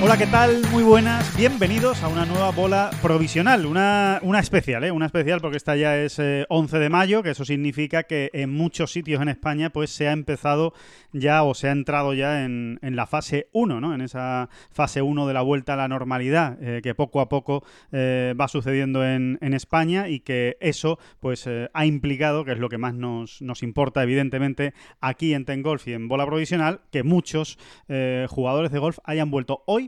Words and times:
Hola, 0.00 0.16
¿qué 0.16 0.28
tal? 0.28 0.62
Muy 0.70 0.84
buenas. 0.84 1.36
Bienvenidos 1.36 2.04
a 2.04 2.08
una 2.08 2.24
nueva 2.24 2.52
bola 2.52 2.90
provisional, 3.02 3.66
una, 3.66 4.20
una 4.22 4.38
especial, 4.38 4.84
¿eh? 4.84 4.92
Una 4.92 5.06
especial 5.06 5.40
porque 5.40 5.56
esta 5.56 5.74
ya 5.74 5.98
es 5.98 6.20
eh, 6.20 6.46
11 6.50 6.78
de 6.78 6.88
mayo, 6.88 7.24
que 7.24 7.30
eso 7.30 7.44
significa 7.44 8.04
que 8.04 8.30
en 8.32 8.48
muchos 8.48 8.92
sitios 8.92 9.20
en 9.20 9.28
España 9.28 9.70
pues 9.70 9.90
se 9.90 10.06
ha 10.06 10.12
empezado 10.12 10.72
ya 11.12 11.42
o 11.42 11.52
se 11.54 11.68
ha 11.68 11.72
entrado 11.72 12.14
ya 12.14 12.44
en, 12.44 12.78
en 12.80 12.94
la 12.94 13.08
fase 13.08 13.48
1, 13.52 13.80
¿no? 13.80 13.92
En 13.92 14.00
esa 14.00 14.48
fase 14.70 15.02
1 15.02 15.26
de 15.26 15.34
la 15.34 15.42
vuelta 15.42 15.74
a 15.74 15.76
la 15.76 15.88
normalidad 15.88 16.62
eh, 16.62 16.80
que 16.80 16.94
poco 16.94 17.20
a 17.20 17.28
poco 17.28 17.64
eh, 17.90 18.34
va 18.40 18.46
sucediendo 18.46 19.04
en, 19.04 19.36
en 19.40 19.52
España 19.52 20.08
y 20.08 20.20
que 20.20 20.58
eso 20.60 21.00
pues 21.18 21.44
eh, 21.48 21.70
ha 21.74 21.86
implicado, 21.86 22.44
que 22.44 22.52
es 22.52 22.58
lo 22.58 22.68
que 22.68 22.78
más 22.78 22.94
nos, 22.94 23.42
nos 23.42 23.64
importa 23.64 24.04
evidentemente 24.04 24.74
aquí 25.00 25.34
en 25.34 25.44
Ten 25.44 25.62
Golf 25.62 25.88
y 25.88 25.94
en 25.94 26.06
bola 26.06 26.24
provisional, 26.24 26.82
que 26.92 27.02
muchos 27.02 27.58
jugadores 28.28 28.70
de 28.70 28.78
golf 28.78 28.98
hayan 29.04 29.30
vuelto 29.30 29.64
hoy 29.66 29.87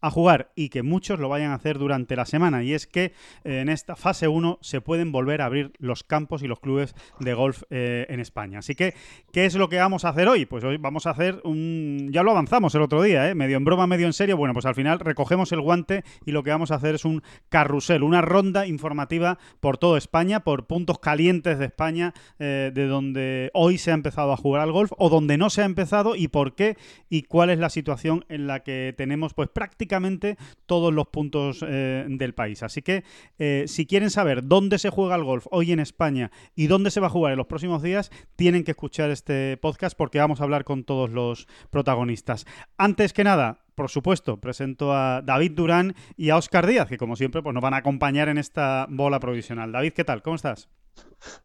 a 0.00 0.10
jugar 0.10 0.52
y 0.54 0.68
que 0.68 0.82
muchos 0.82 1.18
lo 1.18 1.28
vayan 1.28 1.50
a 1.50 1.54
hacer 1.54 1.78
durante 1.78 2.16
la 2.16 2.24
semana. 2.24 2.62
Y 2.62 2.74
es 2.74 2.86
que 2.86 3.12
eh, 3.44 3.60
en 3.60 3.68
esta 3.68 3.96
fase 3.96 4.28
1 4.28 4.58
se 4.60 4.80
pueden 4.80 5.12
volver 5.12 5.42
a 5.42 5.46
abrir 5.46 5.72
los 5.78 6.04
campos 6.04 6.42
y 6.42 6.46
los 6.46 6.60
clubes 6.60 6.94
de 7.18 7.34
golf 7.34 7.62
eh, 7.70 8.06
en 8.08 8.20
España. 8.20 8.60
Así 8.60 8.74
que, 8.74 8.94
¿qué 9.32 9.46
es 9.46 9.54
lo 9.54 9.68
que 9.68 9.76
vamos 9.76 10.04
a 10.04 10.10
hacer 10.10 10.28
hoy? 10.28 10.46
Pues 10.46 10.64
hoy 10.64 10.76
vamos 10.76 11.06
a 11.06 11.10
hacer 11.10 11.40
un... 11.44 12.08
Ya 12.12 12.22
lo 12.22 12.30
avanzamos 12.30 12.74
el 12.74 12.82
otro 12.82 13.02
día, 13.02 13.28
¿eh? 13.28 13.34
medio 13.34 13.56
en 13.56 13.64
broma, 13.64 13.86
medio 13.86 14.06
en 14.06 14.12
serio. 14.12 14.36
Bueno, 14.36 14.54
pues 14.54 14.66
al 14.66 14.74
final 14.74 15.00
recogemos 15.00 15.50
el 15.52 15.60
guante 15.60 16.04
y 16.24 16.32
lo 16.32 16.42
que 16.42 16.50
vamos 16.50 16.70
a 16.70 16.76
hacer 16.76 16.94
es 16.94 17.04
un 17.04 17.22
carrusel, 17.48 18.02
una 18.02 18.22
ronda 18.22 18.66
informativa 18.66 19.38
por 19.60 19.78
toda 19.78 19.98
España, 19.98 20.40
por 20.40 20.66
puntos 20.66 20.98
calientes 20.98 21.58
de 21.58 21.66
España, 21.66 22.14
eh, 22.38 22.70
de 22.72 22.86
donde 22.86 23.50
hoy 23.54 23.78
se 23.78 23.90
ha 23.90 23.94
empezado 23.94 24.32
a 24.32 24.36
jugar 24.36 24.62
al 24.62 24.72
golf 24.72 24.92
o 24.96 25.08
donde 25.08 25.38
no 25.38 25.50
se 25.50 25.62
ha 25.62 25.64
empezado 25.64 26.14
y 26.14 26.28
por 26.28 26.54
qué 26.54 26.76
y 27.08 27.22
cuál 27.22 27.50
es 27.50 27.58
la 27.58 27.70
situación 27.70 28.24
en 28.28 28.46
la 28.46 28.60
que 28.60 28.94
tenemos 28.96 29.34
pues 29.34 29.48
prácticamente 29.48 29.87
todos 30.66 30.92
los 30.92 31.08
puntos 31.08 31.64
eh, 31.66 32.06
del 32.08 32.34
país. 32.34 32.62
Así 32.62 32.82
que 32.82 33.04
eh, 33.38 33.64
si 33.66 33.86
quieren 33.86 34.10
saber 34.10 34.44
dónde 34.44 34.78
se 34.78 34.90
juega 34.90 35.16
el 35.16 35.24
golf 35.24 35.46
hoy 35.50 35.72
en 35.72 35.80
España 35.80 36.30
y 36.54 36.66
dónde 36.66 36.90
se 36.90 37.00
va 37.00 37.08
a 37.08 37.10
jugar 37.10 37.32
en 37.32 37.38
los 37.38 37.46
próximos 37.46 37.82
días, 37.82 38.10
tienen 38.36 38.64
que 38.64 38.72
escuchar 38.72 39.10
este 39.10 39.56
podcast 39.56 39.96
porque 39.96 40.18
vamos 40.18 40.40
a 40.40 40.44
hablar 40.44 40.64
con 40.64 40.84
todos 40.84 41.10
los 41.10 41.46
protagonistas. 41.70 42.46
Antes 42.76 43.12
que 43.12 43.24
nada, 43.24 43.64
por 43.74 43.90
supuesto, 43.90 44.40
presento 44.40 44.92
a 44.92 45.22
David 45.22 45.52
Durán 45.52 45.94
y 46.16 46.30
a 46.30 46.36
Oscar 46.36 46.66
Díaz, 46.66 46.88
que 46.88 46.98
como 46.98 47.16
siempre 47.16 47.42
pues, 47.42 47.54
nos 47.54 47.62
van 47.62 47.74
a 47.74 47.78
acompañar 47.78 48.28
en 48.28 48.38
esta 48.38 48.86
bola 48.90 49.20
provisional. 49.20 49.72
David, 49.72 49.92
¿qué 49.92 50.04
tal? 50.04 50.22
¿Cómo 50.22 50.36
estás? 50.36 50.68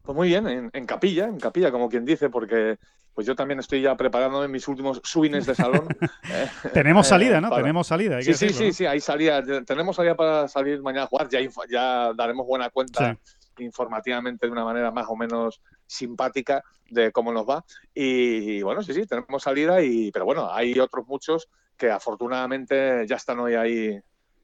Pues 0.02 0.16
muy 0.16 0.28
bien, 0.28 0.46
en, 0.48 0.70
en 0.72 0.86
capilla, 0.86 1.26
en 1.26 1.38
capilla, 1.38 1.70
como 1.70 1.88
quien 1.88 2.04
dice, 2.04 2.30
porque 2.30 2.78
pues 3.14 3.26
yo 3.26 3.34
también 3.36 3.60
estoy 3.60 3.80
ya 3.80 3.96
preparándome 3.96 4.48
mis 4.48 4.66
últimos 4.68 5.00
swings 5.04 5.46
de 5.46 5.54
salón. 5.54 5.86
eh, 6.30 6.48
Tenemos 6.72 7.06
salida, 7.06 7.40
¿no? 7.40 7.48
para- 7.48 7.62
Tenemos 7.62 7.86
salida. 7.86 8.16
hay 8.16 8.24
Sí, 8.24 8.30
que 8.32 8.36
sí, 8.36 8.46
decirlo, 8.46 8.58
sí, 8.64 8.66
¿no? 8.68 8.72
sí, 8.74 8.86
hay 8.86 9.00
salida. 9.00 9.42
Tenemos 9.64 9.96
salida 9.96 10.16
para 10.16 10.48
salir 10.48 10.82
mañana 10.82 11.04
a 11.04 11.06
jugar. 11.06 11.28
Ya, 11.70 12.12
daremos 12.14 12.46
buena 12.46 12.70
cuenta 12.70 13.16
informativamente 13.58 14.46
de 14.46 14.52
una 14.52 14.64
manera 14.64 14.90
más 14.90 15.06
o 15.08 15.16
menos 15.16 15.60
simpática 15.86 16.62
de 16.90 17.12
cómo 17.12 17.32
nos 17.32 17.48
va. 17.48 17.64
Y, 17.94 18.62
bueno, 18.62 18.82
sí, 18.82 18.92
sí, 18.92 19.06
tenemos 19.06 19.42
salida, 19.42 19.80
y, 19.82 20.10
pero 20.10 20.24
bueno, 20.24 20.52
hay 20.52 20.78
otros 20.78 21.06
muchos 21.06 21.48
que 21.76 21.90
afortunadamente 21.90 23.06
ya 23.06 23.16
están 23.16 23.38
hoy 23.40 23.54
ahí. 23.54 24.00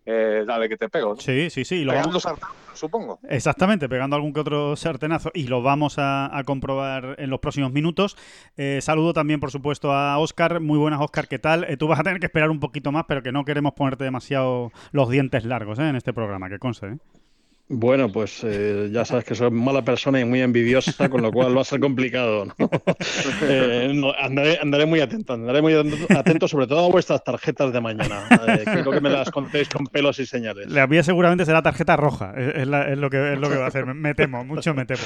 Eh, 0.06 0.44
dale 0.46 0.68
que 0.68 0.76
te 0.76 0.88
pego. 0.88 1.14
¿no? 1.14 1.20
Sí, 1.20 1.50
sí, 1.50 1.64
sí. 1.64 1.84
lo 1.84 1.92
Pegando 1.92 2.18
vamos- 2.22 2.40
supongo. 2.74 3.18
Exactamente, 3.28 3.88
pegando 3.88 4.16
algún 4.16 4.32
que 4.32 4.40
otro 4.40 4.74
sartenazo 4.76 5.30
y 5.34 5.44
lo 5.48 5.62
vamos 5.62 5.98
a, 5.98 6.36
a 6.36 6.44
comprobar 6.44 7.16
en 7.18 7.28
los 7.30 7.40
próximos 7.40 7.72
minutos. 7.72 8.16
Eh, 8.56 8.78
saludo 8.80 9.12
también, 9.12 9.40
por 9.40 9.50
supuesto, 9.50 9.92
a 9.92 10.18
Oscar. 10.18 10.60
Muy 10.60 10.78
buenas, 10.78 11.00
Oscar, 11.00 11.28
¿qué 11.28 11.38
tal? 11.38 11.64
Eh, 11.64 11.76
tú 11.76 11.88
vas 11.88 12.00
a 12.00 12.02
tener 12.04 12.20
que 12.20 12.26
esperar 12.26 12.50
un 12.50 12.60
poquito 12.60 12.90
más, 12.92 13.04
pero 13.06 13.22
que 13.22 13.32
no 13.32 13.44
queremos 13.44 13.72
ponerte 13.74 14.04
demasiado 14.04 14.72
los 14.92 15.10
dientes 15.10 15.44
largos 15.44 15.78
¿eh? 15.78 15.88
en 15.88 15.96
este 15.96 16.12
programa, 16.12 16.48
que 16.48 16.58
conste. 16.58 16.96
Bueno, 17.72 18.10
pues 18.10 18.42
eh, 18.42 18.88
ya 18.90 19.04
sabes 19.04 19.24
que 19.24 19.36
soy 19.36 19.48
mala 19.52 19.82
persona 19.84 20.18
y 20.20 20.24
muy 20.24 20.40
envidiosa, 20.40 21.08
con 21.08 21.22
lo 21.22 21.30
cual 21.30 21.56
va 21.56 21.60
a 21.60 21.64
ser 21.64 21.78
complicado. 21.78 22.46
¿no? 22.46 22.54
Eh, 23.42 24.02
andaré, 24.20 24.58
andaré 24.60 24.86
muy 24.86 25.00
atento, 25.00 25.32
andaré 25.32 25.62
muy 25.62 25.72
atento 25.74 26.46
sobre 26.48 26.66
todo 26.66 26.84
a 26.86 26.88
vuestras 26.90 27.22
tarjetas 27.24 27.72
de 27.72 27.80
mañana. 27.80 28.24
Eh, 28.48 28.64
quiero 28.64 28.90
que 28.90 29.00
me 29.00 29.08
las 29.08 29.30
contéis 29.30 29.68
con 29.68 29.86
pelos 29.86 30.18
y 30.18 30.26
señales. 30.26 30.68
La 30.70 30.86
mía 30.86 31.02
seguramente 31.02 31.44
será 31.46 31.62
tarjeta 31.62 31.96
roja, 31.96 32.34
es, 32.36 32.66
la- 32.66 32.90
es 32.90 32.98
lo, 32.98 33.08
que, 33.08 33.32
es 33.34 33.38
lo 33.38 33.48
que 33.48 33.56
va 33.56 33.64
a 33.64 33.68
hacer, 33.68 33.86
me, 33.86 33.94
me 33.94 34.14
temo, 34.14 34.44
mucho 34.44 34.74
me 34.74 34.84
temo. 34.84 35.00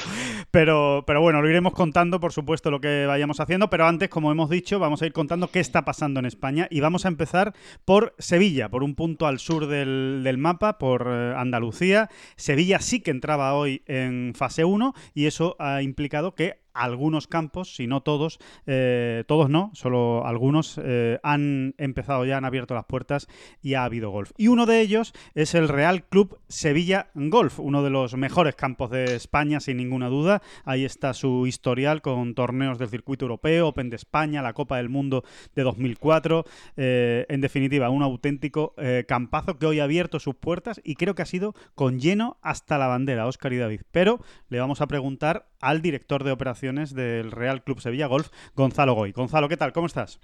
Pero, 0.51 1.03
pero 1.07 1.21
bueno, 1.21 1.41
lo 1.41 1.49
iremos 1.49 1.73
contando, 1.73 2.19
por 2.19 2.33
supuesto, 2.33 2.71
lo 2.71 2.81
que 2.81 3.05
vayamos 3.05 3.39
haciendo, 3.39 3.69
pero 3.69 3.85
antes, 3.87 4.09
como 4.09 4.31
hemos 4.31 4.49
dicho, 4.49 4.79
vamos 4.79 5.01
a 5.01 5.05
ir 5.05 5.13
contando 5.13 5.47
qué 5.49 5.59
está 5.59 5.85
pasando 5.85 6.19
en 6.19 6.25
España 6.25 6.67
y 6.69 6.79
vamos 6.81 7.05
a 7.05 7.09
empezar 7.09 7.53
por 7.85 8.15
Sevilla, 8.17 8.69
por 8.69 8.83
un 8.83 8.95
punto 8.95 9.27
al 9.27 9.39
sur 9.39 9.67
del, 9.67 10.21
del 10.23 10.37
mapa, 10.37 10.77
por 10.77 11.07
eh, 11.07 11.33
Andalucía. 11.37 12.09
Sevilla 12.35 12.54
sí 12.79 13.01
que 13.01 13.11
entraba 13.11 13.53
hoy 13.53 13.83
en 13.85 14.33
fase 14.35 14.65
1 14.65 14.93
y 15.13 15.25
eso 15.25 15.55
ha 15.59 15.81
implicado 15.81 16.35
que 16.35 16.64
algunos 16.75 17.27
campos, 17.27 17.75
si 17.75 17.87
no 17.87 18.01
todos, 18.01 18.39
eh, 18.67 19.23
todos 19.27 19.49
no, 19.49 19.71
solo 19.73 20.25
algunos, 20.25 20.79
eh, 20.83 21.19
han 21.23 21.73
empezado 21.77 22.25
ya, 22.25 22.37
han 22.37 22.45
abierto 22.45 22.75
las 22.75 22.85
puertas 22.85 23.27
y 23.61 23.73
ha 23.73 23.85
habido 23.85 24.09
golf. 24.09 24.31
Y 24.37 24.49
uno 24.49 24.65
de 24.65 24.81
ellos 24.81 25.13
es 25.33 25.55
el 25.55 25.69
Real 25.69 26.03
Club 26.03 26.39
Sevilla 26.47 27.09
Golf, 27.15 27.59
uno 27.59 27.81
de 27.81 27.89
los 27.89 28.15
mejores 28.15 28.55
campos 28.55 28.91
de 28.91 29.15
España, 29.15 29.59
sin 29.59 29.77
ninguna 29.77 30.09
duda. 30.09 30.41
Ahí 30.65 30.83
está 30.83 31.13
su 31.13 31.47
historial 31.47 32.01
con 32.01 32.35
torneos 32.35 32.77
del 32.77 32.89
circuito 32.89 33.25
europeo, 33.25 33.69
Open 33.69 33.89
de 33.89 33.95
España, 33.95 34.41
la 34.41 34.53
Copa 34.53 34.77
del 34.77 34.89
Mundo 34.89 35.23
de 35.55 35.63
2004. 35.63 36.45
Eh, 36.75 37.25
en 37.29 37.41
definitiva, 37.41 37.89
un 37.89 38.03
auténtico 38.03 38.75
campazo 39.07 39.57
que 39.57 39.65
hoy 39.65 39.79
ha 39.79 39.85
abierto 39.85 40.19
sus 40.19 40.35
puertas 40.35 40.81
y 40.83 40.95
creo 40.95 41.15
que 41.15 41.21
ha 41.21 41.25
sido 41.25 41.55
con 41.73 41.99
lleno 41.99 42.37
hasta 42.41 42.77
la 42.77 42.87
bandera, 42.87 43.27
Óscar 43.27 43.53
y 43.53 43.57
David. 43.57 43.81
Pero 43.91 44.19
le 44.49 44.59
vamos 44.59 44.81
a 44.81 44.87
preguntar 44.87 45.47
al 45.65 45.81
director 45.81 46.23
de 46.23 46.31
operaciones 46.31 46.93
del 46.93 47.31
Real 47.31 47.63
Club 47.63 47.81
Sevilla 47.81 48.07
Golf, 48.07 48.29
Gonzalo 48.55 48.93
Goy. 48.93 49.11
Gonzalo, 49.11 49.49
¿qué 49.49 49.57
tal? 49.57 49.73
¿Cómo 49.73 49.87
estás? 49.87 50.19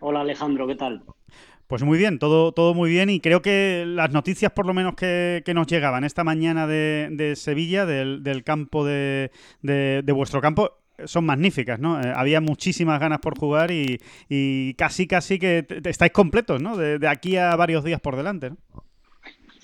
Hola 0.00 0.20
Alejandro, 0.20 0.66
¿qué 0.66 0.74
tal? 0.74 1.02
Pues 1.66 1.82
muy 1.82 1.96
bien, 1.96 2.18
todo, 2.18 2.52
todo 2.52 2.74
muy 2.74 2.90
bien 2.90 3.08
y 3.08 3.20
creo 3.20 3.40
que 3.40 3.84
las 3.86 4.10
noticias 4.12 4.52
por 4.52 4.66
lo 4.66 4.74
menos 4.74 4.94
que, 4.96 5.42
que 5.46 5.54
nos 5.54 5.66
llegaban 5.66 6.04
esta 6.04 6.22
mañana 6.24 6.66
de, 6.66 7.08
de 7.10 7.36
Sevilla, 7.36 7.86
del, 7.86 8.22
del 8.22 8.44
campo 8.44 8.84
de, 8.84 9.30
de- 9.62 10.02
de 10.04 10.12
vuestro 10.12 10.42
campo, 10.42 10.72
son 11.06 11.24
magníficas, 11.24 11.80
¿no? 11.80 12.00
Eh, 12.00 12.12
había 12.14 12.42
muchísimas 12.42 13.00
ganas 13.00 13.18
por 13.20 13.38
jugar 13.38 13.70
y, 13.70 13.98
y 14.28 14.74
casi, 14.74 15.06
casi 15.06 15.38
que 15.38 15.66
estáis 15.84 16.12
completos, 16.12 16.60
¿no? 16.62 16.76
De, 16.76 16.98
de 16.98 17.08
aquí 17.08 17.38
a 17.38 17.56
varios 17.56 17.82
días 17.82 18.00
por 18.00 18.14
delante, 18.14 18.50
¿no? 18.50 18.58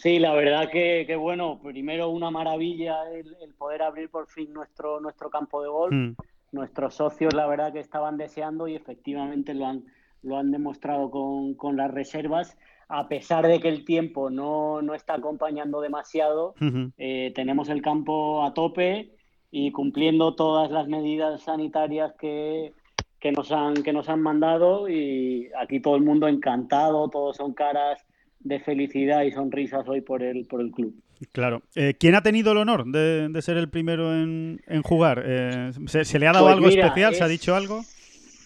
Sí, 0.00 0.18
la 0.18 0.32
verdad 0.32 0.70
que, 0.70 1.04
que 1.06 1.14
bueno, 1.14 1.60
primero 1.62 2.08
una 2.08 2.30
maravilla 2.30 3.02
el, 3.12 3.36
el 3.42 3.52
poder 3.52 3.82
abrir 3.82 4.08
por 4.08 4.26
fin 4.28 4.50
nuestro, 4.50 4.98
nuestro 4.98 5.28
campo 5.28 5.62
de 5.62 5.68
golf. 5.68 5.92
Mm. 5.92 6.14
Nuestros 6.52 6.94
socios, 6.94 7.34
la 7.34 7.46
verdad 7.46 7.70
que 7.70 7.80
estaban 7.80 8.16
deseando 8.16 8.66
y 8.66 8.74
efectivamente 8.74 9.52
lo 9.52 9.66
han, 9.66 9.84
lo 10.22 10.38
han 10.38 10.52
demostrado 10.52 11.10
con, 11.10 11.52
con 11.54 11.76
las 11.76 11.90
reservas. 11.90 12.56
A 12.88 13.08
pesar 13.08 13.46
de 13.46 13.60
que 13.60 13.68
el 13.68 13.84
tiempo 13.84 14.30
no, 14.30 14.80
no 14.80 14.94
está 14.94 15.14
acompañando 15.14 15.82
demasiado, 15.82 16.54
Ujú. 16.60 16.92
eh, 16.96 17.32
tenemos 17.34 17.68
el 17.68 17.82
campo 17.82 18.42
a 18.42 18.54
tope 18.54 19.14
y 19.50 19.70
cumpliendo 19.70 20.34
todas 20.34 20.70
las 20.70 20.88
medidas 20.88 21.42
sanitarias 21.42 22.14
que, 22.18 22.72
que, 23.20 23.32
nos 23.32 23.52
han, 23.52 23.74
que 23.74 23.92
nos 23.92 24.08
han 24.08 24.22
mandado 24.22 24.88
y 24.88 25.50
aquí 25.60 25.78
todo 25.78 25.96
el 25.96 26.02
mundo 26.02 26.26
encantado, 26.26 27.10
todos 27.10 27.36
son 27.36 27.52
caras 27.52 28.02
de 28.40 28.60
felicidad 28.60 29.22
y 29.22 29.32
sonrisas 29.32 29.86
hoy 29.88 30.00
por 30.00 30.22
el, 30.22 30.46
por 30.46 30.60
el 30.60 30.70
club. 30.70 30.94
Claro. 31.32 31.62
Eh, 31.74 31.94
¿Quién 31.98 32.14
ha 32.14 32.22
tenido 32.22 32.52
el 32.52 32.58
honor 32.58 32.86
de, 32.86 33.28
de 33.28 33.42
ser 33.42 33.58
el 33.58 33.68
primero 33.68 34.14
en, 34.14 34.60
en 34.66 34.82
jugar? 34.82 35.22
Eh, 35.26 35.70
¿se, 35.86 36.04
se 36.04 36.18
le 36.18 36.26
ha 36.26 36.32
dado 36.32 36.46
Pues 36.46 36.54
algo 36.56 36.66
mira, 36.68 36.86
especial? 36.86 37.14
¿Se 37.14 37.22
ha 37.24 37.28
dicho 37.28 37.54
algo? 37.54 37.82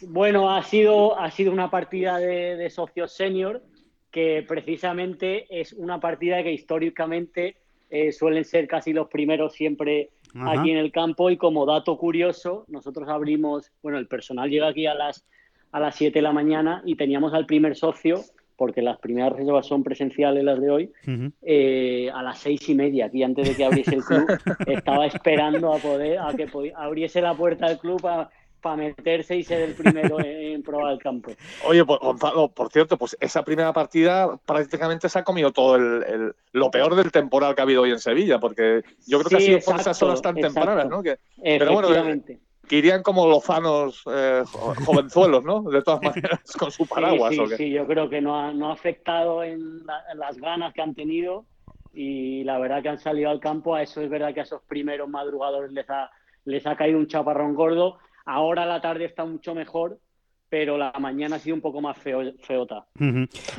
Bueno, 0.08 0.54
ha 0.54 0.62
sido, 0.62 1.18
ha 1.18 1.30
sido 1.30 1.52
una 1.52 1.70
partida 1.70 2.18
de, 2.18 2.56
de 2.56 2.70
socios 2.70 3.12
senior 3.12 3.62
que 4.10 4.44
precisamente 4.46 5.46
es 5.50 5.72
una 5.72 5.98
partida 6.00 6.42
que 6.42 6.52
históricamente 6.52 7.56
eh, 7.90 8.12
suelen 8.12 8.44
ser 8.44 8.66
casi 8.66 8.92
los 8.92 9.08
primeros 9.08 9.54
siempre 9.54 10.10
Ajá. 10.34 10.60
aquí 10.60 10.72
en 10.72 10.78
el 10.78 10.90
campo 10.90 11.30
y 11.30 11.36
como 11.36 11.64
dato 11.66 11.96
curioso, 11.96 12.64
nosotros 12.68 13.08
abrimos, 13.08 13.70
bueno, 13.82 13.98
el 13.98 14.08
personal 14.08 14.50
llega 14.50 14.68
aquí 14.68 14.86
a 14.86 14.94
las 14.94 15.24
a 15.70 15.80
las 15.80 15.96
7 15.96 16.16
de 16.16 16.22
la 16.22 16.32
mañana 16.32 16.82
y 16.86 16.94
teníamos 16.94 17.34
al 17.34 17.46
primer 17.46 17.74
socio, 17.74 18.22
porque 18.56 18.82
las 18.82 18.98
primeras 18.98 19.32
reservas 19.32 19.66
son 19.66 19.82
presenciales 19.82 20.44
las 20.44 20.60
de 20.60 20.70
hoy, 20.70 20.92
eh, 21.42 22.10
a 22.14 22.22
las 22.22 22.38
seis 22.38 22.68
y 22.68 22.74
media, 22.74 23.06
aquí 23.06 23.22
antes 23.22 23.48
de 23.48 23.56
que 23.56 23.64
abriese 23.64 23.96
el 23.96 24.04
club, 24.04 24.26
estaba 24.66 25.06
esperando 25.06 25.72
a 25.72 25.78
poder, 25.78 26.18
a 26.18 26.32
que 26.34 26.48
abriese 26.76 27.20
la 27.20 27.34
puerta 27.34 27.68
del 27.68 27.78
club 27.78 28.00
para 28.00 28.30
para 28.64 28.76
meterse 28.76 29.36
y 29.36 29.44
ser 29.44 29.60
el 29.60 29.74
primero 29.74 30.18
en, 30.24 30.62
probar 30.62 30.94
el 30.94 30.98
campo. 30.98 31.32
Oye, 31.66 31.84
pues, 31.84 32.00
Gonzalo, 32.00 32.48
por 32.48 32.72
cierto, 32.72 32.96
pues 32.96 33.14
esa 33.20 33.44
primera 33.44 33.74
partida 33.74 34.38
prácticamente 34.46 35.10
se 35.10 35.18
ha 35.18 35.22
comido 35.22 35.52
todo 35.52 35.76
el, 35.76 36.34
lo 36.52 36.70
peor 36.70 36.96
del 36.96 37.12
temporal 37.12 37.54
que 37.54 37.60
ha 37.60 37.64
habido 37.64 37.82
hoy 37.82 37.90
en 37.90 37.98
Sevilla, 37.98 38.40
porque 38.40 38.82
yo 39.06 39.18
creo 39.18 39.28
que 39.28 39.36
ha 39.36 39.40
sido 39.40 39.60
por 39.60 39.78
esas 39.78 40.02
horas 40.02 40.22
tan 40.22 40.34
tempranas, 40.34 40.88
¿no? 40.88 41.02
pero 41.02 41.72
bueno, 41.74 41.88
que 42.68 42.76
irían 42.76 43.02
como 43.02 43.26
lozanos 43.26 44.02
eh, 44.10 44.42
jovenzuelos, 44.86 45.44
¿no? 45.44 45.62
De 45.62 45.82
todas 45.82 46.02
maneras, 46.02 46.40
con 46.58 46.70
su 46.70 46.86
paraguas. 46.86 47.34
Sí, 47.34 47.40
¿o 47.40 47.48
qué? 47.48 47.56
sí, 47.56 47.70
yo 47.70 47.86
creo 47.86 48.08
que 48.08 48.20
no 48.20 48.38
ha, 48.38 48.52
no 48.52 48.70
ha 48.70 48.72
afectado 48.72 49.42
en, 49.42 49.84
las 50.14 50.36
ganas 50.38 50.72
que 50.72 50.82
han 50.82 50.94
tenido 50.94 51.44
y 51.92 52.42
la 52.44 52.58
verdad 52.58 52.82
que 52.82 52.88
han 52.88 52.98
salido 52.98 53.30
al 53.30 53.40
campo, 53.40 53.74
a 53.74 53.82
eso 53.82 54.00
es 54.00 54.10
verdad 54.10 54.34
que 54.34 54.40
a 54.40 54.44
esos 54.44 54.62
primeros 54.62 55.08
madrugadores 55.08 55.72
les 55.72 55.88
ha, 55.90 56.10
les 56.44 56.66
ha 56.66 56.76
caído 56.76 56.98
un 56.98 57.06
chaparrón 57.06 57.54
gordo 57.54 57.98
Ahora 58.26 58.64
la 58.64 58.80
tarde 58.80 59.04
está 59.04 59.24
mucho 59.24 59.54
mejor, 59.54 59.98
pero 60.48 60.78
la 60.78 60.92
mañana 61.00 61.36
ha 61.36 61.38
sido 61.38 61.56
un 61.56 61.60
poco 61.60 61.80
más 61.80 61.98
feo, 61.98 62.22
feota. 62.40 62.86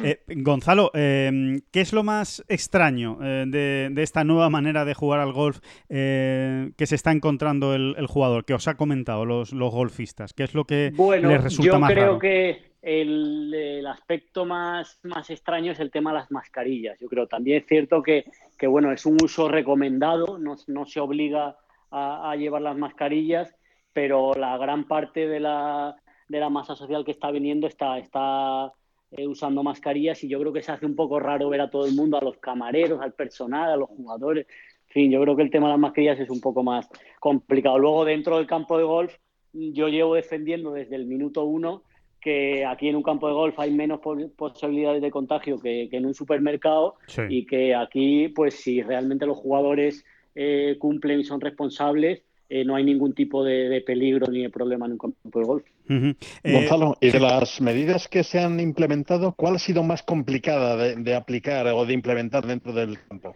Eh, 0.04 0.20
Gonzalo, 0.28 0.92
em, 0.94 1.62
¿qué 1.72 1.82
es 1.82 1.94
lo 1.94 2.04
más 2.04 2.44
extraño 2.48 3.18
eh, 3.22 3.46
de, 3.48 4.04
esta 4.04 4.24
nueva 4.24 4.50
manera 4.50 4.86
de 4.86 4.94
jugar 4.94 5.20
al 5.20 5.34
golf 5.34 5.60
eh, 5.90 6.72
que 6.78 6.86
se 6.86 6.96
está 6.96 7.12
encontrando 7.12 7.76
el, 7.76 8.08
jugador, 8.08 8.46
que 8.46 8.54
os 8.54 8.68
ha 8.68 8.76
comentado 8.76 9.26
los, 9.26 9.52
golfistas? 9.54 10.34
¿Qué 10.34 10.44
es 10.44 10.54
lo 10.54 10.66
que 10.66 10.92
les 11.22 11.44
resulta 11.44 11.80
más 11.80 11.94
raro? 11.94 12.14
Yo 12.14 12.20
creo 12.20 12.20
que 12.20 12.76
el, 12.82 13.86
aspecto 13.88 14.46
más, 14.46 15.00
más 15.04 15.30
extraño 15.30 15.72
es 15.72 15.80
el 15.80 15.92
tema 15.92 16.12
de 16.12 16.20
las 16.20 16.32
mascarillas. 16.32 16.98
Yo 17.00 17.08
creo 17.08 17.28
también 17.28 17.58
es 17.58 17.68
cierto 17.68 18.02
que, 18.02 18.26
bueno, 18.68 18.92
es 18.92 19.06
un 19.06 19.18
uso 19.24 19.48
recomendado, 19.48 20.38
no, 20.38 20.86
se 20.86 21.00
obliga 21.00 21.58
a 21.92 22.36
llevar 22.36 22.62
las 22.62 22.78
mascarillas 22.78 23.56
pero 23.96 24.34
la 24.34 24.58
gran 24.58 24.90
parte 24.90 25.26
de 25.26 25.40
la, 25.40 25.96
de 26.28 26.40
la 26.40 26.50
masa 26.50 26.76
social 26.76 27.06
que 27.06 27.12
está 27.12 27.32
viniendo 27.32 27.68
está, 27.68 27.98
está 27.98 28.72
eh, 29.12 29.28
usando 29.28 29.64
mascarillas 29.64 30.24
y 30.24 30.28
yo 30.28 30.40
creo 30.40 30.54
que 30.54 30.62
se 30.62 30.72
hace 30.72 30.86
un 30.86 30.96
poco 30.96 31.20
raro 31.20 31.50
ver 31.50 31.62
a 31.62 31.70
todo 31.70 31.86
el 31.86 31.94
mundo, 31.94 32.18
a 32.18 32.24
los 32.24 32.38
camareros, 32.38 33.02
al 33.02 33.14
personal, 33.14 33.72
a 33.72 33.78
los 33.78 33.90
jugadores. 33.90 34.48
En 34.88 34.94
fin, 34.94 35.12
yo 35.12 35.22
creo 35.22 35.36
que 35.36 35.44
el 35.44 35.50
tema 35.50 35.68
de 35.68 35.74
las 35.74 35.80
mascarillas 35.80 36.20
es 36.20 36.30
un 36.30 36.42
poco 36.42 36.64
más 36.64 36.88
complicado. 37.20 37.78
Luego, 37.78 38.06
dentro 38.06 38.38
del 38.38 38.48
campo 38.48 38.78
de 38.78 38.84
golf, 38.84 39.16
yo 39.54 39.88
llevo 39.88 40.16
defendiendo 40.16 40.72
desde 40.72 40.96
el 40.96 41.06
minuto 41.06 41.44
uno 41.46 41.84
que 42.20 42.66
aquí 42.66 42.88
en 42.88 42.96
un 42.96 43.04
campo 43.04 43.28
de 43.28 43.36
golf 43.36 43.60
hay 43.60 43.72
menos 43.72 44.00
posibilidades 44.36 45.00
de 45.00 45.12
contagio 45.12 45.60
que, 45.60 45.88
en 45.92 46.08
un 46.08 46.16
supermercado 46.16 46.96
y 47.30 47.46
que 47.46 47.76
aquí, 47.76 48.30
pues 48.30 48.56
si 48.56 48.82
realmente 48.82 49.28
los 49.28 49.38
jugadores 49.38 50.04
eh, 50.34 50.76
cumplen 50.80 51.20
y 51.20 51.24
son 51.24 51.40
responsables, 51.40 52.24
eh, 52.50 52.66
no 52.66 52.76
hay 52.76 52.84
ningún 52.84 53.14
tipo 53.14 53.44
de, 53.44 53.82
peligro 53.86 54.26
ni 54.32 54.42
de 54.42 54.50
problema 54.50 54.88
en 54.88 54.94
un 54.94 54.98
campo 54.98 55.40
de 55.40 55.46
golf. 55.46 55.66
Eh, 55.88 56.16
Gonzalo, 56.44 56.98
y 57.00 57.12
de 57.12 57.20
las 57.20 57.62
medidas 57.62 58.08
que 58.08 58.24
se 58.24 58.40
han 58.40 58.60
implementado, 58.60 59.34
¿cuál 59.34 59.56
ha 59.56 59.60
sido 59.60 59.84
más 59.84 60.04
complicada 60.04 60.76
de, 60.76 61.16
aplicar 61.16 61.68
o 61.68 61.86
de 61.86 61.94
implementar 61.94 62.46
dentro 62.46 62.74
del 62.74 63.00
campo? 63.08 63.36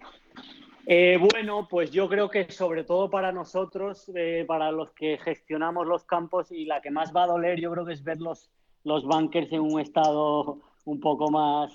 Eh, 0.85 1.19
bueno, 1.19 1.67
pues 1.69 1.91
yo 1.91 2.09
creo 2.09 2.29
que 2.29 2.49
sobre 2.51 2.83
todo 2.83 3.09
para 3.09 3.31
nosotros, 3.31 4.11
para 4.47 4.71
los 4.71 4.91
que 4.91 5.19
gestionamos 5.19 5.85
los 5.85 6.03
campos 6.05 6.51
y 6.51 6.65
la 6.65 6.81
que 6.81 6.89
más 6.89 7.13
va 7.15 7.23
a 7.23 7.27
doler, 7.27 7.59
yo 7.59 7.71
creo 7.71 7.85
que 7.85 7.93
es 7.93 8.03
ver 8.03 8.19
los, 8.19 8.49
los 8.83 9.05
bunkers 9.05 9.51
en 9.51 9.61
un 9.61 9.79
estado 9.79 10.59
un 10.85 10.99
poco 10.99 11.29
más, 11.29 11.71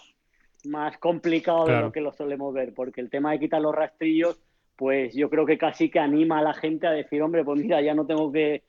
más 0.65 0.99
complicado 0.99 1.67
de 1.67 1.81
lo 1.81 1.93
que 1.93 2.01
lo 2.01 2.13
solemos 2.13 2.53
ver, 2.53 2.75
porque 2.75 3.01
el 3.01 3.11
tema 3.11 3.31
de 3.31 3.39
quitar 3.39 3.61
los 3.61 3.75
rastrillos 3.75 4.41
pues 4.77 5.15
yo 5.15 5.31
creo 5.31 5.47
que 5.47 5.59
casi 5.59 5.89
que 5.89 5.99
anima 5.99 6.39
a 6.39 6.43
la 6.43 6.55
gente 6.55 6.87
a 6.87 6.93
decir, 6.93 7.23
hombre, 7.23 7.45
pues 7.45 7.61
mira, 7.61 7.81
ya 7.81 7.95
no 7.95 8.07
tengo 8.07 8.33
que, 8.33 8.63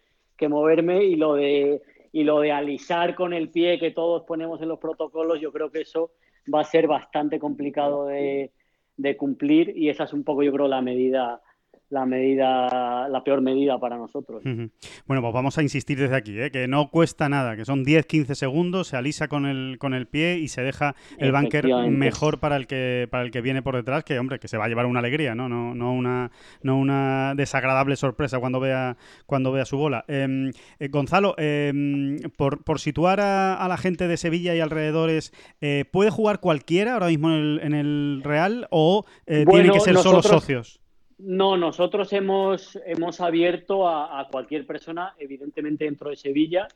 moverme 0.48 1.06
y 1.06 1.16
lo 1.16 1.36
de 1.36 1.82
y 2.16 2.24
lo 2.24 2.40
de 2.40 2.54
alisar 2.54 3.14
con 3.14 3.34
el 3.34 3.50
pie 3.50 3.78
que 3.78 3.92
todos 3.92 4.24
ponemos 4.24 4.62
en 4.62 4.70
los 4.70 4.80
protocolos, 4.80 5.42
yo 5.42 5.52
creo 5.52 5.70
que 5.70 5.82
eso 5.82 6.12
va 6.52 6.62
a 6.62 6.64
ser 6.64 6.88
bastante 6.88 7.40
complicado 7.40 8.06
de, 8.06 8.54
de 8.96 9.18
cumplir 9.18 9.78
y 9.78 9.90
esa 9.90 10.06
es 10.06 10.14
un 10.14 10.24
poco, 10.24 10.42
yo 10.42 10.54
creo, 10.54 10.70
la 10.70 10.82
medida 10.82 11.42
la 11.90 12.06
medida, 12.06 13.08
la 13.10 13.24
peor 13.24 13.42
medida 13.42 13.80
para 13.80 13.98
nosotros. 13.98 14.42
Bueno, 14.44 15.22
pues 15.22 15.34
vamos 15.34 15.58
a 15.58 15.62
insistir 15.62 16.00
desde 16.00 16.16
aquí, 16.16 16.40
¿eh? 16.40 16.52
que 16.52 16.68
no 16.68 16.90
cuesta 16.90 17.30
nada, 17.30 17.56
que 17.56 17.66
son 17.66 17.86
10-15 17.86 18.34
segundos, 18.34 18.88
se 18.88 18.98
alisa 18.98 19.28
con 19.28 19.46
el, 19.46 19.78
con 19.78 19.94
el 19.94 20.08
pie 20.08 20.38
y 20.40 20.48
se 20.48 20.62
deja 20.62 20.96
el 21.18 21.32
bunker 21.32 21.68
mejor 21.90 22.40
para 22.40 22.56
el 22.56 22.68
que 22.68 23.08
para 23.12 23.24
el 23.24 23.32
que 23.32 23.42
viene 23.42 23.62
por 23.62 23.76
detrás, 23.76 24.04
que 24.04 24.18
hombre, 24.18 24.40
que 24.40 24.48
se 24.48 24.58
va 24.58 24.66
a 24.66 24.68
llevar 24.68 24.88
una 24.88 25.00
alegría, 25.00 25.36
¿no? 25.36 25.48
No, 25.48 25.76
no 25.76 25.94
una 25.94 26.32
no 26.64 26.78
una 26.78 27.34
desagradable 27.36 27.96
sorpresa 27.96 28.40
cuando 28.40 28.60
vea 28.60 28.98
cuando 29.26 29.52
vea 29.52 29.66
su 29.66 29.78
bola. 29.78 30.06
Em, 30.08 30.52
eh, 30.80 30.88
Gonzalo, 30.90 31.36
em, 31.38 32.20
por, 32.36 32.64
por, 32.64 32.80
situar 32.80 33.20
a, 33.20 33.66
la 33.68 33.78
gente 33.78 34.08
de 34.08 34.18
Sevilla 34.18 34.56
y 34.56 34.60
alrededores, 34.60 35.34
eh, 35.62 35.86
¿puede 35.92 36.10
jugar 36.10 36.40
cualquiera 36.40 36.94
ahora 36.94 37.08
mismo 37.08 37.30
en 37.32 37.36
el, 37.36 37.60
en 37.64 37.74
el 37.74 38.22
Real 38.24 38.68
o 38.70 39.06
tiene 39.26 39.72
que 39.72 39.80
ser 39.80 39.98
solo 39.98 40.22
socios? 40.22 40.82
No, 41.18 41.56
nosotros 41.56 42.12
hemos, 42.14 42.78
hemos 42.86 43.22
abierto 43.22 43.88
a, 43.88 44.28
cualquier 44.30 44.66
persona, 44.66 45.14
evidentemente 45.18 45.86
dentro 45.86 46.10
de 46.10 46.18
Sevilla, 46.18 46.68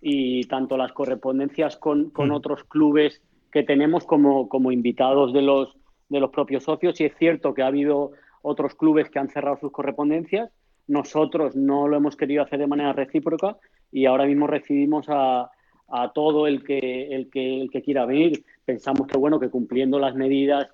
y 0.00 0.44
tanto 0.44 0.76
las 0.76 0.92
correspondencias 0.92 1.76
con, 1.76 2.10
con 2.10 2.28
mm. 2.28 2.32
otros 2.32 2.64
clubes 2.64 3.22
que 3.50 3.62
tenemos 3.62 4.04
como, 4.04 4.48
como 4.48 4.72
invitados 4.72 5.32
de 5.32 5.42
los, 5.42 5.74
de 6.08 6.20
los 6.20 6.30
propios 6.30 6.64
socios. 6.64 7.00
Y 7.00 7.06
es 7.06 7.16
cierto 7.16 7.54
que 7.54 7.62
ha 7.62 7.66
habido 7.68 8.12
otros 8.42 8.74
clubes 8.74 9.10
que 9.10 9.18
han 9.18 9.30
cerrado 9.30 9.56
sus 9.56 9.72
correspondencias. 9.72 10.50
Nosotros 10.86 11.56
no 11.56 11.88
lo 11.88 11.96
hemos 11.96 12.16
querido 12.16 12.42
hacer 12.42 12.58
de 12.58 12.66
manera 12.66 12.92
recíproca 12.92 13.56
y 13.90 14.06
ahora 14.06 14.26
mismo 14.26 14.46
recibimos 14.46 15.06
a, 15.08 15.50
a 15.88 16.12
todo 16.12 16.46
el 16.46 16.62
que, 16.62 17.14
el, 17.14 17.30
que, 17.30 17.62
el 17.62 17.70
que 17.70 17.82
quiera 17.82 18.06
venir. 18.06 18.44
Pensamos 18.64 19.06
que, 19.06 19.18
bueno, 19.18 19.40
que 19.40 19.50
cumpliendo 19.50 19.98
las 19.98 20.14
medidas 20.14 20.68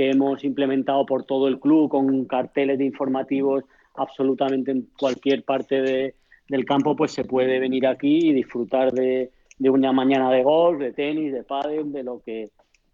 que 0.00 0.08
hemos 0.08 0.42
implementado 0.44 1.04
por 1.04 1.24
todo 1.24 1.46
el 1.46 1.60
club 1.60 1.90
con 1.90 2.24
carteles 2.24 2.78
de 2.78 2.86
informativos 2.86 3.64
absolutamente 3.96 4.70
en 4.70 4.88
cualquier 4.98 5.44
parte 5.44 5.82
de, 5.82 6.14
del 6.48 6.64
campo, 6.64 6.96
pues 6.96 7.12
se 7.12 7.24
puede 7.24 7.58
venir 7.58 7.86
aquí 7.86 8.30
y 8.30 8.32
disfrutar 8.32 8.92
de, 8.92 9.30
de 9.58 9.68
una 9.68 9.92
mañana 9.92 10.30
de 10.30 10.42
golf, 10.42 10.80
de 10.80 10.94
tenis, 10.94 11.34
de 11.34 11.42
pádel, 11.42 11.92
de 11.92 12.02
lo 12.02 12.22
que 12.22 12.48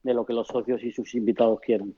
de 0.06 0.14
lo 0.14 0.24
que 0.24 0.32
los 0.32 0.46
socios 0.46 0.82
y 0.82 0.92
sus 0.92 1.14
invitados 1.14 1.60
quieran. 1.60 1.94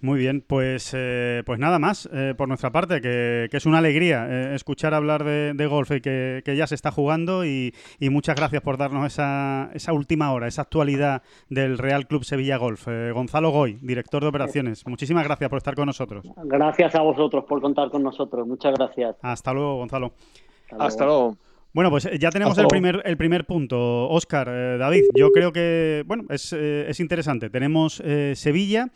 Muy 0.00 0.18
bien, 0.18 0.42
pues, 0.46 0.92
eh, 0.96 1.42
pues 1.44 1.58
nada 1.58 1.78
más 1.78 2.08
eh, 2.12 2.34
por 2.36 2.48
nuestra 2.48 2.70
parte, 2.70 3.00
que, 3.00 3.48
es 3.50 3.66
una 3.66 3.78
alegría 3.78 4.26
eh, 4.30 4.54
escuchar 4.54 4.94
hablar 4.94 5.24
de, 5.24 5.66
golf 5.66 5.90
y 5.90 6.00
que, 6.00 6.54
ya 6.56 6.66
se 6.66 6.74
está 6.74 6.90
jugando 6.90 7.44
y, 7.44 7.74
muchas 8.10 8.36
gracias 8.36 8.62
por 8.62 8.78
darnos 8.78 9.06
esa, 9.06 9.70
esa, 9.74 9.92
última 9.92 10.32
hora, 10.32 10.46
esa 10.46 10.62
actualidad 10.62 11.22
del 11.48 11.78
Real 11.78 12.06
Club 12.06 12.24
Sevilla 12.24 12.56
Golf. 12.56 12.86
Gonzalo 13.12 13.50
Goy, 13.50 13.74
director 13.82 14.22
de 14.22 14.28
operaciones, 14.28 14.86
muchísimas 14.86 15.24
gracias 15.24 15.50
por 15.50 15.58
estar 15.58 15.74
con 15.74 15.86
nosotros. 15.86 16.24
Gracias 16.44 16.94
a 16.94 17.02
vosotros 17.02 17.44
por 17.44 17.60
contar 17.60 17.90
con 17.90 18.02
nosotros, 18.02 18.46
muchas 18.46 18.74
gracias. 18.74 19.16
Hasta 19.20 19.52
luego, 19.52 19.76
Gonzalo. 19.76 20.12
Hasta 20.78 21.04
luego. 21.04 21.49
Bueno, 21.72 21.90
pues 21.90 22.04
eh, 22.06 22.18
ya 22.18 22.30
tenemos 22.30 22.58
el 22.58 22.66
primer, 22.66 23.00
el 23.04 23.16
primer 23.16 23.46
punto. 23.46 24.08
Oscar, 24.08 24.48
eh, 24.50 24.76
David, 24.76 25.04
yo 25.16 25.30
creo 25.30 25.52
que, 25.52 26.02
bueno, 26.04 26.24
es, 26.28 26.52
eh, 26.52 26.86
es 26.88 26.98
interesante. 26.98 27.48
Tenemos 27.48 28.02
Sevilla, 28.34 28.88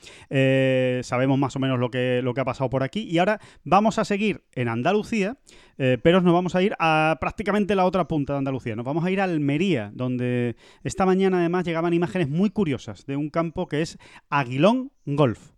sabemos 1.02 1.38
más 1.38 1.54
o 1.56 1.58
menos 1.60 1.78
lo 1.78 1.90
que, 1.90 2.20
lo 2.22 2.34
que 2.34 2.40
ha 2.40 2.44
pasado 2.44 2.70
por 2.70 2.82
aquí 2.82 3.02
y 3.02 3.18
ahora 3.18 3.40
vamos 3.64 3.98
a 3.98 4.04
seguir 4.04 4.44
en 4.52 4.68
Andalucía, 4.68 5.36
pero 5.76 6.20
nos 6.20 6.32
vamos 6.32 6.54
a 6.54 6.62
ir 6.62 6.74
a 6.78 7.16
prácticamente 7.20 7.74
la 7.74 7.84
otra 7.84 8.08
punta 8.08 8.32
de 8.32 8.38
Andalucía. 8.38 8.76
Nos 8.76 8.84
vamos 8.84 9.04
a 9.04 9.10
ir 9.10 9.20
a 9.20 9.24
Almería, 9.24 9.90
donde 9.94 10.56
esta 10.82 11.06
mañana 11.06 11.40
además 11.40 11.64
llegaban 11.64 11.94
imágenes 11.94 12.28
muy 12.28 12.50
curiosas 12.50 13.06
de 13.06 13.16
un 13.16 13.30
campo 13.30 13.68
que 13.68 13.82
es 13.82 13.98
Aguilón 14.30 14.90
Golf. 15.04 15.52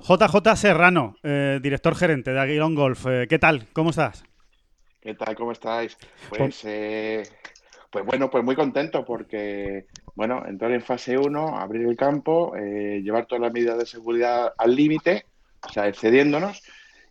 JJ 0.00 0.56
Serrano, 0.56 1.16
director 1.22 1.94
gerente 1.94 2.32
de 2.32 2.40
Aguilón 2.40 2.74
Golf. 2.74 3.06
¿Qué 3.28 3.38
tal? 3.38 3.66
¿Cómo 3.72 3.90
estás? 3.90 4.29
¿Qué 5.00 5.14
tal? 5.14 5.34
¿Cómo 5.34 5.52
estáis? 5.52 5.96
Pues, 6.28 6.62
eh, 6.64 7.22
pues 7.90 8.04
bueno, 8.04 8.28
pues 8.28 8.44
muy 8.44 8.54
contento 8.54 9.04
porque, 9.04 9.86
bueno, 10.14 10.44
entrar 10.46 10.72
en 10.72 10.82
fase 10.82 11.16
1, 11.16 11.58
abrir 11.58 11.86
el 11.86 11.96
campo, 11.96 12.54
eh, 12.54 13.00
llevar 13.02 13.26
todas 13.26 13.40
las 13.40 13.52
medidas 13.52 13.78
de 13.78 13.86
seguridad 13.86 14.52
al 14.58 14.76
límite, 14.76 15.24
o 15.66 15.70
sea, 15.70 15.88
excediéndonos, 15.88 16.62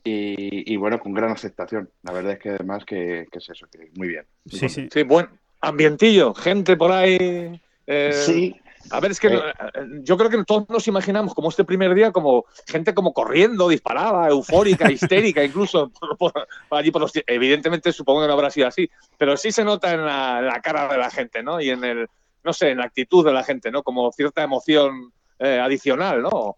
y, 0.03 0.75
bueno, 0.77 1.00
con 1.00 1.13
gran 1.13 1.31
aceptación. 1.31 1.91
La 2.01 2.12
verdad 2.12 2.34
es 2.34 2.39
que 2.39 2.50
además 2.50 2.84
que, 2.84 3.27
es 3.31 3.50
eso, 3.50 3.67
que 3.72 3.91
muy 3.96 4.08
bien. 4.08 4.25
sí, 4.46 4.67
sí. 4.67 4.88
Sí, 4.91 5.03
buen 5.03 5.27
ambientillo, 5.62 6.34
gente 6.34 6.75
por 6.77 6.91
ahí. 6.91 7.62
Eh, 7.86 8.13
sí, 8.13 8.55
A 8.91 9.00
ver, 9.00 9.12
es 9.12 9.19
que 9.19 9.27
eh. 9.27 9.39
Eh, 9.39 9.86
yo 10.01 10.17
creo 10.17 10.29
que 10.29 10.43
todos 10.43 10.69
nos 10.69 10.88
imaginamos 10.88 11.34
como 11.34 11.50
este 11.50 11.63
primer 11.63 11.93
día, 11.93 12.12
como 12.12 12.46
gente 12.67 12.93
como 12.93 13.13
corriendo, 13.13 13.69
disparada, 13.69 14.29
eufórica, 14.29 14.91
histérica, 14.91 15.43
incluso 15.43 15.91
por, 16.17 16.34
allí 16.72 16.91
por 16.91 17.01
los... 17.01 17.12
Evidentemente 17.27 17.91
supongo 17.91 18.22
que 18.22 18.27
no 18.27 18.34
habrá 18.34 18.50
sido 18.50 18.67
así, 18.67 18.89
pero 19.17 19.38
sí 19.38 19.51
se 19.51 19.63
nota 19.63 19.93
en 19.93 20.05
la, 20.05 20.60
cara 20.63 20.88
de 20.88 20.98
la 20.98 21.10
gente, 21.10 21.43
¿no? 21.43 21.62
Y 21.62 21.69
en 21.69 21.84
el, 21.84 22.08
no 22.43 22.53
sé, 22.53 22.72
en 22.72 22.79
la 22.79 22.86
actitud 22.86 23.25
de 23.25 23.34
la 23.34 23.43
gente, 23.43 23.72
¿no? 23.72 23.84
Como 23.84 24.12
cierta 24.12 24.43
emoción 24.43 25.12
eh, 25.39 25.60
adicional, 25.60 26.22
¿no? 26.22 26.58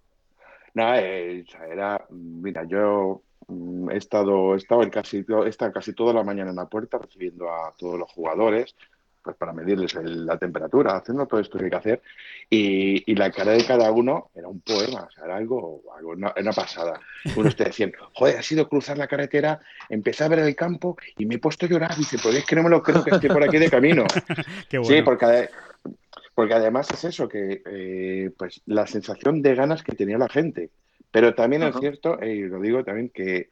Nada, 0.74 1.02
era, 1.02 2.06
mira, 2.10 2.64
yo 2.64 3.22
mm, 3.48 3.92
he 3.92 3.98
estado, 3.98 4.54
he 4.54 4.58
estado, 4.58 4.90
casi, 4.90 5.26
he 5.28 5.50
estado 5.50 5.74
casi 5.74 5.94
toda 5.94 6.14
la 6.14 6.24
mañana 6.24 6.52
en 6.52 6.56
la 6.56 6.68
puerta 6.68 6.98
recibiendo 6.98 7.50
a 7.50 7.74
todos 7.78 8.00
los 8.00 8.12
jugadores, 8.12 8.76
pues 9.24 9.36
para 9.36 9.54
medirles 9.54 9.94
la 9.94 10.38
temperatura, 10.38 10.98
haciendo 10.98 11.26
todo 11.26 11.40
esto 11.40 11.58
que 11.58 11.66
hay 11.66 11.70
que 11.70 11.78
hacer. 11.78 12.02
Y, 12.50 13.16
la 13.16 13.32
cara 13.32 13.52
de 13.52 13.66
cada 13.66 13.92
uno 13.92 14.32
era 14.34 14.48
un 14.48 14.62
poema, 14.62 15.04
o 15.04 15.12
sea, 15.12 15.26
era 15.26 15.38
algo, 15.38 15.84
algo 15.96 16.12
una, 16.12 16.52
pasada. 16.56 17.00
Uno 17.36 17.52
te 17.52 17.66
decían, 17.66 17.92
joder, 18.14 18.38
ha 18.38 18.42
sido 18.42 18.68
cruzar 18.68 18.98
la 18.98 19.08
carretera, 19.08 19.60
empecé 19.90 20.24
a 20.24 20.28
ver 20.28 20.40
el 20.40 20.56
campo 20.56 20.98
y 21.18 21.26
me 21.26 21.36
he 21.36 21.40
puesto 21.40 21.66
a 21.66 21.70
llorar. 21.70 21.96
Dice, 21.96 22.18
pues 22.22 22.36
es 22.36 22.46
que 22.46 22.56
no 22.56 22.64
me 22.64 22.70
lo 22.70 22.82
creo 22.82 23.04
que 23.04 23.12
esté 23.12 23.28
por 23.28 23.44
aquí 23.44 23.58
de 23.58 23.70
camino. 23.70 24.06
Sí, 24.84 25.02
porque, 25.04 25.50
porque 26.34 26.54
además 26.54 26.90
es 26.92 27.04
eso, 27.04 27.28
que 27.28 27.62
eh, 27.66 28.32
pues 28.38 28.62
la 28.66 28.88
sensación 28.88 29.42
de 29.42 29.56
ganas 29.56 29.84
que 29.84 29.94
tenía 29.94 30.18
la 30.18 30.30
gente. 30.30 30.70
Pero 31.12 31.36
también 31.36 31.64
es 31.64 31.76
cierto, 31.78 32.18
y 32.24 32.44
lo 32.44 32.60
digo 32.62 32.84
también, 32.84 33.10
que 33.10 33.50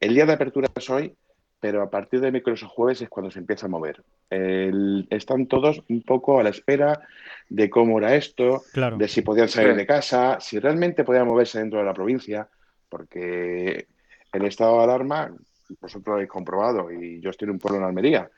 el 0.00 0.14
día 0.14 0.26
de 0.26 0.32
apertura 0.32 0.68
es 0.74 0.90
hoy, 0.90 1.14
pero 1.62 1.80
a 1.80 1.88
partir 1.88 2.20
de 2.20 2.32
miércoles 2.32 2.60
o 2.64 2.68
jueves 2.68 3.02
es 3.02 3.08
cuando 3.08 3.30
se 3.30 3.38
empieza 3.38 3.66
a 3.66 3.68
mover. 3.68 4.02
están 5.10 5.46
todos 5.46 5.80
un 5.88 6.02
poco 6.02 6.40
a 6.40 6.42
la 6.42 6.48
espera 6.48 7.02
de 7.48 7.70
cómo 7.70 7.98
era 7.98 8.16
esto, 8.16 8.64
de 8.98 9.06
si 9.06 9.22
podían 9.22 9.48
salir 9.48 9.76
de 9.76 9.86
casa, 9.86 10.40
si 10.40 10.58
realmente 10.58 11.04
podían 11.04 11.28
moverse 11.28 11.60
dentro 11.60 11.78
de 11.78 11.84
la 11.84 11.94
provincia, 11.94 12.48
porque 12.88 13.86
el 14.32 14.44
estado 14.44 14.78
de 14.78 14.82
alarma, 14.82 15.32
vosotros 15.80 16.08
lo 16.08 16.14
habéis 16.14 16.30
comprobado, 16.30 16.90
y 16.90 17.20
yo 17.20 17.30
estoy 17.30 17.46
en 17.46 17.52
un 17.52 17.60
pueblo 17.60 17.78
en 17.78 17.84
Almería, 17.84 18.28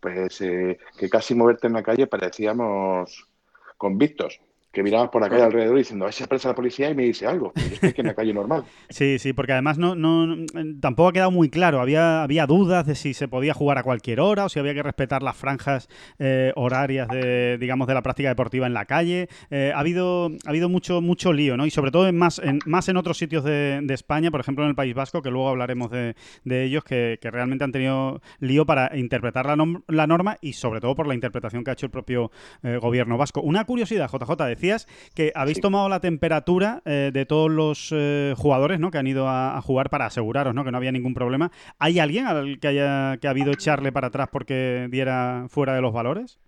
pues 0.00 0.40
eh, 0.40 0.76
que 0.98 1.08
casi 1.08 1.36
moverte 1.36 1.68
en 1.68 1.74
la 1.74 1.82
calle 1.84 2.08
parecíamos 2.08 3.28
convictos 3.76 4.40
que 4.74 4.82
mirabas 4.82 5.08
por 5.08 5.22
la 5.22 5.30
calle 5.30 5.44
alrededor 5.44 5.78
diciendo, 5.78 6.04
a 6.04 6.08
ver 6.08 6.14
si 6.14 6.48
la 6.48 6.54
policía 6.54 6.90
y 6.90 6.94
me 6.94 7.04
dice 7.04 7.26
algo. 7.26 7.52
Yo 7.54 7.62
estoy 7.62 7.88
aquí 7.90 8.00
en 8.00 8.08
la 8.08 8.14
calle 8.14 8.34
normal. 8.34 8.64
Sí, 8.90 9.18
sí, 9.18 9.32
porque 9.32 9.52
además 9.52 9.78
no, 9.78 9.94
no, 9.94 10.36
tampoco 10.80 11.08
ha 11.08 11.12
quedado 11.12 11.30
muy 11.30 11.48
claro. 11.48 11.80
Había, 11.80 12.22
había 12.22 12.46
dudas 12.46 12.86
de 12.86 12.94
si 12.94 13.14
se 13.14 13.28
podía 13.28 13.54
jugar 13.54 13.78
a 13.78 13.82
cualquier 13.82 14.20
hora 14.20 14.44
o 14.44 14.48
si 14.48 14.58
había 14.58 14.74
que 14.74 14.82
respetar 14.82 15.22
las 15.22 15.36
franjas 15.36 15.88
eh, 16.18 16.52
horarias 16.54 17.08
de, 17.08 17.58
digamos, 17.58 17.88
de 17.88 17.94
la 17.94 18.02
práctica 18.02 18.28
deportiva 18.28 18.66
en 18.66 18.74
la 18.74 18.84
calle. 18.84 19.28
Eh, 19.50 19.72
ha 19.74 19.80
habido, 19.80 20.30
ha 20.46 20.50
habido 20.50 20.68
mucho, 20.68 21.00
mucho 21.00 21.32
lío, 21.32 21.56
¿no? 21.56 21.66
Y 21.66 21.70
sobre 21.70 21.90
todo 21.90 22.08
en 22.08 22.16
más, 22.16 22.38
en, 22.38 22.60
más 22.66 22.88
en 22.88 22.96
otros 22.96 23.18
sitios 23.18 23.44
de, 23.44 23.84
España, 23.94 24.30
por 24.30 24.40
ejemplo 24.40 24.64
en 24.64 24.70
el 24.70 24.74
País 24.74 24.94
Vasco, 24.94 25.22
que 25.22 25.30
luego 25.30 25.48
hablaremos 25.48 25.90
de, 25.90 26.14
ellos, 26.44 26.84
que, 26.84 27.18
realmente 27.22 27.64
han 27.64 27.72
tenido 27.72 28.20
lío 28.40 28.66
para 28.66 28.96
interpretar 28.96 29.46
la, 29.46 30.06
norma 30.06 30.36
y 30.40 30.54
sobre 30.54 30.80
todo 30.80 30.94
por 30.94 31.06
la 31.06 31.14
interpretación 31.14 31.64
que 31.64 31.70
ha 31.70 31.72
hecho 31.74 31.86
el 31.86 31.92
propio 31.92 32.30
eh, 32.62 32.78
gobierno 32.80 33.16
vasco. 33.16 33.40
Una 33.40 33.64
curiosidad, 33.64 34.10
JJ, 34.10 34.46
decía 34.64 34.88
que 35.14 35.32
habéis 35.34 35.60
tomado 35.60 35.88
la 35.88 36.00
temperatura 36.00 36.82
eh, 36.84 37.10
de 37.12 37.26
todos 37.26 37.50
los 37.50 37.90
eh, 37.92 38.34
jugadores 38.36 38.80
¿no? 38.80 38.90
que 38.90 38.98
han 38.98 39.06
ido 39.06 39.28
a, 39.28 39.60
jugar 39.62 39.90
para 39.90 40.06
aseguraros 40.06 40.54
¿no? 40.54 40.64
que 40.64 40.70
no 40.70 40.76
había 40.76 40.92
ningún 40.92 41.14
problema. 41.14 41.50
¿Hay 41.78 41.98
alguien 41.98 42.26
al 42.26 42.58
que 42.58 42.68
haya 42.68 43.16
que 43.18 43.26
ha 43.26 43.30
habido 43.30 43.52
echarle 43.52 43.92
para 43.92 44.08
atrás 44.08 44.28
porque 44.30 44.88
diera 44.90 45.46
fuera 45.48 45.74
de 45.74 45.80
los 45.80 45.92
valores? 45.92 46.38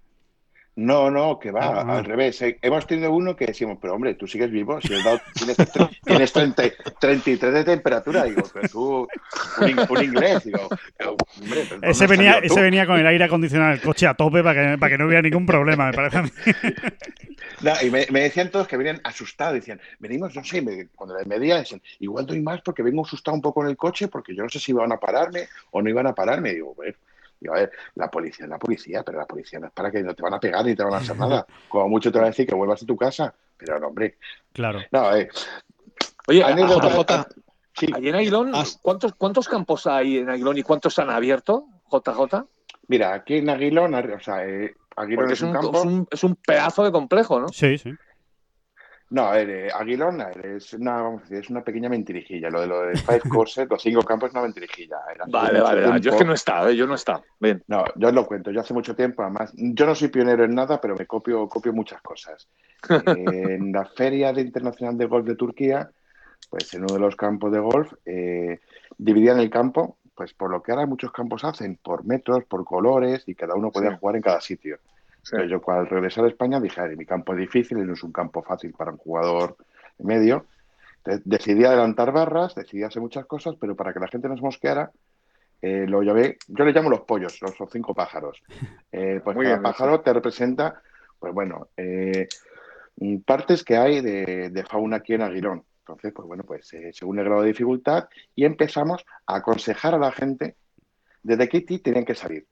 No, 0.77 1.11
no, 1.11 1.39
que 1.39 1.51
va, 1.51 1.65
ah, 1.65 1.85
ah. 1.87 1.99
al 1.99 2.05
revés. 2.05 2.43
Eh, 2.43 2.59
hemos 2.61 2.87
tenido 2.87 3.11
uno 3.11 3.35
que 3.35 3.47
decimos, 3.47 3.79
pero 3.81 3.95
hombre, 3.95 4.15
tú 4.15 4.27
sigues 4.27 4.51
vivo, 4.51 4.79
si 4.83 4.89
tienes, 5.33 6.33
33 6.33 7.55
de 7.55 7.65
temperatura, 7.65 8.25
digo, 8.25 8.43
pero 8.53 8.69
tú, 8.69 9.09
un, 9.59 10.05
inglés, 10.05 10.45
digo, 10.45 10.69
hombre, 11.41 11.67
ese, 11.81 12.07
venía, 12.07 12.39
ese 12.43 12.61
venía 12.61 12.87
con 12.87 12.99
el 12.99 13.07
aire 13.07 13.25
acondicionado 13.25 13.71
del 13.71 13.81
coche 13.81 14.07
a 14.07 14.13
tope 14.13 14.43
para 14.43 14.73
que, 14.73 14.79
para 14.79 14.91
que 14.91 14.99
no 14.99 15.07
hubiera 15.07 15.23
ningún 15.23 15.47
problema, 15.47 15.87
me 15.87 15.93
parece 15.95 16.19
a 16.19 16.23
mí. 16.23 16.31
No, 17.63 17.73
y 17.83 17.91
me, 17.91 18.07
decían 18.21 18.51
todos 18.51 18.69
que 18.69 18.77
venían 18.77 19.01
asustados, 19.03 19.55
decían, 19.55 19.81
venimos, 19.99 20.35
no 20.35 20.45
sé, 20.45 20.89
cuando 20.95 21.17
les 21.17 21.27
medía, 21.27 21.57
decían, 21.57 21.81
igual 22.01 22.27
doy 22.27 22.41
más 22.41 22.61
porque 22.61 22.83
vengo 22.83 23.05
asustado 23.05 23.35
un 23.35 23.41
poco 23.41 23.63
en 23.63 23.71
el 23.71 23.77
coche 23.77 24.09
porque 24.09 24.35
yo 24.35 24.43
no 24.43 24.49
sé 24.51 24.59
si 24.59 24.73
iban 24.73 24.93
a 24.93 24.99
pararme 24.99 25.49
o 25.71 25.81
no 25.81 25.89
iban 25.89 26.07
a 26.07 26.15
pararme. 26.15 26.53
digo, 26.53 26.75
bueno, 26.75 26.95
y 27.41 27.49
a 27.49 27.53
ver, 27.53 27.73
la 27.95 28.11
policía 28.11 28.47
es 28.47 28.51
la 28.51 28.59
policía, 28.59 29.03
pero 29.03 29.19
la 29.19 29.27
policía 29.27 29.59
no 29.59 29.67
es 29.67 29.73
para 29.73 29.91
que 29.91 30.03
no 30.03 30.15
te 30.15 30.23
van 30.23 30.35
a 30.35 30.41
pegar 30.41 30.65
ni 30.65 30.75
te 30.75 30.83
van 30.83 30.95
a 30.95 30.99
hacer 30.99 31.17
nada. 31.17 31.47
Como 31.69 31.89
mucho 31.89 32.11
te 32.11 32.19
van 32.19 32.27
a 32.27 32.31
decir 32.31 32.47
que 32.47 32.55
vuelvas 32.55 32.83
a 32.83 32.87
tu 32.87 32.97
casa, 32.97 33.35
pero 33.57 33.79
no, 33.79 33.89
hombre. 33.89 34.19
Claro. 34.53 34.81
No, 34.91 35.15
eh. 35.15 35.29
Oye, 36.29 36.41
JJ, 36.41 37.27
sí. 37.75 37.87
en 37.95 38.15
Aguilón, 38.15 38.53
¿cuántos, 38.83 39.15
¿cuántos 39.15 39.49
campos 39.49 39.87
hay 39.87 40.19
en 40.19 40.31
Aguilón 40.31 40.59
y 40.59 40.63
cuántos 40.63 40.99
han 40.99 41.11
abierto, 41.11 41.67
JJ? 41.91 42.47
Mira, 42.89 43.15
aquí 43.15 43.37
en 43.37 43.51
Aguilón, 43.51 43.95
o 43.95 44.21
sea, 44.21 44.47
eh, 44.47 44.75
Aguilón 44.97 45.31
es 45.31 45.43
un, 45.43 45.53
campo... 45.53 45.79
es, 45.79 45.85
un, 45.85 46.09
es 46.11 46.25
un 46.25 46.37
pedazo 46.37 46.85
de 46.85 46.93
complejo, 46.93 47.41
¿no? 47.41 47.49
Sí, 47.49 47.79
sí. 47.79 47.93
No, 49.09 49.33
eh, 49.35 49.69
Aguilón 49.73 50.21
es 50.43 50.73
una, 50.73 51.01
vamos 51.01 51.21
a 51.21 51.23
decir, 51.25 51.39
es 51.39 51.51
una 51.51 51.63
pequeña 51.63 51.89
mentirijilla. 51.89 52.51
Lo 52.51 52.61
de 52.61 52.67
lo 52.67 52.81
de 52.83 52.97
Five 52.97 53.21
Courses, 53.31 53.69
los 53.71 53.81
cinco 53.81 54.03
campos 54.03 54.29
es 54.29 54.35
una 54.35 54.43
mentirijilla. 54.43 54.97
vale, 55.29 55.61
vale, 55.61 56.01
yo 56.01 56.11
es 56.11 56.17
que 56.17 56.25
no 56.25 56.33
he 56.33 56.35
estado, 56.35 56.69
¿eh? 56.69 56.77
yo 56.77 56.87
no 56.87 56.95
he 56.95 56.97
estado. 56.97 57.23
Bien. 57.39 57.63
No, 57.69 57.85
yo 57.95 58.09
os 58.09 58.15
lo 58.15 58.27
cuento, 58.27 58.51
yo 58.51 58.61
hace 58.61 58.75
mucho 58.75 58.97
tiempo, 58.97 59.23
además, 59.23 59.53
yo 59.55 59.87
no 59.87 59.95
soy 59.95 60.09
pionero 60.09 60.45
en 60.45 60.55
nada, 60.55 60.81
pero 60.81 60.97
me 60.97 61.07
copio, 61.07 61.49
copio 61.49 61.73
muchas 61.73 62.03
cosas. 62.03 62.49
en 62.89 63.73
la 63.73 63.85
Feria 63.85 64.31
Internacional 64.31 64.99
de 64.99 65.07
Golf 65.07 65.27
de 65.27 65.37
Turquía, 65.37 65.89
pues 66.51 66.73
en 66.75 66.83
uno 66.83 66.95
de 66.95 67.01
los 67.01 67.15
campos 67.15 67.53
de 67.53 67.61
golf, 67.61 67.93
eh, 68.05 68.61
dividían 68.99 69.39
el 69.39 69.51
campo, 69.51 69.99
pues 70.15 70.35
por 70.35 70.51
lo 70.51 70.63
que 70.63 70.73
ahora 70.73 70.87
muchos 70.87 71.13
campos 71.13 71.45
hacen, 71.45 71.79
por 71.83 72.05
metros, 72.05 72.45
por 72.45 72.65
colores, 72.65 73.23
y 73.27 73.35
cada 73.35 73.55
uno 73.55 73.71
podía 73.71 73.97
jugar 73.97 74.17
en 74.17 74.23
cada 74.23 74.41
sitio. 74.41 74.79
Pero 75.31 75.45
yo 75.47 75.61
al 75.71 75.89
regresar 75.89 76.25
a 76.25 76.29
España 76.29 76.61
dije, 76.61 76.97
mi 76.97 77.05
campo 77.05 77.33
es 77.33 77.39
difícil 77.39 77.79
y 77.79 77.83
no 77.83 77.95
es 77.95 78.03
un 78.03 78.13
campo 78.13 78.43
fácil 78.43 78.73
para 78.73 78.93
un 78.93 78.99
jugador 78.99 79.57
medio. 79.99 80.47
decidí 81.05 81.65
adelantar 81.65 82.13
barras, 82.13 82.55
decidí 82.55 82.83
hacer 82.83 83.03
muchas 83.03 83.27
cosas, 83.27 83.57
pero 83.61 83.75
para 83.75 83.93
que 83.93 84.01
la 84.01 84.09
gente 84.09 84.29
no 84.29 84.37
se 84.37 84.43
mosqueara, 84.43 84.91
eh, 85.63 85.87
lo 85.89 86.03
llamé, 86.03 86.37
yo 86.49 86.65
le 86.65 86.73
llamo 86.73 86.91
los 86.91 87.01
pollos, 87.01 87.41
los, 87.41 87.55
cinco 87.71 87.95
pájaros. 87.95 88.43
Eh, 88.93 89.21
pues 89.23 89.37
cada 89.37 89.61
pájaro 89.61 90.01
te 90.01 90.13
representa, 90.13 90.81
pues 91.19 91.35
bueno, 91.35 91.69
eh, 91.77 92.29
partes 93.25 93.65
que 93.65 93.77
hay 93.77 94.01
de, 94.01 94.65
fauna 94.69 94.97
aquí 94.99 95.15
en 95.15 95.23
Aguilón. 95.23 95.65
Entonces, 95.81 96.13
pues 96.15 96.27
bueno, 96.27 96.45
pues 96.45 96.69
según 96.93 97.19
el 97.19 97.25
grado 97.25 97.43
de 97.43 97.49
dificultad, 97.49 98.09
y 98.35 98.45
empezamos 98.45 99.05
a 99.27 99.37
aconsejar 99.37 99.95
a 99.95 99.99
la 99.99 100.11
gente 100.13 100.57
desde 101.23 101.49
qué 101.49 101.61
tienen 101.61 102.05
que 102.05 102.15
salir. 102.15 102.47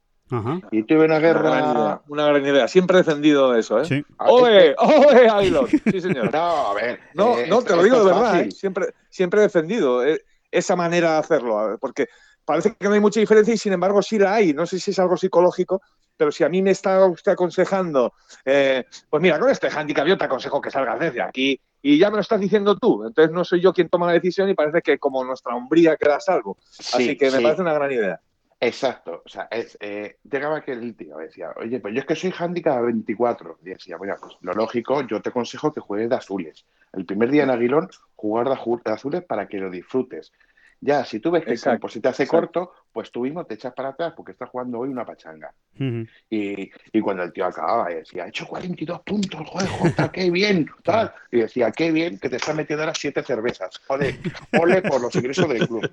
Y 0.71 0.83
tuve 0.85 1.05
una 1.05 1.19
guerra. 1.19 2.03
Una 2.09 2.27
gran, 2.27 2.45
idea, 2.45 2.67
Siempre 2.67 2.99
he 2.99 3.03
defendido 3.03 3.55
eso, 3.55 3.81
¿eh? 3.81 3.85
Sí. 3.85 4.05
¡Oye! 4.19 4.75
¡Oye, 4.79 5.29
Ailon! 5.29 5.69
Sí, 5.69 6.01
señor. 6.01 6.33
No, 6.33 6.69
a 6.69 6.75
ver. 6.75 7.01
No, 7.15 7.39
eh, 7.39 7.47
no 7.49 7.63
te 7.63 7.77
lo 7.77 7.83
digo 7.83 7.99
de 7.99 8.05
verdad. 8.05 8.41
¿eh? 8.41 8.51
Siempre, 8.51 8.95
siempre 9.11 9.41
he 9.41 9.43
defendido 9.45 10.05
eh, 10.05 10.23
esa 10.51 10.77
manera 10.77 11.13
de 11.13 11.19
hacerlo. 11.19 11.79
Porque 11.81 12.09
parece 12.45 12.75
que 12.75 12.89
no 12.89 12.95
hay 12.95 13.01
mucha 13.01 13.21
diferencia 13.21 13.55
y 13.55 13.59
sin 13.59 13.75
embargo 13.75 14.03
sí 14.03 14.19
la 14.19 14.35
hay. 14.35 14.55
No 14.55 14.67
sé 14.67 14.81
si 14.81 14.91
es 14.91 14.99
algo 14.99 15.17
psicológico, 15.17 15.83
pero 16.17 16.33
si 16.33 16.43
a 16.43 16.49
mí 16.49 16.63
me 16.63 16.71
está 16.71 17.05
usted 17.07 17.33
aconsejando, 17.33 18.15
pues 18.45 19.23
mira, 19.23 19.39
con 19.39 19.51
este 19.51 19.69
handicap 19.69 20.07
yo 20.07 20.17
te 20.17 20.25
aconsejo 20.25 20.61
que 20.61 20.71
salgas 20.71 20.99
desde 20.99 21.23
aquí 21.23 21.61
y 21.83 21.99
ya 21.99 22.09
me 22.09 22.17
lo 22.17 22.23
estás 22.23 22.41
diciendo 22.41 22.77
tú. 22.77 23.05
Entonces 23.07 23.33
no 23.33 23.45
soy 23.45 23.61
yo 23.61 23.75
quien 23.75 23.91
toma 23.91 24.07
la 24.07 24.15
decisión 24.15 24.49
y 24.49 24.55
parece 24.55 24.81
que 24.81 24.99
como 24.99 25.23
nuestra 25.23 25.55
hombría 25.55 25.97
queda 25.97 26.19
salvo. 26.19 26.57
Así 26.79 27.17
que 27.17 27.31
me 27.31 27.41
parece 27.41 27.61
una 27.61 27.75
gran 27.75 27.93
idea. 27.93 28.21
Exacto, 28.61 29.23
o 29.25 29.29
sea, 29.29 29.49
es, 29.51 29.77
eh, 29.81 30.17
llegaba 30.31 30.63
que 30.63 30.73
el 30.73 30.95
tío 30.97 31.19
decía, 31.19 31.53
oye, 31.57 31.81
pues 31.81 31.93
yo 31.95 32.01
es 32.01 32.07
que 32.07 32.17
soy 32.17 32.33
handicap 32.37 32.83
24. 32.83 33.59
Y 33.63 33.71
decía, 33.71 33.97
bueno, 33.97 34.15
pues 34.21 34.37
lo 34.41 34.53
lógico, 34.55 35.03
yo 35.03 35.21
te 35.21 35.29
aconsejo 35.29 35.73
que 35.73 35.81
juegues 35.81 36.09
de 36.09 36.17
azules. 36.17 36.65
El 36.93 37.05
primer 37.05 37.31
día 37.31 37.43
en 37.45 37.51
Aguilón, 37.51 37.91
jugar 38.17 38.49
de 38.49 38.93
azules 38.93 39.23
para 39.23 39.49
que 39.49 39.59
lo 39.59 39.71
disfrutes. 39.71 40.33
Ya, 40.81 41.05
si 41.05 41.21
tú 41.21 41.31
ves 41.31 41.45
que 41.45 41.53
el 41.53 41.61
campo 41.61 41.89
se 41.89 42.01
te 42.01 42.09
hace 42.09 42.27
corto, 42.27 42.73
pues 42.95 43.11
tú 43.11 43.23
mismo 43.23 43.45
te 43.45 43.55
echas 43.55 43.75
para 43.75 43.89
atrás 43.89 44.15
porque 44.17 44.31
estás 44.31 44.49
jugando 44.49 44.79
hoy 44.79 44.89
una 44.89 45.05
pachanga. 45.05 45.53
y, 46.31 46.71
y, 46.93 47.01
cuando 47.01 47.25
el 47.25 47.33
tío 47.33 47.45
acababa, 47.45 47.89
decía, 47.89 48.25
he 48.25 48.29
hecho 48.29 48.47
42 48.47 49.01
puntos, 49.01 49.41
joder, 49.49 49.69
Jota, 49.69 50.13
qué 50.13 50.31
bien, 50.31 50.71
tal. 50.85 51.13
Y 51.33 51.41
decía, 51.41 51.73
qué 51.73 51.91
bien 51.91 52.21
que 52.21 52.29
te 52.29 52.37
estás 52.37 52.55
metiendo 52.55 52.87
las 52.87 52.97
siete 52.97 53.25
cervezas. 53.25 53.83
Ole, 53.89 54.21
ole 54.61 54.81
por 54.81 55.01
los 55.01 55.13
ingresos 55.17 55.49
del 55.49 55.67
club. 55.67 55.91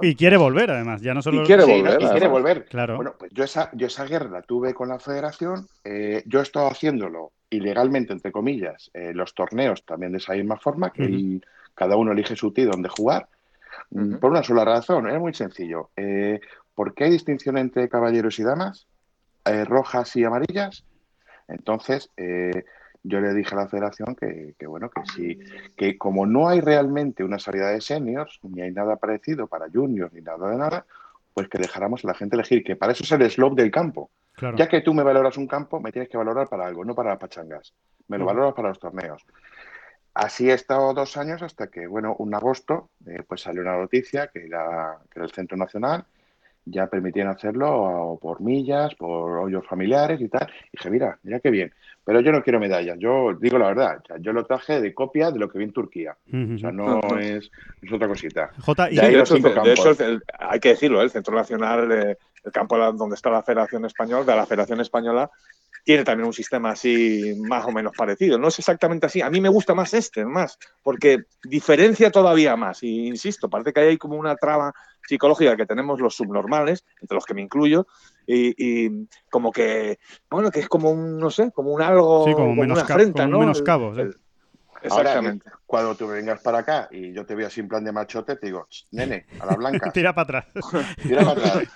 Y 0.00 0.14
quiere 0.14 0.36
volver, 0.36 0.70
además, 0.70 1.02
ya 1.02 1.14
no 1.14 1.20
solo... 1.20 1.42
Y 1.42 1.46
quiere 1.46 1.64
volver. 1.64 2.00
y 2.00 2.06
quiere 2.06 2.28
volver. 2.28 2.64
Claro. 2.66 2.94
Bueno, 2.94 3.14
pues 3.18 3.32
yo 3.34 3.42
esa, 3.42 3.68
yo 3.72 3.88
esa 3.88 4.04
guerra 4.04 4.30
la 4.30 4.42
tuve 4.42 4.72
con 4.74 4.88
la 4.90 5.00
federación, 5.00 5.66
eh, 5.82 6.22
yo 6.26 6.38
he 6.38 6.44
estado 6.44 6.68
haciéndolo 6.68 7.32
ilegalmente, 7.50 8.12
entre 8.12 8.30
comillas, 8.30 8.88
eh, 8.94 9.12
los 9.12 9.34
torneos 9.34 9.84
también 9.84 10.12
de 10.12 10.18
esa 10.18 10.34
misma 10.34 10.58
forma, 10.58 10.92
que 10.92 11.40
cada 11.74 11.96
uno 11.96 12.12
elige 12.12 12.36
su 12.36 12.52
tío 12.52 12.70
donde 12.70 12.88
jugar 12.88 13.28
por 14.20 14.30
una 14.30 14.42
sola 14.42 14.64
razón, 14.64 15.08
es 15.08 15.18
muy 15.18 15.34
sencillo. 15.34 15.90
Eh, 15.96 16.40
¿Por 16.74 16.94
qué 16.94 17.04
hay 17.04 17.10
distinción 17.10 17.58
entre 17.58 17.88
caballeros 17.88 18.38
y 18.38 18.44
damas? 18.44 18.86
Eh, 19.44 19.64
rojas 19.64 20.14
y 20.16 20.24
amarillas. 20.24 20.84
Entonces, 21.48 22.10
eh, 22.16 22.64
yo 23.02 23.20
le 23.20 23.32
dije 23.32 23.54
a 23.54 23.58
la 23.58 23.68
federación 23.68 24.14
que, 24.14 24.54
que, 24.58 24.66
bueno, 24.66 24.90
que 24.90 25.02
sí, 25.14 25.38
que 25.76 25.96
como 25.96 26.26
no 26.26 26.48
hay 26.48 26.60
realmente 26.60 27.24
una 27.24 27.38
salida 27.38 27.70
de 27.70 27.80
seniors, 27.80 28.38
ni 28.42 28.60
hay 28.60 28.72
nada 28.72 28.96
parecido 28.96 29.46
para 29.46 29.70
juniors, 29.70 30.12
ni 30.12 30.20
nada 30.20 30.50
de 30.50 30.56
nada, 30.56 30.86
pues 31.32 31.48
que 31.48 31.58
dejáramos 31.58 32.04
a 32.04 32.08
la 32.08 32.14
gente 32.14 32.36
elegir, 32.36 32.62
que 32.64 32.76
para 32.76 32.92
eso 32.92 33.04
es 33.04 33.12
el 33.12 33.30
slope 33.30 33.62
del 33.62 33.70
campo. 33.70 34.10
Ya 34.56 34.68
que 34.68 34.82
tú 34.82 34.94
me 34.94 35.02
valoras 35.02 35.36
un 35.36 35.48
campo, 35.48 35.80
me 35.80 35.90
tienes 35.90 36.08
que 36.08 36.16
valorar 36.16 36.48
para 36.48 36.66
algo, 36.66 36.84
no 36.84 36.94
para 36.94 37.10
las 37.10 37.18
pachangas. 37.18 37.74
Me 38.06 38.18
lo 38.18 38.24
valoras 38.24 38.54
para 38.54 38.68
los 38.68 38.78
torneos. 38.78 39.24
Así 40.18 40.50
he 40.50 40.52
estado 40.52 40.92
dos 40.94 41.16
años 41.16 41.42
hasta 41.42 41.68
que, 41.68 41.86
bueno, 41.86 42.16
un 42.18 42.34
agosto, 42.34 42.90
eh, 43.06 43.22
pues 43.26 43.42
salió 43.42 43.62
una 43.62 43.76
noticia 43.76 44.26
que 44.26 44.46
era, 44.46 44.98
que 45.08 45.20
era 45.20 45.26
el 45.26 45.32
Centro 45.32 45.56
Nacional 45.56 46.04
ya 46.70 46.86
permitían 46.86 47.28
hacerlo 47.28 48.18
por 48.20 48.40
millas, 48.40 48.94
por 48.94 49.38
hoyos 49.38 49.66
familiares 49.66 50.20
y 50.20 50.28
tal. 50.28 50.48
Y 50.72 50.76
dije, 50.76 50.90
mira, 50.90 51.18
mira 51.22 51.40
qué 51.40 51.50
bien. 51.50 51.72
Pero 52.04 52.20
yo 52.20 52.32
no 52.32 52.42
quiero 52.42 52.58
medallas, 52.58 52.98
yo 52.98 53.34
digo 53.38 53.58
la 53.58 53.68
verdad, 53.68 54.02
yo 54.20 54.32
lo 54.32 54.46
traje 54.46 54.80
de 54.80 54.94
copia 54.94 55.30
de 55.30 55.38
lo 55.38 55.48
que 55.50 55.58
vi 55.58 55.64
en 55.64 55.72
Turquía. 55.72 56.16
O 56.26 56.58
sea, 56.58 56.72
no 56.72 57.00
es, 57.18 57.50
otra 57.92 58.08
cosita. 58.08 58.50
J, 58.60 58.90
y 58.90 58.96
de, 58.96 59.20
eso, 59.20 59.36
hay 60.38 60.60
que 60.60 60.70
decirlo, 60.70 61.00
¿eh? 61.00 61.04
el 61.04 61.10
Centro 61.10 61.34
Nacional, 61.34 61.92
el 61.92 62.52
campo 62.52 62.78
donde 62.92 63.14
está 63.14 63.28
la 63.28 63.42
Federación 63.42 63.84
Española, 63.84 64.24
de 64.24 64.36
la 64.36 64.46
Federación 64.46 64.80
Española, 64.80 65.30
tiene 65.88 66.04
también 66.04 66.26
un 66.26 66.34
sistema 66.34 66.72
así 66.72 67.34
más 67.48 67.64
o 67.64 67.72
menos 67.72 67.92
parecido. 67.96 68.38
No 68.38 68.48
es 68.48 68.58
exactamente 68.58 69.06
así. 69.06 69.22
A 69.22 69.30
mí 69.30 69.40
me 69.40 69.48
gusta 69.48 69.74
más 69.74 69.94
este, 69.94 70.22
más, 70.26 70.58
porque 70.82 71.22
diferencia 71.42 72.10
todavía 72.10 72.56
más. 72.56 72.82
Y 72.82 73.06
insisto, 73.06 73.48
parece 73.48 73.72
que 73.72 73.80
hay 73.80 73.96
como 73.96 74.16
una 74.16 74.36
traba 74.36 74.74
psicológica 75.08 75.56
que 75.56 75.64
tenemos 75.64 75.98
los 75.98 76.14
subnormales, 76.14 76.84
entre 77.00 77.14
los 77.14 77.24
que 77.24 77.32
me 77.32 77.40
incluyo, 77.40 77.86
y, 78.26 79.06
como 79.30 79.50
que, 79.50 79.98
bueno, 80.30 80.50
que 80.50 80.60
es 80.60 80.68
como 80.68 80.90
un, 80.90 81.16
no 81.16 81.30
sé, 81.30 81.52
como 81.52 81.72
un 81.72 81.80
algo, 81.80 82.26
sí, 82.26 82.34
como, 82.34 82.54
menos 82.54 82.82
una 82.82 82.82
afrenta, 82.82 83.26
¿no? 83.26 83.38
Menos 83.38 83.62
cabos, 83.62 83.96
Exactamente. 84.82 85.50
cuando 85.66 85.94
tú 85.94 86.06
vengas 86.06 86.40
para 86.40 86.58
acá 86.58 86.88
y 86.90 87.12
yo 87.12 87.26
te 87.26 87.34
veo 87.34 87.46
así 87.46 87.60
en 87.60 87.68
plan 87.68 87.84
de 87.84 87.92
machote, 87.92 88.36
te 88.36 88.46
digo, 88.46 88.68
nene, 88.90 89.26
a 89.40 89.46
la 89.46 89.56
blanca. 89.56 89.90
Tira 89.92 90.14
para 90.14 90.40
atrás. 90.40 90.46
Tira 91.02 91.24
para 91.24 91.32
atrás. 91.32 91.68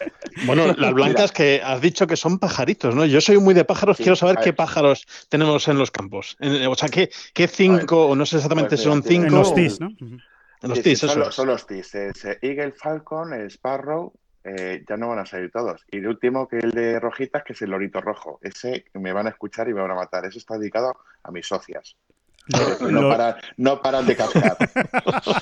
Bueno, 0.46 0.72
las 0.72 0.92
blancas 0.92 1.32
que 1.32 1.60
has 1.62 1.80
dicho 1.80 2.06
que 2.06 2.16
son 2.16 2.38
pajaritos, 2.38 2.94
¿no? 2.94 3.04
Yo 3.04 3.20
soy 3.20 3.38
muy 3.38 3.54
de 3.54 3.64
pájaros, 3.64 3.96
quiero 3.96 4.16
saber 4.16 4.38
qué 4.42 4.52
pájaros 4.52 5.06
tenemos 5.28 5.68
en 5.68 5.78
los 5.78 5.90
campos. 5.90 6.36
O 6.68 6.74
sea, 6.74 6.88
¿qué, 6.88 7.10
qué 7.34 7.48
cinco, 7.48 8.06
o 8.08 8.16
no 8.16 8.26
sé 8.26 8.36
exactamente 8.36 8.76
si 8.76 8.84
son 8.84 9.02
cinco. 9.02 9.26
En 9.26 9.34
los 9.34 9.54
tis, 9.54 9.80
¿no? 9.80 9.88
En 9.90 10.68
los 10.68 10.82
tis, 10.82 11.02
eso. 11.02 11.30
Son, 11.30 11.46
los 11.46 11.66
tis. 11.66 11.94
Eagle, 12.40 12.72
Falcon, 12.72 13.32
Sparrow, 13.50 14.12
eh, 14.44 14.84
ya 14.88 14.96
no 14.96 15.08
van 15.08 15.20
a 15.20 15.26
salir 15.26 15.50
todos. 15.50 15.84
Y 15.90 15.98
el 15.98 16.08
último, 16.08 16.48
que 16.48 16.58
es 16.58 16.64
el 16.64 16.72
de 16.72 17.00
rojitas, 17.00 17.44
que 17.44 17.52
es 17.52 17.62
el 17.62 17.70
lorito 17.70 18.00
rojo. 18.00 18.38
Ese 18.42 18.86
me 18.94 19.12
van 19.12 19.26
a 19.26 19.30
escuchar 19.30 19.68
y 19.68 19.74
me 19.74 19.80
van 19.80 19.92
a 19.92 19.96
matar. 19.96 20.24
Ese 20.24 20.38
está 20.38 20.58
dedicado 20.58 20.96
a 21.22 21.30
mis 21.30 21.46
socias. 21.46 21.96
No, 22.80 23.08
paran, 23.08 23.36
no 23.56 23.80
paran 23.80 24.06
de 24.06 24.16
cascar. 24.16 24.56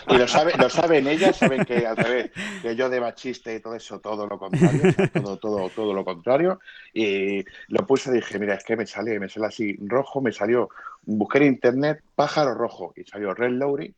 y 0.09 0.13
lo, 0.13 0.27
lo 0.59 0.71
saben 0.71 1.07
ellas, 1.07 1.37
saben 1.37 1.65
que 1.65 1.87
al 1.87 1.97
revés, 1.97 2.31
que 2.63 2.77
yo 2.77 2.89
de 2.89 3.01
machista 3.01 3.53
y 3.53 3.61
todo 3.61 3.75
eso, 3.75 4.01
todo 4.01 4.27
lo 4.27 4.39
contrario, 4.39 4.95
todo, 5.13 5.37
todo, 5.39 5.71
todo 5.71 5.95
lo 5.95 6.05
contrario. 6.05 6.61
Y 6.93 7.45
lo 7.69 7.87
puse 7.87 8.11
y 8.11 8.15
dije, 8.15 8.39
mira, 8.39 8.55
es 8.55 8.65
que 8.65 8.77
me 8.77 8.87
sale, 8.87 9.19
me 9.19 9.29
sale 9.29 9.47
así 9.47 9.77
rojo, 9.81 10.21
me 10.21 10.33
salió, 10.33 10.69
busqué 11.05 11.39
en 11.39 11.45
internet 11.45 12.03
pájaro 12.15 12.55
rojo 12.55 12.93
y 12.97 13.05
salió 13.05 13.35
Red 13.35 13.53
Lowry, 13.53 13.95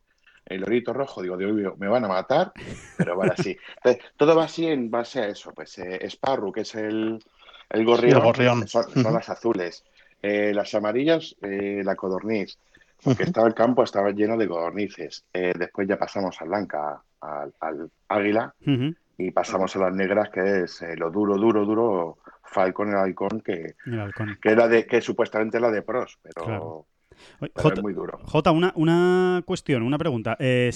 el 0.47 0.61
lorito 0.61 0.93
rojo, 0.93 1.23
digo, 1.23 1.37
Dios 1.37 1.79
me 1.79 1.89
van 1.89 2.05
a 2.05 2.09
matar, 2.09 2.53
pero 2.97 3.17
bueno, 3.17 3.33
así. 3.37 3.57
Entonces, 3.77 4.03
todo 4.17 4.37
va 4.37 4.45
así 4.45 4.67
en 4.67 4.91
base 4.91 5.21
a 5.21 5.29
eso, 5.29 5.53
pues 5.53 5.79
eh, 5.79 6.01
Sparrow, 6.09 6.53
que 6.53 6.63
es 6.63 6.75
el, 6.75 7.23
el 7.71 7.85
gorrión, 7.85 8.69
Son, 8.69 8.87
las 8.95 9.29
azules. 9.29 9.85
Eh, 10.25 10.53
las 10.55 10.73
amarillas, 10.75 11.35
eh, 11.43 11.83
la 11.85 11.97
codorniz 11.97 12.57
porque 13.03 13.25
estaba 13.25 13.49
el 13.49 13.55
campo, 13.55 13.83
estaba 13.83 14.11
lleno 14.11 14.37
de 14.37 14.49
codornices. 14.49 15.25
Eh, 15.33 15.53
después 15.59 15.89
ya 15.89 15.99
pasamos 15.99 16.41
a 16.41 16.45
blanca, 16.45 17.03
al, 17.21 17.91
águila, 18.09 18.55
y 19.19 19.31
pasamos 19.31 19.75
a 19.77 19.81
las 19.81 19.95
negras, 19.95 20.31
que 20.31 20.63
es 20.63 20.83
eh, 20.83 20.97
lo 20.97 21.11
duro, 21.11 21.37
duro, 21.37 21.65
duro, 21.65 22.19
Falcon, 22.45 22.91
el 22.91 22.97
halcón, 22.97 23.41
que, 23.41 23.75
que 24.41 24.49
era 24.49 24.69
de, 24.69 24.87
que 24.87 25.01
supuestamente 25.01 25.59
era 25.59 25.71
de 25.71 25.83
pros, 25.83 26.19
pero... 26.23 26.87
es 27.41 27.83
muy 27.83 27.93
duro. 27.93 28.19
Jota, 28.25 28.51
una, 28.51 28.73
una 28.77 29.43
cuestión, 29.47 29.83
una 29.83 29.99
pregunta. 29.99 30.37
Eh, 30.39 30.71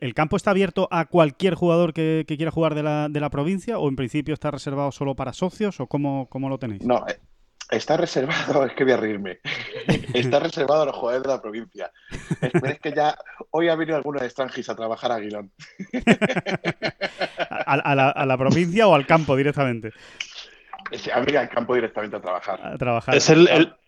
el, 0.00 0.14
campo 0.14 0.36
está 0.36 0.50
abierto 0.50 0.88
a 0.90 1.06
cualquier 1.06 1.54
jugador 1.54 1.92
que, 1.92 2.24
quiera 2.26 2.50
jugar 2.50 2.74
de 2.74 2.82
la, 2.82 3.08
de 3.08 3.20
la, 3.20 3.30
provincia 3.30 3.78
o 3.78 3.88
en 3.88 3.96
principio 3.96 4.34
está 4.34 4.50
reservado 4.50 4.92
solo 4.92 5.14
para 5.14 5.32
socios 5.32 5.80
o 5.80 5.86
cómo, 5.86 6.28
cómo 6.28 6.48
lo 6.48 6.58
tenéis? 6.58 6.84
No, 6.84 7.04
Está 7.70 7.96
reservado, 7.96 8.64
es 8.66 8.72
que 8.74 8.84
voy 8.84 8.92
a 8.92 8.96
reírme. 8.96 9.40
Está 10.12 10.40
reservado 10.40 10.82
a 10.82 10.86
los 10.86 10.96
jugadores 10.96 11.22
de 11.22 11.28
la 11.28 11.42
provincia. 11.42 11.90
Es, 12.40 12.80
que 12.80 12.92
ya 12.92 13.16
hoy 13.50 13.68
ha 13.68 13.76
venido 13.76 13.96
alguno 13.96 14.20
de 14.20 14.26
extranjis 14.26 14.68
a 14.68 14.76
trabajar 14.76 15.12
a 15.12 15.16
Aguilón. 15.16 15.50
¿A, 17.66 18.26
la, 18.26 18.38
provincia 18.38 18.86
o 18.86 18.94
al 18.94 19.06
campo 19.06 19.36
directamente? 19.36 19.92
A 21.12 21.20
mí 21.20 21.34
al 21.34 21.48
campo 21.48 21.74
directamente 21.74 22.16
a 22.16 22.20
trabajar. 22.20 22.78
trabajar. 22.78 23.14
Es 23.14 23.32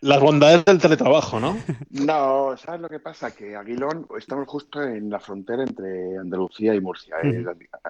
las 0.01 0.19
bondades 0.19 0.65
del 0.65 0.79
teletrabajo, 0.79 1.39
¿no? 1.39 1.57
No, 1.91 2.57
¿sabes 2.57 2.81
lo 2.81 2.89
que 2.89 2.99
pasa? 2.99 3.35
Que 3.35 3.55
Aguilón, 3.55 4.07
estamos 4.17 4.47
justo 4.47 4.81
en 4.81 5.09
la 5.09 5.19
frontera 5.19 5.63
entre 5.63 6.17
Andalucía 6.17 6.73
y 6.73 6.81
Murcia. 6.81 7.17
¿eh? 7.23 7.45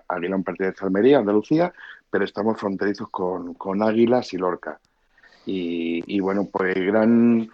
Aguilón 0.09 0.43
pertenece 0.43 0.83
a 0.83 0.87
Almería, 0.87 1.19
Andalucía, 1.19 1.73
pero 2.09 2.25
estamos 2.25 2.59
fronterizos 2.59 3.09
con, 3.09 3.53
con 3.53 3.81
Águilas 3.81 4.33
y 4.33 4.37
Lorca. 4.37 4.77
Y, 5.49 6.19
bueno, 6.19 6.49
pues 6.51 6.75
gran, 6.75 7.49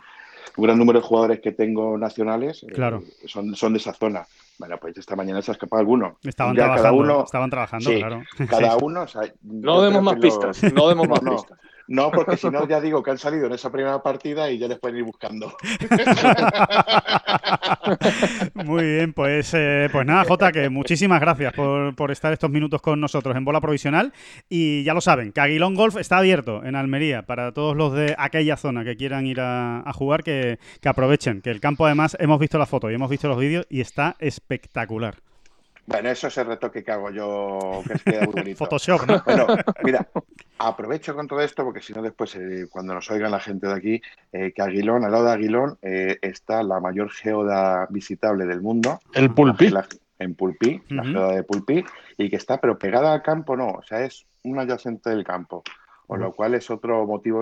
un 0.58 0.64
gran 0.64 0.78
número 0.78 1.00
de 1.00 1.06
jugadores 1.06 1.40
que 1.42 1.52
tengo 1.52 1.98
nacionales 1.98 2.64
eh, 2.64 2.68
claro. 2.74 3.04
son, 3.26 3.56
son 3.56 3.74
de 3.74 3.80
esa 3.80 3.94
zona. 3.94 4.26
Bueno, 4.58 4.78
pues 4.80 4.98
esta 4.98 5.16
mañana 5.16 5.42
se 5.42 5.52
ha 5.52 5.54
escapado 5.54 5.80
alguno. 5.80 6.18
Estaban 6.24 6.56
trabajando, 6.56 6.84
cada 6.84 6.94
uno, 6.94 7.24
estaban 7.24 7.50
trabajando, 7.50 7.92
claro. 7.92 8.24
Cada 8.50 8.78
uno. 8.78 9.06
no 9.44 9.82
demos 9.82 10.04
más 10.04 10.16
pistas, 10.16 10.74
no 10.74 10.90
demos 10.90 11.08
más 11.10 11.20
pistas. 11.20 11.60
No, 11.60 11.73
porque 12.12 12.38
si 12.38 12.50
no, 12.50 12.68
ya 12.68 12.80
digo 12.80 13.04
que 13.04 13.12
han 13.12 13.18
salido 13.18 13.48
en 13.48 13.54
esa 13.54 13.72
primera 13.72 14.02
partida 14.02 14.50
y 14.50 14.58
ya 14.58 14.68
les 14.68 14.80
pueden 14.80 14.98
ir 14.98 15.04
buscando. 15.04 15.56
Muy 18.54 18.84
bien, 18.84 19.14
pues, 19.14 19.54
eh, 19.54 19.90
pues 19.92 20.06
nada, 20.06 20.24
Jota, 20.26 20.52
que 20.52 20.70
muchísimas 20.70 21.20
gracias 21.20 21.54
por, 21.54 22.12
estar 22.12 22.34
estos 22.34 22.50
minutos 22.50 22.82
con 22.82 23.00
nosotros 23.00 23.36
en 23.36 23.46
Bola 23.46 23.62
Provisional. 23.62 24.14
Y 24.50 24.84
ya 24.84 24.94
lo 24.94 25.02
saben, 25.02 25.32
que 25.32 25.42
Aguilón 25.42 25.76
Golf 25.76 25.98
está 25.98 26.18
abierto 26.18 26.64
en 26.64 26.76
Almería 26.76 27.24
para 27.24 27.52
todos 27.52 27.76
los 27.76 27.94
de 27.94 28.16
aquella 28.18 28.58
zona 28.58 28.84
que 28.84 28.96
quieran 28.96 29.26
ir 29.26 29.40
a, 29.42 29.84
jugar, 29.94 30.24
que, 30.24 30.60
que 30.82 30.90
aprovechen, 30.90 31.42
que 31.42 31.52
el 31.52 31.60
campo 31.60 31.86
además 31.86 32.16
hemos 32.20 32.40
visto 32.40 32.58
la 32.58 32.66
foto 32.66 32.90
y 32.90 32.96
hemos 32.96 33.10
visto 33.10 33.28
los 33.28 33.38
vídeos 33.38 33.66
y 33.70 33.82
está 33.82 34.16
espectacular. 34.20 35.33
Bueno, 35.86 36.10
eso 36.10 36.28
es 36.28 36.38
el 36.38 36.48
retoque 36.48 36.84
que 36.84 36.92
hago 36.92 37.10
yo, 37.12 37.84
que 37.86 38.12
queda 38.12 38.26
muy 38.26 38.34
bonito. 38.34 38.58
Photoshop, 38.66 39.06
¿no? 39.06 39.22
Bueno, 39.26 39.48
mira, 39.84 40.08
aprovecho 40.58 41.14
con 41.14 41.28
todo 41.28 41.42
esto 41.42 41.64
porque 41.64 41.82
si 41.82 41.94
no 41.94 42.02
después, 42.02 42.36
eh, 42.36 42.68
cuando 42.70 42.94
nos 42.94 43.10
oigan 43.12 43.32
la 43.32 43.40
gente 43.40 43.68
de 43.68 43.74
aquí, 43.74 44.02
eh, 44.32 44.54
que 44.56 44.62
Aguilón, 44.62 45.04
al 45.04 45.12
lado 45.12 45.26
de 45.26 45.32
Aguilón, 45.34 45.78
eh, 45.82 46.18
está 46.22 46.64
la 46.64 46.80
mayor 46.80 47.10
geoda 47.12 47.88
visitable 47.90 48.46
del 48.46 48.62
mundo. 48.62 49.02
El 49.14 49.32
Pulpí. 49.32 49.74
en 50.20 50.36
Pulpí, 50.36 50.82
la 50.90 51.04
geoda 51.04 51.34
de 51.34 51.44
Pulpí, 51.44 51.84
y 52.18 52.30
que 52.30 52.38
está, 52.38 52.62
pero 52.62 52.80
pegada 52.80 53.12
al 53.12 53.22
campo 53.22 53.58
no, 53.58 53.68
o 53.68 53.84
sea, 53.84 54.06
es 54.06 54.26
un 54.44 54.60
adyacente 54.60 55.10
del 55.10 55.24
campo. 55.24 55.64
Con 56.06 56.20
lo 56.20 56.32
cual 56.34 56.54
es 56.54 56.70
otro 56.70 57.08
motivo, 57.08 57.42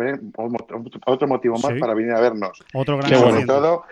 otro 1.06 1.28
motivo 1.28 1.58
más 1.58 1.74
para 1.80 1.94
venir 1.94 2.14
a 2.14 2.22
vernos. 2.22 2.64
Otro 2.74 2.98
gran 2.98 3.12
sobre 3.12 3.46
todo, 3.46 3.84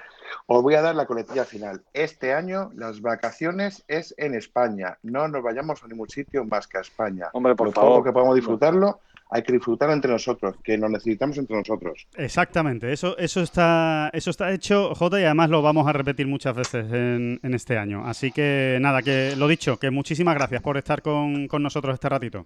os 0.48 0.63
voy 0.63 0.76
a 0.76 0.82
dar 0.82 0.96
la 0.96 1.06
coletilla 1.06 1.46
final. 1.46 1.82
Este 1.94 2.34
año 2.34 2.72
las 2.76 3.02
vacaciones 3.02 3.84
es 3.88 4.13
en 4.18 4.36
España. 4.36 4.98
No 5.04 5.28
nos 5.28 5.44
vayamos 5.44 5.84
a 5.84 5.88
ningún 5.88 6.10
sitio 6.10 6.46
más 6.46 6.68
que 6.68 6.78
a 6.78 6.82
España. 6.82 7.28
Hombre, 7.34 7.56
por 7.56 7.72
favor. 7.74 8.04
que 8.04 8.12
podamos 8.12 8.36
disfrutarlo, 8.36 9.00
hay 9.30 9.44
que 9.44 9.54
disfrutarlo 9.54 9.94
entre 9.94 10.12
nosotros, 10.12 10.56
que 10.63 10.78
nos 10.78 10.89
necesitamos 10.89 11.38
entre 11.38 11.56
nosotros. 11.56 12.08
Exactamente, 12.15 12.92
eso, 12.92 13.18
eso, 13.18 13.42
está, 13.42 14.10
eso 14.12 14.32
está 14.32 14.52
hecho, 14.52 14.96
Jota, 14.96 15.20
y 15.20 15.24
además 15.24 15.50
lo 15.50 15.62
vamos 15.62 15.88
a 15.88 15.94
repetir 15.94 16.28
muchas 16.28 16.56
veces 16.56 16.92
en, 16.92 17.39
este 17.54 17.78
año. 17.78 18.06
Así 18.06 18.32
que 18.32 18.78
nada, 18.82 19.02
que 19.02 19.36
lo 19.36 19.48
dicho, 19.48 19.78
que 19.78 19.92
muchísimas 19.92 20.36
gracias 20.36 20.62
por 20.62 20.78
estar 20.78 21.02
con, 21.02 21.48
con 21.48 21.62
nosotros 21.62 21.94
este 21.94 22.10
ratito. 22.10 22.46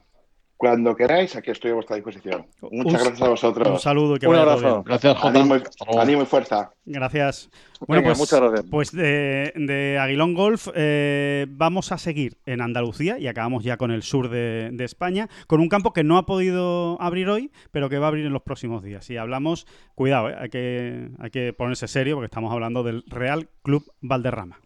Cuando 0.57 0.95
queráis, 0.95 1.35
aquí 1.35 1.51
estoy 1.51 1.71
a 1.71 1.73
vuestra 1.73 1.95
disposición. 1.97 2.45
Muchas 2.61 3.03
gracias 3.03 3.21
a 3.21 3.29
vosotros. 3.29 3.67
Un 3.67 3.79
saludo 3.79 4.15
y 4.15 4.19
que 4.19 4.27
un 4.27 4.35
abrazo. 4.35 4.83
Gracias, 4.83 5.17
Jota. 5.17 6.01
Animo, 6.01 6.21
y 6.21 6.25
fuerza. 6.25 6.71
Gracias. 6.85 7.49
Bueno, 7.85 8.03
pues, 8.03 8.17
muchas 8.17 8.39
gracias. 8.39 8.65
Pues 8.69 8.91
de, 8.93 9.97
Aguilón 9.99 10.33
Golf 10.33 10.69
eh, 10.73 11.47
vamos 11.49 11.91
a 11.91 11.97
seguir 11.97 12.37
en 12.45 12.61
Andalucía 12.61 13.19
y 13.19 13.27
acabamos 13.27 13.63
ya 13.63 13.75
con 13.77 13.91
el 13.91 14.03
sur 14.03 14.29
de, 14.29 14.73
España, 14.79 15.27
con 15.47 15.59
un 15.59 15.69
campo 15.69 15.91
que 15.91 16.03
no 16.03 16.17
ha 16.17 16.25
podido 16.25 17.01
abrir 17.01 17.29
hoy, 17.29 17.51
pero 17.71 17.89
que 17.89 17.97
va 17.97 18.05
a 18.05 18.09
abrir 18.09 18.25
en 18.25 18.33
los 18.33 18.43
próximos 18.43 18.83
días. 18.83 19.09
Y 19.09 19.17
hablamos, 19.17 19.67
cuidado, 19.95 20.29
eh, 20.29 20.35
hay, 20.39 20.49
que, 20.49 21.09
hay 21.19 21.29
que 21.29 21.51
ponerse 21.51 21.87
serio 21.87 22.15
porque 22.15 22.25
estamos 22.25 22.53
hablando 22.53 22.83
del 22.83 23.03
Real 23.07 23.49
Club 23.63 23.91
Valderrama. 24.01 24.62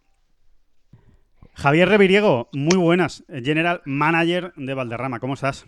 Javier 1.57 1.89
Reviriego, 1.89 2.49
muy 2.53 2.77
buenas, 2.77 3.25
General 3.29 3.81
Manager 3.83 4.53
de 4.57 4.75
Valderrama, 4.75 5.19
¿cómo 5.19 5.33
estás? 5.33 5.65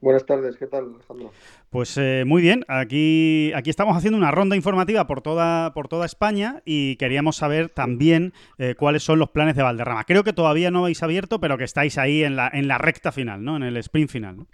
Buenas 0.00 0.26
tardes, 0.26 0.56
¿qué 0.56 0.66
tal, 0.66 0.92
Alejandro? 0.92 1.30
Pues 1.70 1.96
eh, 1.98 2.24
muy 2.26 2.42
bien, 2.42 2.64
aquí, 2.66 3.52
aquí 3.54 3.70
estamos 3.70 3.96
haciendo 3.96 4.18
una 4.18 4.32
ronda 4.32 4.56
informativa 4.56 5.06
por 5.06 5.20
toda, 5.20 5.72
por 5.72 5.86
toda 5.86 6.04
España 6.04 6.62
y 6.64 6.96
queríamos 6.96 7.36
saber 7.36 7.68
también 7.68 8.32
eh, 8.58 8.74
cuáles 8.76 9.04
son 9.04 9.20
los 9.20 9.30
planes 9.30 9.54
de 9.54 9.62
Valderrama. 9.62 10.02
Creo 10.02 10.24
que 10.24 10.32
todavía 10.32 10.72
no 10.72 10.80
habéis 10.80 11.00
abierto, 11.04 11.40
pero 11.40 11.56
que 11.58 11.64
estáis 11.64 11.96
ahí 11.96 12.24
en 12.24 12.34
la, 12.34 12.50
en 12.52 12.66
la 12.66 12.78
recta 12.78 13.12
final, 13.12 13.44
¿no? 13.44 13.56
En 13.56 13.62
el 13.62 13.76
sprint 13.76 14.10
final. 14.10 14.48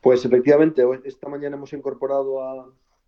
Pues 0.00 0.24
efectivamente, 0.24 0.82
esta 1.04 1.28
mañana 1.28 1.54
hemos 1.54 1.72
incorporado 1.72 2.42
a, 2.42 2.64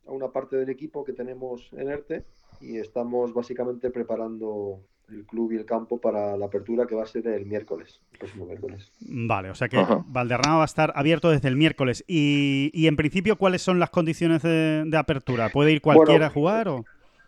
a 0.06 0.12
una 0.12 0.28
parte 0.28 0.56
del 0.56 0.70
equipo 0.70 1.04
que 1.04 1.12
tenemos 1.12 1.72
en 1.72 1.90
ERTE 1.90 2.24
y 2.60 2.78
estamos 2.78 3.34
básicamente 3.34 3.90
preparando 3.90 4.84
el 5.10 5.26
club 5.26 5.52
y 5.52 5.56
el 5.56 5.64
campo 5.64 6.00
para 6.00 6.36
la 6.36 6.46
apertura 6.46 6.86
que 6.86 6.94
va 6.94 7.02
a 7.02 7.06
ser 7.06 7.26
el 7.28 7.46
miércoles, 7.46 8.00
el 8.12 8.18
próximo 8.18 8.46
miércoles. 8.46 8.92
Vale, 9.00 9.50
o 9.50 9.54
sea 9.54 9.68
que 9.68 9.78
Valderrama 10.06 10.56
va 10.56 10.62
a 10.62 10.66
estar 10.66 10.92
abierto 10.94 11.30
desde 11.30 11.48
el 11.48 11.56
miércoles. 11.56 12.04
Y, 12.06 12.70
y 12.72 12.86
en 12.86 12.96
principio, 12.96 13.36
¿cuáles 13.36 13.62
son 13.62 13.78
las 13.78 13.90
condiciones 13.90 14.42
de, 14.42 14.90
apertura? 14.96 15.48
¿Puede 15.48 15.72
ir 15.72 15.80
cualquiera 15.80 16.26
a 16.26 16.30
jugar 16.30 16.68
o...? 16.68 16.84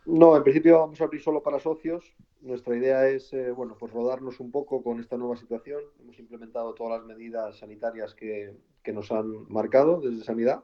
No, 0.06 0.36
en 0.36 0.42
principio 0.42 0.80
vamos 0.80 1.00
a 1.00 1.04
abrir 1.04 1.22
solo 1.22 1.42
para 1.42 1.60
socios. 1.60 2.04
Nuestra 2.40 2.74
idea 2.76 3.06
es, 3.08 3.32
eh, 3.32 3.52
bueno, 3.52 3.76
pues 3.78 3.92
rodarnos 3.92 4.40
un 4.40 4.50
poco 4.50 4.82
con 4.82 4.98
esta 4.98 5.16
nueva 5.16 5.36
situación. 5.36 5.80
Hemos 6.00 6.18
implementado 6.18 6.74
todas 6.74 6.98
las 6.98 7.06
medidas 7.06 7.58
sanitarias 7.58 8.14
que, 8.14 8.56
que 8.82 8.92
nos 8.92 9.12
han 9.12 9.46
marcado 9.48 10.00
desde 10.00 10.24
Sanidad. 10.24 10.62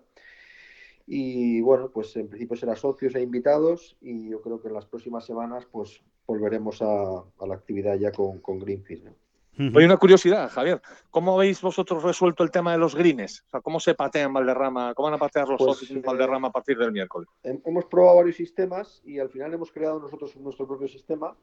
Y 1.06 1.60
bueno, 1.60 1.90
pues 1.90 2.16
en 2.16 2.28
principio 2.28 2.56
será 2.56 2.74
socios 2.74 3.14
e 3.14 3.22
invitados 3.22 3.96
y 4.00 4.30
yo 4.30 4.40
creo 4.42 4.60
que 4.60 4.68
en 4.68 4.74
las 4.74 4.86
próximas 4.86 5.24
semanas 5.24 5.66
pues 5.70 6.02
volveremos 6.26 6.82
a, 6.82 7.24
la 7.46 7.54
actividad 7.54 7.96
ya 7.96 8.10
con, 8.10 8.40
con 8.40 8.58
Greenfield. 8.58 9.04
¿no? 9.04 9.14
Hay 9.58 9.84
una 9.84 9.96
curiosidad, 9.96 10.50
Javier. 10.50 10.82
¿Cómo 11.10 11.34
habéis 11.34 11.62
vosotros 11.62 12.02
resuelto 12.02 12.44
el 12.44 12.50
tema 12.50 12.72
de 12.72 12.78
los 12.78 12.94
greens? 12.94 13.42
O 13.46 13.50
sea, 13.50 13.60
¿Cómo 13.60 13.80
se 13.80 13.94
patea 13.94 14.24
en 14.24 14.32
Valderrama? 14.32 14.92
¿Cómo 14.94 15.06
van 15.08 15.14
a 15.14 15.18
patear 15.18 15.48
los 15.48 15.58
pues, 15.58 15.78
socios 15.78 15.90
en 15.92 16.02
Valderrama 16.02 16.48
a 16.48 16.52
partir 16.52 16.76
del 16.76 16.92
miércoles? 16.92 17.28
Hemos 17.42 17.86
probado 17.86 18.16
varios 18.16 18.36
sistemas 18.36 19.00
y 19.04 19.18
al 19.18 19.30
final 19.30 19.54
hemos 19.54 19.72
creado 19.72 19.98
nosotros 19.98 20.36
nuestro 20.36 20.66
propio 20.66 20.88
sistema 20.88 21.34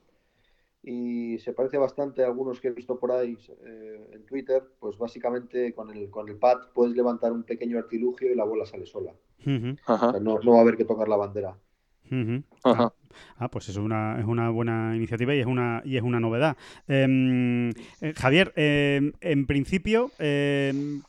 y 0.84 1.40
se 1.40 1.54
parece 1.54 1.78
bastante 1.78 2.24
a 2.24 2.28
algunos 2.28 2.60
que 2.60 2.68
he 2.68 2.72
visto 2.72 3.00
por 3.00 3.12
ahí 3.14 3.38
eh, 3.66 4.10
en 4.12 4.26
Twitter, 4.26 4.64
pues 4.80 4.98
básicamente 4.98 5.74
con 5.74 5.90
el, 5.90 6.10
con 6.10 6.28
el 6.28 6.36
pad 6.36 6.58
puedes 6.74 6.94
levantar 6.94 7.32
un 7.32 7.44
pequeño 7.44 7.78
artilugio 7.80 8.32
y 8.32 8.36
la 8.36 8.44
bola 8.44 8.66
sale 8.66 8.86
sola. 8.86 9.14
no, 10.20 10.40
va 10.52 10.58
a 10.58 10.62
haber 10.62 10.76
que 10.76 10.84
tocar 10.84 11.08
la 11.08 11.16
bandera. 11.16 11.58
Ah, 13.38 13.50
pues 13.50 13.70
es 13.70 13.78
una, 13.78 14.20
es 14.20 14.26
una 14.26 14.50
buena 14.50 14.96
iniciativa 14.96 15.34
y 15.34 15.40
es 15.40 15.46
una, 15.46 15.82
y 15.86 15.98
es 15.98 16.04
una 16.04 16.20
novedad. 16.20 16.58
Em, 16.88 17.70
eh, 18.02 18.14
Javier, 18.16 18.52
em, 18.56 19.14
en 19.22 19.46
principio, 19.46 20.12
em, 20.20 21.02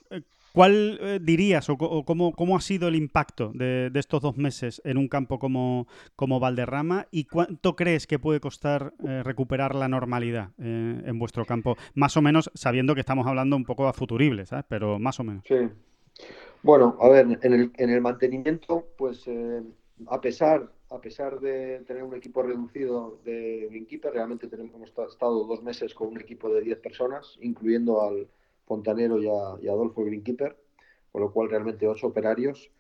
¿Cuál 0.55 1.01
eh, 1.01 1.19
dirías 1.21 1.69
o, 1.69 1.77
cómo, 1.77 2.33
cómo, 2.33 2.57
ha 2.57 2.61
sido 2.61 2.87
el 2.87 2.95
impacto 2.95 3.51
de, 3.53 3.91
estos 3.97 4.23
dos 4.23 4.37
meses 4.37 4.81
en 4.85 4.99
un 4.99 5.09
campo 5.09 5.41
como, 5.41 5.89
como 6.15 6.39
Valderrama 6.39 7.09
y 7.11 7.25
cuánto 7.25 7.75
crees 7.75 8.07
que 8.07 8.21
puede 8.21 8.39
costar 8.39 8.95
eh, 9.05 9.25
recuperar 9.25 9.75
la 9.75 9.89
normalidad 9.89 10.51
eh, 10.59 11.03
en 11.05 11.19
vuestro 11.19 11.45
campo? 11.45 11.77
Más 11.95 12.17
o 12.17 12.23
menos 12.23 12.53
sabiendo 12.55 12.95
que 12.95 13.01
estamos 13.01 13.27
hablando 13.27 13.57
un 13.57 13.65
poco 13.65 13.89
a 13.89 13.93
futuribles, 13.93 14.51
¿sabes? 14.51 14.65
pero 14.69 15.01
más 15.01 15.19
o 15.19 15.25
menos. 15.25 15.43
Sí. 15.45 15.57
Bueno, 16.63 16.97
a 17.01 17.09
ver, 17.09 17.27
en 17.43 17.53
el, 17.53 17.73
en 17.77 17.91
el 17.91 18.01
mantenimiento, 18.01 18.87
pues 18.97 19.29
a 20.07 20.21
pesar 20.21 20.71
a 20.91 21.01
pesar 21.01 21.41
de 21.41 21.81
tener 21.81 22.05
un 22.05 22.15
equipo 22.15 22.43
reducido 22.43 23.19
de 23.25 23.67
Greenkeeper, 23.71 24.13
realmente 24.13 24.47
tenemos, 24.47 24.73
hemos 24.77 24.91
estado 25.11 25.45
dos 25.45 25.65
meses 25.65 25.93
con 25.93 26.09
un 26.09 26.21
equipo 26.21 26.49
de 26.49 26.61
10 26.61 26.79
personas, 26.79 27.37
incluyendo 27.41 28.01
al, 28.03 28.29
Fontanero 28.67 29.21
y, 29.21 29.29
Adolfo 29.69 30.05
Greenkeeper, 30.05 30.57
con 31.13 31.23
lo 31.23 31.33
cual 31.33 31.51
realmente 31.51 31.87
ocho 31.87 32.09
operarios. 32.09 32.71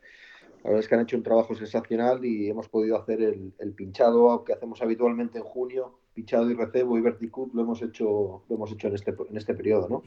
La 0.62 0.70
verdad 0.70 0.80
es 0.80 0.88
que 0.88 0.94
han 0.94 1.02
hecho 1.02 1.16
un 1.16 1.22
trabajo 1.22 1.54
sensacional 1.54 2.24
y 2.24 2.48
hemos 2.48 2.68
podido 2.68 2.96
hacer 2.96 3.20
el, 3.20 3.72
pinchado 3.74 4.44
que 4.44 4.54
hacemos 4.54 4.80
habitualmente 4.80 5.38
en 5.38 5.44
junio, 5.44 5.98
pinchado 6.14 6.50
y 6.50 6.54
recebo 6.54 6.96
y 6.96 7.02
verticut 7.02 7.52
lo 7.52 7.62
hemos 7.62 7.82
hecho, 7.82 8.44
lo 8.48 8.56
hemos 8.56 8.72
hecho 8.72 8.88
en 8.88 8.94
este, 8.94 9.14
en 9.28 9.36
este 9.36 9.52
periodo, 9.54 9.88
¿no? 9.88 10.02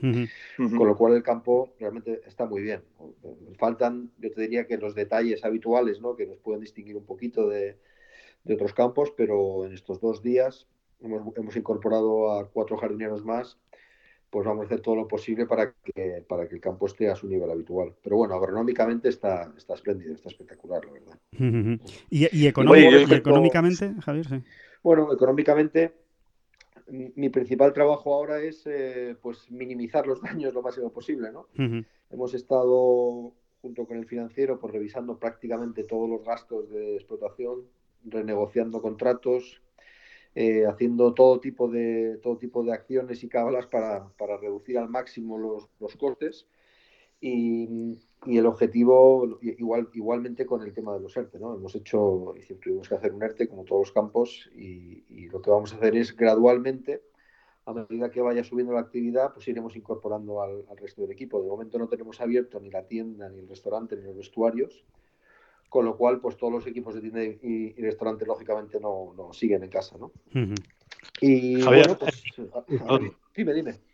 Con 0.57 0.87
lo 0.87 0.95
cual 0.95 1.13
el 1.13 1.21
campo 1.21 1.73
realmente 1.79 2.21
está 2.25 2.47
muy 2.47 2.63
bien. 2.63 2.81
Faltan, 3.59 4.09
yo 4.17 4.31
te 4.31 4.41
diría 4.41 4.65
que 4.65 4.77
los 4.77 4.95
detalles 4.95 5.45
habituales, 5.45 6.01
¿no? 6.01 6.15
Que 6.15 6.25
nos 6.25 6.39
pueden 6.39 6.61
distinguir 6.61 6.97
un 6.97 7.05
poquito 7.05 7.47
de, 7.47 7.77
de 8.43 8.53
otros 8.55 8.73
campos, 8.73 9.13
pero 9.15 9.63
en 9.65 9.73
estos 9.73 10.01
dos 10.01 10.23
días 10.23 10.65
hemos, 11.01 11.37
hemos 11.37 11.55
incorporado 11.55 12.31
a 12.31 12.49
cuatro 12.49 12.77
jardineros 12.77 13.23
más 13.23 13.59
pues 14.29 14.45
vamos 14.45 14.63
a 14.63 14.65
hacer 14.65 14.81
todo 14.81 14.95
lo 14.95 15.07
posible 15.07 15.45
para 15.45 15.71
que, 15.71 16.23
para 16.27 16.47
que 16.47 16.55
el 16.55 16.61
campo 16.61 16.87
esté 16.87 17.09
a 17.09 17.15
su 17.15 17.27
nivel 17.27 17.49
habitual. 17.49 17.93
Pero 18.03 18.17
bueno, 18.17 18.35
agronómicamente 18.35 19.09
está, 19.09 19.53
está 19.57 19.75
espléndido, 19.75 20.13
está 20.13 20.29
espectacular, 20.29 20.83
la 20.85 20.91
verdad. 20.91 21.19
¿Y, 22.09 22.47
económicamente, 22.47 23.93
Javier? 24.01 24.43
Bueno, 24.83 25.11
económicamente, 25.13 25.93
mi 26.87 27.29
principal 27.29 27.73
trabajo 27.73 28.13
ahora 28.13 28.41
es 28.41 28.65
eh, 28.65 29.15
pues 29.21 29.49
minimizar 29.49 30.05
los 30.05 30.21
daños 30.21 30.53
lo 30.53 30.61
máximo 30.61 30.91
posible. 30.91 31.31
¿no? 31.31 31.47
Hemos 32.09 32.33
estado, 32.33 33.33
junto 33.61 33.85
con 33.85 33.97
el 33.97 34.05
financiero, 34.05 34.59
pues 34.59 34.73
revisando 34.73 35.17
prácticamente 35.17 35.83
todos 35.83 36.09
los 36.09 36.23
gastos 36.25 36.69
de 36.69 36.95
explotación, 36.95 37.63
renegociando 38.03 38.81
contratos, 38.81 39.61
eh, 40.39 40.67
haciendo 40.67 41.15
todo 41.15 41.39
tipo 41.39 41.67
de 41.67 42.19
todo 42.21 42.37
tipo 42.37 42.63
de 42.63 42.71
acciones 42.71 43.23
y 43.23 43.27
cábalas 43.27 43.65
para, 43.65 44.07
para 44.19 44.37
reducir 44.37 44.77
al 44.77 44.87
máximo 44.87 45.39
los, 45.39 45.67
los 45.79 45.95
costes 45.95 46.45
y, 47.19 47.97
y, 48.23 48.37
el 48.37 48.45
objetivo 48.45 49.39
igual 49.41 49.89
igualmente 49.95 50.45
con 50.45 50.61
el 50.61 50.75
tema 50.75 50.93
de 50.93 50.99
los 50.99 51.17
ERTE 51.17 51.39
no 51.39 51.55
hemos 51.55 51.73
hecho 51.73 52.35
tuvimos 52.61 52.87
que 52.87 52.93
hacer 52.93 53.13
un 53.13 53.23
ERTE 53.23 53.47
como 53.47 53.63
todos 53.63 53.87
los 53.87 53.91
campos 53.91 54.47
y, 54.55 55.05
y, 55.09 55.27
lo 55.27 55.41
que 55.41 55.49
vamos 55.49 55.73
a 55.73 55.77
hacer 55.77 55.95
es 55.95 56.15
gradualmente 56.15 57.01
a 57.65 57.73
medida 57.73 58.11
que 58.11 58.21
vaya 58.21 58.43
subiendo 58.43 58.73
la 58.73 58.81
actividad 58.81 59.33
pues 59.33 59.47
iremos 59.47 59.75
incorporando 59.75 60.43
al, 60.43 60.65
al 60.69 60.77
resto 60.77 61.01
del 61.01 61.11
equipo. 61.11 61.41
De 61.41 61.49
momento 61.49 61.79
no 61.79 61.89
tenemos 61.89 62.21
abierto 62.21 62.59
ni 62.59 62.69
la 62.69 62.83
tienda 62.83 63.27
ni 63.27 63.39
el 63.39 63.47
restaurante 63.49 63.95
ni 63.95 64.03
los 64.03 64.15
vestuarios 64.15 64.85
con 65.69 65.85
lo 65.85 65.97
cual 65.97 66.19
pues 66.19 66.37
todos 66.37 66.53
los 66.53 66.67
equipos 66.67 66.95
de 66.95 67.01
tienda 67.01 67.23
y, 67.23 67.73
restaurante 67.81 68.25
lógicamente 68.25 68.79
no, 68.79 69.13
no, 69.15 69.33
siguen 69.33 69.63
en 69.63 69.69
casa, 69.69 69.97
¿no? 69.97 70.11
Y 71.21 71.61
Javier, 71.61 71.97
pues, 71.97 72.23
dime, 73.35 73.53
dime. 73.53 73.86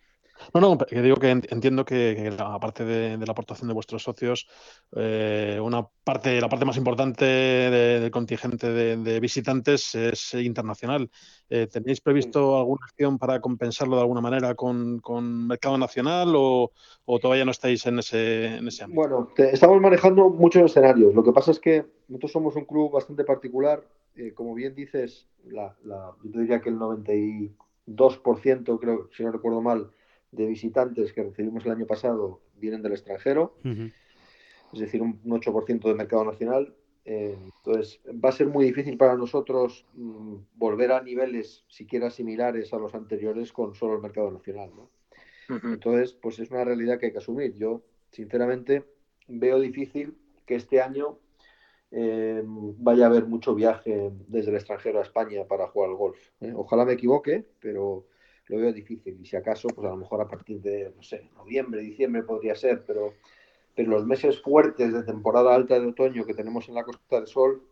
No, 0.53 0.61
no, 0.61 0.77
que 0.77 1.01
digo 1.01 1.17
que 1.17 1.29
entiendo 1.29 1.85
que, 1.85 2.33
aparte 2.37 2.85
de, 2.85 3.17
la 3.17 3.31
aportación 3.31 3.67
de 3.67 3.73
vuestros 3.73 4.03
socios, 4.03 4.47
eh, 4.95 5.59
una 5.61 5.87
parte, 6.03 6.39
la 6.41 6.49
parte 6.49 6.65
más 6.65 6.77
importante 6.77 7.25
del 7.25 8.11
contingente 8.11 8.71
de, 8.71 9.19
visitantes 9.19 9.95
es 9.95 10.33
internacional. 10.33 11.09
Eh, 11.49 11.67
¿Tenéis 11.67 12.01
previsto 12.01 12.57
alguna 12.57 12.85
acción 12.85 13.17
para 13.17 13.39
compensarlo 13.39 13.95
de 13.95 14.01
alguna 14.01 14.21
manera 14.21 14.55
con, 14.55 15.01
mercado 15.47 15.77
nacional 15.77 16.33
o, 16.35 16.71
todavía 17.21 17.45
no 17.45 17.51
estáis 17.51 17.85
en 17.85 17.99
ese, 17.99 18.57
en 18.57 18.67
ese 18.67 18.83
ámbito? 18.83 19.01
Bueno, 19.01 19.29
estamos 19.37 19.79
manejando 19.79 20.29
muchos 20.29 20.63
escenarios. 20.63 21.13
Lo 21.13 21.23
que 21.23 21.31
pasa 21.31 21.51
es 21.51 21.59
que 21.59 21.85
nosotros 22.07 22.31
somos 22.31 22.55
un 22.55 22.65
club 22.65 22.91
bastante 22.91 23.23
particular. 23.23 23.83
Eh, 24.15 24.33
como 24.33 24.53
bien 24.53 24.75
dices, 24.75 25.27
la, 25.45 25.75
yo 25.83 26.41
diría 26.41 26.61
que 26.61 26.69
el 26.69 26.77
92%, 26.77 28.79
creo, 28.79 29.09
si 29.15 29.23
no 29.23 29.31
recuerdo 29.31 29.61
mal, 29.61 29.89
de 30.33 30.47
visitantes 30.47 31.13
que 31.13 31.23
recibimos 31.23 31.65
el 31.65 31.71
año 31.71 31.85
pasado 31.85 32.41
vienen 32.55 32.81
del 32.81 32.93
extranjero, 32.93 33.55
es 34.73 34.79
decir, 34.79 35.01
un, 35.01 35.21
8% 35.23 35.81
de 35.81 35.93
mercado 35.93 36.25
nacional. 36.25 36.75
Eh, 37.05 37.37
entonces, 37.57 37.99
va 38.07 38.29
a 38.29 38.31
ser 38.31 38.47
muy 38.47 38.65
difícil 38.65 38.97
para 38.97 39.15
nosotros 39.15 39.85
mm, 39.93 40.35
volver 40.55 40.93
a 40.93 41.01
niveles 41.01 41.65
siquiera 41.67 42.09
similares 42.09 42.73
a 42.73 42.77
los 42.77 42.95
anteriores 42.95 43.51
con 43.51 43.75
solo 43.75 43.95
el 43.95 44.01
mercado 44.01 44.31
nacional. 44.31 44.71
¿no? 44.75 44.89
Entonces, 45.63 46.13
pues 46.13 46.39
es 46.39 46.49
una 46.49 46.63
realidad 46.63 46.99
que 46.99 47.07
hay 47.07 47.11
que 47.11 47.17
asumir. 47.17 47.53
Yo, 47.55 47.83
sinceramente, 48.11 48.85
veo 49.27 49.59
difícil 49.59 50.17
que 50.45 50.55
este 50.55 50.81
año 50.81 51.19
eh, 51.91 52.41
vaya 52.45 53.05
a 53.05 53.09
haber 53.09 53.25
mucho 53.25 53.53
viaje 53.53 54.11
desde 54.27 54.49
el 54.49 54.55
extranjero 54.55 54.99
a 54.99 55.03
España 55.03 55.45
para 55.45 55.67
jugar 55.67 55.91
al 55.91 55.95
golf. 55.95 56.17
¿eh? 56.39 56.53
Ojalá 56.55 56.85
me 56.85 56.93
equivoque, 56.93 57.45
pero 57.59 58.07
lo 58.47 58.57
veo 58.57 58.73
difícil. 58.73 59.17
Y 59.21 59.25
si 59.25 59.35
acaso, 59.35 59.67
pues 59.69 59.85
a 59.87 59.91
lo 59.91 59.97
mejor 59.97 60.21
a 60.21 60.27
partir 60.27 60.61
de, 60.61 60.91
no 60.95 61.03
sé, 61.03 61.29
noviembre, 61.35 61.81
diciembre 61.81 62.23
podría 62.23 62.55
ser, 62.55 62.83
pero, 62.85 63.13
pero 63.75 63.91
los 63.91 64.05
meses 64.05 64.41
fuertes 64.41 64.93
de 64.93 65.03
temporada 65.03 65.53
alta 65.53 65.79
de 65.79 65.87
otoño 65.87 66.25
que 66.25 66.33
tenemos 66.33 66.67
en 66.69 66.75
la 66.75 66.83
Costa 66.83 67.17
del 67.17 67.27
Sol, 67.27 67.63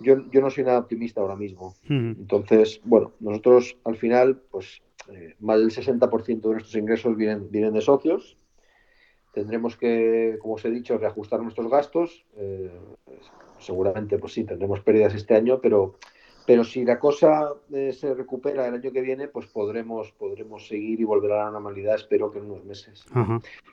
yo, 0.00 0.30
yo 0.30 0.40
no 0.40 0.50
soy 0.50 0.64
nada 0.64 0.78
optimista 0.78 1.20
ahora 1.20 1.36
mismo. 1.36 1.74
Entonces, 1.88 2.80
bueno, 2.84 3.12
nosotros 3.20 3.76
al 3.84 3.96
final, 3.96 4.40
pues 4.50 4.80
eh, 5.08 5.34
más 5.40 5.58
del 5.58 5.70
60% 5.70 6.40
de 6.40 6.52
nuestros 6.52 6.76
ingresos 6.76 7.16
vienen, 7.16 7.50
vienen 7.50 7.74
de 7.74 7.80
socios. 7.80 8.36
Tendremos 9.32 9.76
que, 9.76 10.38
como 10.40 10.54
os 10.54 10.64
he 10.64 10.70
dicho, 10.70 10.98
reajustar 10.98 11.40
nuestros 11.40 11.68
gastos. 11.68 12.24
Eh, 12.36 12.70
seguramente, 13.58 14.18
pues 14.18 14.32
sí, 14.32 14.44
tendremos 14.44 14.80
pérdidas 14.80 15.14
este 15.14 15.34
año, 15.34 15.60
pero 15.60 15.98
pero 16.48 16.64
si 16.64 16.82
la 16.82 16.98
cosa 16.98 17.52
eh, 17.74 17.92
se 17.92 18.14
recupera 18.14 18.66
el 18.66 18.76
año 18.76 18.90
que 18.90 19.02
viene, 19.02 19.28
pues 19.28 19.48
podremos, 19.48 20.12
podremos 20.12 20.66
seguir 20.66 20.98
y 20.98 21.04
volver 21.04 21.32
a 21.32 21.44
la 21.44 21.50
normalidad, 21.50 21.96
espero 21.96 22.30
que 22.30 22.38
en 22.38 22.50
unos 22.50 22.64
meses. 22.64 23.04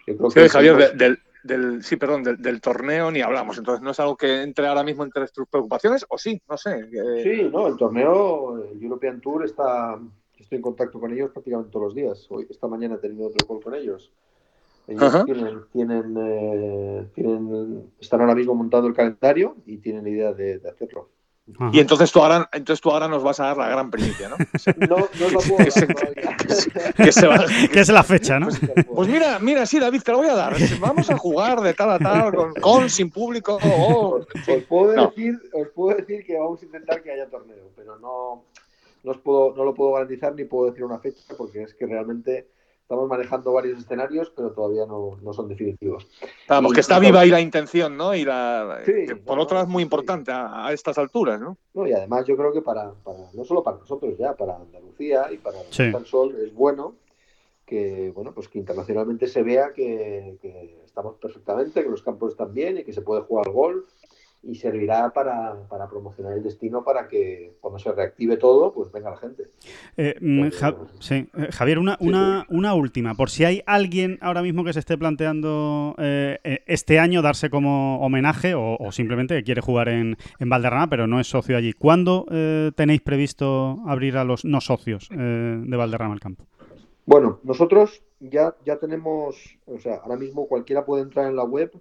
Yo 0.05 0.17
creo 0.17 0.29
que 0.29 0.49
Javier, 0.49 0.93
del, 0.93 1.17
del, 1.41 1.81
sí, 1.83 1.95
perdón, 1.95 2.23
del, 2.23 2.59
torneo 2.59 3.11
ni 3.11 3.21
hablamos. 3.21 3.57
Entonces, 3.57 3.81
¿no 3.81 3.91
es 3.91 3.99
algo 4.01 4.17
que 4.17 4.41
entre 4.41 4.67
ahora 4.67 4.83
mismo 4.83 5.05
entre 5.05 5.25
tus 5.29 5.47
preocupaciones? 5.47 6.05
¿O 6.09 6.17
sí? 6.17 6.41
No 6.49 6.57
sé. 6.57 6.89
Sí, 7.23 7.49
no, 7.49 7.67
el 7.67 7.77
torneo, 7.77 8.61
el 8.69 8.83
European 8.83 9.21
Tour 9.21 9.45
está. 9.45 9.97
Estoy 10.37 10.57
en 10.57 10.61
contacto 10.61 10.99
con 10.99 11.13
ellos 11.13 11.31
prácticamente 11.31 11.71
todos 11.71 11.85
los 11.85 11.95
días. 11.95 12.27
Hoy, 12.29 12.45
esta 12.49 12.67
mañana 12.67 12.95
he 12.95 12.97
tenido 12.97 13.27
otro 13.27 13.47
call 13.47 13.63
con 13.63 13.73
ellos. 13.75 14.11
Ellos 14.85 15.23
tienen, 15.23 15.61
tienen, 15.71 16.15
eh, 16.19 17.07
tienen, 17.15 17.89
están 18.01 18.19
ahora 18.19 18.35
mismo 18.35 18.53
montando 18.53 18.89
el 18.89 18.93
calendario 18.93 19.55
y 19.65 19.77
tienen 19.77 20.05
idea 20.05 20.33
de 20.33 20.61
hacerlo. 20.69 21.14
Y 21.71 21.79
entonces 21.79 22.11
tú, 22.11 22.21
ahora, 22.21 22.49
entonces 22.53 22.81
tú 22.81 22.89
ahora 22.89 23.07
nos 23.07 23.21
vas 23.21 23.39
a 23.39 23.45
dar 23.45 23.57
la 23.57 23.69
gran 23.69 23.91
primicia, 23.91 24.29
¿no? 24.29 24.35
No, 24.89 24.97
no 24.97 25.29
lo 25.29 25.39
puedo 25.41 25.57
dar 25.57 26.95
que, 27.71 27.79
es 27.79 27.89
la 27.89 28.01
fecha, 28.01 28.39
¿no? 28.39 28.47
Pues 28.93 29.07
mira, 29.07 29.37
mira, 29.37 29.67
sí, 29.67 29.79
David, 29.79 30.01
te 30.01 30.11
lo 30.11 30.17
voy 30.19 30.27
a 30.27 30.33
dar. 30.33 30.55
Vamos 30.79 31.09
a 31.11 31.17
jugar 31.17 31.61
de 31.61 31.75
tal 31.75 31.91
a 31.91 31.99
tal, 31.99 32.33
con, 32.59 32.89
sin 32.89 33.11
público. 33.11 33.59
os, 33.61 34.63
puedo 34.67 35.07
decir, 35.07 35.39
os 35.53 35.67
puedo 35.69 35.97
decir 35.97 36.25
que 36.25 36.37
vamos 36.37 36.61
a 36.63 36.65
intentar 36.65 37.03
que 37.03 37.11
haya 37.11 37.29
torneo, 37.29 37.69
pero 37.75 37.99
no, 37.99 38.43
no, 39.03 39.11
os 39.11 39.17
puedo, 39.19 39.53
no 39.55 39.65
lo 39.65 39.75
puedo 39.75 39.93
garantizar 39.93 40.33
ni 40.33 40.45
puedo 40.45 40.71
decir 40.71 40.83
una 40.83 40.97
fecha 40.97 41.35
porque 41.37 41.61
es 41.63 41.75
que 41.75 41.85
realmente 41.85 42.47
Estamos 42.85 43.09
manejando 43.09 43.51
varios 43.51 43.79
escenarios, 43.79 44.31
pero 44.35 44.51
todavía 44.51 44.85
no, 44.85 45.17
son 45.33 45.47
definitivos. 45.47 46.07
Vamos, 46.47 46.71
que 46.71 46.81
está 46.81 46.99
viva 46.99 47.21
ahí 47.21 47.31
la 47.31 47.41
intención, 47.41 47.97
¿no? 47.97 48.13
Y 48.13 48.23
la, 48.23 48.83
por 49.25 49.39
otra 49.39 49.61
es 49.61 49.67
muy 49.67 49.81
importante 49.81 50.31
a, 50.31 50.71
estas 50.71 50.99
alturas, 50.99 51.41
¿no? 51.41 51.57
¿no? 51.73 51.87
Y 51.87 51.93
además 51.93 52.27
yo 52.27 52.37
creo 52.37 52.53
que 52.53 52.61
para, 52.61 52.93
no 53.33 53.43
solo 53.43 53.63
para 53.63 53.77
nosotros 53.77 54.15
ya, 54.19 54.35
para 54.35 54.57
Andalucía 54.57 55.31
y 55.31 55.37
para 55.37 55.61
el 55.61 56.05
Sol 56.05 56.35
es 56.39 56.53
bueno 56.53 56.93
que, 57.65 58.11
bueno, 58.13 58.33
pues 58.35 58.47
que 58.49 58.59
internacionalmente 58.59 59.25
se 59.25 59.41
vea 59.41 59.73
que, 59.73 60.37
que, 60.39 60.79
estamos 60.85 61.15
perfectamente, 61.15 61.81
que 61.81 61.89
los 61.89 62.03
campos 62.03 62.33
están 62.33 62.53
bien 62.53 62.77
y 62.77 62.83
que 62.83 62.93
se 62.93 63.01
puede 63.01 63.21
jugar 63.21 63.47
al 63.47 63.53
golf 63.53 63.89
y 64.45 64.55
servirá 64.55 65.11
para, 65.11 65.55
promocionar 65.89 66.33
el 66.33 66.43
destino 66.43 66.83
para 66.83 67.07
que 67.07 67.55
cuando 67.59 67.79
se 67.79 67.91
reactive 67.91 68.37
todo, 68.37 68.73
pues 68.73 68.91
venga 68.91 69.09
la 69.09 69.17
gente. 69.17 69.47
Eh, 69.97 70.15
mm, 70.21 70.49
sí. 70.99 71.27
Eh, 71.35 71.47
Javier, 71.51 71.79
una, 71.79 71.97
una, 71.99 72.45
una, 72.49 72.75
última. 72.75 73.15
Por 73.15 73.29
si 73.29 73.43
hay 73.43 73.63
alguien 73.65 74.19
ahora 74.21 74.43
mismo 74.43 74.63
que 74.63 74.73
se 74.73 74.79
esté 74.79 74.97
planteando 74.97 75.95
eh, 75.97 76.61
este 76.67 76.99
año 76.99 77.21
darse 77.21 77.49
como 77.49 77.99
homenaje 78.01 78.53
o, 78.55 78.77
simplemente 78.91 79.43
quiere 79.43 79.61
jugar 79.61 79.89
en, 79.89 80.17
en, 80.39 80.49
Valderrama, 80.49 80.89
pero 80.89 81.07
no 81.07 81.19
es 81.19 81.27
socio 81.27 81.57
allí. 81.57 81.73
¿Cuándo 81.73 82.25
tenéis 82.75 83.01
previsto 83.01 83.79
abrir 83.87 84.17
a 84.17 84.23
los 84.23 84.45
no 84.45 84.61
socios 84.61 85.09
de 85.09 85.75
Valderrama 85.75 86.13
el 86.13 86.19
campo? 86.19 86.45
Bueno, 87.05 87.39
nosotros 87.43 88.03
ya, 88.19 88.55
ya 88.65 88.77
tenemos, 88.77 89.57
o 89.65 89.79
sea, 89.79 89.97
ahora 89.97 90.17
mismo 90.17 90.47
cualquiera 90.47 90.85
puede 90.85 91.03
entrar 91.03 91.27
en 91.27 91.35
la 91.35 91.43
web 91.43 91.71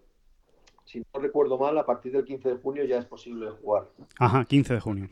si 0.85 1.01
no 1.01 1.21
recuerdo 1.21 1.59
mal, 1.59 1.77
a 1.79 1.87
partir 1.87 2.13
del 2.13 2.25
15 2.25 2.49
de 2.51 2.57
junio 2.57 2.85
ya 2.85 2.99
es 2.99 3.07
posible 3.07 3.51
jugar. 3.51 3.89
Ajá, 4.19 4.45
15 4.45 4.75
de 4.75 4.81
junio. 4.81 5.09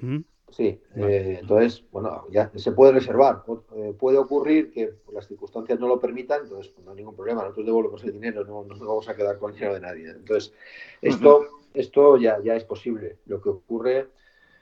Sí, 0.53 0.79
eh, 0.97 1.39
entonces, 1.41 1.83
bueno, 1.91 2.27
ya 2.31 2.51
se 2.55 2.73
puede 2.73 2.93
reservar. 2.93 3.43
Eh, 3.75 3.95
puede 3.99 4.19
ocurrir 4.19 4.71
que 4.71 4.93
las 5.13 5.27
circunstancias 5.27 5.81
no 5.81 5.89
lo 5.89 5.99
permitan, 5.99 6.43
entonces 6.43 6.71
pues, 6.73 6.85
no 6.85 6.91
hay 6.91 6.99
ningún 6.99 7.17
problema. 7.17 7.43
Nosotros 7.43 7.67
devolvemos 7.67 8.05
el 8.05 8.13
dinero, 8.13 8.45
no, 8.45 8.65
nos 8.65 8.79
vamos 8.79 9.09
a 9.09 9.17
quedar 9.17 9.39
con 9.39 9.51
el 9.51 9.57
dinero 9.57 9.75
de 9.75 9.81
nadie. 9.81 10.11
Entonces, 10.11 10.53
esto, 11.01 11.47
esto 11.73 12.19
ya, 12.19 12.39
ya 12.45 12.55
es 12.55 12.65
posible. 12.65 13.17
Lo 13.25 13.41
que 13.41 13.49
ocurre, 13.49 14.09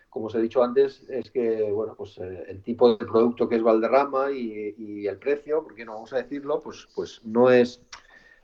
como 0.08 0.26
os 0.26 0.34
he 0.36 0.40
dicho 0.40 0.62
antes, 0.62 1.04
es 1.10 1.28
que, 1.32 1.72
bueno, 1.72 1.96
pues 1.96 2.18
eh, 2.18 2.44
el 2.46 2.62
tipo 2.62 2.94
de 2.94 3.04
producto 3.04 3.48
que 3.48 3.56
es 3.56 3.62
Valderrama 3.62 4.30
y, 4.30 4.76
y, 4.78 5.08
el 5.08 5.18
precio, 5.18 5.64
porque 5.64 5.84
no 5.84 5.94
vamos 5.94 6.12
a 6.12 6.18
decirlo, 6.18 6.60
pues, 6.60 6.86
pues 6.94 7.20
no 7.24 7.50
es 7.50 7.82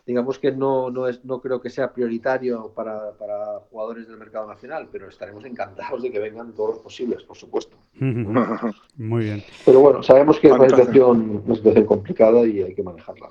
digamos 0.07 0.39
que 0.39 0.53
no, 0.53 0.91
no, 0.91 1.09
es, 1.09 1.25
no 1.25 1.41
creo 1.41 1.61
que 1.61 1.69
sea 1.69 1.93
prioritario 1.93 2.73
para, 2.75 3.13
para, 3.13 3.59
jugadores 3.71 4.07
del 4.07 4.17
mercado 4.17 4.47
nacional, 4.47 4.89
pero 4.91 5.09
estaremos 5.09 5.45
encantados 5.45 6.01
de 6.01 6.13
que 6.13 6.21
vengan 6.21 6.53
todos 6.55 6.77
los 6.77 6.79
posibles, 6.79 7.25
por 7.25 7.37
supuesto. 7.37 7.77
Muy 8.97 9.25
bien. 9.25 9.43
Pero 9.65 9.81
bueno, 9.81 10.03
sabemos 10.03 10.39
que 10.39 10.47
es 10.47 10.53
una 10.53 10.69
situación, 10.69 11.43
una 11.45 11.55
situación 11.57 11.85
complicada 11.85 12.47
y 12.47 12.63
hay 12.63 12.75
que 12.75 12.83
manejarla. 12.85 13.31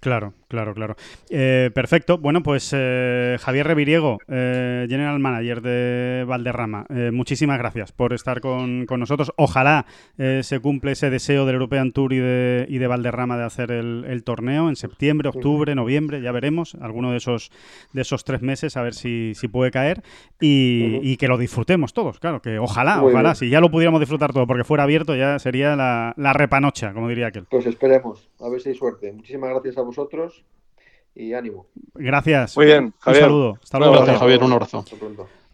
Claro, 0.00 0.34
claro, 0.48 0.74
claro. 0.74 0.96
Eh, 1.30 1.70
perfecto. 1.74 2.18
Bueno, 2.18 2.42
pues 2.42 2.72
eh, 2.76 3.36
Javier 3.40 3.66
Reviriego, 3.66 4.18
eh, 4.28 4.86
General 4.88 5.18
Manager 5.18 5.62
de 5.62 6.24
Valderrama, 6.26 6.86
muchísimas 7.12 7.58
gracias 7.58 7.92
por 7.92 8.12
estar 8.12 8.40
con, 8.40 8.86
nosotros. 8.86 9.32
Ojalá 9.36 9.86
se 10.16 10.60
cumple 10.60 10.92
ese 10.92 11.10
deseo 11.10 11.46
del 11.46 11.54
European 11.54 11.92
Tour 11.92 12.12
y 12.12 12.18
de, 12.18 12.66
y 12.68 12.78
de 12.78 12.86
Valderrama 12.86 13.36
de 13.36 13.44
hacer 13.44 13.70
el, 13.70 14.22
torneo 14.24 14.68
en 14.68 14.76
septiembre, 14.76 15.28
octubre, 15.28 15.74
noviembre, 15.74 16.20
ya 16.20 16.30
veremos, 16.32 16.76
alguno 16.80 17.10
de 17.10 17.16
esos, 17.16 17.50
de 17.92 18.02
esos 18.02 18.24
tres 18.24 18.42
meses, 18.42 18.76
a 18.76 18.82
ver 18.82 18.94
si, 18.94 19.32
si 19.34 19.48
puede 19.48 19.70
caer 19.70 20.02
y, 20.40 21.16
que 21.16 21.28
lo 21.28 21.38
disfrutemos 21.38 21.92
todos, 21.92 22.18
claro, 22.18 22.42
que 22.42 22.58
ojalá, 22.58 23.02
ojalá, 23.02 23.34
si 23.34 23.48
ya 23.48 23.60
lo 23.60 23.70
pudiéramos 23.70 24.00
disfrutar 24.00 24.32
todo 24.32 24.46
porque 24.46 24.64
fuera 24.64 24.84
abierto 24.84 25.14
ya 25.14 25.38
sería 25.38 25.76
la, 25.76 26.14
la 26.16 26.32
repanocha, 26.32 26.92
como 26.92 27.08
diría 27.08 27.28
aquel. 27.28 27.46
Pues 27.50 27.66
esperemos, 27.66 28.28
a 28.40 28.48
ver 28.48 28.60
si 28.60 28.70
hay 28.70 28.74
suerte. 28.74 29.12
Muchísimas 29.12 29.50
gracias 29.50 29.71
a 29.78 29.82
vosotros 29.82 30.44
y 31.14 31.34
ánimo. 31.34 31.66
Gracias. 31.94 32.56
Muy 32.56 32.66
bien, 32.66 32.94
Javier. 32.98 33.24
Un 33.24 33.28
saludo. 33.28 33.58
Hasta 33.62 33.78
luego. 33.78 33.94
Gracias, 33.94 34.18
Javier. 34.18 34.42
Un 34.42 34.52
abrazo. 34.52 34.84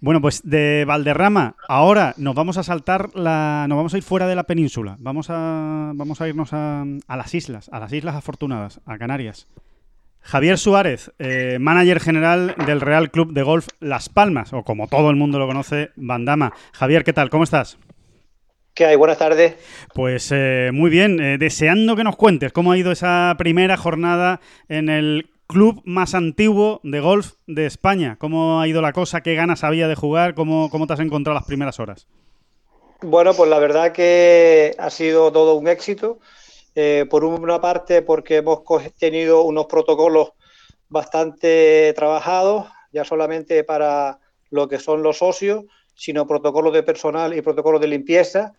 Bueno, 0.00 0.20
pues 0.20 0.42
de 0.44 0.85
Valderrama, 0.87 1.57
ahora 1.66 2.14
nos 2.18 2.35
vamos 2.35 2.57
a 2.57 2.62
saltar 2.62 3.11
la. 3.16 3.66
Nos 3.68 3.76
vamos 3.76 3.94
a 3.94 3.96
ir 3.96 4.04
fuera 4.04 4.28
de 4.28 4.37
la 4.37 4.44
península. 4.44 4.96
Vamos 5.00 5.28
a. 5.31 5.92
Vamos 5.94 6.20
a 6.20 6.28
irnos 6.28 6.52
a, 6.52 6.85
las 7.09 7.35
islas, 7.35 7.68
a 7.72 7.81
las 7.81 7.92
islas 7.92 8.14
afortunadas, 8.14 8.81
a 8.87 8.96
Canarias. 8.98 9.48
Javier 10.20 10.59
Suárez, 10.59 11.12
eh, 11.18 11.59
manager 11.61 12.00
general 12.00 12.54
del 12.66 12.81
Real 12.81 13.11
Club 13.11 13.33
de 13.33 13.42
Golf 13.42 13.68
Las 13.81 14.09
Palmas, 14.09 14.52
o 14.52 14.62
como 14.62 14.87
todo 14.87 15.11
el 15.11 15.16
mundo 15.16 15.38
lo 15.38 15.46
conoce, 15.46 15.90
Bandama. 15.96 16.52
Javier, 16.72 17.02
¿qué 17.02 17.12
tal? 17.12 17.31
¿Cómo 17.31 17.44
estás? 17.44 17.78
¿Qué 18.79 18.87
hay? 18.87 18.95
Buenas 18.95 19.19
tardes. 19.19 19.57
Pues 19.93 20.31
eh, 20.33 20.71
muy 20.73 20.88
bien, 20.88 21.19
eh, 21.19 21.37
deseando 21.37 21.97
que 21.97 22.05
nos 22.05 22.14
cuentes 22.14 22.53
cómo 22.53 22.71
ha 22.71 22.79
ido 22.79 22.93
esa 22.93 23.35
primera 23.37 23.77
jornada 23.77 24.41
en 24.69 24.88
el 24.88 25.31
club 25.49 25.83
más 25.85 26.14
antiguo 26.14 26.79
de 26.85 27.01
golf 27.01 27.33
de 27.49 27.67
España. 27.67 28.14
¿Cómo 28.21 28.61
ha 28.61 28.69
ido 28.69 28.81
la 28.81 28.93
cosa? 28.93 29.21
¿Qué 29.21 29.35
ganas 29.35 29.64
había 29.64 29.88
de 29.88 29.97
jugar? 29.97 30.37
¿Cómo, 30.37 30.71
cómo 30.71 30.87
te 30.87 30.93
has 30.93 31.01
encontrado 31.01 31.35
las 31.35 31.45
primeras 31.45 31.81
horas? 31.81 32.07
Bueno, 33.03 33.35
pues 33.35 33.51
la 33.51 33.59
verdad 33.59 33.91
que 33.91 34.77
ha 34.79 34.91
sido 34.91 35.33
todo 35.33 35.57
un 35.57 35.67
éxito. 35.67 36.21
Eh, 36.77 37.05
por 37.11 37.25
una 37.25 37.61
parte, 37.61 38.03
porque 38.03 38.37
hemos 38.37 38.61
tenido 38.97 39.43
unos 39.43 39.67
protocolos 39.67 40.35
bastante 40.88 41.93
trabajados, 41.97 42.69
ya 42.93 43.05
solamente 43.05 43.64
para 43.64 44.21
lo 44.51 44.69
que 44.69 44.79
son 44.79 45.03
los 45.03 45.19
socios, 45.19 45.64
sino 45.97 46.29
protocolos 46.29 46.73
de 46.73 46.85
personal 46.85 47.37
y 47.37 47.43
protocolos 47.43 47.81
de 47.81 47.88
limpieza 47.88 48.55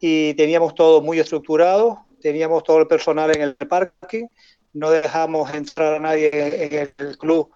y 0.00 0.34
teníamos 0.34 0.74
todo 0.74 1.02
muy 1.02 1.20
estructurado, 1.20 2.06
teníamos 2.20 2.64
todo 2.64 2.80
el 2.80 2.86
personal 2.86 3.34
en 3.36 3.42
el 3.42 3.54
parking, 3.54 4.26
no 4.72 4.90
dejamos 4.90 5.52
entrar 5.54 5.94
a 5.94 5.98
nadie 5.98 6.30
en 6.32 6.92
el 6.98 7.18
club 7.18 7.50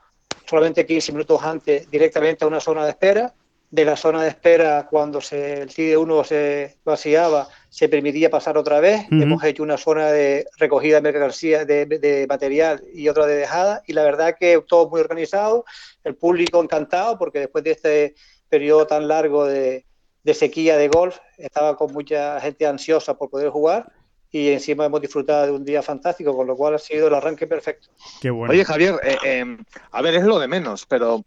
solamente 0.46 0.86
15 0.86 1.12
minutos 1.12 1.42
antes 1.42 1.90
directamente 1.90 2.44
a 2.44 2.48
una 2.48 2.60
zona 2.60 2.84
de 2.84 2.90
espera. 2.90 3.34
De 3.70 3.84
la 3.84 3.96
zona 3.96 4.22
de 4.22 4.28
espera, 4.28 4.86
cuando 4.88 5.20
se, 5.20 5.62
el 5.62 5.68
TID1 5.68 6.24
se 6.24 6.76
vaciaba, 6.84 7.48
se 7.68 7.88
permitía 7.88 8.30
pasar 8.30 8.56
otra 8.56 8.78
vez. 8.78 9.04
Hemos 9.10 9.42
hecho 9.42 9.64
una 9.64 9.76
zona 9.76 10.12
de 10.12 10.46
recogida 10.58 10.96
de 10.96 11.12
mercancía, 11.12 11.64
de, 11.64 11.86
de, 11.86 12.24
material 12.28 12.84
y 12.94 13.08
otra 13.08 13.26
de 13.26 13.34
dejada. 13.34 13.82
Y 13.88 13.94
la 13.94 14.04
verdad 14.04 14.36
que 14.38 14.62
todo 14.68 14.88
muy 14.88 15.00
organizado, 15.00 15.64
el 16.04 16.14
público 16.14 16.62
encantado, 16.62 17.18
porque 17.18 17.40
después 17.40 17.64
de 17.64 17.72
este 17.72 18.14
periodo 18.48 18.86
tan 18.86 19.08
largo 19.08 19.44
de, 19.44 19.84
de 20.24 20.34
sequía 20.34 20.76
de 20.76 20.88
golf, 20.88 21.18
estaba 21.36 21.76
con 21.76 21.92
mucha 21.92 22.40
gente 22.40 22.66
ansiosa 22.66 23.16
por 23.16 23.30
poder 23.30 23.50
jugar 23.50 23.92
y 24.30 24.48
encima 24.48 24.86
hemos 24.86 25.00
disfrutado 25.00 25.46
de 25.46 25.52
un 25.52 25.64
día 25.64 25.80
fantástico, 25.80 26.34
con 26.34 26.48
lo 26.48 26.56
cual 26.56 26.74
ha 26.74 26.78
sido 26.78 27.06
el 27.06 27.14
arranque 27.14 27.46
perfecto. 27.46 27.88
Qué 28.20 28.30
bueno. 28.30 28.52
Oye, 28.52 28.64
Javier, 28.64 28.98
eh, 29.04 29.16
em, 29.22 29.64
a 29.92 30.02
ver, 30.02 30.16
es 30.16 30.24
lo 30.24 30.40
de 30.40 30.48
menos, 30.48 30.86
pero, 30.86 31.22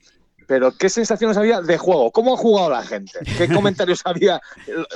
pero 0.45 0.73
¿qué 0.73 0.89
sensaciones 0.89 1.37
había 1.37 1.61
de 1.61 1.77
juego? 1.77 2.11
¿Cómo 2.11 2.33
ha 2.33 2.37
jugado 2.37 2.69
la 2.69 2.83
gente? 2.83 3.19
¿Qué 3.37 3.47
comentarios 3.53 4.01
había? 4.03 4.41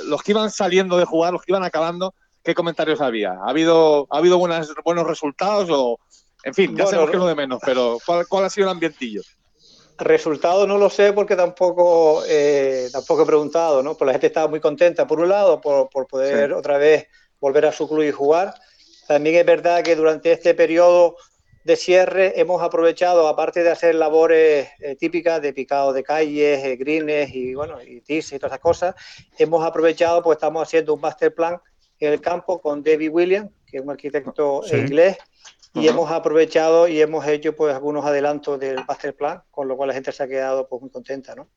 Los 0.04 0.22
que 0.22 0.32
iban 0.32 0.50
saliendo 0.50 0.98
de 0.98 1.06
jugar, 1.06 1.32
los 1.32 1.40
que 1.40 1.52
iban 1.52 1.64
acabando, 1.64 2.14
¿qué 2.44 2.54
comentarios 2.54 3.00
había? 3.00 3.32
¿Ha 3.32 3.48
habido, 3.48 4.06
ha 4.10 4.18
habido 4.18 4.36
buenas, 4.36 4.68
buenos 4.84 5.06
resultados 5.06 5.70
o...? 5.70 5.98
En 6.44 6.52
fin, 6.52 6.76
ya 6.76 6.86
sabemos 6.86 7.08
que 7.08 7.16
es 7.16 7.20
lo 7.20 7.28
de 7.28 7.36
menos, 7.36 7.60
pero 7.64 7.98
¿cuál, 8.04 8.26
¿cuál 8.26 8.44
ha 8.44 8.50
sido 8.50 8.66
el 8.66 8.72
ambientillo? 8.72 9.22
Resultado 9.98 10.66
no 10.66 10.78
lo 10.78 10.90
sé 10.90 11.12
porque 11.12 11.36
tampoco, 11.36 12.22
eh, 12.26 12.88
tampoco 12.92 13.22
he 13.22 13.26
preguntado, 13.26 13.82
¿no? 13.82 13.96
Pues 13.96 14.06
la 14.06 14.12
gente 14.12 14.28
estaba 14.28 14.48
muy 14.48 14.60
contenta, 14.60 15.06
por 15.06 15.20
un 15.20 15.28
lado, 15.28 15.60
por, 15.60 15.88
poder 16.06 16.52
otra 16.52 16.78
vez 16.78 17.06
volver 17.40 17.66
a 17.66 17.72
su 17.72 17.88
club 17.88 18.02
y 18.02 18.10
jugar. 18.10 18.54
También 19.06 19.36
es 19.36 19.46
verdad 19.46 19.82
que 19.82 19.94
durante 19.94 20.32
este 20.32 20.54
periodo 20.54 21.16
de 21.64 21.76
cierre 21.76 22.40
hemos 22.40 22.62
aprovechado, 22.62 23.28
aparte 23.28 23.62
de 23.62 23.70
hacer 23.70 23.94
labores 23.94 24.68
eh, 24.80 24.96
típicas 24.96 25.40
de 25.40 25.52
picado 25.52 25.92
de 25.92 26.02
calles, 26.02 26.64
eh, 26.64 26.76
greens 26.76 27.34
y 27.34 27.54
bueno, 27.54 27.80
y 27.82 28.00
tis 28.00 28.32
y 28.32 28.38
todas 28.38 28.52
esas 28.52 28.60
cosas, 28.60 28.94
hemos 29.38 29.64
aprovechado, 29.64 30.22
pues 30.22 30.36
estamos 30.36 30.62
haciendo 30.62 30.94
un 30.94 31.00
master 31.00 31.34
plan 31.34 31.60
en 32.00 32.12
el 32.12 32.20
campo 32.20 32.60
con 32.60 32.82
David 32.82 33.10
Williams, 33.12 33.50
que 33.66 33.76
es 33.76 33.82
un 33.82 33.90
arquitecto 33.90 34.62
inglés, 34.72 35.18
y 35.74 35.88
hemos 35.88 36.10
aprovechado 36.10 36.88
y 36.88 37.00
hemos 37.00 37.26
hecho 37.26 37.56
pues 37.56 37.74
algunos 37.74 38.04
adelantos 38.04 38.60
del 38.60 38.84
master 38.86 39.16
plan, 39.16 39.42
con 39.50 39.68
lo 39.68 39.76
cual 39.76 39.88
la 39.88 39.94
gente 39.94 40.12
se 40.12 40.22
ha 40.22 40.28
quedado 40.28 40.68
pues 40.68 40.82
muy 40.82 40.90
contenta, 40.90 41.34
¿no? 41.34 41.48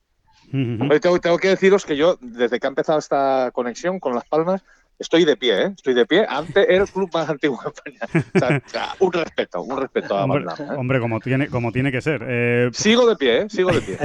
tengo, 0.51 1.19
tengo, 1.19 1.37
que 1.37 1.49
deciros 1.49 1.85
que 1.85 1.97
yo, 1.97 2.17
desde 2.21 2.59
que 2.59 2.67
ha 2.67 2.69
empezado 2.69 2.99
esta 2.99 3.49
conexión 3.51 3.99
con 3.99 4.13
Las 4.13 4.25
Palmas, 4.25 4.63
estoy 4.99 5.25
de 5.25 5.35
pie, 5.35 5.61
¿eh? 5.61 5.71
Estoy 5.75 5.93
de 5.93 6.05
pie 6.05 6.25
ante 6.27 6.75
el 6.75 6.87
club 6.87 7.09
más 7.13 7.29
antiguo 7.29 7.59
de 7.63 7.69
España. 7.69 8.61
O 8.65 8.69
sea, 8.69 8.95
un 8.99 9.11
respeto, 9.11 9.61
un 9.61 9.81
respeto 9.81 10.17
a 10.17 10.23
Hombre, 10.23 10.43
¿eh? 10.43 10.63
hombre 10.77 10.99
como, 10.99 11.19
tiene, 11.19 11.47
como 11.47 11.71
tiene 11.71 11.91
que 11.91 12.01
ser. 12.01 12.23
Eh, 12.27 12.69
sigo 12.73 13.07
de 13.07 13.15
pie, 13.15 13.41
¿eh? 13.41 13.45
Sigo 13.49 13.71
de 13.71 13.81
pie. 13.81 13.97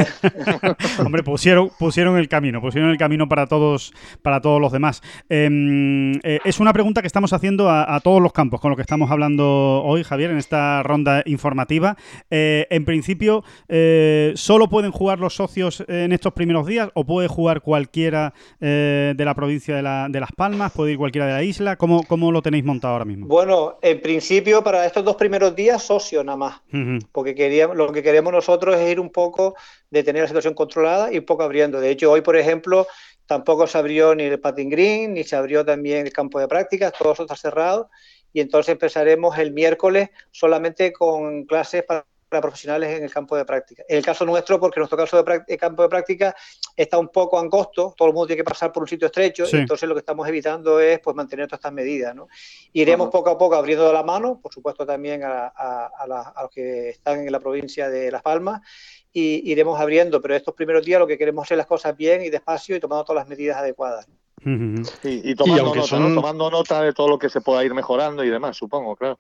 hombre, 1.05 1.23
pusieron, 1.23 1.71
pusieron 1.79 2.19
el 2.19 2.29
camino, 2.29 2.61
pusieron 2.61 2.91
el 2.91 2.99
camino 2.99 3.29
para 3.29 3.47
todos, 3.47 3.93
para 4.23 4.41
todos 4.41 4.61
los 4.61 4.73
demás. 4.73 5.03
Em, 5.29 6.15
eh, 6.23 6.41
es 6.45 6.61
una 6.61 6.73
pregunta 6.73 7.01
que 7.01 7.07
estamos 7.07 7.33
haciendo 7.33 7.69
a, 7.69 7.95
a, 7.95 8.01
todos 8.01 8.21
los 8.21 8.33
campos 8.33 8.61
con 8.61 8.71
lo 8.71 8.77
que 8.77 8.83
estamos 8.83 9.11
hablando 9.11 9.83
hoy, 9.85 10.03
Javier, 10.03 10.31
en 10.31 10.39
esta 10.39 10.83
ronda 10.83 11.23
informativa. 11.27 11.97
En 12.31 12.85
principio, 12.85 13.45
¿solo 14.35 14.69
pueden 14.69 14.91
jugar 14.91 15.19
los 15.19 15.35
socios 15.35 15.85
en 15.89 16.13
estos 16.13 16.33
primeros 16.33 16.67
días 16.67 16.91
o 16.95 17.05
puede 17.05 17.29
jugar 17.29 17.61
cualquiera 17.61 18.33
de 18.61 19.23
la 19.25 19.35
provincia 19.35 19.77
de, 19.77 19.83
la, 19.83 20.09
de 20.09 20.21
Las 20.21 20.33
Palmas? 20.33 20.73
Puede 20.81 20.93
ir 20.93 20.99
cualquiera 20.99 21.27
de 21.27 21.33
la 21.35 21.43
isla? 21.43 21.77
¿Cómo, 21.77 22.05
¿Cómo, 22.05 22.33
lo 22.33 22.41
tenéis 22.41 22.65
montado 22.65 22.95
ahora 22.95 23.05
mismo? 23.05 23.27
Bueno, 23.27 23.79
en 23.83 24.01
principio 24.01 24.65
para 24.65 24.87
estos 24.87 25.05
dos 25.05 25.15
primeros 25.17 25.55
días 25.55 25.83
socio 25.83 26.25
nada 26.25 26.39
más, 26.39 26.61
uh 26.73 26.77
-huh. 26.77 27.07
porque 27.13 27.35
queríamos, 27.35 27.77
lo 27.77 27.93
que 27.93 28.03
queremos 28.03 28.33
nosotros 28.33 28.75
es 28.77 28.91
ir 28.91 28.99
un 28.99 29.11
poco 29.11 29.55
de 29.91 30.03
tener 30.03 30.23
la 30.23 30.29
situación 30.29 30.55
controlada 30.55 31.13
y 31.13 31.19
un 31.19 31.27
poco 31.27 31.43
abriendo. 31.43 31.83
De 31.83 31.91
hecho, 31.91 32.11
hoy, 32.11 32.23
por 32.23 32.35
ejemplo, 32.35 32.87
tampoco 33.27 33.67
se 33.67 33.77
abrió 33.77 34.15
ni 34.15 34.23
el 34.23 34.41
patin 34.41 34.71
green, 34.71 35.13
ni 35.13 35.23
se 35.23 35.37
abrió 35.37 35.67
también 35.67 36.07
el 36.07 36.15
campo 36.15 36.41
de 36.41 36.49
prácticas, 36.49 36.95
todo 36.99 37.13
eso 37.13 37.25
está 37.25 37.37
cerrado 37.37 37.91
y 38.33 38.41
entonces 38.41 38.73
empezaremos 38.73 39.37
el 39.37 39.53
miércoles 39.53 40.09
solamente 40.31 40.95
con 40.95 41.45
clases 41.45 41.83
para 41.83 42.07
para 42.31 42.41
profesionales 42.43 42.97
en 42.97 43.05
el 43.05 43.11
campo 43.11 43.37
de 43.37 43.45
práctica. 43.45 43.83
En 43.89 43.99
el 43.99 44.05
caso 44.05 44.25
nuestro, 44.25 44.61
porque 44.61 44.79
nuestro 44.79 44.97
caso 44.97 45.23
de, 45.23 45.59
campo 45.59 45.83
de 45.83 45.89
práctica 45.89 46.35
está 46.77 46.97
un 46.97 47.09
poco 47.09 47.39
angosto, 47.39 47.93
todo 47.97 48.07
el 48.09 48.15
mundo 48.15 48.29
tiene 48.29 48.41
que 48.41 48.49
pasar 48.49 48.73
por 48.73 48.85
un 48.85 48.89
sitio 48.89 49.07
estrecho, 49.07 49.45
sí. 49.47 49.57
entonces 49.57 49.89
lo 49.89 49.97
que 49.97 49.99
estamos 49.99 50.27
evitando 50.29 50.79
es 50.79 51.01
pues, 51.01 51.17
mantener 51.17 51.49
todas 51.49 51.59
estas 51.59 51.73
medidas. 51.73 52.15
¿no? 52.15 52.29
Iremos 52.73 53.11
poco 53.11 53.31
a 53.31 53.37
poco 53.37 53.57
abriendo 53.57 53.93
la 53.93 54.05
mano, 54.05 54.39
por 54.41 54.55
supuesto 54.55 54.87
también 54.87 55.25
a, 55.25 55.49
a, 55.49 55.91
a, 55.99 56.07
la, 56.07 56.21
a, 56.21 56.43
los 56.43 56.51
que 56.53 56.91
están 56.91 57.27
en 57.27 57.33
la 57.33 57.41
provincia 57.41 57.91
de 57.91 58.13
Las 58.13 58.23
Palmas, 58.23 58.61
y 59.13 59.51
iremos 59.51 59.81
abriendo, 59.81 60.23
pero 60.23 60.37
estos 60.37 60.55
primeros 60.55 60.85
días 60.85 61.01
lo 61.01 61.09
que 61.09 61.19
queremos 61.19 61.43
es 61.43 61.47
hacer 61.49 61.59
las 61.59 61.67
cosas 61.67 61.97
bien 61.97 62.23
y 62.23 62.31
despacio 62.31 62.77
y 62.77 62.81
tomando 62.81 63.05
todas 63.05 63.23
las 63.23 63.29
medidas 63.29 63.57
adecuadas. 63.57 64.07
Uh 64.45 64.49
-huh. 64.49 64.91
y, 65.03 65.33
y, 65.33 65.35
tomando, 65.35 65.63
y 65.63 65.79
nota, 65.79 65.83
son... 65.83 66.09
¿no? 66.09 66.15
tomando 66.15 66.49
nota 66.49 66.81
de 66.81 66.93
todo 66.93 67.09
lo 67.09 67.19
que 67.19 67.29
se 67.29 67.41
pueda 67.41 67.65
ir 67.65 67.75
mejorando 67.75 68.23
y 68.23 68.31
demás, 68.31 68.57
supongo, 68.57 68.95
claro. 68.95 69.19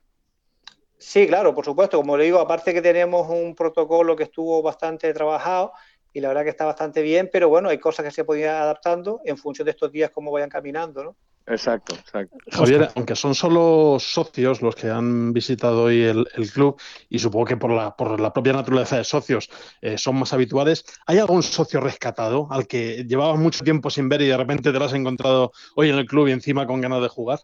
Sí, 1.01 1.27
claro, 1.27 1.55
por 1.55 1.65
supuesto. 1.65 1.97
Como 1.97 2.17
le 2.17 2.25
digo, 2.25 2.39
aparte 2.39 2.75
que 2.75 2.83
tenemos 2.83 3.29
un 3.31 3.55
protocolo 3.55 4.15
que 4.15 4.25
estuvo 4.25 4.61
bastante 4.63 5.13
trabajado 5.15 5.73
y 6.13 6.21
la 6.21 6.29
verdad 6.29 6.45
que 6.45 6.51
está 6.51 6.67
bastante 6.67 7.01
bien, 7.01 7.31
pero 7.33 7.49
bueno, 7.49 7.71
hay 7.71 7.79
cosas 7.79 8.05
que 8.05 8.11
se 8.11 8.25
pueden 8.25 8.45
ir 8.45 8.51
adaptando 8.51 9.21
en 9.25 9.39
función 9.39 9.65
de 9.65 9.71
estos 9.71 9.91
días 9.91 10.11
cómo 10.11 10.31
vayan 10.31 10.51
caminando, 10.51 11.03
¿no? 11.03 11.17
Exacto, 11.47 11.95
exacto. 11.95 12.37
Javier, 12.51 12.91
aunque 12.95 13.17
son 13.17 13.35
solo 13.35 13.97
socios 13.99 14.61
los 14.61 14.77
que 14.77 14.91
han 14.91 15.33
visitado 15.33 15.85
hoy 15.85 16.03
el, 16.03 16.27
el 16.35 16.53
club 16.53 16.79
y 17.09 17.19
supongo 17.19 17.47
que 17.47 17.57
por 17.57 17.71
la, 17.71 17.97
por 17.97 18.21
la 18.21 18.33
propia 18.33 18.53
naturaleza 18.53 18.99
de 18.99 19.05
socios 19.05 19.49
eh, 19.81 19.97
son 19.97 20.17
más 20.17 20.33
habituales, 20.35 20.85
¿hay 21.07 21.19
algún 21.19 21.43
socio 21.43 21.81
rescatado 21.81 22.47
al 22.51 22.67
que 22.67 23.05
llevabas 23.05 23.39
mucho 23.39 23.65
tiempo 23.65 23.89
sin 23.89 24.09
ver 24.09 24.21
y 24.21 24.29
de 24.29 24.37
repente 24.37 24.71
te 24.71 24.79
lo 24.79 24.85
has 24.85 24.93
encontrado 24.93 25.53
hoy 25.77 25.89
en 25.89 25.97
el 25.97 26.07
club 26.07 26.29
y 26.29 26.33
encima 26.33 26.67
con 26.67 26.83
ganas 26.83 27.01
de 27.01 27.09
jugar? 27.09 27.41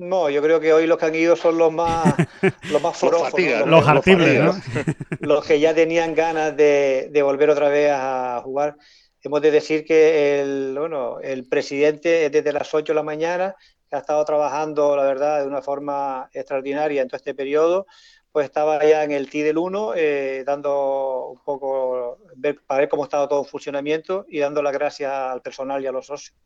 No, 0.00 0.30
yo 0.30 0.40
creo 0.40 0.60
que 0.60 0.72
hoy 0.72 0.86
los 0.86 0.96
que 0.96 1.04
han 1.04 1.14
ido 1.14 1.36
son 1.36 1.58
los 1.58 1.70
más 1.70 2.14
los 2.72 2.82
más 2.82 2.96
forofos, 2.96 3.38
los, 3.38 3.68
los, 3.68 3.86
artibles, 3.86 4.42
¿no? 4.42 4.54
los 5.20 5.44
que 5.44 5.60
ya 5.60 5.74
tenían 5.74 6.14
ganas 6.14 6.56
de, 6.56 7.10
de, 7.12 7.22
volver 7.22 7.50
otra 7.50 7.68
vez 7.68 7.90
a 7.92 8.40
jugar. 8.42 8.78
Hemos 9.22 9.42
de 9.42 9.50
decir 9.50 9.84
que 9.84 10.40
el, 10.40 10.74
bueno, 10.78 11.20
el 11.20 11.46
presidente 11.46 12.30
desde 12.30 12.50
las 12.50 12.72
8 12.72 12.92
de 12.92 12.94
la 12.94 13.02
mañana, 13.02 13.54
que 13.90 13.96
ha 13.96 13.98
estado 13.98 14.24
trabajando, 14.24 14.96
la 14.96 15.02
verdad, 15.02 15.42
de 15.42 15.46
una 15.46 15.60
forma 15.60 16.30
extraordinaria 16.32 17.02
en 17.02 17.08
todo 17.08 17.18
este 17.18 17.34
periodo, 17.34 17.86
pues 18.32 18.46
estaba 18.46 18.84
ya 18.84 19.02
en 19.02 19.10
el 19.10 19.28
TI 19.28 19.42
del 19.42 19.58
1, 19.58 19.94
eh, 19.96 20.44
dando 20.46 21.30
un 21.30 21.38
poco, 21.40 22.18
ver, 22.36 22.60
para 22.66 22.80
ver 22.80 22.88
cómo 22.88 23.04
estaba 23.04 23.28
todo 23.28 23.40
en 23.40 23.46
funcionamiento 23.46 24.24
y 24.28 24.38
dando 24.38 24.62
las 24.62 24.72
gracias 24.72 25.12
al 25.12 25.42
personal 25.42 25.82
y 25.82 25.86
a 25.86 25.92
los 25.92 26.06
socios. 26.06 26.36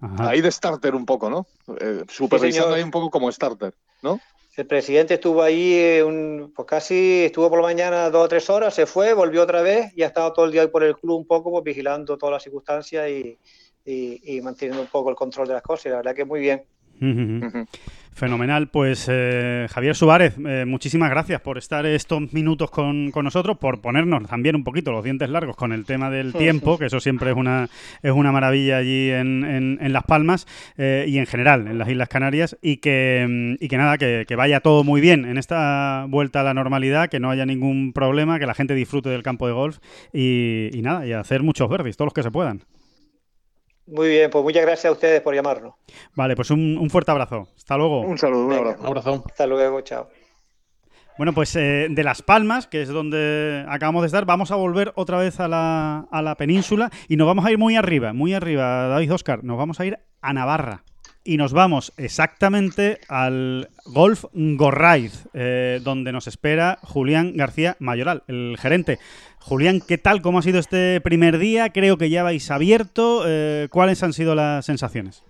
Ajá. 0.00 0.30
Ahí 0.30 0.40
de 0.40 0.50
starter 0.50 0.94
un 0.94 1.06
poco, 1.06 1.30
¿no? 1.30 1.46
Eh, 1.80 2.04
supervisando 2.08 2.72
sí, 2.72 2.78
ahí 2.78 2.82
un 2.82 2.90
poco 2.90 3.10
como 3.10 3.30
starter, 3.30 3.74
¿no? 4.02 4.20
El 4.54 4.66
presidente 4.66 5.14
estuvo 5.14 5.42
ahí, 5.42 5.74
eh, 5.74 6.04
un, 6.04 6.52
pues 6.54 6.68
casi 6.68 7.24
estuvo 7.24 7.48
por 7.48 7.60
la 7.60 7.68
mañana 7.68 8.10
dos 8.10 8.26
o 8.26 8.28
tres 8.28 8.50
horas, 8.50 8.74
se 8.74 8.84
fue, 8.86 9.14
volvió 9.14 9.42
otra 9.42 9.62
vez 9.62 9.92
y 9.96 10.02
ha 10.02 10.08
estado 10.08 10.32
todo 10.32 10.44
el 10.44 10.52
día 10.52 10.62
hoy 10.62 10.68
por 10.68 10.84
el 10.84 10.96
club 10.96 11.18
un 11.18 11.26
poco, 11.26 11.50
pues 11.50 11.64
vigilando 11.64 12.18
todas 12.18 12.34
las 12.34 12.42
circunstancias 12.42 13.08
y, 13.08 13.38
y, 13.84 14.36
y 14.36 14.40
manteniendo 14.42 14.82
un 14.82 14.88
poco 14.88 15.08
el 15.08 15.16
control 15.16 15.48
de 15.48 15.54
las 15.54 15.62
cosas. 15.62 15.86
Y 15.86 15.88
la 15.88 15.96
verdad 15.96 16.14
que 16.14 16.24
muy 16.24 16.40
bien. 16.40 16.64
Uh 17.02 17.06
-huh. 17.06 17.66
Fenomenal. 18.14 18.68
Pues 18.68 19.06
eh, 19.10 19.66
Javier 19.70 19.96
Suárez, 19.96 20.36
eh, 20.46 20.64
muchísimas 20.66 21.10
gracias 21.10 21.40
por 21.40 21.56
estar 21.56 21.86
estos 21.86 22.32
minutos 22.32 22.70
con, 22.70 23.10
con, 23.10 23.24
nosotros, 23.24 23.56
por 23.58 23.80
ponernos 23.80 24.28
también 24.28 24.54
un 24.54 24.64
poquito 24.64 24.92
los 24.92 25.02
dientes 25.02 25.30
largos 25.30 25.56
con 25.56 25.72
el 25.72 25.84
tema 25.84 26.10
del 26.10 26.32
tiempo, 26.34 26.78
que 26.78 26.86
eso 26.86 27.00
siempre 27.00 27.30
es 27.30 27.36
una, 27.36 27.68
es 28.02 28.12
una 28.12 28.30
maravilla 28.30 28.76
allí 28.76 29.10
en, 29.10 29.44
en, 29.44 29.78
en 29.80 29.92
Las 29.92 30.04
Palmas 30.04 30.46
eh, 30.76 31.06
y 31.08 31.18
en 31.18 31.26
general 31.26 31.66
en 31.66 31.78
las 31.78 31.88
Islas 31.88 32.08
Canarias 32.08 32.56
y 32.60 32.76
que, 32.76 33.56
y 33.58 33.68
que 33.68 33.76
nada, 33.78 33.96
que, 33.96 34.24
que, 34.28 34.36
vaya 34.36 34.60
todo 34.60 34.84
muy 34.84 35.00
bien 35.00 35.24
en 35.24 35.38
esta 35.38 36.04
vuelta 36.08 36.40
a 36.40 36.44
la 36.44 36.54
normalidad, 36.54 37.08
que 37.08 37.18
no 37.18 37.30
haya 37.30 37.46
ningún 37.46 37.92
problema, 37.92 38.38
que 38.38 38.46
la 38.46 38.54
gente 38.54 38.74
disfrute 38.74 39.08
del 39.08 39.22
campo 39.22 39.46
de 39.46 39.54
golf 39.54 39.78
y, 40.12 40.68
y 40.72 40.82
nada, 40.82 41.06
y 41.06 41.12
hacer 41.12 41.42
muchos 41.42 41.68
verdes, 41.68 41.96
todos 41.96 42.08
los 42.08 42.14
que 42.14 42.22
se 42.22 42.30
puedan. 42.30 42.60
Muy 43.86 44.08
bien, 44.08 44.30
pues 44.30 44.44
muchas 44.44 44.62
gracias 44.62 44.86
a 44.86 44.92
ustedes 44.92 45.20
por 45.20 45.34
llamarnos. 45.34 45.74
Vale, 46.14 46.36
pues 46.36 46.50
un, 46.50 46.78
un 46.78 46.88
fuerte 46.88 47.10
abrazo. 47.10 47.48
Hasta 47.56 47.76
luego. 47.76 48.00
Un 48.00 48.16
saludo, 48.18 48.46
un 48.46 48.52
abrazo. 48.52 48.80
Un 48.80 48.86
abrazo. 48.86 49.24
Hasta 49.26 49.46
luego, 49.46 49.80
chao. 49.80 50.08
Bueno, 51.18 51.34
pues 51.34 51.54
eh, 51.56 51.88
de 51.90 52.04
Las 52.04 52.22
Palmas, 52.22 52.66
que 52.66 52.80
es 52.80 52.88
donde 52.88 53.66
acabamos 53.68 54.02
de 54.02 54.06
estar, 54.06 54.24
vamos 54.24 54.50
a 54.50 54.56
volver 54.56 54.92
otra 54.94 55.18
vez 55.18 55.40
a 55.40 55.48
la, 55.48 56.06
a 56.10 56.22
la 56.22 56.36
península 56.36 56.90
y 57.06 57.16
nos 57.16 57.26
vamos 57.26 57.44
a 57.44 57.50
ir 57.50 57.58
muy 57.58 57.76
arriba, 57.76 58.14
muy 58.14 58.32
arriba, 58.32 58.88
David 58.88 59.12
Oscar, 59.12 59.44
nos 59.44 59.58
vamos 59.58 59.78
a 59.78 59.84
ir 59.84 59.98
a 60.22 60.32
Navarra. 60.32 60.84
Y 61.24 61.36
nos 61.36 61.52
vamos 61.52 61.92
exactamente 61.96 62.98
al 63.08 63.70
Golf 63.86 64.24
Gorraiz, 64.32 65.26
eh, 65.34 65.80
donde 65.84 66.10
nos 66.10 66.26
espera 66.26 66.80
Julián 66.82 67.36
García 67.36 67.76
Mayoral, 67.78 68.24
el 68.26 68.56
gerente. 68.58 68.98
Julián, 69.38 69.80
¿qué 69.86 69.98
tal? 69.98 70.20
¿Cómo 70.20 70.40
ha 70.40 70.42
sido 70.42 70.58
este 70.58 71.00
primer 71.00 71.38
día? 71.38 71.70
Creo 71.70 71.96
que 71.96 72.10
ya 72.10 72.24
vais 72.24 72.50
abierto. 72.50 73.22
Eh, 73.26 73.68
¿Cuáles 73.70 74.02
han 74.02 74.12
sido 74.12 74.34
las 74.34 74.66
sensaciones? 74.66 75.22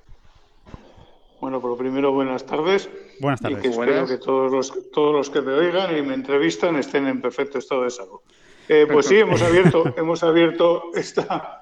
Bueno, 1.43 1.61
por 1.61 1.71
lo 1.71 1.77
primero, 1.77 2.13
buenas 2.13 2.47
tardes. 2.47 2.89
Buenas 3.21 3.41
tardes. 3.41 3.59
Y 3.59 3.63
que 3.63 3.69
espero 3.69 4.07
que 4.07 4.17
todos 4.17 4.51
los, 4.51 4.91
todos 4.93 5.15
los 5.15 5.29
que 5.29 5.43
me 5.43 5.53
oigan 5.53 5.97
y 5.97 6.01
me 6.01 6.15
entrevistan 6.15 6.77
estén 6.77 7.07
en 7.07 7.21
perfecto 7.21 7.59
estado 7.59 7.85
de 7.85 7.91
salud. 7.91 8.21
Eh, 8.69 8.87
pues 8.91 9.07
sí, 9.07 9.17
hemos 9.17 9.43
abierto, 9.43 9.93
hemos 9.99 10.23
abierto 10.23 10.85
esta, 10.95 11.62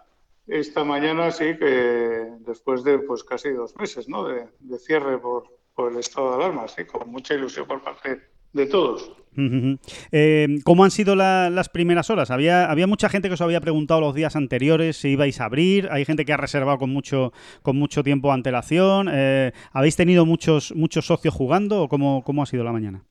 esta 0.51 0.85
mañana, 0.85 1.31
sí, 1.31 1.57
que 1.59 2.29
después 2.41 2.85
de 2.85 2.99
pues 2.99 3.25
casi 3.25 3.51
dos 3.51 3.75
meses 3.77 4.09
¿no? 4.09 4.25
de, 4.25 4.47
de 4.59 4.79
cierre 4.79 5.19
por, 5.19 5.45
por, 5.75 5.93
el 5.93 5.99
estado 5.99 6.31
de 6.31 6.37
alarma, 6.37 6.69
sí, 6.69 6.85
con 6.85 7.11
mucha 7.11 7.35
ilusión 7.35 7.67
por 7.67 7.83
parte 7.83 8.21
de 8.53 8.67
todos. 8.67 9.13
Uh 9.37 9.41
-huh. 9.43 9.79
eh, 10.11 10.59
¿Cómo 10.65 10.83
han 10.83 10.91
sido 10.91 11.15
la, 11.15 11.51
las 11.51 11.69
primeras 11.69 12.11
horas? 12.11 12.33
¿Había, 12.33 12.69
había 12.69 12.89
mucha 12.89 13.09
gente 13.09 13.29
que 13.29 13.35
os 13.35 13.41
había 13.41 13.61
preguntado 13.61 14.01
los 14.01 14.15
días 14.15 14.35
anteriores 14.35 14.97
si 14.97 15.11
ibais 15.11 15.41
a 15.41 15.45
abrir. 15.45 15.89
Hay 15.93 16.05
gente 16.05 16.25
que 16.25 16.33
ha 16.33 16.37
reservado 16.37 16.79
con 16.79 16.91
mucho, 16.91 17.33
con 17.63 17.77
mucho 17.77 18.03
tiempo 18.03 18.33
antelación. 18.33 19.09
Eh, 19.11 19.53
¿Habéis 19.73 19.95
tenido 19.95 20.27
muchos, 20.27 20.75
muchos 20.75 21.07
socios 21.07 21.33
jugando 21.33 21.83
o 21.83 21.89
cómo, 21.89 22.25
cómo 22.25 22.43
ha 22.43 22.47
sido 22.47 22.65
la 22.65 22.73
mañana? 22.73 23.05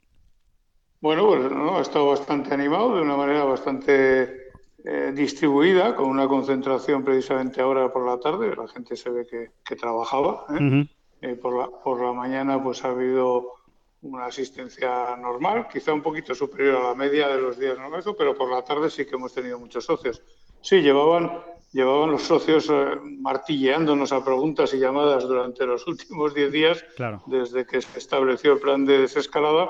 Bueno, 1.02 1.28
pues 1.28 1.50
no, 1.52 1.78
ha 1.78 1.82
estado 1.82 2.08
bastante 2.08 2.54
animado, 2.54 2.98
de 2.98 3.02
una 3.02 3.16
manera 3.16 3.46
bastante 3.46 4.49
eh, 4.86 5.12
distribuida, 5.14 5.96
con 5.96 6.10
una 6.10 6.28
concentración 6.28 7.04
precisamente 7.04 7.62
ahora 7.62 7.92
por 7.92 8.06
la 8.06 8.20
tarde. 8.20 8.56
La 8.56 8.68
gente 8.68 8.96
se 8.96 9.10
ve 9.10 9.26
que, 9.26 9.52
que 9.66 9.76
trabajaba. 9.76 10.46
¿eh? 10.50 10.54
Uh 10.54 10.58
-huh. 10.58 11.40
por, 11.40 11.58
la, 11.58 11.68
por 11.84 12.02
la 12.02 12.14
mañana 12.14 12.62
pues 12.64 12.84
ha 12.86 12.90
habido 12.90 13.60
una 14.02 14.26
asistencia 14.26 15.16
normal, 15.18 15.68
quizá 15.72 15.94
un 15.94 16.02
poquito 16.02 16.34
superior 16.34 16.78
a 16.78 16.90
la 16.90 16.96
media 16.96 17.28
de 17.28 17.42
los 17.42 17.60
días 17.60 17.78
normales, 17.78 18.06
pero 18.18 18.34
por 18.36 18.50
la 18.50 18.64
tarde 18.64 18.90
sí 18.90 19.06
que 19.06 19.16
hemos 19.16 19.34
tenido 19.34 19.60
muchos 19.60 19.86
socios. 19.86 20.22
Sí, 20.62 20.82
llevaban, 20.82 21.42
llevaban 21.72 22.12
los 22.12 22.24
socios 22.24 22.70
eh, 22.70 22.98
martilleándonos 23.20 24.12
a 24.12 24.24
preguntas 24.24 24.74
y 24.74 24.80
llamadas 24.80 25.28
durante 25.28 25.66
los 25.66 25.86
últimos 25.88 26.34
10 26.34 26.52
días, 26.52 26.86
claro. 26.96 27.22
desde 27.26 27.66
que 27.66 27.82
se 27.82 27.98
estableció 27.98 28.54
el 28.54 28.60
plan 28.60 28.86
de 28.86 29.00
desescalada. 29.00 29.70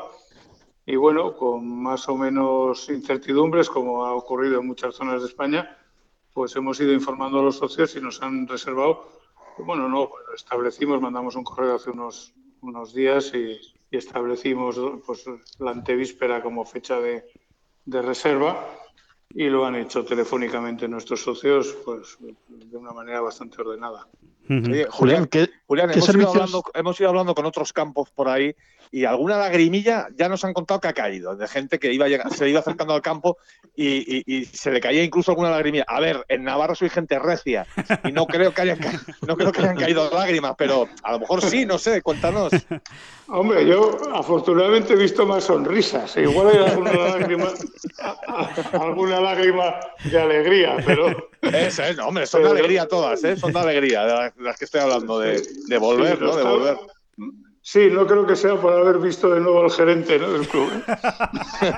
Y 0.89 0.95
bueno, 0.95 1.35
con 1.37 1.83
más 1.83 2.09
o 2.09 2.17
menos 2.17 2.89
incertidumbres, 2.89 3.69
como 3.69 4.05
ha 4.05 4.13
ocurrido 4.13 4.59
en 4.59 4.67
muchas 4.67 4.95
zonas 4.95 5.21
de 5.21 5.27
España, 5.27 5.77
pues 6.33 6.55
hemos 6.55 6.79
ido 6.79 6.93
informando 6.93 7.39
a 7.39 7.43
los 7.43 7.57
socios 7.57 7.95
y 7.95 8.01
nos 8.01 8.21
han 8.23 8.47
reservado. 8.47 9.07
Bueno, 9.59 9.87
no, 9.87 10.09
establecimos, 10.35 10.99
mandamos 10.99 11.35
un 11.35 11.43
correo 11.43 11.75
hace 11.75 11.91
unos, 11.91 12.33
unos 12.61 12.93
días 12.93 13.31
y 13.35 13.59
y 13.91 13.97
establecimos 13.97 14.79
pues, 15.05 15.25
la 15.57 15.71
antevíspera 15.71 16.41
como 16.41 16.65
fecha 16.65 16.99
de, 16.99 17.25
de 17.85 18.01
reserva 18.01 18.67
y 19.33 19.45
lo 19.49 19.65
han 19.65 19.75
hecho 19.75 20.03
telefónicamente 20.03 20.87
nuestros 20.87 21.21
socios 21.21 21.77
pues 21.85 22.17
de 22.47 22.77
una 22.77 22.91
manera 22.91 23.21
bastante 23.21 23.61
ordenada. 23.61 24.07
Julián, 24.89 25.27
¿qué, 25.27 25.47
hemos, 25.67 26.09
ido 26.09 26.29
hablando, 26.29 26.63
hemos, 26.73 26.99
ido 26.99 27.09
hablando, 27.09 27.35
con 27.35 27.45
otros 27.45 27.71
campos 27.71 28.09
por 28.09 28.27
ahí 28.27 28.55
y 28.91 29.05
alguna 29.05 29.37
lagrimilla 29.37 30.07
ya 30.15 30.27
nos 30.27 30.43
han 30.43 30.53
contado 30.53 30.79
que 30.79 30.87
ha 30.87 30.93
caído, 30.93 31.35
de 31.35 31.47
gente 31.47 31.77
que 31.77 31.93
iba 31.93 32.07
se 32.31 32.49
iba 32.49 32.59
acercando 32.59 32.95
al 32.95 33.03
campo 33.03 33.37
y, 33.75 34.45
se 34.45 34.71
le 34.71 34.81
caía 34.81 35.03
incluso 35.03 35.31
alguna 35.31 35.51
lagrimilla. 35.51 35.85
A 35.87 35.99
ver, 35.99 36.25
en 36.27 36.43
Navarra 36.43 36.73
soy 36.73 36.89
gente 36.89 37.19
recia 37.19 37.67
y 38.03 38.11
no 38.11 38.25
creo 38.25 38.51
que 38.51 38.61
hayan, 38.63 38.79
no 39.27 39.37
creo 39.37 39.51
que 39.51 39.61
hayan 39.61 39.77
caído 39.77 40.09
lágrimas, 40.09 40.55
pero 40.57 40.89
a 41.03 41.11
lo 41.11 41.19
mejor 41.19 41.43
sí, 41.43 41.67
no 41.67 41.77
sé, 41.77 42.01
cuéntanos. 42.01 42.51
Hombre, 43.27 43.67
yo 43.67 43.99
afortunadamente 44.11 44.93
he 44.93 44.97
visto 44.97 45.27
más 45.27 45.43
sonrisas, 45.43 46.17
igual 46.17 46.47
hay 46.47 46.57
alguna 46.57 46.93
lágrima, 46.93 47.49
alguna 48.73 49.18
lágrima 49.21 49.75
de 50.03 50.19
alegría, 50.19 50.77
pero... 50.85 51.29
Es, 51.41 51.79
no, 51.95 52.09
hombre, 52.09 52.27
son 52.27 52.43
de 52.43 52.49
alegría 52.49 52.85
todas, 52.85 53.23
¿eh? 53.23 53.37
son 53.37 53.53
de 53.53 53.59
alegría, 53.59 54.03
de 54.05 54.43
las 54.43 54.57
que 54.57 54.65
estoy 54.65 54.81
hablando, 54.81 55.19
de, 55.19 55.41
de 55.67 55.77
volver, 55.77 56.21
¿no? 56.21 56.35
De 56.35 56.43
volver. 56.43 56.77
Sí, 57.61 57.89
no 57.91 58.07
creo 58.07 58.25
que 58.25 58.35
sea 58.35 58.55
por 58.55 58.73
haber 58.73 58.99
visto 58.99 59.29
de 59.29 59.41
nuevo 59.41 59.61
al 59.61 59.71
gerente 59.71 60.17
del 60.17 60.47
club. 60.47 60.71
¿eh? 60.71 61.73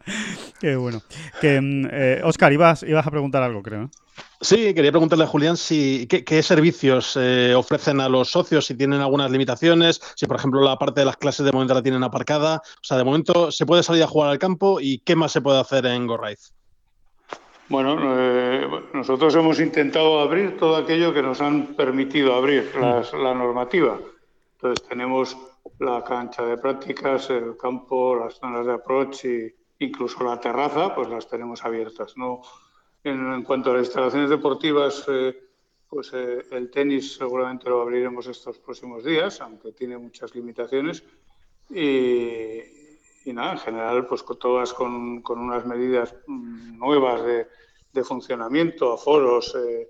Qué 0.60 0.76
bueno. 0.76 1.02
Que, 1.40 2.20
Oscar, 2.22 2.50
mm, 2.50 2.52
eh, 2.52 2.54
ibas, 2.54 2.82
ibas 2.82 3.06
a 3.06 3.10
preguntar 3.10 3.42
algo, 3.42 3.62
creo. 3.62 3.90
Sí, 4.42 4.72
quería 4.74 4.90
preguntarle 4.90 5.24
a 5.24 5.28
Julián 5.28 5.56
si 5.56 6.06
qué, 6.06 6.42
servicios 6.42 7.16
eh, 7.20 7.54
ofrecen 7.54 8.00
a 8.00 8.08
los 8.08 8.30
socios, 8.30 8.66
si 8.66 8.74
tienen 8.74 9.00
algunas 9.00 9.30
limitaciones, 9.30 10.00
si 10.16 10.26
por 10.26 10.36
ejemplo 10.36 10.62
la 10.62 10.78
parte 10.78 11.00
de 11.00 11.06
las 11.06 11.16
clases 11.16 11.44
de 11.44 11.52
momento 11.52 11.74
la 11.74 11.82
tienen 11.82 12.02
aparcada. 12.02 12.56
O 12.56 12.84
sea, 12.84 12.96
de 12.96 13.04
momento 13.04 13.52
se 13.52 13.66
puede 13.66 13.82
salir 13.82 14.02
a 14.02 14.06
jugar 14.06 14.30
al 14.30 14.38
campo 14.38 14.80
y 14.80 14.98
qué 15.00 15.14
más 15.14 15.32
se 15.32 15.40
puede 15.40 15.60
hacer 15.60 15.84
en 15.86 16.06
Gorraiz. 16.06 16.54
Bueno, 17.70 17.96
eh, 18.18 18.68
nosotros 18.92 19.32
hemos 19.36 19.60
intentado 19.60 20.18
abrir 20.18 20.56
todo 20.56 20.74
aquello 20.74 21.14
que 21.14 21.22
nos 21.22 21.40
han 21.40 21.76
permitido 21.76 22.34
abrir 22.34 22.68
mm. 22.74 23.16
la 23.22 23.32
normativa. 23.32 23.96
Entonces 24.54 24.88
tenemos 24.88 25.36
la 25.78 26.02
cancha 26.02 26.44
de 26.44 26.58
prácticas, 26.58 27.30
el 27.30 27.56
campo, 27.56 28.16
las 28.16 28.34
zonas 28.40 28.66
de 28.66 28.72
approach 28.72 29.24
e 29.24 29.54
incluso 29.78 30.24
la 30.24 30.40
terraza, 30.40 30.92
pues 30.96 31.08
las 31.08 31.28
tenemos 31.28 31.64
abiertas. 31.64 32.16
No, 32.16 32.42
en, 33.04 33.40
cuanto 33.44 33.70
a 33.70 33.74
las 33.74 33.86
instalaciones 33.86 34.30
deportivas, 34.30 35.04
eh, 35.06 35.40
pues 35.88 36.10
eh, 36.12 36.44
el 36.50 36.72
tenis 36.72 37.14
seguramente 37.14 37.70
lo 37.70 37.82
abriremos 37.82 38.26
estos 38.26 38.58
próximos 38.58 39.04
días, 39.04 39.40
aunque 39.40 39.70
tiene 39.70 39.96
muchas 39.96 40.34
limitaciones. 40.34 41.04
Y, 41.70 42.79
y 43.24 43.32
nada, 43.32 43.52
en 43.52 43.58
general, 43.58 44.06
pues 44.06 44.24
todas 44.38 44.72
con, 44.72 45.20
con 45.22 45.38
unas 45.38 45.66
medidas 45.66 46.14
mm, 46.26 46.78
nuevas 46.78 47.22
de, 47.24 47.46
de 47.92 48.04
funcionamiento, 48.04 48.92
aforos, 48.92 49.54
eh, 49.56 49.88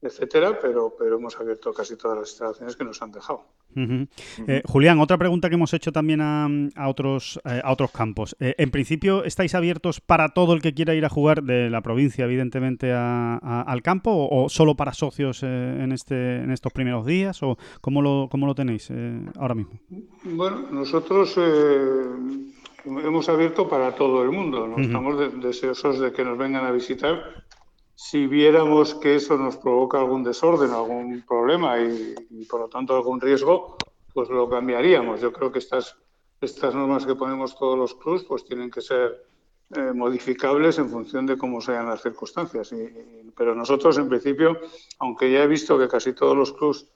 etcétera, 0.00 0.58
pero, 0.60 0.94
pero 0.98 1.16
hemos 1.16 1.38
abierto 1.38 1.72
casi 1.72 1.96
todas 1.96 2.18
las 2.18 2.30
instalaciones 2.30 2.76
que 2.76 2.84
nos 2.84 3.00
han 3.00 3.10
dejado. 3.10 3.46
Eh, 3.76 4.62
Julián, 4.66 5.00
otra 5.00 5.18
pregunta 5.18 5.48
que 5.48 5.56
hemos 5.56 5.72
hecho 5.72 5.90
también 5.90 6.20
a, 6.20 6.46
a 6.76 6.88
otros, 6.88 7.40
eh, 7.44 7.60
a 7.64 7.72
otros 7.72 7.90
campos. 7.90 8.36
en 8.38 8.70
principio, 8.70 9.24
¿estáis 9.24 9.54
abiertos 9.54 10.00
para 10.00 10.28
todo 10.28 10.52
el 10.52 10.60
que 10.60 10.74
quiera 10.74 10.94
ir 10.94 11.04
a 11.04 11.08
jugar 11.08 11.42
de 11.42 11.70
la 11.70 11.80
provincia, 11.80 12.24
evidentemente, 12.24 12.92
al 12.92 13.82
campo 13.82 14.28
o, 14.30 14.48
solo 14.48 14.76
para 14.76 14.92
socios 14.92 15.42
en, 15.42 15.90
este, 15.90 16.36
en 16.36 16.50
estos 16.50 16.72
primeros 16.72 17.06
días? 17.06 17.42
¿O 17.42 17.56
cómo 17.80 18.02
lo, 18.02 18.28
cómo 18.30 18.46
lo 18.46 18.54
tenéis 18.54 18.92
ahora 19.36 19.54
mismo? 19.54 19.80
Bueno, 20.22 20.68
nosotros 20.70 21.36
hemos 22.84 23.28
abierto 23.28 23.68
para 23.68 23.94
todo 23.94 24.22
el 24.22 24.30
mundo. 24.30 24.66
¿no? 24.66 24.78
Estamos 24.78 25.40
deseosos 25.40 25.98
de 25.98 26.12
que 26.12 26.24
nos 26.24 26.38
vengan 26.38 26.64
a 26.64 26.70
visitar. 26.70 27.44
Si 27.94 28.26
viéramos 28.26 28.94
que 28.94 29.16
eso 29.16 29.36
nos 29.36 29.56
provoca 29.56 29.98
algún 29.98 30.24
desorden, 30.24 30.70
algún 30.70 31.22
problema 31.26 31.78
y, 31.78 32.44
por 32.48 32.60
lo 32.60 32.68
tanto 32.68 32.94
algún 32.94 33.20
riesgo, 33.20 33.76
pues 34.12 34.28
lo 34.28 34.48
cambiaríamos. 34.48 35.20
Yo 35.20 35.32
creo 35.32 35.50
que 35.50 35.60
estas, 35.60 35.96
estas 36.40 36.74
normas 36.74 37.06
que 37.06 37.14
ponemos 37.14 37.56
todos 37.56 37.78
los 37.78 37.94
clubs 37.94 38.24
pues 38.24 38.44
tienen 38.44 38.70
que 38.70 38.80
ser 38.80 39.24
eh, 39.76 39.92
modificables 39.94 40.78
en 40.78 40.90
función 40.90 41.26
de 41.26 41.38
cómo 41.38 41.60
sean 41.60 41.86
las 41.86 42.02
circunstancias. 42.02 42.74
pero 43.36 43.54
nosotros, 43.54 43.96
en 43.98 44.08
principio, 44.08 44.58
aunque 44.98 45.30
ya 45.30 45.42
he 45.42 45.46
visto 45.46 45.78
que 45.78 45.88
casi 45.88 46.12
todos 46.12 46.36
los 46.36 46.52
clubs 46.52 46.88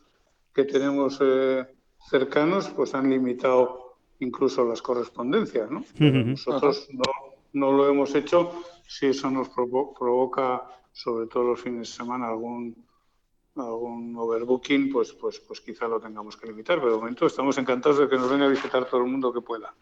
que 0.53 0.65
tenemos 0.65 1.19
eh, 1.21 1.67
cercanos 2.11 2.69
pues 2.71 2.95
han 2.95 3.09
limitado 3.09 3.88
incluso 4.21 4.65
las 4.65 4.83
correspondencias, 4.83 5.71
¿no? 5.71 5.85
nosotros 5.99 6.89
no, 6.93 7.03
no, 7.53 7.73
lo 7.73 7.89
hemos 7.89 8.15
hecho 8.15 8.53
si 8.87 9.07
eso 9.07 9.31
nos 9.31 9.49
provoca, 9.49 10.63
sobre 10.93 11.27
todo 11.27 11.45
los 11.45 11.61
fines 11.61 11.81
de 11.81 11.97
semana, 11.97 12.29
algún 12.29 12.75
algún 13.61 14.17
overbooking, 14.17 14.91
pues, 14.91 15.13
pues, 15.13 15.41
pues 15.41 15.61
quizá 15.61 15.87
lo 15.87 16.01
tengamos 16.01 16.37
que 16.37 16.47
limitar. 16.47 16.79
Pero 16.79 16.93
de 16.93 16.99
momento 16.99 17.27
estamos 17.27 17.59
encantados 17.59 17.99
de 17.99 18.09
que 18.09 18.17
nos 18.17 18.31
venga 18.31 18.47
a 18.47 18.49
visitar 18.49 18.85
todo 18.87 19.03
el 19.03 19.11
mundo 19.11 19.33
que 19.33 19.41
pueda. 19.41 19.75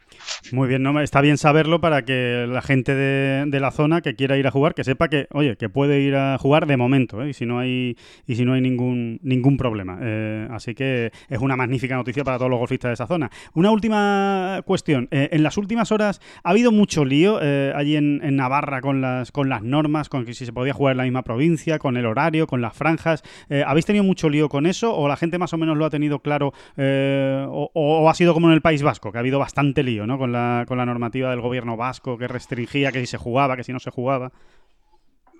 Muy 0.52 0.68
bien, 0.68 0.82
¿no? 0.82 1.00
está 1.00 1.20
bien 1.20 1.38
saberlo 1.38 1.80
para 1.80 2.04
que 2.04 2.46
la 2.48 2.62
gente 2.62 2.94
de, 2.94 3.60
la 3.60 3.70
zona 3.70 4.00
que 4.00 4.14
quiera 4.14 4.36
ir 4.36 4.46
a 4.46 4.50
jugar, 4.50 4.74
que 4.74 4.84
sepa 4.84 5.08
que, 5.08 5.26
oye, 5.32 5.56
que 5.56 5.68
puede 5.68 6.00
ir 6.00 6.14
a 6.14 6.36
jugar 6.38 6.66
de 6.66 6.76
momento, 6.76 7.22
¿eh? 7.22 7.30
y 7.30 7.32
si 7.32 7.46
no 7.46 7.58
hay, 7.58 7.96
y 8.26 8.36
si 8.36 8.44
no 8.44 8.52
hay 8.52 8.60
ningún, 8.60 9.18
ningún 9.22 9.56
problema. 9.56 9.98
Eh, 10.02 10.46
así 10.50 10.74
que 10.74 11.10
es 11.28 11.38
una 11.40 11.56
magnífica 11.56 11.96
noticia 11.96 12.22
para 12.22 12.38
todos 12.38 12.50
los 12.50 12.58
golfistas 12.58 12.90
de 12.90 12.94
esa 12.94 13.06
zona. 13.06 13.30
Una 13.54 13.70
última 13.70 14.62
cuestión. 14.66 15.08
Eh, 15.10 15.30
en 15.32 15.42
las 15.42 15.56
últimas 15.56 15.90
horas 15.90 16.20
ha 16.42 16.50
habido 16.50 16.70
mucho 16.70 17.04
lío 17.04 17.38
allí 17.38 17.96
en, 17.96 18.20
en, 18.22 18.36
Navarra 18.36 18.80
con 18.80 19.00
las, 19.00 19.32
con 19.32 19.48
las 19.48 19.62
normas, 19.62 20.08
con 20.08 20.24
que 20.24 20.34
si 20.34 20.44
se 20.44 20.52
podía 20.52 20.74
jugar 20.74 20.92
en 20.92 20.98
la 20.98 21.04
misma 21.04 21.22
provincia, 21.22 21.78
con 21.78 21.96
el 21.96 22.06
horario, 22.06 22.46
con 22.46 22.60
las 22.60 22.76
franjas. 22.76 23.22
¿Habéis 23.66 23.86
tenido 23.86 24.04
mucho 24.04 24.28
lío 24.28 24.48
con 24.48 24.66
eso 24.66 24.94
o 24.94 25.08
la 25.08 25.16
gente 25.16 25.38
más 25.38 25.52
o 25.52 25.58
menos 25.58 25.76
lo 25.76 25.84
ha 25.84 25.90
tenido 25.90 26.20
claro 26.20 26.52
eh, 26.76 27.46
o, 27.48 28.08
ha 28.08 28.14
sido 28.14 28.34
como 28.34 28.48
en 28.48 28.54
el 28.54 28.62
País 28.62 28.82
Vasco, 28.82 29.12
que 29.12 29.18
ha 29.18 29.20
habido 29.20 29.38
bastante 29.38 29.82
lío 29.82 30.06
¿no? 30.06 30.18
con, 30.18 30.32
la, 30.32 30.64
con 30.66 30.78
la 30.78 30.86
normativa 30.86 31.30
del 31.30 31.40
gobierno 31.40 31.76
vasco 31.76 32.16
que 32.16 32.28
restringía 32.28 32.92
que 32.92 33.00
si 33.00 33.06
se 33.06 33.18
jugaba, 33.18 33.56
que 33.56 33.64
si 33.64 33.72
no 33.72 33.80
se 33.80 33.90
jugaba? 33.90 34.32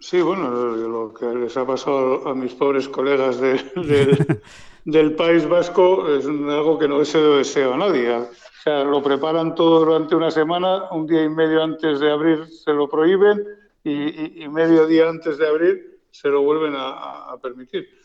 Sí, 0.01 0.21
bueno, 0.21 0.51
lo, 0.51 1.15
que 1.15 1.27
les 1.27 1.57
ha 1.57 1.67
pasado 1.67 2.29
a 2.29 2.35
mis 2.35 2.55
pobres 2.55 2.89
colegas 2.89 3.41
del 4.85 5.15
País 5.15 5.49
Vasco 5.49 6.07
es 6.15 6.27
algo 6.27 6.79
que 6.79 6.87
no 6.87 7.05
se 7.05 7.19
deseo 7.19 7.75
a 7.75 7.79
nadie. 7.79 8.15
O 8.15 8.29
sea, 8.63 8.85
lo 8.85 9.03
preparan 9.03 9.55
todo 9.55 9.85
durante 9.85 10.15
una 10.15 10.31
semana, 10.31 10.91
un 10.91 11.07
día 11.07 11.25
y 11.25 11.29
medio 11.29 11.63
antes 11.63 12.01
de 12.01 12.11
abrir 12.11 12.47
se 12.47 12.73
lo 12.73 12.89
prohíben 12.89 13.43
y, 13.85 14.47
medio 14.49 14.87
día 14.87 15.09
antes 15.09 15.39
de 15.39 15.49
abrir 15.49 15.99
se 16.11 16.29
lo 16.29 16.43
vuelven 16.43 16.75
a 16.77 17.35
permitir. 17.43 17.96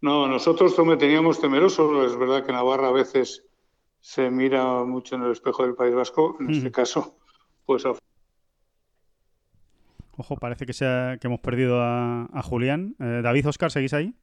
No, 0.00 0.26
nosotros 0.26 0.78
me 0.84 0.96
teníamos 0.96 1.40
temerosos. 1.40 2.10
Es 2.10 2.18
verdad 2.18 2.44
que 2.44 2.52
Navarra 2.52 2.88
a 2.88 2.92
veces 2.92 3.44
se 4.00 4.30
mira 4.30 4.84
mucho 4.84 5.16
en 5.16 5.22
el 5.22 5.32
espejo 5.32 5.62
del 5.64 5.74
País 5.74 5.94
Vasco. 5.94 6.36
En 6.40 6.50
este 6.50 6.70
caso, 6.70 7.18
pues. 7.66 7.84
Ojo, 10.16 10.36
parece 10.36 10.66
que, 10.66 10.72
que 10.72 11.26
hemos 11.26 11.40
perdido 11.40 11.80
a, 11.82 12.42
Julián. 12.42 12.94
Eh, 12.98 13.20
David, 13.22 13.48
Oscar, 13.48 13.70
¿seguís 13.70 13.92
ahí? 13.92 14.14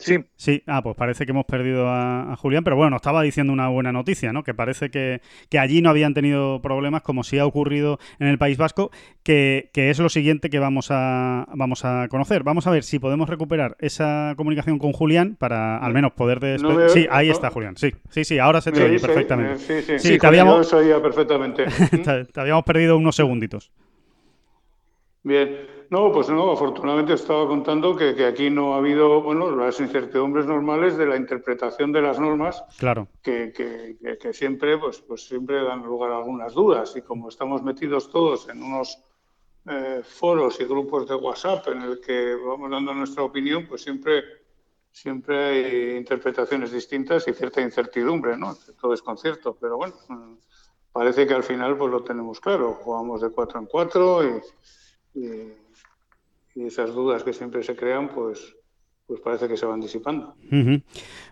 Sí. 0.00 0.18
Sí, 0.34 0.62
ah, 0.66 0.82
pues 0.82 0.96
parece 0.96 1.26
que 1.26 1.32
hemos 1.32 1.44
perdido 1.44 1.86
a, 1.88 2.34
Julián, 2.36 2.64
pero 2.64 2.74
bueno, 2.74 2.90
nos 2.90 3.00
estaba 3.00 3.22
diciendo 3.22 3.52
una 3.52 3.68
buena 3.68 3.92
noticia, 3.92 4.32
¿no? 4.32 4.42
Que 4.42 4.54
parece 4.54 4.90
que, 4.90 5.20
allí 5.58 5.82
no 5.82 5.90
habían 5.90 6.14
tenido 6.14 6.62
problemas, 6.62 7.02
como 7.02 7.22
sí 7.22 7.38
ha 7.38 7.44
ocurrido 7.44 7.98
en 8.18 8.26
el 8.26 8.38
País 8.38 8.56
Vasco, 8.56 8.90
que, 9.22 9.70
es 9.74 9.98
lo 9.98 10.08
siguiente 10.08 10.48
que 10.48 10.58
vamos 10.58 10.88
a, 10.90 11.46
vamos 11.54 11.84
a 11.84 12.08
conocer. 12.08 12.42
Vamos 12.42 12.66
a 12.66 12.70
ver 12.70 12.82
si 12.82 12.98
podemos 12.98 13.28
recuperar 13.28 13.76
esa 13.78 14.34
comunicación 14.36 14.78
con 14.78 14.92
Julián 14.92 15.36
para 15.38 15.76
al 15.76 15.92
menos 15.92 16.12
poder... 16.12 16.40
sí, 16.88 17.06
ahí 17.10 17.28
está 17.28 17.50
Julián, 17.50 17.76
sí, 17.76 17.92
sí, 18.08 18.24
sí, 18.24 18.38
ahora 18.38 18.60
se 18.60 18.72
te 18.72 18.82
oye 18.82 18.98
perfectamente. 18.98 19.58
Sí, 19.58 19.82
sí, 19.82 19.98
sí, 19.98 20.18
te 20.18 20.26
habíamos... 20.26 20.70
perfectamente. 20.70 21.66
te 22.32 22.40
habíamos 22.40 22.64
perdido 22.64 22.96
unos 22.96 23.16
segunditos. 23.16 23.70
Bien. 25.22 25.79
No, 25.90 26.12
pues 26.12 26.28
no, 26.28 26.52
afortunadamente 26.52 27.14
estaba 27.14 27.48
contando 27.48 27.96
que, 27.96 28.24
aquí 28.24 28.48
no 28.48 28.74
ha 28.74 28.78
habido, 28.78 29.22
bueno, 29.22 29.50
las 29.50 29.80
incertidumbres 29.80 30.46
normales 30.46 30.96
de 30.96 31.04
la 31.04 31.16
interpretación 31.16 31.90
de 31.90 32.00
las 32.00 32.20
normas, 32.20 32.62
claro. 32.78 33.08
que, 33.22 33.52
que, 33.52 34.32
siempre, 34.32 34.78
pues, 34.78 35.00
pues 35.00 35.26
siempre 35.26 35.64
dan 35.64 35.82
lugar 35.82 36.12
a 36.12 36.18
algunas 36.18 36.54
dudas. 36.54 36.94
Y 36.94 37.02
como 37.02 37.28
estamos 37.28 37.64
metidos 37.64 38.08
todos 38.08 38.48
en 38.48 38.62
unos 38.62 39.02
eh, 39.66 40.02
foros 40.04 40.60
y 40.60 40.64
grupos 40.64 41.08
de 41.08 41.16
WhatsApp 41.16 41.66
en 41.68 41.82
el 41.82 42.00
que 42.00 42.36
vamos 42.36 42.70
dando 42.70 42.94
nuestra 42.94 43.24
opinión, 43.24 43.66
pues 43.66 43.82
siempre, 43.82 44.22
siempre 44.92 45.44
hay 45.44 45.96
interpretaciones 45.96 46.70
distintas 46.70 47.26
y 47.26 47.32
cierta 47.32 47.60
incertidumbre, 47.62 48.36
¿no? 48.36 48.56
Todo 48.80 48.94
es 48.94 49.02
concierto, 49.02 49.58
pero 49.60 49.76
bueno, 49.76 49.94
mm, 50.08 50.34
parece 50.92 51.26
que 51.26 51.34
al 51.34 51.42
final 51.42 51.76
pues 51.76 51.90
lo 51.90 52.04
tenemos 52.04 52.38
claro. 52.38 52.74
Jugamos 52.74 53.22
de 53.22 53.30
cuatro 53.30 53.58
en 53.58 53.66
cuatro 53.66 54.24
y 54.24 54.40
y 55.14 55.52
esas 56.54 56.94
dudas 56.94 57.24
que 57.24 57.32
siempre 57.32 57.62
se 57.62 57.76
crean, 57.76 58.08
pues, 58.08 58.56
pues 59.10 59.20
parece 59.20 59.48
que 59.48 59.56
se 59.56 59.66
van 59.66 59.80
disipando. 59.80 60.36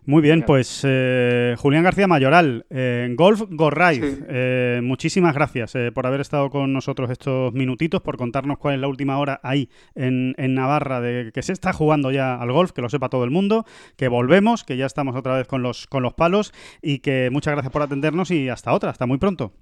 Muy 0.05 0.21
bien, 0.21 0.43
pues 0.45 0.83
eh, 0.85 1.55
Julián 1.59 1.85
García 1.85 2.09
Mayoral, 2.09 2.67
eh, 2.71 3.09
Golf 3.17 3.43
Gorraiz, 3.51 4.03
eh, 4.29 4.81
muchísimas 4.83 5.33
gracias 5.33 5.75
por 5.95 6.05
haber 6.07 6.21
estado 6.21 6.51
con 6.51 6.73
nosotros 6.73 7.09
estos 7.09 7.53
minutitos, 7.53 8.01
por 8.01 8.17
contarnos 8.17 8.59
cuál 8.59 8.75
es 8.75 8.81
la 8.81 8.89
última 8.89 9.19
hora 9.19 9.39
ahí 9.45 9.71
en, 9.95 10.35
en, 10.39 10.55
Navarra 10.55 11.01
de 11.01 11.31
que 11.33 11.43
se 11.43 11.53
está 11.53 11.73
jugando 11.73 12.11
ya 12.11 12.35
al 12.35 12.51
golf, 12.51 12.73
que 12.73 12.83
lo 12.83 12.89
sepa 12.89 13.11
todo 13.11 13.23
el 13.23 13.31
mundo, 13.31 13.65
que 13.97 14.09
volvemos, 14.09 14.65
que 14.65 14.77
ya 14.77 14.87
estamos 14.87 15.15
otra 15.15 15.37
vez 15.37 15.47
con 15.47 15.63
los, 15.63 15.87
con 15.87 16.03
los 16.03 16.15
palos 16.15 16.53
y 16.83 16.99
que 16.99 17.29
muchas 17.31 17.53
gracias 17.53 17.73
por 17.73 17.83
atendernos 17.83 18.33
y 18.33 18.49
hasta 18.49 18.73
otra, 18.73 18.91
hasta 18.91 19.07
muy 19.07 19.19
pronto. 19.19 19.53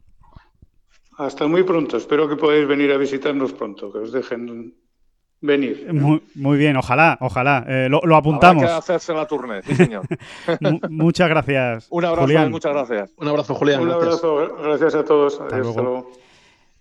Hasta 1.19 1.47
muy 1.47 1.65
pronto, 1.65 1.99
espero 1.99 2.29
que 2.29 2.37
podáis 2.37 2.67
venir 2.67 2.93
a 2.93 2.97
visitarnos 2.97 3.53
pronto, 3.53 3.93
que 3.93 3.99
os 3.99 4.13
dejen 4.13 4.75
venir. 5.41 5.87
Muy, 5.93 6.59
bien, 6.59 6.77
ojalá, 6.77 7.19
ojalá. 7.21 7.65
Eh, 7.69 7.89
lo, 7.89 8.17
apuntamos. 8.17 8.63
Habrá 8.65 8.75
que 8.75 8.79
hacerse 8.79 9.13
la 9.15 9.27
turné, 9.27 9.63
sí, 9.63 9.75
señor. 9.75 10.05
muchas 10.91 11.29
gracias. 11.29 11.87
Un 11.91 12.05
abrazo, 12.05 12.51
muchas 12.51 12.73
gracias. 12.73 13.11
Un 13.17 13.29
abrazo, 13.29 13.55
Julián. 13.55 13.81
Un 13.83 13.91
abrazo, 13.91 14.57
gracias 14.63 14.95
a 14.95 15.05
todos. 15.05 15.41
Adiós, 15.41 15.69
hasta 15.69 15.83
luego. 15.83 16.26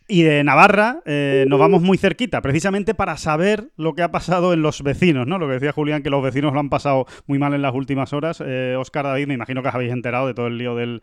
Y 0.08 0.22
de 0.22 0.44
Navarra 0.44 1.02
eh, 1.06 1.46
nos 1.48 1.60
vamos 1.60 1.82
muy 1.82 1.98
cerquita, 1.98 2.40
precisamente 2.42 2.94
para 2.94 3.18
saber 3.18 3.70
lo 3.76 3.96
que 3.96 4.04
ha 4.04 4.12
pasado 4.12 4.54
en 4.54 4.62
los 4.62 4.84
vecinos, 4.84 5.26
¿no? 5.26 5.40
Lo 5.40 5.48
que 5.48 5.54
decía 5.54 5.72
Julián, 5.72 6.04
que 6.04 6.12
los 6.12 6.22
vecinos 6.22 6.54
lo 6.54 6.60
han 6.60 6.70
pasado 6.70 7.08
muy 7.26 7.40
mal 7.40 7.56
en 7.56 7.64
las 7.64 7.74
últimas 7.74 8.14
horas. 8.14 8.40
Oscar 8.40 9.06
eh, 9.06 9.10
David, 9.10 9.28
me 9.28 9.34
imagino 9.34 9.64
que 9.64 9.70
os 9.70 9.74
habéis 9.74 9.92
enterado 9.92 10.28
de 10.28 10.36
todo 10.36 10.46
el 10.46 10.60
lío 10.60 10.76
del, 10.76 11.02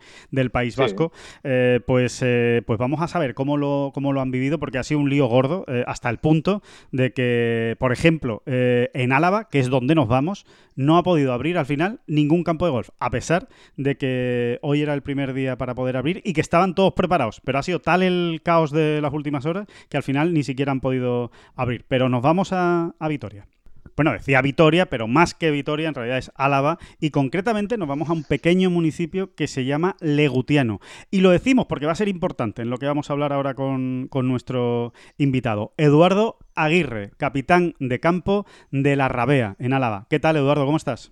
País 0.51 0.77
Vasco. 0.77 1.11
Eh, 1.43 1.81
pues, 1.85 2.23
pues 2.65 2.79
vamos 2.79 3.01
a 3.01 3.09
saber 3.09 3.33
cómo 3.33 3.57
lo, 3.57 3.91
cómo 3.93 4.13
lo 4.13 4.21
han 4.21 4.31
vivido, 4.31 4.57
porque 4.57 4.77
ha 4.77 4.83
sido 4.83 5.01
un 5.01 5.09
lío 5.09 5.25
gordo, 5.27 5.65
hasta 5.85 6.09
el 6.09 6.19
punto 6.19 6.61
de 6.91 7.11
que, 7.11 7.75
por 7.79 7.91
ejemplo, 7.91 8.41
en 8.45 9.11
Álava, 9.11 9.49
que 9.49 9.59
es 9.59 9.69
donde 9.69 9.95
nos 9.95 10.07
vamos, 10.07 10.45
no 10.75 10.97
ha 10.97 11.03
podido 11.03 11.33
abrir 11.33 11.57
al 11.57 11.65
final 11.65 12.01
ningún 12.07 12.43
campo 12.43 12.65
de 12.65 12.71
golf, 12.71 12.89
a 12.99 13.09
pesar 13.09 13.47
de 13.77 13.97
que 13.97 14.59
hoy 14.61 14.81
era 14.81 14.93
el 14.93 15.01
primer 15.01 15.33
día 15.33 15.57
para 15.57 15.75
poder 15.75 15.97
abrir 15.97 16.21
y 16.23 16.33
que 16.33 16.41
estaban 16.41 16.75
todos 16.75 16.93
preparados. 16.93 17.41
Pero 17.43 17.59
ha 17.59 17.63
sido 17.63 17.79
tal 17.79 18.03
el 18.03 18.41
caos 18.43 18.71
de 18.71 19.01
las 19.01 19.13
últimas 19.13 19.45
horas 19.45 19.67
que 19.89 19.97
al 19.97 20.03
final 20.03 20.33
ni 20.33 20.43
siquiera 20.43 20.71
han 20.71 20.81
podido 20.81 21.31
abrir. 21.55 21.85
Pero 21.87 22.09
nos 22.09 22.21
vamos 22.21 22.51
a, 22.51 22.93
Vitoria 23.07 23.47
bueno, 23.95 24.11
decía 24.11 24.41
Vitoria, 24.41 24.87
pero 24.87 25.07
más 25.07 25.33
que 25.33 25.51
Vitoria, 25.51 25.87
en 25.87 25.95
realidad 25.95 26.17
es 26.17 26.31
Álava, 26.35 26.77
y 26.99 27.11
concretamente 27.11 27.77
nos 27.77 27.87
vamos 27.87 28.09
a 28.09 28.13
un 28.13 28.23
pequeño 28.23 28.69
municipio 28.69 29.35
que 29.35 29.47
se 29.47 29.65
llama 29.65 29.95
Legutiano. 29.99 30.79
Y 31.11 31.21
lo 31.21 31.29
decimos 31.29 31.65
porque 31.67 31.85
va 31.85 31.91
a 31.91 31.95
ser 31.95 32.07
importante 32.07 32.61
en 32.61 32.69
lo 32.69 32.77
que 32.77 32.87
vamos 32.87 33.09
a 33.09 33.13
hablar 33.13 33.33
ahora 33.33 33.53
con, 33.53 34.07
con 34.09 34.27
nuestro 34.27 34.93
invitado, 35.17 35.73
Eduardo 35.77 36.37
Aguirre, 36.55 37.11
capitán 37.17 37.75
de 37.79 37.99
campo 37.99 38.45
de 38.71 38.95
la 38.95 39.09
Rabea, 39.09 39.55
en 39.59 39.73
Álava. 39.73 40.07
¿Qué 40.09 40.19
tal, 40.19 40.37
Eduardo? 40.37 40.65
¿Cómo 40.65 40.77
estás? 40.77 41.11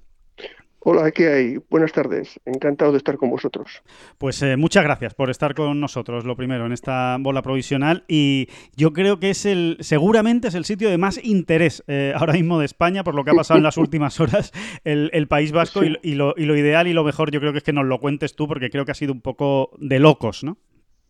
Hola, 0.84 1.12
¿qué 1.12 1.28
hay? 1.28 1.58
Buenas 1.70 1.92
tardes. 1.92 2.40
Encantado 2.44 2.92
de 2.92 2.98
estar 2.98 3.16
con 3.16 3.30
vosotros. 3.30 3.84
Pues 4.18 4.42
eh, 4.42 4.58
muchas 4.58 4.84
gracias 4.84 5.14
por 5.14 5.30
estar 5.30 5.54
con 5.54 5.80
nosotros, 5.80 6.26
lo 6.26 6.36
primero, 6.36 6.66
en 6.66 6.72
esta 6.72 7.18
bola 7.20 7.44
provisional. 7.44 8.04
Y 8.08 8.50
yo 8.76 8.92
creo 8.92 9.20
que 9.20 9.30
es 9.30 9.46
el, 9.46 9.78
seguramente 9.82 10.48
es 10.48 10.56
el 10.56 10.66
sitio 10.66 10.90
de 10.90 10.98
más 10.98 11.24
interés 11.24 11.84
eh, 11.86 12.14
ahora 12.16 12.34
mismo 12.34 12.58
de 12.58 12.66
España, 12.66 13.04
por 13.04 13.14
lo 13.14 13.24
que 13.24 13.30
ha 13.30 13.36
pasado 13.36 13.60
en 13.60 13.64
las 13.64 13.78
últimas 13.78 14.20
horas, 14.20 14.52
el, 14.84 15.28
País 15.28 15.52
Vasco. 15.52 15.84
Y, 15.84 16.16
lo, 16.16 16.34
y 16.36 16.46
lo 16.46 16.58
ideal 16.58 16.88
y 16.88 16.94
lo 16.94 17.04
mejor 17.04 17.30
yo 17.30 17.40
creo 17.40 17.52
que 17.52 17.60
es 17.60 17.64
que 17.64 17.74
nos 17.74 17.86
lo 17.86 18.00
cuentes 18.00 18.36
tú, 18.36 18.48
porque 18.48 18.72
creo 18.72 18.84
que 18.84 18.92
ha 18.92 18.96
sido 18.96 19.14
un 19.14 19.22
poco 19.22 19.70
de 19.78 20.00
locos, 20.00 20.44
¿no? 20.44 20.58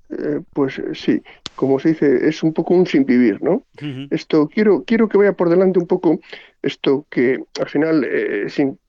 Eh, 0.10 0.42
pues 0.52 0.82
sí, 0.94 1.22
como 1.56 1.80
se 1.80 1.90
dice, 1.90 2.28
es 2.28 2.44
un 2.44 2.54
poco 2.54 2.74
un 2.74 2.86
sin 2.86 3.06
vivir, 3.06 3.42
¿no? 3.42 3.66
Esto 4.10 4.48
quiero, 4.48 4.84
quiero 4.84 5.08
que 5.08 5.18
vaya 5.18 5.34
por 5.34 5.50
delante 5.50 5.80
un 5.80 5.88
poco 5.88 6.20
esto 6.62 7.06
que 7.10 7.44
al 7.60 7.70
final, 7.70 8.04
eh, 8.04 8.46
sin, 8.48 8.80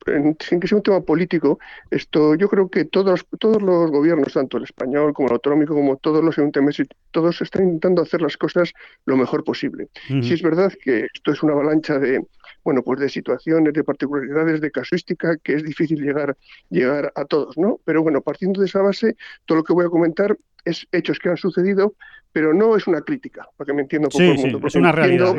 sin, 0.40 0.60
que 0.60 0.68
sea 0.68 0.76
un 0.76 0.82
tema 0.82 1.00
político, 1.00 1.58
esto 1.90 2.34
yo 2.34 2.48
creo 2.48 2.68
que 2.68 2.84
todos, 2.84 3.26
todos 3.38 3.62
los 3.62 3.90
gobiernos, 3.90 4.34
tanto 4.34 4.58
el 4.58 4.64
español 4.64 5.14
como 5.14 5.28
el 5.28 5.34
autonómico, 5.34 5.74
como 5.74 5.96
todos 5.96 6.22
los 6.22 6.38
ayuntamientos, 6.38 6.86
todos 7.10 7.40
están 7.40 7.64
intentando 7.64 8.02
hacer 8.02 8.20
las 8.20 8.36
cosas 8.36 8.72
lo 9.06 9.16
mejor 9.16 9.44
posible. 9.44 9.88
Si 10.06 10.34
es 10.34 10.42
verdad 10.42 10.72
que 10.82 11.06
esto 11.14 11.32
es 11.32 11.42
una 11.42 11.54
avalancha 11.54 11.98
de, 11.98 12.24
bueno, 12.64 12.82
pues 12.82 13.00
de 13.00 13.08
situaciones, 13.08 13.72
de 13.72 13.84
particularidades, 13.84 14.60
de 14.60 14.70
casuística, 14.70 15.36
que 15.38 15.54
es 15.54 15.62
difícil 15.62 16.02
llegar, 16.02 16.36
llegar 16.68 17.12
a 17.14 17.24
todos, 17.24 17.56
¿no? 17.56 17.80
Pero 17.84 18.02
bueno, 18.02 18.20
partiendo 18.20 18.60
de 18.60 18.66
esa 18.66 18.82
base, 18.82 19.16
todo 19.46 19.58
lo 19.58 19.64
que 19.64 19.72
voy 19.72 19.86
a 19.86 19.90
comentar 19.90 20.36
es 20.64 20.86
hechos 20.92 21.18
que 21.18 21.28
han 21.28 21.36
sucedido, 21.36 21.94
pero 22.32 22.54
no 22.54 22.76
es 22.76 22.86
una 22.86 23.02
crítica, 23.02 23.48
para 23.56 23.66
que 23.66 23.72
me 23.72 23.82
entienda 23.82 24.08
un 24.08 24.12
poco 24.12 24.24
el 24.24 24.52
mundo. 24.52 24.66
es 24.66 24.74
una 24.74 24.92
realidad. 24.92 25.36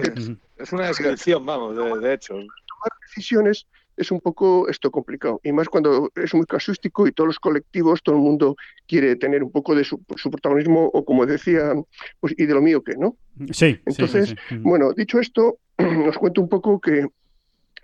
Es, 0.58 0.72
una 0.72 0.88
descripción, 0.88 1.46
vamos, 1.46 1.76
de, 1.76 2.14
hecho. 2.14 2.34
Tomar 2.34 2.92
decisiones 3.08 3.66
es 3.96 4.12
un 4.12 4.20
poco 4.22 4.68
esto 4.70 4.90
complicado, 4.90 5.40
y 5.44 5.52
más 5.52 5.70
cuando 5.70 6.12
es 6.16 6.34
muy 6.34 6.46
casuístico 6.46 7.08
y 7.08 7.12
todos 7.12 7.28
los 7.28 7.40
colectivos, 7.40 8.02
todo 8.02 8.16
el 8.16 8.22
mundo 8.22 8.56
quiere 8.88 9.16
tener 9.16 9.44
un 9.44 9.52
poco 9.52 9.76
de 9.76 9.84
su, 9.84 10.00
protagonismo, 10.04 10.90
o 10.94 11.06
como 11.06 11.26
decía, 11.26 11.74
pues, 12.20 12.34
y 12.38 12.46
de 12.46 12.54
lo 12.54 12.62
mío 12.62 12.84
que, 12.84 12.96
¿no? 12.98 13.16
Sí. 13.52 13.80
Entonces, 13.86 14.36
bueno, 14.62 14.94
dicho 14.94 15.20
esto, 15.20 15.58
os 16.08 16.18
cuento 16.18 16.42
un 16.42 16.50
poco 16.50 16.80
que 16.80 17.08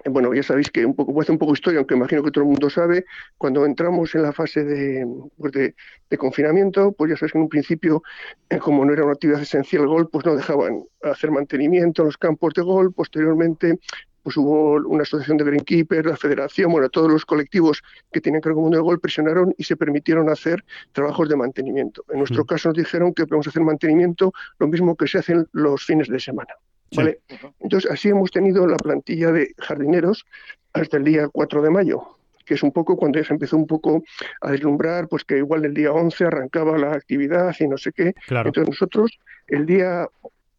bueno, 0.05 0.33
ya 0.33 0.43
sabéis 0.43 0.71
que 0.71 0.85
un 0.85 0.95
poco, 0.95 1.11
voy 1.11 1.21
a 1.21 1.23
hacer 1.23 1.33
un 1.33 1.39
poco 1.39 1.53
historia, 1.53 1.79
aunque 1.79 1.95
imagino 1.95 2.23
que 2.23 2.31
todo 2.31 2.43
el 2.43 2.49
mundo 2.49 2.69
sabe, 2.69 3.05
cuando 3.37 3.65
entramos 3.65 4.13
en 4.15 4.23
la 4.23 4.31
fase 4.31 4.63
de, 4.63 5.05
pues 5.37 5.51
de, 5.51 6.17
confinamiento, 6.17 6.91
pues 6.93 7.11
ya 7.11 7.17
sabéis 7.17 7.33
que 7.33 7.37
en 7.37 7.43
un 7.43 7.49
principio, 7.49 8.03
eh, 8.49 8.57
como 8.57 8.85
no 8.85 8.93
era 8.93 9.03
una 9.03 9.13
actividad 9.13 9.41
esencial 9.41 9.83
el 9.83 9.87
gol, 9.87 10.09
pues 10.09 10.25
no 10.25 10.35
dejaban 10.35 10.83
hacer 11.03 11.31
mantenimiento 11.31 12.01
en 12.01 12.07
los 12.07 12.17
campos 12.17 12.53
de 12.53 12.61
gol, 12.61 12.93
posteriormente 12.93 13.79
pues 14.23 14.35
hubo 14.37 14.73
una 14.87 15.03
asociación 15.03 15.37
de 15.37 15.45
greenkeepers, 15.45 16.05
la 16.05 16.17
federación, 16.17 16.71
bueno, 16.71 16.89
todos 16.89 17.11
los 17.11 17.25
colectivos 17.25 17.81
que 18.11 18.21
tenían 18.21 18.41
cargo 18.41 18.61
mundo 18.61 18.77
de 18.77 18.83
gol 18.83 18.99
presionaron 18.99 19.53
y 19.57 19.63
se 19.63 19.77
permitieron 19.77 20.29
hacer 20.29 20.63
trabajos 20.91 21.29
de 21.29 21.35
mantenimiento. 21.35 22.03
En 22.09 22.19
nuestro 22.19 22.45
caso 22.45 22.69
nos 22.69 22.77
dijeron 22.77 23.13
que 23.13 23.25
podemos 23.25 23.47
hacer 23.47 23.63
mantenimiento 23.63 24.33
lo 24.59 24.67
mismo 24.67 24.95
que 24.95 25.07
se 25.07 25.19
hacen 25.19 25.47
los 25.53 25.83
fines 25.85 26.09
de 26.09 26.19
semana. 26.19 26.53
¿Vale? 26.95 27.19
Entonces, 27.59 27.89
así 27.91 28.09
hemos 28.09 28.31
tenido 28.31 28.65
la 28.67 28.77
plantilla 28.77 29.31
de 29.31 29.53
jardineros 29.57 30.25
hasta 30.73 30.97
el 30.97 31.03
día 31.03 31.27
4 31.27 31.61
de 31.61 31.69
mayo, 31.69 32.17
que 32.45 32.55
es 32.55 32.63
un 32.63 32.71
poco 32.71 32.97
cuando 32.97 33.19
ya 33.19 33.25
se 33.25 33.33
empezó 33.33 33.57
un 33.57 33.67
poco 33.67 34.03
a 34.41 34.51
deslumbrar, 34.51 35.07
pues 35.07 35.23
que 35.23 35.37
igual 35.37 35.65
el 35.65 35.73
día 35.73 35.91
11 35.91 36.25
arrancaba 36.25 36.77
la 36.77 36.93
actividad 36.93 37.55
y 37.59 37.67
no 37.67 37.77
sé 37.77 37.91
qué. 37.91 38.13
Entonces 38.29 38.67
nosotros 38.69 39.19
el 39.47 39.65
día 39.65 40.07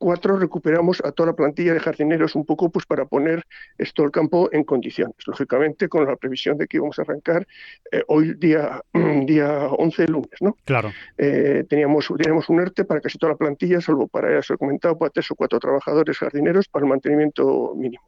cuatro 0.01 0.39
recuperamos 0.39 1.03
a 1.05 1.13
toda 1.13 1.29
la 1.29 1.37
plantilla 1.37 1.75
de 1.75 1.81
jardineros 1.81 2.35
un 2.35 2.47
poco 2.47 2.71
pues 2.71 2.87
para 2.87 3.05
poner 3.05 3.45
esto 3.77 4.03
el 4.03 4.11
campo 4.11 4.49
en 4.51 4.65
condiciones, 4.65 5.15
lógicamente 5.27 5.91
con 5.91 6.07
la 6.07 6.17
previsión 6.17 6.57
de 6.57 6.67
que 6.67 6.79
íbamos 6.79 6.99
a 6.99 7.03
arrancar 7.03 7.47
eh, 7.93 8.03
hoy 8.09 8.33
día, 8.35 8.83
día 9.27 9.69
11 9.69 10.07
lunes, 10.09 10.41
¿no? 10.41 10.57
Claro. 10.65 10.91
Eh, 11.19 11.65
teníamos, 11.69 12.11
teníamos 12.17 12.49
un 12.49 12.61
ERTE 12.61 12.87
para 12.87 13.03
casi 13.03 13.19
toda 13.19 13.35
la 13.35 13.39
plantilla, 13.39 13.83
salvo 13.83 14.09
para, 14.09 14.39
eso 14.39 14.55
he 14.55 14.57
comentado, 14.57 14.97
para 14.97 15.11
tres 15.11 15.31
o 15.31 15.35
cuatro 15.35 15.61
trabajadores 15.61 16.17
jardineros 16.17 16.67
para 16.69 16.87
el 16.87 16.91
mantenimiento 16.91 17.75
mínimo. 17.77 18.03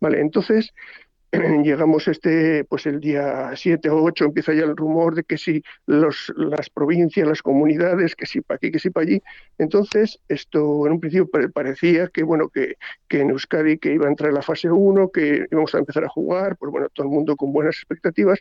Vale, 0.00 0.20
entonces 0.20 0.74
llegamos 1.64 2.08
este, 2.08 2.64
pues 2.64 2.86
el 2.86 3.00
día 3.00 3.52
7 3.54 3.88
o 3.90 4.02
8 4.02 4.26
empieza 4.26 4.54
ya 4.54 4.64
el 4.64 4.76
rumor 4.76 5.14
de 5.14 5.24
que 5.24 5.38
si 5.38 5.62
las 5.86 6.70
provincias, 6.72 7.26
las 7.26 7.42
comunidades, 7.42 8.14
que 8.14 8.26
si 8.26 8.40
para 8.40 8.56
aquí, 8.56 8.70
que 8.70 8.78
si 8.78 8.90
para 8.90 9.06
allí. 9.06 9.22
Entonces, 9.58 10.20
esto 10.28 10.86
en 10.86 10.94
un 10.94 11.00
principio 11.00 11.28
parecía 11.52 12.08
que, 12.08 12.22
bueno, 12.22 12.48
que, 12.48 12.76
que 13.08 13.20
en 13.20 13.30
Euskadi 13.30 13.78
que 13.78 13.94
iba 13.94 14.06
a 14.06 14.10
entrar 14.10 14.30
en 14.30 14.36
la 14.36 14.42
fase 14.42 14.70
1, 14.70 15.10
que 15.10 15.46
íbamos 15.50 15.74
a 15.74 15.78
empezar 15.78 16.04
a 16.04 16.08
jugar, 16.08 16.56
pues 16.56 16.72
bueno, 16.72 16.88
todo 16.92 17.06
el 17.06 17.12
mundo 17.12 17.36
con 17.36 17.52
buenas 17.52 17.76
expectativas, 17.76 18.38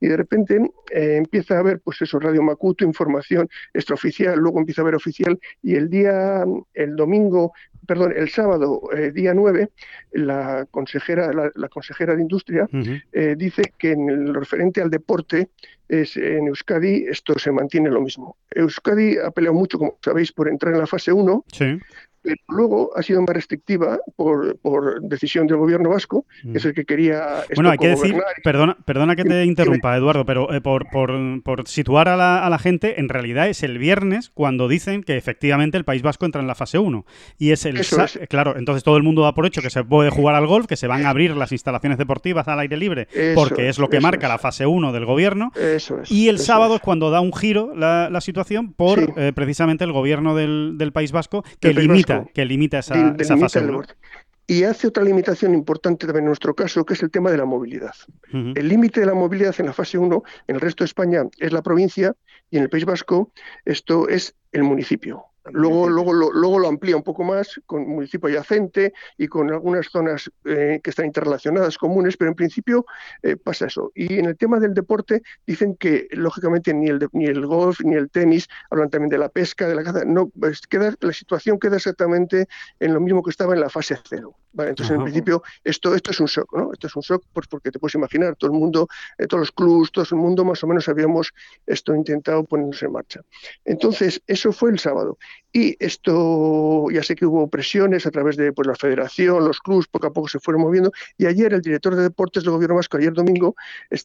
y 0.00 0.08
de 0.08 0.16
repente 0.16 0.56
eh, 0.92 1.16
empieza 1.16 1.56
a 1.56 1.60
haber, 1.60 1.80
pues 1.80 2.00
eso, 2.02 2.18
Radio 2.18 2.42
Macuto, 2.42 2.84
información 2.84 3.48
extraoficial, 3.74 4.38
luego 4.38 4.58
empieza 4.58 4.82
a 4.82 4.84
haber 4.84 4.94
oficial, 4.94 5.38
y 5.62 5.74
el 5.74 5.88
día, 5.88 6.44
el 6.74 6.96
domingo 6.96 7.52
perdón, 7.86 8.12
el 8.16 8.28
sábado, 8.28 8.80
eh, 8.96 9.10
día 9.12 9.34
9, 9.34 9.70
la 10.12 10.66
consejera, 10.70 11.32
la, 11.32 11.68
consejera 11.68 12.14
de 12.14 12.22
Industria 12.22 12.68
eh, 13.12 13.34
dice 13.36 13.72
que 13.78 13.92
en 13.92 14.32
lo 14.32 14.40
referente 14.40 14.80
al 14.80 14.90
deporte 14.90 15.50
es, 15.88 16.16
en 16.16 16.48
Euskadi 16.48 17.06
esto 17.08 17.38
se 17.38 17.50
mantiene 17.50 17.90
lo 17.90 18.00
mismo. 18.00 18.36
Euskadi 18.50 19.16
ha 19.18 19.30
peleado 19.30 19.54
mucho, 19.54 19.78
como 19.78 19.98
sabéis, 20.02 20.32
por 20.32 20.48
entrar 20.48 20.74
en 20.74 20.80
la 20.80 20.86
fase 20.86 21.12
1. 21.12 21.44
Sí 21.52 21.78
pero 22.28 22.58
luego 22.58 22.90
ha 22.96 23.02
sido 23.02 23.20
más 23.22 23.34
restrictiva 23.34 23.98
por, 24.16 24.58
por 24.58 25.00
decisión 25.02 25.46
del 25.46 25.56
gobierno 25.56 25.90
vasco, 25.90 26.26
que 26.42 26.58
es 26.58 26.64
el 26.64 26.74
que 26.74 26.84
quería... 26.84 27.44
Bueno, 27.54 27.70
hay 27.70 27.78
que 27.78 27.88
decir, 27.88 28.14
perdona, 28.42 28.76
perdona 28.84 29.16
que 29.16 29.24
te 29.24 29.44
interrumpa, 29.44 29.96
Eduardo, 29.96 30.24
pero 30.24 30.52
eh, 30.52 30.60
por, 30.60 30.88
por, 30.90 31.12
por, 31.42 31.68
situar 31.68 32.08
a 32.08 32.16
la, 32.16 32.44
a 32.44 32.50
la, 32.50 32.58
gente, 32.58 33.00
en 33.00 33.08
realidad 33.08 33.48
es 33.48 33.62
el 33.62 33.78
viernes 33.78 34.30
cuando 34.30 34.68
dicen 34.68 35.02
que 35.02 35.16
efectivamente 35.16 35.76
el 35.76 35.84
País 35.84 36.02
Vasco 36.02 36.26
entra 36.26 36.40
en 36.40 36.46
la 36.46 36.54
fase 36.54 36.78
1. 36.78 37.04
Y 37.38 37.50
es 37.52 37.64
el... 37.64 37.78
Claro, 38.28 38.56
entonces 38.56 38.82
todo 38.82 38.96
el 38.96 39.02
mundo 39.02 39.22
da 39.22 39.34
por 39.34 39.46
hecho 39.46 39.62
que 39.62 39.70
se 39.70 39.84
puede 39.84 40.10
jugar 40.10 40.34
al 40.34 40.46
golf, 40.46 40.66
que 40.66 40.76
se 40.76 40.86
van 40.86 41.06
a 41.06 41.10
abrir 41.10 41.36
las 41.36 41.52
instalaciones 41.52 41.98
deportivas 41.98 42.48
al 42.48 42.58
aire 42.60 42.76
libre, 42.76 43.08
porque 43.34 43.68
es 43.68 43.78
lo 43.78 43.88
que 43.88 44.00
marca 44.00 44.28
la 44.28 44.38
fase 44.38 44.66
1 44.66 44.92
del 44.92 45.04
gobierno. 45.04 45.52
Eso 45.54 45.98
y 46.08 46.28
el 46.28 46.38
sábado 46.38 46.76
es. 46.76 46.80
cuando 46.80 47.10
da 47.10 47.20
un 47.20 47.32
giro 47.32 47.72
la, 47.74 48.08
la 48.10 48.20
situación 48.20 48.72
por 48.72 49.14
eh, 49.16 49.32
precisamente 49.34 49.84
el 49.84 49.92
gobierno 49.92 50.34
del, 50.34 50.74
del 50.76 50.92
País 50.92 51.12
Vasco, 51.12 51.44
que 51.60 51.72
limita 51.72 52.17
que 52.34 52.44
limita 52.44 52.78
esa, 52.78 53.14
fase 53.36 53.60
y 54.50 54.64
hace 54.64 54.88
otra 54.88 55.04
limitación 55.04 55.52
importante 55.52 56.06
también 56.06 56.24
en 56.24 56.28
nuestro 56.28 56.54
caso, 56.54 56.82
que 56.86 56.94
es 56.94 57.02
el 57.02 57.10
tema 57.10 57.30
de 57.30 57.36
la 57.36 57.44
movilidad. 57.44 57.92
El 58.32 58.66
límite 58.66 59.00
de 59.00 59.06
la 59.06 59.12
movilidad 59.12 59.54
en 59.58 59.66
la 59.66 59.74
fase 59.74 59.98
1, 59.98 60.22
en 60.46 60.54
el 60.54 60.60
resto 60.60 60.84
de 60.84 60.86
España, 60.86 61.24
es 61.38 61.52
la 61.52 61.60
provincia 61.60 62.14
y 62.50 62.56
en 62.56 62.62
el 62.62 62.70
País 62.70 62.86
Vasco 62.86 63.30
esto 63.66 64.08
es 64.08 64.34
el 64.52 64.62
municipio. 64.62 65.22
Luego, 65.52 65.88
luego, 65.88 66.12
lo, 66.12 66.32
luego 66.32 66.58
lo 66.58 66.68
amplía 66.68 66.96
un 66.96 67.02
poco 67.02 67.24
más 67.24 67.60
con 67.66 67.86
municipio 67.88 68.28
adyacente 68.28 68.92
y 69.16 69.28
con 69.28 69.50
algunas 69.50 69.86
zonas 69.88 70.30
eh, 70.44 70.80
que 70.82 70.90
están 70.90 71.06
interrelacionadas, 71.06 71.78
comunes, 71.78 72.16
pero 72.16 72.30
en 72.30 72.34
principio 72.34 72.86
eh, 73.22 73.36
pasa 73.36 73.66
eso. 73.66 73.92
Y 73.94 74.18
en 74.18 74.26
el 74.26 74.36
tema 74.36 74.58
del 74.60 74.74
deporte 74.74 75.22
dicen 75.46 75.76
que, 75.76 76.08
lógicamente, 76.12 76.74
ni 76.74 76.88
el, 76.88 77.08
ni 77.12 77.26
el 77.26 77.46
golf 77.46 77.80
ni 77.82 77.94
el 77.94 78.10
tenis, 78.10 78.48
hablan 78.70 78.90
también 78.90 79.10
de 79.10 79.18
la 79.18 79.28
pesca, 79.28 79.68
de 79.68 79.74
la 79.74 79.82
caza, 79.82 80.04
no, 80.04 80.28
pues, 80.28 80.66
queda, 80.66 80.94
la 81.00 81.12
situación 81.12 81.58
queda 81.58 81.76
exactamente 81.76 82.48
en 82.80 82.94
lo 82.94 83.00
mismo 83.00 83.22
que 83.22 83.30
estaba 83.30 83.54
en 83.54 83.60
la 83.60 83.68
fase 83.68 83.96
cero. 84.08 84.36
Entonces, 84.56 84.96
en 84.96 85.02
principio, 85.02 85.42
esto, 85.62 85.94
esto 85.94 86.10
es 86.10 86.20
un 86.20 86.26
shock, 86.26 86.52
¿no? 86.56 86.72
Esto 86.72 86.86
es 86.88 86.96
un 86.96 87.02
shock 87.02 87.24
pues, 87.32 87.46
porque 87.46 87.70
te 87.70 87.78
puedes 87.78 87.94
imaginar, 87.94 88.34
todo 88.36 88.50
el 88.50 88.58
mundo, 88.58 88.88
eh, 89.18 89.26
todos 89.26 89.40
los 89.40 89.52
clubs, 89.52 89.92
todo 89.92 90.04
el 90.10 90.16
mundo 90.16 90.44
más 90.44 90.62
o 90.64 90.66
menos 90.66 90.88
habíamos 90.88 91.32
esto 91.66 91.94
intentado 91.94 92.44
ponernos 92.44 92.82
en 92.82 92.92
marcha. 92.92 93.20
Entonces, 93.64 94.20
eso 94.26 94.52
fue 94.52 94.70
el 94.70 94.78
sábado. 94.78 95.18
Y 95.52 95.76
esto, 95.80 96.90
ya 96.90 97.02
sé 97.02 97.14
que 97.14 97.26
hubo 97.26 97.48
presiones 97.48 98.06
a 98.06 98.10
través 98.10 98.36
de 98.36 98.52
pues, 98.52 98.68
la 98.68 98.74
federación, 98.74 99.44
los 99.44 99.60
clubes, 99.60 99.86
poco 99.88 100.06
a 100.08 100.12
poco 100.12 100.28
se 100.28 100.40
fueron 100.40 100.62
moviendo. 100.62 100.92
Y 101.16 101.26
ayer 101.26 101.54
el 101.54 101.62
director 101.62 101.96
de 101.96 102.02
deportes 102.02 102.44
del 102.44 102.52
gobierno 102.52 102.76
vasco, 102.76 102.96
ayer 102.96 103.12
domingo, 103.12 103.56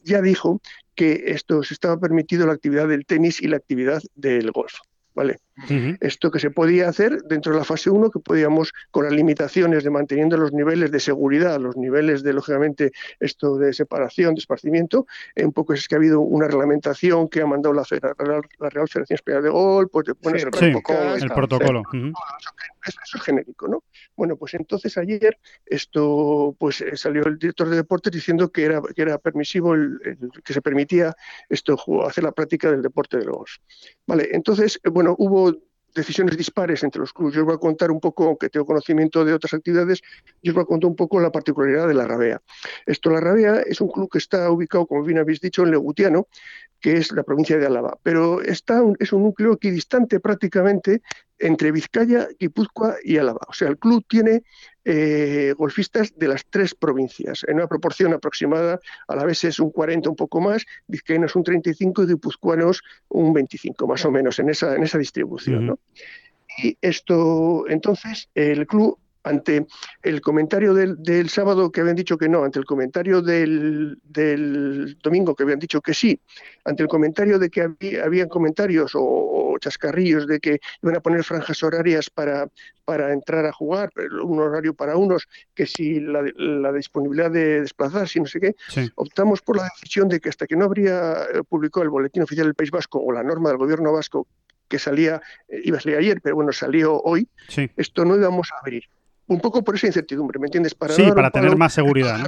ya 0.04 0.22
dijo 0.22 0.60
que 0.94 1.24
esto 1.26 1.62
se 1.62 1.74
estaba 1.74 1.98
permitido 1.98 2.46
la 2.46 2.52
actividad 2.54 2.88
del 2.88 3.04
tenis 3.06 3.42
y 3.42 3.48
la 3.48 3.56
actividad 3.56 4.02
del 4.14 4.50
golf. 4.52 4.74
¿vale? 5.14 5.38
Esto 6.00 6.32
que 6.32 6.40
se 6.40 6.50
podía 6.50 6.88
hacer 6.88 7.22
dentro 7.22 7.52
de 7.52 7.58
la 7.58 7.64
fase 7.64 7.88
1, 7.88 8.10
que 8.10 8.18
podíamos, 8.18 8.72
con 8.90 9.04
las 9.04 9.12
limitaciones 9.12 9.84
de 9.84 9.90
manteniendo 9.90 10.36
los 10.36 10.52
niveles 10.52 10.90
de 10.90 10.98
seguridad, 10.98 11.60
los 11.60 11.76
niveles 11.76 12.24
de, 12.24 12.32
lógicamente, 12.32 12.92
esto 13.20 13.56
de 13.56 13.72
separación, 13.72 14.34
de 14.34 14.40
esparcimiento, 14.40 15.06
un 15.36 15.52
poco 15.52 15.74
es 15.74 15.86
que 15.86 15.94
ha 15.94 15.98
habido 15.98 16.20
una 16.20 16.48
reglamentación 16.48 17.28
que 17.28 17.40
ha 17.40 17.46
mandado 17.46 17.72
la, 17.72 17.84
la 18.58 18.68
Real 18.68 18.88
Federación 18.88 19.14
Española 19.14 19.42
de 19.42 19.50
Gol, 19.50 19.88
pues 19.88 20.06
de 20.06 20.14
ponerse 20.14 20.46
el, 20.46 20.50
protocolo. 21.30 21.82
Eso, 22.86 23.16
es 23.16 23.22
genérico, 23.22 23.68
¿no? 23.68 23.82
Bueno, 24.16 24.36
pues 24.36 24.54
entonces 24.54 24.98
ayer 24.98 25.38
esto, 25.64 26.54
pues 26.58 26.80
eh, 26.82 26.96
salió 26.96 27.24
el 27.24 27.38
director 27.38 27.68
de 27.70 27.76
deportes 27.76 28.12
diciendo 28.12 28.50
que 28.50 28.64
era, 28.64 28.82
que 28.94 29.00
era 29.00 29.16
permisivo, 29.18 29.74
el, 29.74 29.98
que 30.44 30.52
se 30.52 30.60
permitía 30.60 31.14
esto, 31.48 31.78
hacer 32.06 32.24
la 32.24 32.32
práctica 32.32 32.70
del 32.70 32.82
deporte 32.82 33.16
de 33.16 33.24
los. 33.24 33.62
Vale, 34.06 34.28
entonces, 34.32 34.78
bueno, 34.92 35.04
bueno, 35.04 35.16
hubo 35.18 35.43
decisiones 35.94 36.36
dispares 36.36 36.82
entre 36.82 37.00
los 37.00 37.12
clubes. 37.12 37.34
Yo 37.34 37.42
os 37.42 37.46
voy 37.46 37.54
a 37.54 37.58
contar 37.58 37.90
un 37.90 38.00
poco, 38.00 38.24
aunque 38.24 38.50
tengo 38.50 38.66
conocimiento 38.66 39.24
de 39.24 39.32
otras 39.32 39.54
actividades, 39.54 40.02
yo 40.42 40.52
os 40.52 40.54
voy 40.54 40.62
a 40.62 40.66
contar 40.66 40.88
un 40.90 40.96
poco 40.96 41.20
la 41.20 41.30
particularidad 41.30 41.88
de 41.88 41.94
la 41.94 42.06
Rabea. 42.06 42.42
Esto, 42.86 43.10
la 43.10 43.20
Rabea 43.20 43.60
es 43.60 43.80
un 43.80 43.88
club 43.88 44.10
que 44.10 44.18
está 44.18 44.50
ubicado, 44.50 44.86
como 44.86 45.02
bien 45.04 45.18
habéis 45.18 45.40
dicho, 45.40 45.62
en 45.62 45.70
Legutiano, 45.70 46.28
que 46.80 46.98
es 46.98 47.12
la 47.12 47.22
provincia 47.22 47.56
de 47.56 47.66
Álava, 47.66 47.96
pero 48.02 48.42
está 48.42 48.82
es 48.98 49.12
un 49.14 49.22
núcleo 49.22 49.54
equidistante 49.54 50.20
prácticamente 50.20 51.00
entre 51.38 51.72
Vizcaya, 51.72 52.28
Guipúzcoa 52.38 52.96
y 53.02 53.16
Álava. 53.16 53.40
O 53.48 53.54
sea, 53.54 53.68
el 53.68 53.78
club 53.78 54.04
tiene 54.06 54.42
eh, 54.84 55.54
golfistas 55.56 56.16
de 56.16 56.28
las 56.28 56.44
tres 56.46 56.74
provincias, 56.74 57.44
en 57.48 57.56
una 57.56 57.66
proporción 57.66 58.12
aproximada, 58.12 58.80
a 59.08 59.16
la 59.16 59.24
vez 59.24 59.44
es 59.44 59.58
un 59.58 59.70
40, 59.70 60.10
un 60.10 60.16
poco 60.16 60.40
más, 60.40 60.64
vizcaínos 60.86 61.34
un 61.36 61.44
35 61.44 62.02
y 62.02 62.06
guipuzcoanos 62.06 62.82
un 63.08 63.32
25, 63.32 63.86
más 63.86 64.04
o 64.04 64.10
menos, 64.10 64.38
en 64.38 64.50
esa, 64.50 64.74
en 64.74 64.82
esa 64.82 64.98
distribución. 64.98 65.78
Y 66.58 66.76
esto, 66.80 67.64
entonces, 67.68 68.28
el 68.34 68.66
club 68.66 68.98
ante 69.24 69.66
el 70.02 70.20
comentario 70.20 70.74
del, 70.74 71.02
del, 71.02 71.30
sábado 71.30 71.72
que 71.72 71.80
habían 71.80 71.96
dicho 71.96 72.18
que 72.18 72.28
no, 72.28 72.44
ante 72.44 72.58
el 72.58 72.66
comentario 72.66 73.22
del, 73.22 73.98
del, 74.04 74.98
domingo 75.02 75.34
que 75.34 75.42
habían 75.42 75.58
dicho 75.58 75.80
que 75.80 75.94
sí, 75.94 76.20
ante 76.64 76.82
el 76.82 76.88
comentario 76.88 77.38
de 77.38 77.48
que 77.48 77.62
había, 77.62 78.04
habían 78.04 78.28
comentarios 78.28 78.92
o, 78.94 79.56
chascarrillos 79.60 80.26
de 80.26 80.40
que 80.40 80.60
iban 80.82 80.96
a 80.96 81.00
poner 81.00 81.22
franjas 81.24 81.62
horarias 81.62 82.10
para, 82.10 82.48
para 82.84 83.12
entrar 83.12 83.46
a 83.46 83.52
jugar, 83.52 83.90
un 84.22 84.40
horario 84.40 84.74
para 84.74 84.96
unos, 84.96 85.26
que 85.54 85.64
si 85.64 86.00
la, 86.00 86.22
la 86.36 86.72
disponibilidad 86.72 87.30
de 87.30 87.62
desplazarse 87.62 88.18
y 88.18 88.22
no 88.22 88.28
sé 88.28 88.40
qué, 88.40 88.54
optamos 88.96 89.40
por 89.40 89.56
la 89.56 89.64
decisión 89.64 90.08
de 90.08 90.20
que 90.20 90.28
hasta 90.28 90.46
que 90.46 90.56
no 90.56 90.66
habría 90.66 91.12
eh, 91.32 91.42
publicado 91.48 91.84
el 91.84 91.90
Boletín 91.90 92.24
Oficial 92.24 92.46
del 92.46 92.54
País 92.54 92.70
Vasco 92.70 92.98
o 92.98 93.12
la 93.12 93.22
norma 93.22 93.48
del 93.48 93.58
Gobierno 93.58 93.92
Vasco 93.92 94.26
que 94.68 94.78
salía, 94.78 95.22
eh, 95.48 95.60
iba 95.64 95.78
a 95.78 95.80
salir 95.80 95.98
ayer, 95.98 96.20
pero 96.20 96.34
bueno, 96.34 96.52
salió 96.52 97.00
hoy, 97.00 97.28
esto 97.76 98.04
no 98.04 98.16
íbamos 98.16 98.50
a 98.52 98.58
abrir 98.58 98.84
un 99.26 99.40
poco 99.40 99.62
por 99.62 99.74
esa 99.74 99.86
incertidumbre, 99.86 100.38
¿me 100.38 100.46
entiendes? 100.46 100.74
Para 100.74 100.94
sí, 100.94 101.10
para 101.14 101.30
tener 101.30 101.56
más 101.56 101.72
seguridad. 101.72 102.18
¿no? 102.18 102.26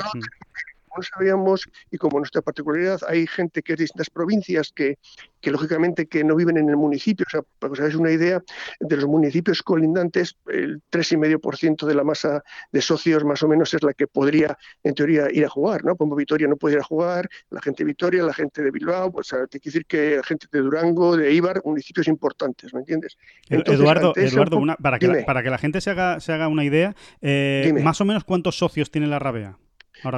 No 0.97 1.03
sabíamos, 1.03 1.69
y 1.91 1.99
como 1.99 2.19
nuestra 2.19 2.43
particularidad, 2.43 3.01
hay 3.09 3.27
gente 3.27 3.63
que 3.63 3.73
es 3.73 3.79
de 3.79 3.85
distintas 3.85 4.11
provincias 4.11 4.73
que, 4.75 4.99
que 5.41 5.51
lógicamente 5.51 6.07
que 6.07 6.25
no 6.25 6.37
viven 6.37 6.57
en 6.57 6.69
el 6.69 6.77
municipio, 6.77 7.25
o 7.27 7.31
sea, 7.31 7.43
para 7.59 7.71
que 7.71 7.73
os 7.75 7.81
hagáis 7.81 7.95
una 7.95 8.11
idea, 8.11 8.43
de 8.81 8.97
los 8.97 9.07
municipios 9.07 9.63
colindantes, 9.63 10.37
el 10.49 10.83
3,5% 10.91 11.87
de 11.87 11.95
la 11.95 12.05
masa 12.05 12.43
de 12.73 12.83
socios 12.83 13.25
más 13.25 13.43
o 13.43 13.49
menos 13.49 13.73
es 13.75 13.83
la 13.83 13.93
que 13.93 14.07
podría, 14.07 14.57
en 14.83 14.95
teoría, 14.95 15.29
ir 15.31 15.45
a 15.45 15.49
jugar, 15.49 15.85
¿no? 15.85 15.97
Como 15.97 16.17
Vitoria 16.17 16.49
no 16.49 16.57
puede 16.57 16.77
ir 16.77 16.81
a 16.81 16.85
jugar, 16.85 17.29
la 17.51 17.61
gente 17.61 17.85
de 17.85 17.89
Vitoria, 17.89 18.23
la 18.23 18.35
gente 18.35 18.63
de 18.63 18.71
Bilbao, 18.71 19.13
pues, 19.13 19.33
o 19.33 19.37
sea, 19.37 19.47
te 19.47 19.61
quiero 19.61 19.73
decir 19.73 19.87
que 19.87 20.17
la 20.17 20.23
gente 20.23 20.47
de 20.51 20.61
Durango, 20.61 21.17
de 21.17 21.33
Ibar, 21.33 21.63
municipios 21.65 22.09
importantes, 22.09 22.73
¿me 22.75 22.81
entiendes? 22.81 23.17
Eduardo, 23.49 24.13
Eduardo 24.17 24.61
para, 24.81 24.99
que 24.99 25.09
la, 25.09 25.25
para 25.25 25.43
que 25.43 25.51
la 25.51 25.59
gente 25.59 25.81
se 25.81 25.91
haga, 25.91 26.21
se 26.21 26.33
haga 26.33 26.49
una 26.49 26.65
idea, 26.65 26.95
eh, 27.21 27.73
más 27.83 28.01
o 28.01 28.05
menos 28.05 28.25
cuántos 28.25 28.59
socios 28.59 28.91
tiene 28.91 29.07
la 29.07 29.19
Rabea. 29.19 29.59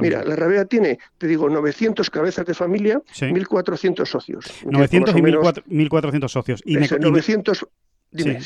Mira, 0.01 0.23
la 0.23 0.35
Rabea 0.35 0.65
tiene, 0.65 0.99
te 1.17 1.27
digo, 1.27 1.49
900 1.49 2.09
cabezas 2.09 2.45
de 2.45 2.53
familia, 2.53 3.01
1.400 3.13 4.05
socios. 4.05 4.45
900 4.65 5.15
y 5.15 5.19
1.400 5.19 6.27
socios. 6.27 6.61
Y 6.65 6.75
900... 6.75 7.65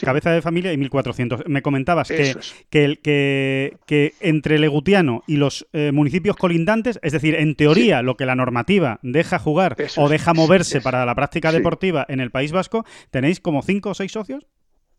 cabeza 0.02 0.32
de 0.32 0.42
familia 0.42 0.74
y 0.74 0.78
1.400. 0.78 1.46
Me 1.48 1.62
comentabas 1.62 2.10
que, 2.10 2.36
que, 2.70 2.86
el, 2.86 3.00
que, 3.00 3.78
que, 3.86 4.14
entre 4.20 4.60
Legutiano 4.60 5.24
y 5.28 5.38
los 5.38 5.68
eh, 5.74 5.92
municipios 5.92 6.36
colindantes, 6.36 7.00
es 7.02 7.14
decir, 7.14 7.36
en 7.36 7.56
teoría, 7.56 8.02
lo 8.02 8.16
que 8.16 8.26
la 8.26 8.36
normativa 8.36 9.00
deja 9.02 9.40
jugar 9.40 9.76
o 9.98 10.10
deja 10.10 10.34
moverse 10.34 10.82
para 10.82 11.06
la 11.06 11.16
práctica 11.16 11.52
deportiva 11.52 12.06
en 12.08 12.20
el 12.20 12.32
País 12.32 12.52
Vasco, 12.52 12.86
¿tenéis 13.12 13.40
como 13.40 13.64
5 13.64 13.90
o 13.90 13.94
6 13.94 14.12
socios 14.12 14.48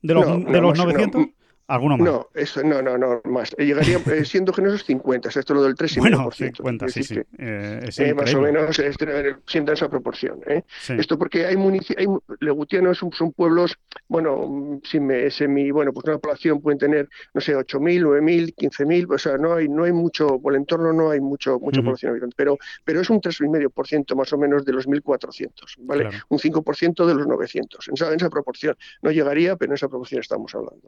de 0.02 0.14
los, 0.14 0.44
de 0.44 0.60
los 0.60 0.76
900? 0.76 1.26
¿Alguno 1.66 1.96
más? 1.96 2.06
No, 2.06 2.28
eso, 2.34 2.62
no, 2.62 2.82
no, 2.82 2.98
no, 2.98 3.22
más. 3.24 3.54
Eh, 3.56 3.64
llegaría, 3.64 3.98
eh, 4.12 4.24
siendo 4.24 4.52
generosos, 4.52 4.84
50. 4.84 5.30
Esto 5.30 5.40
es 5.40 5.50
lo 5.50 5.62
del 5.62 5.74
3,5%. 5.74 5.98
Bueno, 5.98 6.30
50, 6.30 6.88
sí, 6.88 7.02
sí. 7.02 7.20
Eh, 7.38 7.80
eh, 7.98 8.14
más 8.14 8.34
o 8.34 8.40
menos 8.42 8.76
siendo 9.46 9.72
esa 9.72 9.88
proporción. 9.88 10.40
¿eh? 10.46 10.62
Esto 10.88 11.18
porque 11.18 11.46
hay 11.46 11.56
municipios, 11.56 12.20
legutianos 12.40 12.98
son, 12.98 13.12
son, 13.12 13.32
pueblos, 13.32 13.78
bueno, 14.08 14.80
si 14.84 15.00
me, 15.00 15.30
semi, 15.30 15.70
bueno, 15.70 15.92
pues 15.92 16.04
una 16.06 16.18
población 16.18 16.60
pueden 16.60 16.78
tener, 16.78 17.08
no 17.32 17.40
sé, 17.40 17.56
8.000, 17.56 18.02
9.000, 18.02 18.54
15.000, 18.54 19.14
o 19.14 19.18
sea, 19.18 19.38
no 19.38 19.54
hay, 19.54 19.68
no 19.68 19.84
hay 19.84 19.92
mucho, 19.92 20.38
por 20.38 20.52
el 20.52 20.60
entorno 20.60 20.92
no 20.92 21.10
hay 21.10 21.20
mucho, 21.20 21.58
mucha 21.58 21.82
población 21.82 22.12
habitante, 22.12 22.34
pero, 22.36 22.58
pero 22.84 23.00
es 23.00 23.08
un 23.08 23.20
3,5% 23.20 24.14
más 24.14 24.32
o 24.32 24.38
menos 24.38 24.64
de 24.66 24.72
los 24.72 24.86
1.400, 24.86 25.50
¿vale? 25.78 26.10
Un 26.28 26.38
5% 26.38 27.06
de 27.06 27.14
los 27.14 27.26
900, 27.26 27.88
en 27.88 27.94
esa, 27.94 28.08
en 28.08 28.16
esa 28.16 28.28
proporción. 28.28 28.76
No 29.02 29.10
llegaría, 29.10 29.56
pero 29.56 29.72
en 29.72 29.76
esa 29.76 29.88
proporción 29.88 30.20
estamos 30.20 30.54
hablando. 30.54 30.82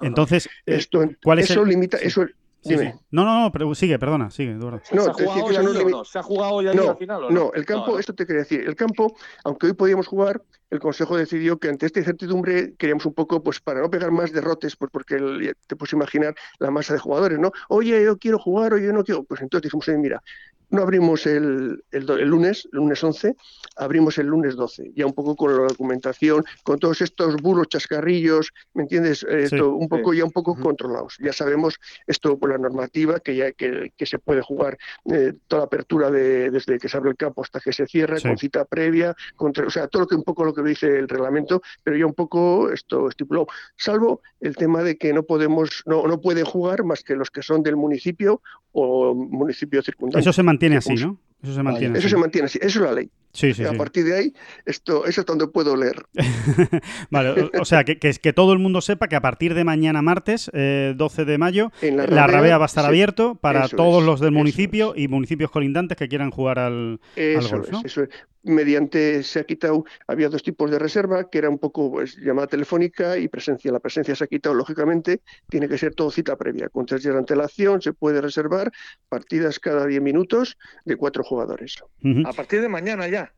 Entonces, 0.00 0.46
eh, 0.66 0.76
Esto, 0.76 1.08
¿cuál 1.22 1.40
es 1.40 1.50
eso 1.50 1.64
limita, 1.64 1.96
eso, 1.98 2.26
Dime. 2.68 2.98
No, 3.10 3.24
no, 3.24 3.42
no, 3.42 3.52
pero 3.52 3.72
sigue, 3.74 3.98
perdona, 3.98 4.30
sigue, 4.30 4.52
Eduardo. 4.52 4.80
No, 4.92 5.04
¿Se, 5.04 5.10
ha 5.10 5.14
jugado 5.14 5.52
ya 5.52 5.62
no, 5.62 6.04
¿Se 6.04 6.18
ha 6.18 6.22
jugado 6.22 6.62
ya 6.62 6.70
al 6.70 6.96
final? 6.96 7.24
¿o 7.24 7.30
no? 7.30 7.44
no, 7.44 7.52
el 7.54 7.64
campo, 7.64 7.98
esto 7.98 8.14
te 8.14 8.26
quería 8.26 8.42
decir, 8.42 8.60
el 8.66 8.74
campo, 8.74 9.14
aunque 9.44 9.66
hoy 9.66 9.72
podíamos 9.74 10.06
jugar, 10.06 10.42
el 10.70 10.80
Consejo 10.80 11.16
decidió 11.16 11.58
que 11.58 11.68
ante 11.68 11.86
esta 11.86 12.00
incertidumbre 12.00 12.74
queríamos 12.76 13.06
un 13.06 13.14
poco, 13.14 13.42
pues 13.42 13.60
para 13.60 13.80
no 13.80 13.90
pegar 13.90 14.10
más 14.10 14.32
derrotes, 14.32 14.74
pues 14.76 14.90
porque 14.90 15.54
te 15.66 15.76
puedes 15.76 15.92
imaginar 15.92 16.34
la 16.58 16.70
masa 16.70 16.94
de 16.94 16.98
jugadores, 16.98 17.38
¿no? 17.38 17.52
Oye, 17.68 18.02
yo 18.02 18.18
quiero 18.18 18.38
jugar, 18.38 18.74
oye, 18.74 18.86
yo 18.86 18.92
no 18.92 19.04
quiero. 19.04 19.22
Pues 19.22 19.40
entonces 19.40 19.70
dijimos, 19.70 19.88
mira, 20.00 20.22
no 20.70 20.82
abrimos 20.82 21.26
el, 21.26 21.84
el, 21.92 22.06
lunes, 22.28 22.68
el 22.72 22.78
lunes 22.78 23.02
11, 23.02 23.36
abrimos 23.76 24.18
el 24.18 24.26
lunes 24.26 24.56
12, 24.56 24.92
ya 24.94 25.06
un 25.06 25.12
poco 25.12 25.36
con 25.36 25.56
la 25.56 25.68
documentación, 25.68 26.44
con 26.64 26.78
todos 26.78 27.00
estos 27.00 27.36
bulos, 27.36 27.68
chascarrillos, 27.68 28.52
¿me 28.74 28.82
entiendes? 28.82 29.24
Esto, 29.24 29.72
un 29.72 29.88
poco 29.88 30.12
ya 30.12 30.24
un 30.24 30.32
poco 30.32 30.56
controlados. 30.56 31.16
Ya 31.20 31.32
sabemos 31.32 31.78
esto 32.06 32.38
por 32.38 32.50
la 32.50 32.58
normativa 32.58 33.20
que 33.20 33.36
ya 33.36 33.52
que, 33.52 33.92
que 33.96 34.06
se 34.06 34.18
puede 34.18 34.42
jugar 34.42 34.76
eh, 35.12 35.34
toda 35.46 35.60
la 35.60 35.66
apertura 35.66 36.10
de, 36.10 36.50
desde 36.50 36.78
que 36.78 36.88
se 36.88 36.96
abre 36.96 37.10
el 37.10 37.16
campo 37.16 37.42
hasta 37.42 37.60
que 37.60 37.72
se 37.72 37.86
cierra, 37.86 38.20
con 38.20 38.36
cita 38.36 38.64
previa, 38.64 39.14
contra, 39.36 39.66
o 39.66 39.70
sea, 39.70 39.86
todo 39.88 40.02
lo 40.02 40.08
que 40.08 40.16
un 40.16 40.24
poco 40.24 40.44
lo 40.44 40.52
que 40.52 40.62
dice 40.62 40.98
el 40.98 41.08
reglamento, 41.08 41.62
pero 41.84 41.96
ya 41.96 42.06
un 42.06 42.14
poco 42.14 42.70
esto 42.72 43.08
estipulado, 43.08 43.46
salvo 43.76 44.20
el 44.40 44.56
tema 44.56 44.82
de 44.82 44.96
que 44.96 45.12
no 45.12 45.22
podemos, 45.22 45.82
no, 45.86 46.06
no 46.06 46.20
pueden 46.20 46.44
jugar 46.44 46.84
más 46.84 47.02
que 47.02 47.14
los 47.14 47.30
que 47.30 47.42
son 47.42 47.62
del 47.62 47.76
municipio 47.76 48.42
o 48.72 49.14
municipio 49.14 49.82
circundante. 49.82 50.20
Eso 50.20 50.32
se 50.32 50.42
mantiene 50.42 50.55
así, 50.76 50.94
¿no? 50.94 51.18
Eso 51.42 51.54
se 51.54 51.62
mantiene. 51.62 51.98
Eso 51.98 52.08
se 52.08 52.16
mantiene 52.16 52.46
así. 52.46 52.58
Eso 52.60 52.80
es 52.80 52.84
la 52.84 52.92
ley. 52.92 53.10
Sí, 53.32 53.52
sí, 53.52 53.64
a 53.64 53.74
partir 53.74 54.04
de 54.04 54.16
ahí, 54.16 54.34
esto, 54.64 55.04
eso 55.04 55.20
es 55.20 55.26
donde 55.26 55.46
puedo 55.46 55.76
leer. 55.76 56.06
vale, 57.10 57.50
o, 57.60 57.66
sea, 57.66 57.84
que, 57.84 57.98
que, 57.98 58.10
que, 58.14 58.32
todo 58.32 58.54
el 58.54 58.58
mundo 58.58 58.80
sepa 58.80 59.08
que 59.08 59.16
a 59.16 59.20
partir 59.20 59.52
de 59.52 59.62
mañana 59.62 60.00
martes, 60.00 60.50
eh, 60.54 60.94
12 60.96 61.26
de 61.26 61.36
mayo, 61.36 61.70
la, 61.82 62.06
la, 62.06 62.26
Rabea 62.26 62.56
va 62.56 62.64
a 62.64 62.66
estar 62.66 62.84
sí, 62.84 62.88
abierto 62.88 63.34
para 63.34 63.68
todos 63.68 64.00
es, 64.00 64.06
los 64.06 64.20
del 64.20 64.32
municipio 64.32 64.94
y 64.96 65.08
municipios 65.08 65.50
colindantes 65.50 65.98
que 65.98 66.08
quieran 66.08 66.30
jugar 66.30 66.58
al, 66.58 66.98
eso 67.14 67.38
al 67.38 67.60
golf. 67.60 67.70
¿no? 67.72 67.78
Es, 67.80 67.84
eso 67.84 68.04
es. 68.04 68.08
Mediante 68.46 69.22
se 69.22 69.40
ha 69.40 69.44
quitado, 69.44 69.84
había 70.06 70.28
dos 70.28 70.42
tipos 70.42 70.70
de 70.70 70.78
reserva, 70.78 71.28
que 71.28 71.38
era 71.38 71.48
un 71.48 71.58
poco 71.58 71.90
pues, 71.90 72.16
llamada 72.16 72.46
telefónica 72.46 73.18
y 73.18 73.28
presencia. 73.28 73.72
La 73.72 73.80
presencia 73.80 74.14
se 74.14 74.24
ha 74.24 74.26
quitado, 74.26 74.54
lógicamente, 74.54 75.20
tiene 75.48 75.68
que 75.68 75.76
ser 75.78 75.94
todo 75.94 76.10
cita 76.10 76.36
previa. 76.36 76.68
Con 76.68 76.86
tres 76.86 77.02
días 77.02 77.14
de 77.14 77.18
antelación 77.20 77.82
se 77.82 77.92
puede 77.92 78.20
reservar 78.20 78.70
partidas 79.08 79.58
cada 79.58 79.86
10 79.86 80.00
minutos 80.00 80.56
de 80.84 80.96
cuatro 80.96 81.24
jugadores. 81.24 81.76
Uh 82.02 82.08
-huh. 82.08 82.28
A 82.28 82.32
partir 82.32 82.60
de 82.60 82.68
mañana 82.68 83.08
ya. 83.08 83.32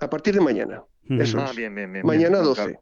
A 0.00 0.08
partir 0.10 0.34
de 0.34 0.40
mañana. 0.40 0.82
Uh 1.08 1.14
-huh. 1.14 1.22
Eso 1.22 1.38
ah, 1.38 1.48
es. 1.50 1.56
bien, 1.56 1.74
bien, 1.74 1.92
bien, 1.92 2.06
mañana 2.06 2.38
bien, 2.38 2.44
12. 2.44 2.62
Claro. 2.62 2.80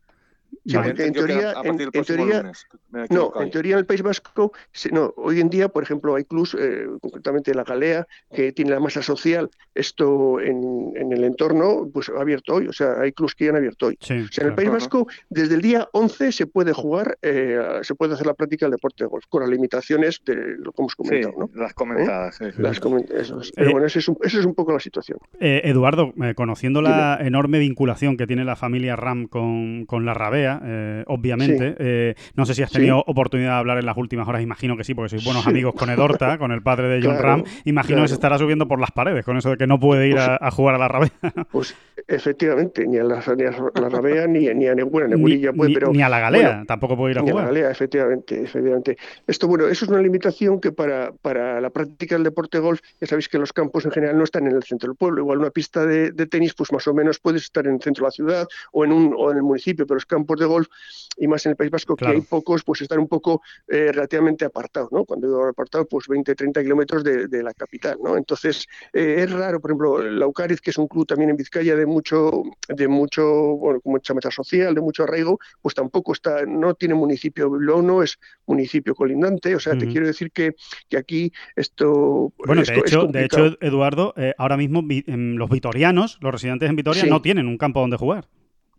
Sí, 0.66 0.76
vale. 0.76 0.88
porque 0.88 1.07
en 1.07 1.12
teoría, 1.12 1.55
en, 1.62 1.80
en 1.80 2.05
teoría 2.05 2.42
lunes. 2.42 2.66
no, 3.11 3.32
en 3.40 3.50
teoría 3.50 3.74
en 3.74 3.78
el 3.80 3.86
País 3.86 4.02
Vasco, 4.02 4.52
no, 4.92 5.14
hoy 5.16 5.40
en 5.40 5.50
día, 5.50 5.68
por 5.68 5.82
ejemplo, 5.82 6.14
hay 6.14 6.24
clubs, 6.24 6.57
eh, 6.59 6.86
concretamente 7.00 7.55
la 7.55 7.64
Galea, 7.64 8.07
que 8.34 8.52
tiene 8.52 8.70
la 8.70 8.80
masa 8.80 9.02
social, 9.02 9.50
esto 9.74 10.40
en, 10.40 10.92
en, 10.96 11.12
el 11.12 11.24
entorno, 11.24 11.88
pues 11.92 12.09
ha 12.09 12.20
abierto 12.20 12.55
hoy, 12.55 12.68
o 12.68 12.72
sea, 12.72 13.00
hay 13.00 13.12
clubs 13.12 13.34
que 13.34 13.44
ya 13.44 13.50
han 13.50 13.57
abierto 13.57 13.86
hoy. 13.86 13.98
Sí, 14.00 14.20
o 14.20 14.28
sea, 14.28 14.44
en 14.44 14.50
el 14.50 14.55
País 14.55 14.70
Vasco, 14.70 15.07
desde 15.30 15.55
el 15.55 15.62
día 15.62 15.88
11 15.92 16.32
se 16.32 16.46
puede 16.46 16.72
jugar, 16.72 17.18
eh, 17.22 17.80
se 17.82 17.94
puede 17.94 18.14
hacer 18.14 18.26
la 18.26 18.34
práctica 18.34 18.66
del 18.66 18.72
deporte 18.72 19.05
de 19.05 19.09
golf, 19.09 19.24
con 19.28 19.42
las 19.42 19.50
limitaciones 19.50 20.20
de 20.24 20.57
lo 20.59 20.72
que 20.72 20.82
hemos 20.82 20.94
comentado, 20.94 21.32
sí, 21.32 21.38
¿no? 21.38 21.50
Las 21.55 21.74
comentadas, 21.74 22.40
¿Eh? 22.40 22.52
sí, 22.55 22.62
las 22.62 22.80
coment 22.80 23.11
eso 23.11 23.40
es. 23.40 23.52
Pero 23.52 23.72
bueno, 23.72 23.86
esa 23.86 23.98
es, 23.98 24.09
un, 24.09 24.18
esa 24.22 24.38
es 24.38 24.44
un 24.44 24.55
poco 24.55 24.72
la 24.72 24.80
situación. 24.80 25.18
Eh, 25.40 25.62
Eduardo, 25.64 26.12
conociendo 26.36 26.82
la 26.82 27.16
Dime. 27.16 27.28
enorme 27.28 27.59
vinculación 27.59 28.16
que 28.16 28.26
tiene 28.26 28.44
la 28.44 28.57
familia 28.57 28.96
Ram 28.96 29.26
con, 29.26 29.86
con 29.86 30.05
la 30.05 30.14
Rabea, 30.14 30.43
obviamente 30.47 31.24
obviamente. 31.24 31.70
Sí. 31.70 31.74
Eh, 31.78 32.14
no 32.34 32.47
sé 32.47 32.55
si 32.55 32.62
has 32.62 32.70
tenido 32.70 32.99
sí. 32.99 33.05
oportunidad 33.07 33.53
de 33.53 33.59
hablar 33.59 33.78
en 33.78 33.86
las 33.86 33.97
últimas 33.97 34.28
horas, 34.28 34.42
imagino 34.42 34.76
que 34.76 34.84
sí, 34.84 34.95
porque 34.95 35.11
sois 35.11 35.24
buenos 35.24 35.45
sí. 35.45 35.51
amigos 35.51 35.74
con 35.74 35.90
Edorta, 35.90 36.38
con 36.38 36.53
el 36.53 36.62
padre 36.62 36.88
de 36.88 37.03
John 37.03 37.16
claro, 37.16 37.28
Ram. 37.28 37.45
Imagino 37.64 37.97
claro. 37.97 38.05
que 38.05 38.09
se 38.09 38.14
estará 38.14 38.38
subiendo 38.38 38.68
por 38.68 38.80
las 38.80 38.90
paredes 38.90 39.24
con 39.24 39.36
eso 39.36 39.51
de 39.51 39.57
que 39.57 39.66
no 39.66 39.78
puede 39.78 40.09
ir 40.09 40.18
a, 40.18 40.38
a 40.40 40.51
jugar 40.51 40.74
a 40.74 40.78
la 40.78 40.88
rabea. 40.88 41.11
Pues 41.51 41.76
efectivamente, 42.09 42.86
ni 42.86 42.99
a 42.99 43.05
la, 43.05 43.22
ni 43.36 43.45
a 43.45 43.51
la 43.80 43.88
rabea 43.88 44.26
ni, 44.26 44.47
ni 44.55 44.66
a 44.66 44.74
bueno, 44.84 45.09
Nebulilla 45.09 45.53
puede, 45.53 45.68
ni, 45.70 45.74
pero. 45.74 45.92
Ni 45.92 46.03
a 46.03 46.09
la 46.09 46.20
galea, 46.20 46.49
bueno, 46.49 46.66
tampoco 46.66 46.97
puede 46.97 47.12
ir 47.12 47.18
a 47.18 47.22
ni 47.22 47.30
jugar. 47.30 47.45
a 47.45 47.47
la 47.47 47.53
galea, 47.53 47.70
efectivamente, 47.70 48.42
efectivamente. 48.42 48.97
Esto, 49.26 49.47
bueno, 49.47 49.66
eso 49.66 49.84
es 49.84 49.90
una 49.90 50.01
limitación 50.01 50.61
que 50.61 50.72
para, 50.72 51.12
para 51.12 51.61
la 51.61 51.70
práctica 51.70 52.16
del 52.16 52.24
deporte 52.24 52.59
golf, 52.59 52.80
ya 53.01 53.07
sabéis 53.07 53.28
que 53.28 53.38
los 53.38 53.53
campos 53.53 53.84
en 53.84 53.92
general 53.92 54.18
no 54.18 54.24
están 54.24 54.47
en 54.47 54.57
el 54.57 54.62
centro 54.62 54.88
del 54.88 54.97
pueblo. 54.97 55.20
Igual 55.22 55.38
una 55.38 55.51
pista 55.51 55.86
de, 55.86 56.11
de 56.11 56.26
tenis, 56.26 56.55
pues 56.55 56.72
más 56.72 56.86
o 56.88 56.95
menos 56.95 57.18
puedes 57.18 57.42
estar 57.42 57.66
en 57.66 57.74
el 57.74 57.80
centro 57.80 58.05
de 58.05 58.09
la 58.09 58.12
ciudad 58.12 58.49
o 58.72 58.84
en, 58.84 58.92
un, 58.92 59.14
o 59.16 59.30
en 59.30 59.36
el 59.36 59.42
municipio, 59.42 59.86
pero 59.86 59.97
los 59.97 60.07
campos 60.07 60.34
de 60.39 60.47
golf, 60.47 60.68
y 61.16 61.28
más 61.28 61.45
en 61.47 61.51
el 61.51 61.57
País 61.57 61.70
Vasco, 61.70 61.97
claro. 61.97 62.14
que 62.14 62.20
hay 62.20 62.22
pocos, 62.22 62.64
pues 62.64 62.82
están 62.82 62.99
un 62.99 63.09
poco 63.09 63.43
eh, 63.68 63.93
relativamente 63.93 64.45
apartados, 64.45 64.91
¿no? 64.93 65.05
Cuando 65.05 65.26
digo 65.28 65.47
apartado, 65.47 65.87
pues 65.87 66.07
20, 66.09 66.35
30 66.35 66.62
kilómetros 66.62 67.05
de, 67.05 67.28
de, 67.28 67.43
la 67.43 67.55
capital, 67.55 67.99
¿no? 68.03 68.16
Entonces, 68.16 68.66
eh, 68.93 69.16
es 69.18 69.30
raro, 69.30 69.61
por 69.61 69.70
ejemplo, 69.70 70.03
la 70.03 70.26
Ucariz, 70.26 70.61
que 70.61 70.70
es 70.70 70.78
un 70.78 70.89
club 70.89 71.07
también 71.07 71.30
en 71.30 71.37
Vizcaya 71.37 71.76
de 71.76 71.87
mucho, 71.87 72.43
de 72.68 72.89
mucho, 72.89 73.24
bueno, 73.57 73.80
con 73.80 73.93
mucha 73.93 74.14
meta 74.14 74.30
social, 74.30 74.74
de 74.74 74.80
mucho 74.80 75.05
arraigo, 75.05 75.39
pues 75.62 75.74
tampoco 75.74 76.12
está, 76.12 76.45
no 76.47 76.74
tiene 76.74 76.95
municipio, 76.95 77.49
lo 77.55 77.82
no 77.82 78.03
es 78.03 78.18
municipio 78.47 78.95
colindante, 78.95 79.55
o 79.55 79.61
sea, 79.61 79.72
uh 79.72 79.76
-huh. 79.76 79.80
te 79.80 79.89
quiero 79.89 80.07
decir 80.07 80.30
que, 80.30 80.55
que 80.89 80.97
aquí 80.97 81.32
esto... 81.57 82.32
Bueno, 82.39 82.62
de, 82.62 82.74
hecho, 82.74 83.07
de 83.07 83.24
hecho, 83.24 83.57
Eduardo, 83.61 84.14
eh, 84.16 84.35
ahora 84.39 84.57
mismo 84.57 84.82
vi, 84.82 85.05
los 85.07 85.51
vitorianos, 85.51 86.18
los 86.20 86.32
residentes 86.32 86.68
en 86.68 86.76
Vitoria, 86.76 87.03
sí. 87.03 87.11
no 87.11 87.22
tienen 87.22 87.47
un 87.47 87.59
campo 87.59 87.80
donde 87.80 87.97
jugar 87.97 88.26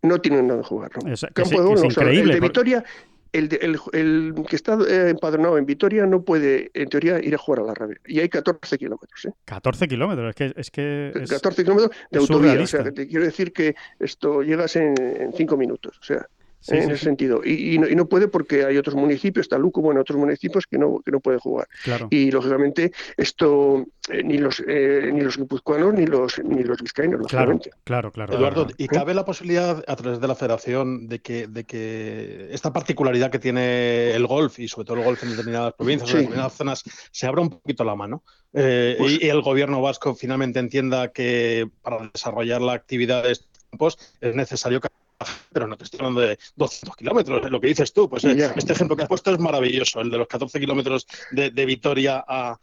no 0.06 0.20
tienen 0.20 0.48
nada 0.48 0.60
de 0.60 0.66
jugar. 0.66 0.92
¿no? 1.04 1.12
Es, 1.12 1.26
Campo 1.34 1.74
es, 1.74 1.82
de 1.82 1.88
increíble. 1.88 1.88
O 1.88 1.92
sea, 1.92 2.10
el 2.10 2.30
de 2.30 2.40
Vitoria, 2.40 2.84
el, 3.32 3.50
de, 3.50 3.56
el, 3.58 3.80
el, 3.94 4.46
que 4.48 4.56
está 4.56 4.78
eh, 4.88 5.10
empadronado 5.10 5.58
en 5.58 5.66
Vitoria 5.66 6.06
no 6.06 6.22
puede, 6.22 6.72
en 6.74 6.90
teoría, 6.90 7.20
ir 7.20 7.36
a 7.36 7.38
jugar 7.38 7.62
a 7.62 7.64
la 7.64 7.74
rabia. 7.74 7.98
Y 8.06 8.20
hay 8.20 8.30
14 8.30 8.78
kilómetros. 8.78 9.26
¿eh? 9.26 9.34
14 9.46 9.88
kilómetros, 9.88 10.30
es 10.30 10.36
que. 10.36 10.54
Es 10.60 10.72
que 10.72 11.12
es, 11.22 11.30
14 11.30 11.64
kilómetros 11.64 11.98
de 12.12 12.20
autovía. 12.20 12.62
O 12.62 12.68
sea, 12.68 12.84
te 12.92 13.08
quiero 13.08 13.26
decir 13.26 13.52
que 13.52 13.76
esto 14.00 14.42
llegas 14.42 14.76
en 14.76 14.96
5 15.36 15.58
minutos. 15.58 15.98
O 16.00 16.04
sea. 16.04 16.28
Sí, 16.66 16.74
en 16.74 16.82
sí, 16.82 16.88
ese 16.88 16.98
sí. 16.98 17.04
sentido. 17.04 17.42
Y, 17.46 17.76
y, 17.76 17.78
no, 17.78 17.88
y, 17.88 17.96
no, 17.96 18.08
puede 18.08 18.28
porque 18.28 18.66
hay 18.66 18.76
otros 18.78 18.96
municipios, 18.96 19.44
está 19.44 19.60
Luco, 19.60 19.82
bueno, 19.82 20.02
otros 20.02 20.18
municipios 20.18 20.66
que 20.66 20.80
no, 20.80 21.00
que 21.06 21.12
no 21.12 21.20
puede 21.20 21.38
jugar. 21.38 21.68
Claro. 21.84 22.08
Y 22.10 22.32
lógicamente 22.32 22.92
esto 23.18 23.86
eh, 24.10 24.24
ni 24.24 24.40
los 24.40 24.64
eh, 24.68 25.12
ni 25.14 25.22
los 25.22 25.38
guipuzcoanos 25.38 25.94
ni 25.94 26.08
los 26.08 26.44
ni 26.44 26.64
los 26.64 26.82
vizcaínos, 26.82 27.20
lógicamente. 27.20 27.70
Claro, 27.84 28.12
claro, 28.12 28.32
claro. 28.32 28.34
Eduardo, 28.34 28.68
¿y 28.78 28.88
cabe 28.88 29.14
la 29.14 29.26
posibilidad 29.26 29.84
a 29.88 29.96
través 29.96 30.20
de 30.20 30.28
la 30.28 30.34
federación 30.34 31.08
de 31.08 31.20
que, 31.20 31.46
de 31.46 31.66
que 31.66 32.48
esta 32.52 32.74
particularidad 32.74 33.30
que 33.30 33.38
tiene 33.38 34.16
el 34.16 34.26
golf 34.26 34.58
y 34.58 34.68
sobre 34.68 34.86
todo 34.86 34.98
el 34.98 35.04
golf 35.04 35.22
en 35.22 35.30
determinadas 35.30 35.76
provincias 35.76 36.10
en 36.10 36.18
determinadas 36.18 36.54
zonas 36.54 36.84
se 37.12 37.28
abra 37.28 37.42
un 37.42 37.52
poquito 37.52 37.84
la 37.84 37.96
mano? 37.96 38.24
Eh, 38.54 38.96
pues, 38.98 39.20
y, 39.22 39.26
y 39.26 39.30
el 39.30 39.42
gobierno 39.44 39.84
vasco 39.84 40.16
finalmente 40.16 40.58
entienda 40.58 41.12
que 41.12 41.70
para 41.84 42.10
desarrollar 42.12 42.62
la 42.62 42.74
actividad 42.74 43.22
de 43.22 43.34
estos 43.34 43.50
campos 43.70 44.00
es 44.20 44.34
necesario 44.34 44.82
que 44.82 44.88
pero 45.52 45.68
no 45.68 45.78
te 45.78 45.86
estoy 45.86 46.00
hablando 46.00 46.22
de 46.22 46.38
200 46.56 46.96
kilómetros, 46.96 47.50
lo 47.50 47.62
que 47.62 47.68
dices 47.68 47.94
tú. 47.94 48.10
Pues 48.10 48.24
yeah. 48.24 48.54
este 48.56 48.74
ejemplo 48.74 48.96
que 48.96 49.04
has 49.04 49.10
puesto 49.10 49.32
es 49.32 49.40
maravilloso, 49.40 50.02
el 50.02 50.10
de 50.10 50.18
los 50.18 50.28
14 50.28 50.60
kilómetros 50.60 51.08
de, 51.32 51.52
de, 51.52 51.66
Vitoria 51.66 52.24
a, 52.28 52.60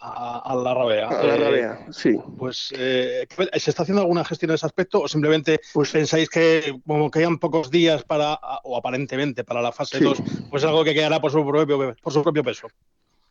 a, 0.00 0.38
a, 0.38 0.54
la 0.56 0.74
Rabea. 0.74 1.08
A 1.08 1.22
la 1.22 1.36
Rabea, 1.36 1.72
eh, 1.72 1.92
sí. 1.92 2.16
Pues, 2.38 2.72
eh, 2.76 3.26
¿se 3.56 3.70
está 3.70 3.82
haciendo 3.82 4.02
alguna 4.02 4.24
gestión 4.24 4.50
en 4.50 4.54
ese 4.54 4.66
aspecto 4.66 5.02
o 5.02 5.08
simplemente 5.08 5.60
pues, 5.72 5.90
pensáis 5.90 6.28
que 6.28 6.74
como 6.86 7.10
quedan 7.10 7.38
pocos 7.38 7.70
días 7.70 8.02
para, 8.04 8.34
o 8.64 8.76
aparentemente 8.76 9.44
para 9.44 9.62
la 9.62 9.72
fase 9.72 9.98
sí. 9.98 10.04
2, 10.04 10.18
pues 10.50 10.64
algo 10.64 10.84
que 10.84 10.94
quedará 10.94 11.20
por 11.20 11.30
su 11.30 11.46
propio, 11.46 11.94
por 12.02 12.12
su 12.12 12.22
propio 12.22 12.42
peso? 12.42 12.68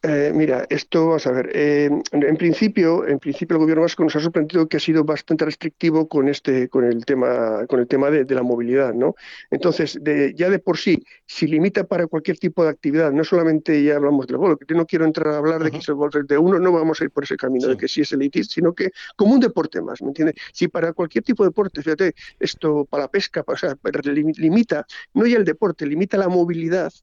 Eh, 0.01 0.31
mira, 0.33 0.65
esto 0.69 1.07
vamos 1.07 1.27
a 1.27 1.31
ver. 1.31 1.49
Eh, 1.53 1.89
en 2.11 2.37
principio, 2.37 3.05
en 3.05 3.19
principio 3.19 3.55
el 3.55 3.59
gobierno 3.59 3.81
vasco 3.81 4.01
nos 4.01 4.15
ha 4.15 4.21
sorprendido 4.21 4.65
que 4.69 4.77
ha 4.77 4.79
sido 4.79 5.03
bastante 5.03 5.43
restrictivo 5.43 6.07
con 6.07 6.29
este, 6.29 6.69
con 6.69 6.85
el 6.85 7.03
tema, 7.03 7.65
con 7.67 7.81
el 7.81 7.87
tema 7.87 8.09
de, 8.09 8.23
de 8.23 8.35
la 8.35 8.41
movilidad, 8.41 8.93
¿no? 8.93 9.15
Entonces, 9.51 9.99
de, 10.01 10.33
ya 10.35 10.49
de 10.49 10.59
por 10.59 10.77
sí, 10.77 11.03
si 11.25 11.47
limita 11.47 11.83
para 11.83 12.07
cualquier 12.07 12.37
tipo 12.37 12.63
de 12.63 12.69
actividad, 12.69 13.11
no 13.11 13.25
solamente 13.25 13.83
ya 13.83 13.97
hablamos 13.97 14.25
del 14.27 14.37
golf, 14.37 14.61
que 14.65 14.73
no 14.73 14.85
quiero 14.85 15.03
entrar 15.03 15.33
a 15.33 15.37
hablar 15.37 15.61
de 15.61 15.71
que 15.71 15.77
es 15.79 15.89
el 15.89 15.95
golf 15.95 16.15
de 16.15 16.37
uno, 16.37 16.59
no 16.59 16.71
vamos 16.71 17.01
a 17.01 17.03
ir 17.03 17.11
por 17.11 17.25
ese 17.25 17.35
camino 17.35 17.65
sí. 17.65 17.71
de 17.71 17.77
que 17.77 17.89
sí 17.89 18.01
es 18.01 18.11
elitista, 18.13 18.53
sino 18.53 18.73
que 18.73 18.91
como 19.17 19.33
un 19.33 19.41
deporte 19.41 19.81
más, 19.81 20.01
¿me 20.01 20.09
entiendes? 20.09 20.35
Si 20.53 20.69
para 20.69 20.93
cualquier 20.93 21.25
tipo 21.25 21.43
de 21.43 21.49
deporte, 21.49 21.81
fíjate, 21.81 22.15
esto 22.39 22.85
para 22.85 23.03
la 23.03 23.11
pesca, 23.11 23.43
o 23.45 23.57
sea, 23.57 23.75
limita, 24.05 24.85
no 25.13 25.25
ya 25.27 25.37
el 25.37 25.43
deporte, 25.43 25.85
limita 25.85 26.15
la 26.17 26.29
movilidad, 26.29 26.93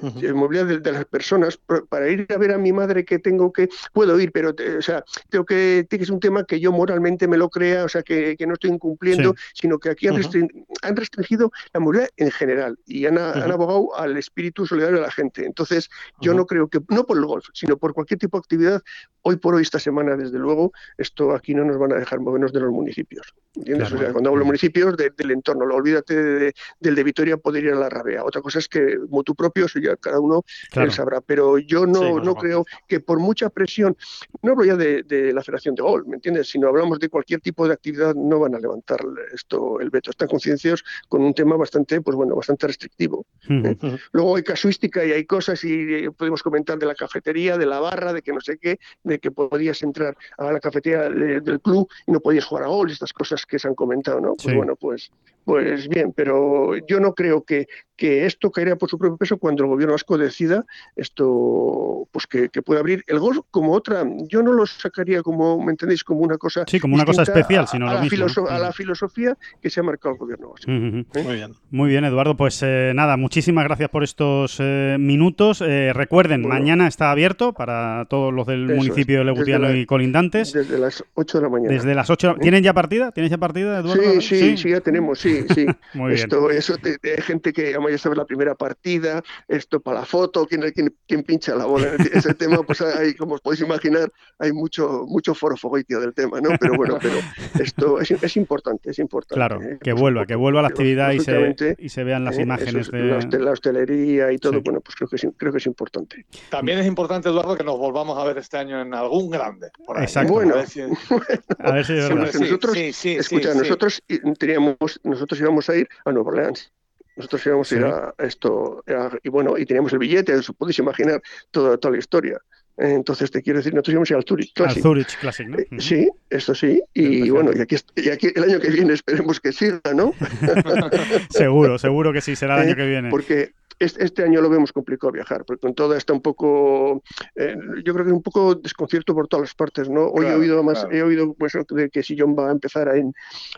Uh 0.00 0.08
-huh. 0.08 0.34
movilidad 0.34 0.66
de, 0.66 0.80
de, 0.80 0.92
las 0.92 1.04
personas 1.04 1.56
para 1.88 2.08
ir 2.08 2.26
a 2.28 2.36
ver 2.36 2.50
a 2.50 2.58
mi 2.58 2.72
madre 2.72 3.04
que 3.04 3.20
tengo 3.20 3.52
que 3.52 3.68
puedo 3.92 4.18
ir 4.18 4.32
pero 4.32 4.52
te, 4.52 4.76
o 4.76 4.82
sea 4.82 5.04
creo 5.30 5.44
que 5.46 5.86
ser 5.88 6.12
un 6.12 6.18
tema 6.18 6.44
que 6.44 6.58
yo 6.58 6.72
moralmente 6.72 7.28
me 7.28 7.36
lo 7.36 7.48
crea 7.48 7.84
o 7.84 7.88
sea 7.88 8.02
que, 8.02 8.36
que 8.36 8.44
no 8.44 8.54
estoy 8.54 8.70
incumpliendo 8.70 9.34
sí. 9.36 9.60
sino 9.62 9.78
que 9.78 9.90
aquí 9.90 10.08
han, 10.08 10.14
uh 10.14 10.16
-huh. 10.16 10.22
restring, 10.22 10.66
han, 10.82 10.96
restringido 10.96 11.52
la 11.72 11.78
movilidad 11.78 12.08
en 12.16 12.32
general 12.32 12.76
y 12.86 13.06
han, 13.06 13.14
uh 13.14 13.20
-huh. 13.20 13.44
han, 13.44 13.52
abogado 13.52 13.96
al 13.96 14.16
espíritu 14.16 14.66
solidario 14.66 14.96
de 14.96 15.02
la 15.02 15.12
gente 15.12 15.46
entonces 15.46 15.88
yo 16.20 16.34
no 16.34 16.44
creo 16.44 16.66
que 16.66 16.80
no 16.88 17.06
por 17.06 17.16
el 17.16 17.26
golf 17.26 17.46
sino 17.54 17.76
por 17.76 17.94
cualquier 17.94 18.18
tipo 18.18 18.36
de 18.36 18.40
actividad 18.40 18.82
hoy 19.22 19.36
por 19.36 19.54
hoy 19.54 19.62
esta 19.62 19.78
semana 19.78 20.16
desde 20.16 20.38
luego 20.38 20.72
esto 20.98 21.32
aquí 21.32 21.54
no 21.54 21.64
nos 21.64 21.78
van 21.78 21.92
a 21.92 21.96
dejar 21.96 22.18
movernos 22.18 22.52
de 22.52 22.60
los 22.60 22.72
municipios 22.72 23.32
¿entiendes? 23.54 23.90
Claro. 23.90 23.96
o 23.96 24.04
sea 24.04 24.12
cuando 24.12 24.30
hablo 24.30 24.40
de 24.40 24.46
municipios 24.46 24.96
de, 24.96 25.10
del 25.16 25.30
entorno 25.30 25.64
lo 25.66 25.76
olvídate 25.76 26.14
de, 26.16 26.38
de, 26.40 26.54
del 26.80 26.94
de 26.96 27.04
Vitoria 27.04 27.36
poder 27.36 27.64
ir 27.64 27.72
a 27.72 27.76
la 27.76 27.88
Rabea 27.88 28.24
otra 28.24 28.42
cosa 28.42 28.58
es 28.58 28.68
que 28.68 28.98
motu 29.08 29.36
propio 29.36 29.68
soy 29.68 29.83
ya 29.84 29.96
cada 29.96 30.20
uno 30.20 30.44
claro. 30.70 30.90
sabrá. 30.90 31.20
Pero 31.20 31.58
yo 31.58 31.86
no, 31.86 32.00
sí, 32.00 32.04
no, 32.04 32.20
no 32.20 32.34
creo 32.34 32.64
que 32.88 33.00
por 33.00 33.18
mucha 33.18 33.50
presión, 33.50 33.96
no 34.42 34.52
hablo 34.52 34.64
ya 34.64 34.76
de, 34.76 35.02
de, 35.02 35.32
la 35.32 35.42
Federación 35.42 35.74
de 35.74 35.82
Gol, 35.82 36.06
¿me 36.06 36.16
entiendes? 36.16 36.48
Sino 36.48 36.68
hablamos 36.68 36.98
de 36.98 37.08
cualquier 37.08 37.40
tipo 37.40 37.66
de 37.66 37.74
actividad, 37.74 38.14
no 38.14 38.40
van 38.40 38.54
a 38.54 38.58
levantar 38.58 39.00
esto 39.32 39.80
el 39.80 39.90
veto. 39.90 40.10
Están 40.10 40.28
concienciados 40.28 40.84
con 41.08 41.22
un 41.22 41.34
tema 41.34 41.56
bastante, 41.56 42.00
pues 42.00 42.16
bueno, 42.16 42.36
bastante 42.36 42.66
restrictivo. 42.66 43.26
Uh 43.48 43.52
-huh. 43.52 43.94
¿eh? 43.94 43.98
Luego 44.12 44.36
hay 44.36 44.42
casuística 44.42 45.04
y 45.04 45.12
hay 45.12 45.24
cosas 45.24 45.62
y 45.64 46.08
podemos 46.10 46.42
comentar 46.42 46.78
de 46.78 46.86
la 46.86 46.94
cafetería, 46.94 47.58
de 47.58 47.66
la 47.66 47.80
barra, 47.80 48.12
de 48.12 48.22
que 48.22 48.32
no 48.32 48.40
sé 48.40 48.58
qué, 48.58 48.78
de 49.02 49.18
que 49.18 49.30
podías 49.30 49.82
entrar 49.82 50.16
a 50.38 50.52
la 50.52 50.60
cafetería 50.60 51.08
del 51.08 51.60
club 51.60 51.88
y 52.06 52.12
no 52.12 52.20
podías 52.20 52.44
jugar 52.44 52.64
a 52.64 52.68
gol, 52.68 52.90
estas 52.90 53.12
cosas 53.12 53.46
que 53.46 53.58
se 53.58 53.68
han 53.68 53.74
comentado, 53.74 54.20
¿no? 54.20 54.34
Pues 54.34 54.48
sí. 54.48 54.54
bueno, 54.54 54.76
pues 54.76 55.10
pues 55.44 55.88
bien, 55.88 56.12
pero 56.14 56.72
yo 56.86 57.00
no 57.00 57.14
creo 57.14 57.42
que, 57.44 57.66
que 57.96 58.26
esto 58.26 58.50
caería 58.50 58.76
por 58.76 58.88
su 58.88 58.98
propio 58.98 59.16
peso 59.16 59.36
cuando 59.38 59.62
el 59.64 59.68
gobierno 59.70 59.92
vasco 59.94 60.16
decida 60.18 60.64
esto, 60.96 62.08
pues 62.12 62.26
que, 62.26 62.48
que 62.48 62.62
pueda 62.62 62.80
abrir 62.80 63.04
el 63.06 63.18
golf 63.18 63.38
como 63.50 63.72
otra. 63.72 64.04
Yo 64.28 64.42
no 64.42 64.52
lo 64.52 64.66
sacaría 64.66 65.22
como, 65.22 65.62
¿me 65.62 65.72
entendéis? 65.72 66.02
Como 66.04 66.20
una 66.20 66.36
cosa. 66.38 66.64
Sí, 66.66 66.80
como 66.80 66.94
una 66.94 67.04
cosa 67.04 67.22
especial, 67.22 67.68
sino 67.68 67.86
a, 67.86 67.90
lo 67.94 67.94
la 67.96 68.02
mismo. 68.04 68.48
a 68.48 68.58
la 68.58 68.72
filosofía 68.72 69.36
que 69.60 69.70
se 69.70 69.80
ha 69.80 69.82
marcado 69.82 70.14
el 70.14 70.18
gobierno 70.18 70.50
vasco. 70.50 70.70
Ujú. 70.70 71.04
Muy 71.24 71.34
bien. 71.36 71.52
Muy 71.70 71.88
bien, 71.90 72.04
Eduardo. 72.04 72.36
Pues 72.36 72.60
eh, 72.62 72.92
nada, 72.94 73.16
muchísimas 73.16 73.64
gracias 73.64 73.90
por 73.90 74.02
estos 74.04 74.56
eh, 74.60 74.96
minutos. 74.98 75.60
Eh, 75.60 75.92
recuerden, 75.94 76.42
Bueno. 76.42 76.54
mañana 76.58 76.86
está 76.88 77.10
abierto 77.10 77.52
para 77.52 78.06
todos 78.08 78.32
los 78.32 78.46
del 78.46 78.66
municipio 78.66 79.18
de 79.18 79.24
Legutiano 79.24 79.68
la- 79.68 79.76
y 79.76 79.86
colindantes. 79.86 80.52
Desde 80.52 80.78
las 80.78 81.04
8 81.14 81.38
de 81.38 81.42
la 81.44 81.48
mañana. 81.50 81.72
Desde 81.72 81.94
las 81.94 82.10
8. 82.10 82.36
¿Tienen 82.40 82.62
ya 82.62 82.72
partida? 82.72 83.12
¿Tienes 83.12 83.30
ya 83.30 83.38
partida, 83.38 83.78
Eduardo? 83.80 84.02
Sí, 84.02 84.20
sí, 84.20 84.56
sí, 84.56 84.70
ya 84.70 84.80
tenemos, 84.80 85.18
sí, 85.20 85.33
sí. 85.54 85.66
Muy 85.94 86.12
bien. 86.12 86.24
esto, 86.24 86.50
eso, 86.50 86.76
de, 86.76 86.96
de 87.02 87.20
gente 87.22 87.52
que 87.52 87.68
además 87.70 87.92
ya 87.92 87.98
sabe 87.98 88.16
la 88.16 88.24
primera 88.24 88.54
partida, 88.54 89.22
esto 89.48 89.80
para 89.80 90.00
la 90.00 90.06
foto, 90.06 90.46
quién, 90.46 90.62
quién, 90.72 90.94
quién 91.06 91.22
pincha 91.22 91.54
la 91.54 91.66
bola, 91.66 91.88
ese 92.12 92.34
tema, 92.34 92.62
pues 92.62 92.80
hay, 92.80 93.14
como 93.14 93.34
os 93.34 93.40
podéis 93.40 93.62
imaginar, 93.62 94.10
hay 94.38 94.52
mucho, 94.52 95.04
mucho 95.06 95.34
foro 95.34 95.56
fogoitio 95.56 96.00
del 96.00 96.14
tema, 96.14 96.40
¿no? 96.40 96.50
Pero 96.60 96.74
bueno, 96.74 96.98
pero 97.00 97.14
esto 97.58 98.00
es, 98.00 98.10
es 98.10 98.36
importante, 98.36 98.90
es 98.90 98.98
importante. 98.98 99.34
Claro, 99.34 99.62
¿eh? 99.62 99.78
que 99.82 99.92
vuelva, 99.92 100.26
que 100.26 100.34
vuelva 100.34 100.62
la 100.62 100.68
actividad 100.68 101.12
y 101.12 101.20
se, 101.20 101.76
y 101.78 101.88
se 101.88 102.04
vean 102.04 102.24
las 102.24 102.38
¿eh? 102.38 102.42
imágenes 102.42 102.86
es, 102.86 102.90
de... 102.92 102.98
la, 103.04 103.18
hostel- 103.18 103.44
la 103.44 103.50
hostelería 103.52 104.32
y 104.32 104.38
todo, 104.38 104.54
Sí. 104.54 104.60
bueno, 104.64 104.80
pues 104.80 104.94
creo 104.96 105.08
que, 105.08 105.16
es, 105.16 105.26
creo 105.36 105.52
que 105.52 105.58
es 105.58 105.66
importante. 105.66 106.26
También 106.50 106.78
es 106.78 106.86
importante, 106.86 107.28
Eduardo, 107.28 107.56
que 107.56 107.64
nos 107.64 107.78
volvamos 107.78 108.18
a 108.18 108.24
ver 108.24 108.38
este 108.38 108.56
año 108.58 108.80
en 108.80 108.94
algún 108.94 109.30
grande. 109.30 109.68
por 109.86 109.96
ahí. 109.98 110.04
Exacto. 110.04 110.32
Bueno, 110.34 110.54
A 110.54 110.58
ver 110.58 110.66
si- 110.68 110.80
A 110.80 111.72
ver 111.72 111.84
si 111.84 111.92
es 111.92 112.08
verdad. 112.08 112.32
nosotros- 112.40 112.74
sí, 112.74 112.92
sí, 112.92 113.12
Escucha, 113.14 113.54
nosotros 113.54 114.02
teníamos, 114.38 114.76
nosotros 115.04 115.23
íbamos 115.40 115.68
a 115.70 115.76
ir 115.76 115.88
a 116.04 116.12
Nueva 116.12 116.30
Orleans. 116.30 116.70
Nosotros 117.16 117.46
íbamos 117.46 117.70
a 117.70 117.76
ir 117.76 117.84
a 117.84 118.14
esto, 118.18 118.82
a- 118.88 119.16
y 119.22 119.28
bueno, 119.28 119.56
y 119.56 119.64
teníamos 119.66 119.92
el 119.92 120.00
billete, 120.00 120.34
os 120.34 120.50
podéis 120.58 120.78
imaginar 120.80 121.22
toda, 121.52 121.76
toda 121.78 121.92
la 121.92 121.98
historia. 121.98 122.38
Entonces 122.76 123.30
te 123.30 123.40
quiero 123.40 123.60
decir, 123.60 123.72
nosotros 123.72 123.92
íbamos 123.92 124.10
a 124.10 124.14
ir 124.14 124.16
al 124.16 124.24
Zurich 124.24 124.48
Al 124.48 124.64
Classic. 124.64 124.82
Zurich 124.82 125.18
Classic, 125.20 125.46
¿no? 125.46 125.58
Eh. 125.60 125.68
Sí, 125.78 126.08
eso 126.28 126.56
sí, 126.56 126.82
y 126.92 127.30
bueno, 127.30 127.52
y 127.54 127.60
aquí, 127.60 127.76
y 127.94 128.08
aquí 128.10 128.32
el 128.34 128.42
año 128.42 128.58
que 128.58 128.68
viene 128.70 128.94
esperemos 128.94 129.38
que 129.38 129.52
siga, 129.52 129.80
¿no? 129.94 130.12
Seguro, 131.30 131.78
seguro 131.78 132.12
que 132.12 132.20
sí, 132.20 132.34
será 132.36 132.56
el 132.56 132.62
año 132.62 132.72
Eh, 132.72 132.76
que 132.76 132.86
viene. 132.86 133.10
Porque 133.10 133.52
este, 133.84 134.22
año 134.24 134.40
lo 134.40 134.48
vemos 134.50 134.72
complicado 134.72 135.12
viajar, 135.12 135.44
porque 135.44 135.60
con 135.60 135.74
todo 135.74 135.94
está 135.94 136.12
un 136.12 136.20
poco, 136.22 137.02
eh, 137.36 137.56
yo 137.84 137.92
creo 137.94 138.04
que 138.06 138.12
un 138.12 138.22
poco 138.22 138.54
desconcierto 138.54 139.14
por 139.14 139.28
todas 139.28 139.42
las 139.48 139.54
partes, 139.54 139.88
¿no? 139.88 140.06
Hoy 140.08 140.26
he 140.26 140.34
oído 140.34 140.62
más, 140.62 140.80
claro. 140.80 140.94
he 140.96 141.02
oído 141.02 141.34
pues, 141.34 141.52
de 141.68 141.90
que 141.90 142.02
Sillón 142.02 142.34
va 142.38 142.48
a 142.48 142.52
empezar 142.52 142.88
en, 142.96 143.12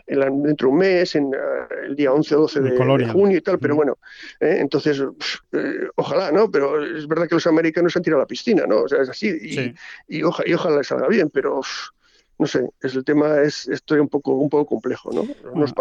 en 0.07 0.19
la- 0.19 0.29
dentro 0.29 0.67
de 0.67 0.73
un 0.73 0.77
mes, 0.79 1.15
en 1.15 1.33
eh, 1.33 1.37
el 1.87 1.95
día 1.95 2.11
11 2.13 2.35
o 2.35 2.39
12 2.41 2.59
En 2.59 2.65
de, 2.65 3.07
junio 3.11 3.37
y 3.37 3.41
tal, 3.41 3.59
pero 3.59 3.73
Mm. 3.73 3.77
bueno, 3.77 3.97
eh, 4.39 4.57
entonces, 4.59 5.01
eh, 5.51 5.87
ojalá, 5.95 6.31
¿no? 6.31 6.49
Pero 6.51 6.83
es 6.83 7.07
verdad 7.07 7.27
que 7.27 7.35
los 7.35 7.47
americanos 7.47 7.93
se 7.93 7.99
han 7.99 8.03
tirado 8.03 8.21
a 8.21 8.23
la 8.23 8.27
piscina, 8.27 8.65
¿no? 8.67 8.81
O 8.81 8.87
sea, 8.87 9.01
es 9.01 9.09
así, 9.09 9.27
y, 9.41 9.53
Sí. 9.53 9.73
y, 10.07 10.23
oja- 10.23 10.43
y 10.45 10.53
ojalá 10.53 10.77
les 10.77 10.87
salga 10.87 11.07
bien, 11.07 11.29
pero... 11.31 11.61
no 12.39 12.45
sé, 12.45 12.69
es 12.81 12.93
el 12.95 13.03
tema 13.03 13.41
es 13.41 13.67
estoy 13.67 13.99
un 13.99 14.07
poco 14.09 14.33
un 14.35 14.49
poco 14.49 14.65
complejo, 14.67 15.09
¿no? 15.11 15.21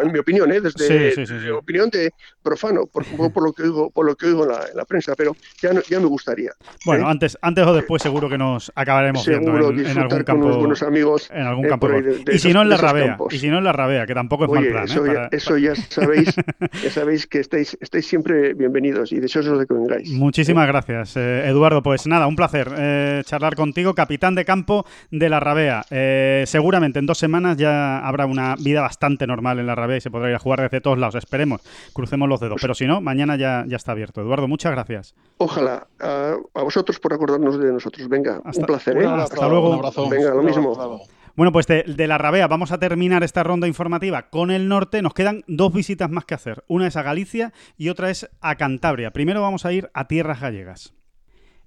En 0.02 0.12
mi 0.12 0.18
opinión, 0.18 0.50
¿eh? 0.52 0.60
desde 0.60 1.12
Sí, 1.14 1.26
sí, 1.26 1.38
sí, 1.40 1.48
opinión 1.50 1.90
de 1.90 2.10
profano, 2.42 2.86
por, 2.86 3.04
por- 3.32 3.42
lo 3.44 3.52
que 3.52 3.62
oigo, 3.64 3.90
por 3.90 4.06
lo 4.06 4.14
que 4.16 4.26
oigo 4.26 4.44
en 4.44 4.50
la, 4.50 4.60
en 4.70 4.76
la 4.76 4.84
prensa, 4.84 5.14
pero 5.16 5.36
ya, 5.60 5.72
no- 5.72 5.82
ya 5.82 6.00
me 6.00 6.06
gustaría. 6.06 6.52
Bueno, 6.84 7.06
¿eh? 7.06 7.10
antes, 7.10 7.36
antes 7.42 7.66
o 7.66 7.74
después 7.74 8.02
seguro 8.02 8.28
que 8.28 8.38
nos 8.38 8.72
acabaremos 8.74 9.26
viendo 9.26 9.52
Seguro 9.52 9.70
en, 9.70 9.78
en 9.78 9.84
disfrutar 9.84 10.02
algún 10.04 10.24
con 10.24 10.24
campo. 10.42 10.58
buenos 10.58 10.82
amigos. 10.82 11.30
En 11.32 11.42
algún 11.46 11.66
eh, 11.66 11.68
campo. 11.68 11.88
de 11.88 12.22
y 12.26 12.38
si 12.38 12.48
esos- 12.48 12.54
no 12.54 12.62
en 12.62 12.68
la 12.70 12.76
rabea. 12.76 13.06
campos. 13.08 13.34
Y 13.34 13.38
si 13.38 13.48
no 13.48 13.58
en 13.58 13.64
la 13.64 13.72
rabea, 13.72 14.06
que 14.06 14.14
tampoco 14.14 14.44
es 14.44 14.50
mal 14.50 14.62
Oye, 14.62 14.70
plan. 14.70 14.82
¿eh? 14.84 14.86
eso, 14.86 15.06
ya, 15.06 15.12
Para- 15.14 15.28
eso 15.32 15.58
ya 15.58 15.74
sabéis, 15.74 16.34
ya 16.82 16.90
sabéis 16.90 17.26
que 17.26 17.40
estáis, 17.40 17.76
estáis 17.80 18.06
siempre 18.06 18.54
bienvenidos 18.54 19.12
y 19.12 19.20
deseosos 19.20 19.58
de 19.58 19.66
que 19.66 19.74
vengáis. 19.74 20.10
Muchísimas 20.10 20.66
gracias, 20.66 21.16
eh, 21.16 21.46
Eduardo. 21.46 21.82
Pues 21.82 22.06
nada, 22.06 22.26
un 22.26 22.36
placer 22.36 22.68
eh, 22.76 23.22
charlar 23.26 23.54
contigo, 23.56 23.94
capitán 23.94 24.34
de 24.34 24.44
campo 24.44 24.86
de 25.10 25.28
la 25.28 25.40
Rabea. 25.40 25.84
Eh, 25.90 26.44
seguramente 26.46 26.98
en 26.98 27.06
dos 27.06 27.18
semanas 27.18 27.56
ya 27.56 27.98
habrá 27.98 28.26
una 28.26 28.54
vida 28.56 28.80
bastante 28.80 29.26
normal 29.26 29.58
en 29.58 29.66
la 29.66 29.74
Rabea 29.74 29.98
y 29.98 30.00
se 30.00 30.10
podrá 30.10 30.28
ir 30.30 30.36
a 30.36 30.38
jugar 30.38 30.60
desde 30.62 30.80
todos 30.80 30.98
lados. 30.98 31.14
Esperemos, 31.16 31.60
crucemos 31.92 32.28
los 32.28 32.40
dedos. 32.40 32.58
Pero 32.60 32.74
si 32.74 32.86
no, 32.86 33.00
mañana 33.00 33.36
ya, 33.36 33.64
ya 33.66 33.76
está 33.76 33.92
abierto. 33.92 34.20
Eduardo, 34.20 34.48
muchas 34.48 34.72
gracias. 34.72 35.14
Ojalá 35.38 35.86
a, 36.00 36.34
a 36.54 36.62
vosotros 36.62 36.98
por 37.00 37.12
acordarnos 37.12 37.58
de 37.58 37.72
nosotros. 37.72 38.08
Venga, 38.08 38.40
Hasta- 38.44 38.60
un 38.60 38.66
placer. 38.66 38.96
Un 38.96 39.02
¿eh? 39.04 39.06
Hasta 39.06 39.48
luego. 39.48 39.70
Un 39.70 39.76
abrazo. 39.76 40.08
Venga, 40.08 40.30
lo 40.34 40.42
mismo. 40.42 41.06
Bueno, 41.36 41.52
pues 41.52 41.66
de, 41.66 41.82
de 41.86 42.06
la 42.06 42.16
Rabea 42.16 42.46
vamos 42.48 42.72
a 42.72 42.78
terminar 42.78 43.22
esta 43.22 43.42
ronda 43.42 43.66
informativa 43.66 44.30
con 44.30 44.50
el 44.50 44.68
norte. 44.68 45.02
Nos 45.02 45.12
quedan 45.12 45.44
dos 45.46 45.70
visitas 45.72 46.08
más 46.10 46.24
que 46.24 46.34
hacer. 46.34 46.64
Una 46.66 46.86
es 46.86 46.96
a 46.96 47.02
Galicia 47.02 47.52
y 47.76 47.90
otra 47.90 48.08
es 48.10 48.30
a 48.40 48.54
Cantabria. 48.54 49.10
Primero 49.10 49.42
vamos 49.42 49.66
a 49.66 49.72
ir 49.72 49.90
a 49.92 50.06
Tierras 50.08 50.40
Gallegas. 50.40 50.94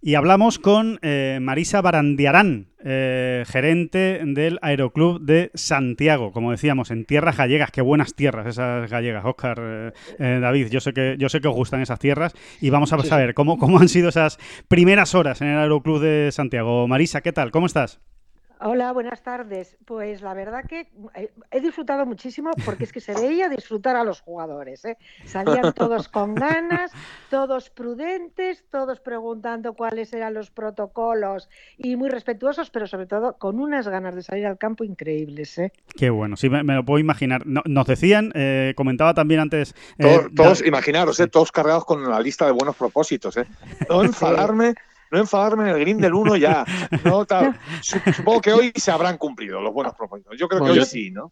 Y 0.01 0.15
hablamos 0.15 0.59
con 0.59 0.97
eh, 1.01 1.39
Marisa 1.41 1.81
Barandiarán, 1.81 2.67
eh, 2.85 3.43
gerente 3.45 4.21
del 4.25 4.57
Aeroclub 4.61 5.19
de 5.19 5.51
Santiago. 5.55 6.31
Como 6.31 6.51
decíamos, 6.51 6.89
en 6.89 7.03
tierras 7.03 7.35
gallegas, 7.35 7.69
qué 7.71 7.81
buenas 7.81 8.15
tierras 8.15 8.47
esas 8.47 8.89
gallegas, 8.89 9.25
Óscar, 9.25 9.59
eh, 9.61 9.91
eh, 10.19 10.39
David. 10.41 10.67
Yo 10.69 10.79
sé 10.79 10.93
que 10.93 11.17
yo 11.19 11.27
sé 11.27 11.41
que 11.41 11.49
os 11.49 11.55
gustan 11.55 11.81
esas 11.81 11.99
tierras 11.99 12.33
y 12.61 12.69
vamos 12.69 12.93
a 12.93 13.03
saber 13.03 13.33
cómo, 13.33 13.57
cómo 13.57 13.79
han 13.79 13.89
sido 13.89 14.07
esas 14.07 14.39
primeras 14.69 15.15
horas 15.15 15.41
en 15.41 15.49
el 15.49 15.57
Aeroclub 15.57 15.99
de 15.99 16.29
Santiago. 16.31 16.87
Marisa, 16.87 17.19
¿qué 17.19 17.33
tal? 17.33 17.51
¿Cómo 17.51 17.65
estás? 17.65 17.99
Hola, 18.61 18.91
buenas 18.91 19.23
tardes. 19.23 19.77
Pues 19.85 20.21
la 20.21 20.33
verdad 20.33 20.65
que 20.67 20.89
eh, 21.15 21.31
he 21.49 21.61
disfrutado 21.61 22.05
muchísimo 22.05 22.51
porque 22.65 22.83
es 22.83 22.91
que 22.91 22.99
se 22.99 23.13
veía 23.13 23.47
disfrutar 23.47 23.95
a 23.95 24.03
los 24.03 24.19
jugadores. 24.19 24.83
¿eh? 24.83 24.97
Salían 25.25 25.71
todos 25.73 26.09
con 26.09 26.35
ganas, 26.35 26.91
todos 27.29 27.69
prudentes, 27.69 28.65
todos 28.69 28.99
preguntando 28.99 29.73
cuáles 29.75 30.11
eran 30.11 30.33
los 30.33 30.51
protocolos 30.51 31.47
y 31.77 31.95
muy 31.95 32.09
respetuosos, 32.09 32.69
pero 32.69 32.85
sobre 32.85 33.05
todo 33.05 33.37
con 33.37 33.61
unas 33.61 33.87
ganas 33.87 34.13
de 34.13 34.23
salir 34.23 34.45
al 34.45 34.57
campo 34.57 34.83
increíbles. 34.83 35.57
¿eh? 35.57 35.71
Qué 35.95 36.09
bueno, 36.09 36.35
sí, 36.35 36.49
me, 36.49 36.61
me 36.63 36.75
lo 36.75 36.83
puedo 36.83 36.99
imaginar. 36.99 37.47
No- 37.47 37.63
nos 37.65 37.87
decían, 37.87 38.33
eh, 38.35 38.73
comentaba 38.75 39.13
también 39.13 39.39
antes. 39.39 39.73
eh, 39.97 40.03
Todos, 40.03 40.35
todos, 40.35 40.59
Da- 40.59 40.67
imaginaros, 40.67 41.17
¿eh? 41.21 41.27
todos 41.27 41.53
cargados 41.53 41.85
con 41.85 42.03
la 42.09 42.19
lista 42.19 42.45
de 42.45 42.51
buenos 42.51 42.75
propósitos. 42.75 43.37
¿eh? 43.37 43.45
No 43.89 44.03
enfadarme, 44.03 44.73
no 45.11 45.19
enfadarme 45.19 45.63
en 45.69 45.75
el 45.75 45.79
green 45.81 45.97
del 45.99 46.13
1 46.13 46.35
ya. 46.37 46.65
No, 47.03 47.25
tal. 47.25 47.59
Supongo 47.81 48.41
que 48.41 48.53
hoy 48.53 48.71
se 48.75 48.91
habrán 48.91 49.17
cumplido 49.17 49.61
los 49.61 49.73
buenos 49.73 49.93
propósitos. 49.95 50.37
Yo 50.37 50.47
creo 50.47 50.59
que 50.59 50.67
Bueno, 50.67 50.73
hoy 50.73 50.79
yo- 50.79 50.85
sí, 50.85 51.11
¿no? 51.11 51.31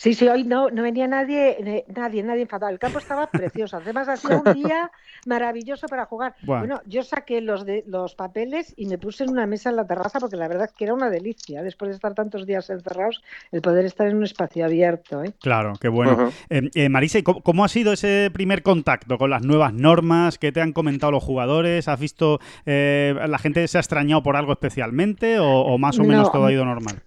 Sí, 0.00 0.14
sí, 0.14 0.26
hoy 0.28 0.44
no, 0.44 0.70
no 0.70 0.82
venía 0.82 1.06
nadie, 1.06 1.84
nadie, 1.94 2.22
nadie 2.22 2.40
enfadado. 2.40 2.72
El 2.72 2.78
campo 2.78 3.00
estaba 3.00 3.26
precioso. 3.30 3.76
Además, 3.76 4.08
ha 4.08 4.16
sido 4.16 4.40
un 4.40 4.54
día 4.54 4.90
maravilloso 5.26 5.88
para 5.88 6.06
jugar. 6.06 6.36
Bueno, 6.40 6.80
yo 6.86 7.02
saqué 7.02 7.42
los 7.42 7.66
de 7.66 7.84
los 7.86 8.14
papeles 8.14 8.72
y 8.78 8.86
me 8.86 8.96
puse 8.96 9.24
en 9.24 9.30
una 9.30 9.46
mesa 9.46 9.68
en 9.68 9.76
la 9.76 9.86
terraza 9.86 10.18
porque 10.18 10.36
la 10.36 10.48
verdad 10.48 10.68
es 10.70 10.72
que 10.72 10.84
era 10.84 10.94
una 10.94 11.10
delicia. 11.10 11.62
Después 11.62 11.90
de 11.90 11.96
estar 11.96 12.14
tantos 12.14 12.46
días 12.46 12.70
encerrados, 12.70 13.22
el 13.52 13.60
poder 13.60 13.84
estar 13.84 14.06
en 14.06 14.16
un 14.16 14.24
espacio 14.24 14.64
abierto. 14.64 15.22
¿eh? 15.22 15.34
Claro, 15.38 15.74
qué 15.78 15.88
bueno. 15.88 16.32
Eh, 16.48 16.70
eh, 16.74 16.88
Marisa, 16.88 17.18
¿y 17.18 17.22
cómo, 17.22 17.42
cómo 17.42 17.62
ha 17.62 17.68
sido 17.68 17.92
ese 17.92 18.30
primer 18.32 18.62
contacto 18.62 19.18
con 19.18 19.28
las 19.28 19.42
nuevas 19.42 19.74
normas? 19.74 20.38
¿Qué 20.38 20.50
te 20.50 20.62
han 20.62 20.72
comentado 20.72 21.12
los 21.12 21.22
jugadores? 21.22 21.88
¿Has 21.88 22.00
visto, 22.00 22.40
eh, 22.64 23.14
la 23.28 23.38
gente 23.38 23.68
se 23.68 23.76
ha 23.76 23.82
extrañado 23.82 24.22
por 24.22 24.36
algo 24.36 24.52
especialmente 24.52 25.38
o, 25.40 25.46
o 25.46 25.76
más 25.76 25.98
o 25.98 26.04
menos 26.04 26.28
No, 26.28 26.32
todo 26.32 26.46
ha 26.46 26.52
ido 26.52 26.64
normal? 26.64 27.02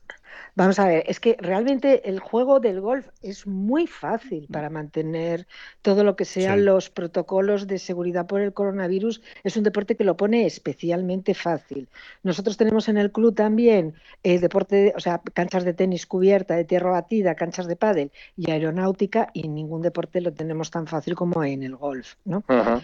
Vamos 0.56 0.78
a 0.78 0.88
ver, 0.88 1.04
es 1.08 1.20
que 1.20 1.36
realmente 1.40 2.08
el 2.08 2.20
juego 2.20 2.60
del 2.60 2.80
golf 2.80 3.08
es 3.24 3.48
muy 3.48 3.88
fácil 3.88 4.48
para 4.52 4.70
mantener 4.70 5.48
todo 5.82 6.04
lo 6.04 6.16
que 6.16 6.26
sean 6.26 6.60
Sí. 6.60 6.66
los 6.66 6.90
protocolos 6.92 7.66
de 7.66 7.80
seguridad 7.80 8.28
por 8.28 8.40
el 8.40 8.54
coronavirus. 8.54 9.22
Es 9.44 9.58
un 9.58 9.64
deporte 9.64 9.96
que 9.96 10.04
lo 10.04 10.16
pone 10.16 10.46
especialmente 10.46 11.34
fácil. 11.34 11.88
Nosotros 12.22 12.56
tenemos 12.58 12.88
en 12.88 12.98
el 12.98 13.12
club 13.12 13.34
también 13.34 13.96
el 14.22 14.42
deporte, 14.42 14.76
de- 14.76 14.94
o 14.96 15.00
sea, 15.00 15.22
canchas 15.34 15.64
de 15.66 15.74
tenis 15.74 16.06
cubierta, 16.06 16.56
de 16.56 16.66
tierra 16.66 16.92
batida, 16.92 17.34
canchas 17.34 17.66
de 17.66 17.76
pádel 17.76 18.12
y 18.38 18.52
aeronáutica 18.52 19.30
y 19.34 19.48
ningún 19.48 19.82
deporte 19.82 20.22
lo 20.22 20.34
tenemos 20.34 20.70
tan 20.70 20.86
fácil 20.86 21.16
como 21.16 21.44
en 21.44 21.64
el 21.64 21.76
golf, 21.76 22.14
¿no? 22.26 22.44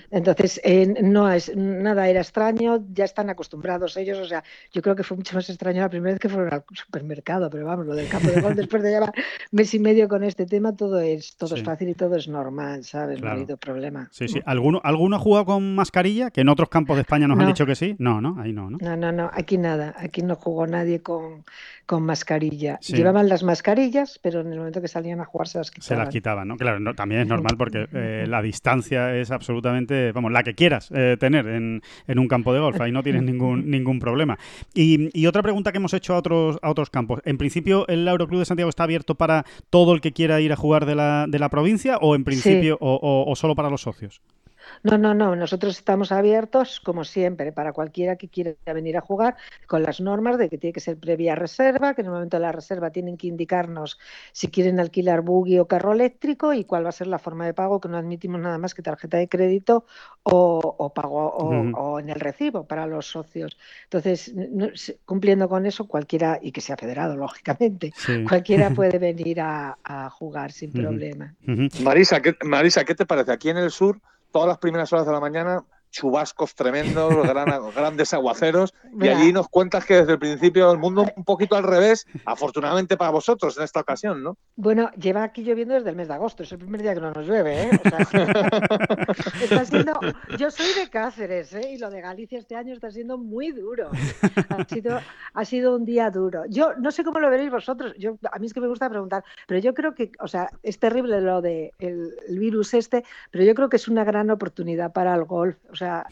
Entonces, 0.09 0.59
eh, 0.63 0.87
no 1.03 1.31
es 1.31 1.55
nada 1.55 2.09
era 2.09 2.21
extraño, 2.21 2.83
ya 2.93 3.05
están 3.05 3.29
acostumbrados 3.29 3.95
ellos, 3.97 4.17
o 4.17 4.25
sea, 4.25 4.43
yo 4.71 4.81
creo 4.81 4.95
que 4.95 5.03
fue 5.03 5.17
mucho 5.17 5.35
más 5.35 5.47
extraño 5.49 5.81
la 5.81 5.89
primera 5.89 6.13
vez 6.13 6.19
que 6.19 6.29
fueron 6.29 6.51
al 6.53 6.63
supermercado, 6.73 7.49
pero 7.49 7.58
vamos, 7.65 7.85
lo 7.85 7.95
del 7.95 8.07
campo 8.07 8.29
de 8.29 8.41
golf 8.41 8.55
después 8.55 8.81
de 8.83 8.91
llevar 8.91 9.13
mes 9.51 9.73
y 9.73 9.79
medio 9.79 10.07
con 10.07 10.23
este 10.23 10.45
tema, 10.45 10.75
todo 10.75 10.99
es 10.99 11.35
todo 11.37 11.49
Sí. 11.49 11.55
es 11.61 11.63
fácil 11.63 11.89
y 11.89 11.93
todo 11.93 12.15
es 12.15 12.27
normal, 12.27 12.83
¿sabes? 12.83 13.21
No 13.21 13.29
ha 13.29 13.31
habido 13.33 13.57
problema. 13.57 14.07
Sí, 14.11 14.27
sí. 14.27 14.39
¿Alguno, 14.45 14.81
¿Alguno 14.83 15.15
ha 15.15 15.19
jugado 15.19 15.45
con 15.45 15.75
mascarilla? 15.75 16.29
Que 16.31 16.41
en 16.41 16.49
otros 16.49 16.69
campos 16.69 16.95
de 16.97 17.01
España 17.01 17.27
nos 17.27 17.39
han 17.39 17.47
dicho 17.47 17.65
que 17.65 17.75
sí. 17.75 17.95
No, 17.99 18.21
no, 18.21 18.37
ahí 18.39 18.53
no, 18.53 18.69
¿no? 18.69 18.77
No, 18.81 18.95
no, 18.95 19.11
no, 19.11 19.29
aquí 19.33 19.57
nada, 19.57 19.95
aquí 19.97 20.21
no 20.21 20.35
jugó 20.35 20.67
nadie 20.67 21.01
con, 21.01 21.43
con 21.85 22.03
mascarilla. 22.03 22.77
Sí. 22.81 22.95
Llevaban 22.95 23.29
las 23.29 23.43
mascarillas, 23.43 24.19
pero 24.21 24.41
en 24.41 24.51
el 24.51 24.59
momento 24.59 24.81
que 24.81 24.87
salían 24.87 25.19
a 25.21 25.25
jugar 25.25 25.47
se 25.47 25.57
las 25.59 25.67
Se 25.67 25.73
quitaban. 25.73 25.99
las 26.05 26.09
quitaban, 26.13 26.47
¿no? 26.47 26.57
Claro, 26.57 26.79
no, 26.79 26.93
también 26.93 27.21
es 27.21 27.27
normal 27.27 27.55
porque 27.57 27.87
eh, 27.93 28.25
la 28.27 28.41
distancia 28.41 29.15
es 29.15 29.31
absolutamente, 29.31 30.11
vamos, 30.11 30.31
la 30.31 30.43
que 30.43 30.53
quieras 30.55 30.89
eh, 30.93 31.17
tener 31.19 31.47
en, 31.47 31.81
en 32.07 32.19
un 32.19 32.27
campo 32.27 32.53
de 32.53 32.59
golf. 32.59 32.79
Ahí 32.81 32.91
no 32.91 33.03
tienes 33.03 33.23
ningún, 33.23 33.69
ningún 33.69 33.99
problema. 33.99 34.37
Y, 34.73 35.09
y 35.19 35.25
otra 35.27 35.41
pregunta 35.41 35.71
que 35.71 35.77
hemos 35.77 35.93
hecho 35.93 36.13
a 36.13 36.17
otros, 36.17 36.57
a 36.61 36.69
otros 36.69 36.89
campos. 36.89 37.21
En 37.25 37.37
principio 37.37 37.48
el 37.87 38.07
Aeroclub 38.07 38.39
de 38.39 38.45
Santiago 38.45 38.69
está 38.69 38.83
abierto 38.83 39.15
para 39.15 39.45
todo 39.69 39.93
el 39.93 40.01
que 40.01 40.11
quiera 40.11 40.41
ir 40.41 40.53
a 40.53 40.55
jugar 40.55 40.85
de 40.85 40.95
la, 40.95 41.25
de 41.27 41.39
la 41.39 41.49
provincia 41.49 41.97
o 41.97 42.15
en 42.15 42.23
principio 42.23 42.77
o 42.79 43.33
solo 43.35 43.55
para 43.55 43.69
los 43.69 43.81
socios. 43.81 44.21
No, 44.83 44.97
no, 44.97 45.13
no. 45.13 45.35
Nosotros 45.35 45.77
estamos 45.77 46.11
abiertos, 46.11 46.79
como 46.79 47.03
siempre, 47.03 47.51
para 47.51 47.73
cualquiera 47.73 48.15
que 48.15 48.29
quiera 48.29 48.53
venir 48.65 48.97
a 48.97 49.01
jugar, 49.01 49.35
con 49.67 49.83
las 49.83 49.99
normas 49.99 50.37
de 50.37 50.49
que 50.49 50.57
tiene 50.57 50.73
que 50.73 50.79
ser 50.79 50.97
previa 50.97 51.35
reserva, 51.35 51.93
que 51.93 52.01
en 52.01 52.07
el 52.07 52.13
momento 52.13 52.37
de 52.37 52.41
la 52.41 52.51
reserva 52.51 52.89
tienen 52.91 53.17
que 53.17 53.27
indicarnos 53.27 53.99
si 54.31 54.47
quieren 54.47 54.79
alquilar 54.79 55.21
buggy 55.21 55.59
o 55.59 55.67
carro 55.67 55.93
eléctrico 55.93 56.53
y 56.53 56.63
cuál 56.63 56.85
va 56.85 56.89
a 56.89 56.93
ser 56.93 57.07
la 57.07 57.19
forma 57.19 57.45
de 57.45 57.53
pago, 57.53 57.79
que 57.79 57.89
no 57.89 57.97
admitimos 57.97 58.39
nada 58.41 58.57
más 58.57 58.73
que 58.73 58.81
tarjeta 58.81 59.17
de 59.17 59.27
crédito 59.27 59.85
o, 60.23 60.91
pago 60.93 61.27
o, 61.27 61.99
en 61.99 62.09
el 62.09 62.19
recibo 62.19 62.65
para 62.65 62.85
los 62.87 63.07
socios. 63.07 63.57
Entonces, 63.85 64.33
cumpliendo 65.05 65.49
con 65.49 65.65
eso, 65.65 65.87
cualquiera, 65.87 66.39
y 66.41 66.51
que 66.51 66.61
sea 66.61 66.77
federado, 66.77 67.15
lógicamente, 67.15 67.93
cualquiera 68.27 68.69
puede 68.75 68.99
venir 68.99 69.41
a, 69.41 69.77
jugar 70.11 70.51
sin 70.51 70.71
problema. 70.71 71.33
Marisa, 71.83 72.21
¿qué, 72.21 72.35
Marisa, 72.43 72.83
¿qué 72.83 72.95
te 72.95 73.05
parece? 73.05 73.31
Aquí 73.31 73.49
en 73.49 73.57
el 73.57 73.71
sur 73.71 73.99
todas 74.31 74.47
las 74.47 74.57
primeras 74.57 74.91
horas 74.93 75.05
de 75.05 75.11
la 75.11 75.19
mañana 75.19 75.63
chubascos 75.91 76.55
tremendos, 76.55 77.13
grandes 77.75 78.13
aguaceros, 78.13 78.73
y 78.99 79.07
allí 79.07 79.33
nos 79.33 79.47
cuentas 79.47 79.85
que 79.85 79.95
desde 79.95 80.13
el 80.13 80.19
principio 80.19 80.71
el 80.71 80.77
mundo 80.77 81.05
un 81.15 81.23
poquito 81.23 81.55
al 81.55 81.63
revés, 81.63 82.05
afortunadamente 82.25 82.97
para 82.97 83.11
vosotros 83.11 83.57
en 83.57 83.63
esta 83.63 83.81
ocasión, 83.81 84.23
¿no? 84.23 84.37
Bueno, 84.55 84.91
lleva 84.91 85.23
aquí 85.23 85.43
lloviendo 85.43 85.73
desde 85.73 85.89
el 85.89 85.95
mes 85.95 86.07
de 86.07 86.13
agosto, 86.13 86.43
es 86.43 86.51
el 86.51 86.59
primer 86.59 86.81
día 86.81 86.93
que 86.93 87.01
no 87.01 87.11
nos 87.11 87.25
llueve, 87.25 87.63
¿eh? 87.63 87.69
está 89.41 89.65
siendo... 89.65 89.99
Yo 90.37 90.51
soy 90.51 90.73
de 90.73 90.89
Cáceres, 90.89 91.53
¿eh? 91.53 91.71
Y 91.73 91.77
lo 91.77 91.89
de 91.89 92.01
Galicia 92.01 92.39
este 92.39 92.55
año 92.55 92.73
está 92.73 92.91
siendo 92.91 93.17
muy 93.17 93.51
duro. 93.51 93.89
Ha 94.49 94.65
sido, 94.65 94.99
ha 95.33 95.45
sido 95.45 95.75
un 95.75 95.85
día 95.85 96.09
duro. 96.09 96.43
Yo 96.49 96.73
no 96.77 96.91
sé 96.91 97.03
cómo 97.03 97.19
lo 97.19 97.29
veréis 97.29 97.51
vosotros, 97.51 97.93
yo, 97.97 98.17
a 98.31 98.39
mí 98.39 98.47
es 98.47 98.53
que 98.53 98.61
me 98.61 98.67
gusta 98.67 98.89
preguntar, 98.89 99.23
pero 99.47 99.59
yo 99.59 99.73
creo 99.73 99.95
que, 99.95 100.11
o 100.19 100.27
sea, 100.27 100.49
es 100.63 100.79
terrible 100.79 101.21
lo 101.21 101.41
de 101.41 101.73
el, 101.79 102.15
virus 102.29 102.73
este, 102.73 103.03
pero 103.31 103.43
yo 103.43 103.53
creo 103.53 103.69
que 103.69 103.77
es 103.77 103.87
una 103.87 104.03
gran 104.03 104.29
oportunidad 104.29 104.93
para 104.93 105.13
el 105.15 105.25
golf. 105.25 105.57
O 105.71 105.75
sea, 105.79 106.05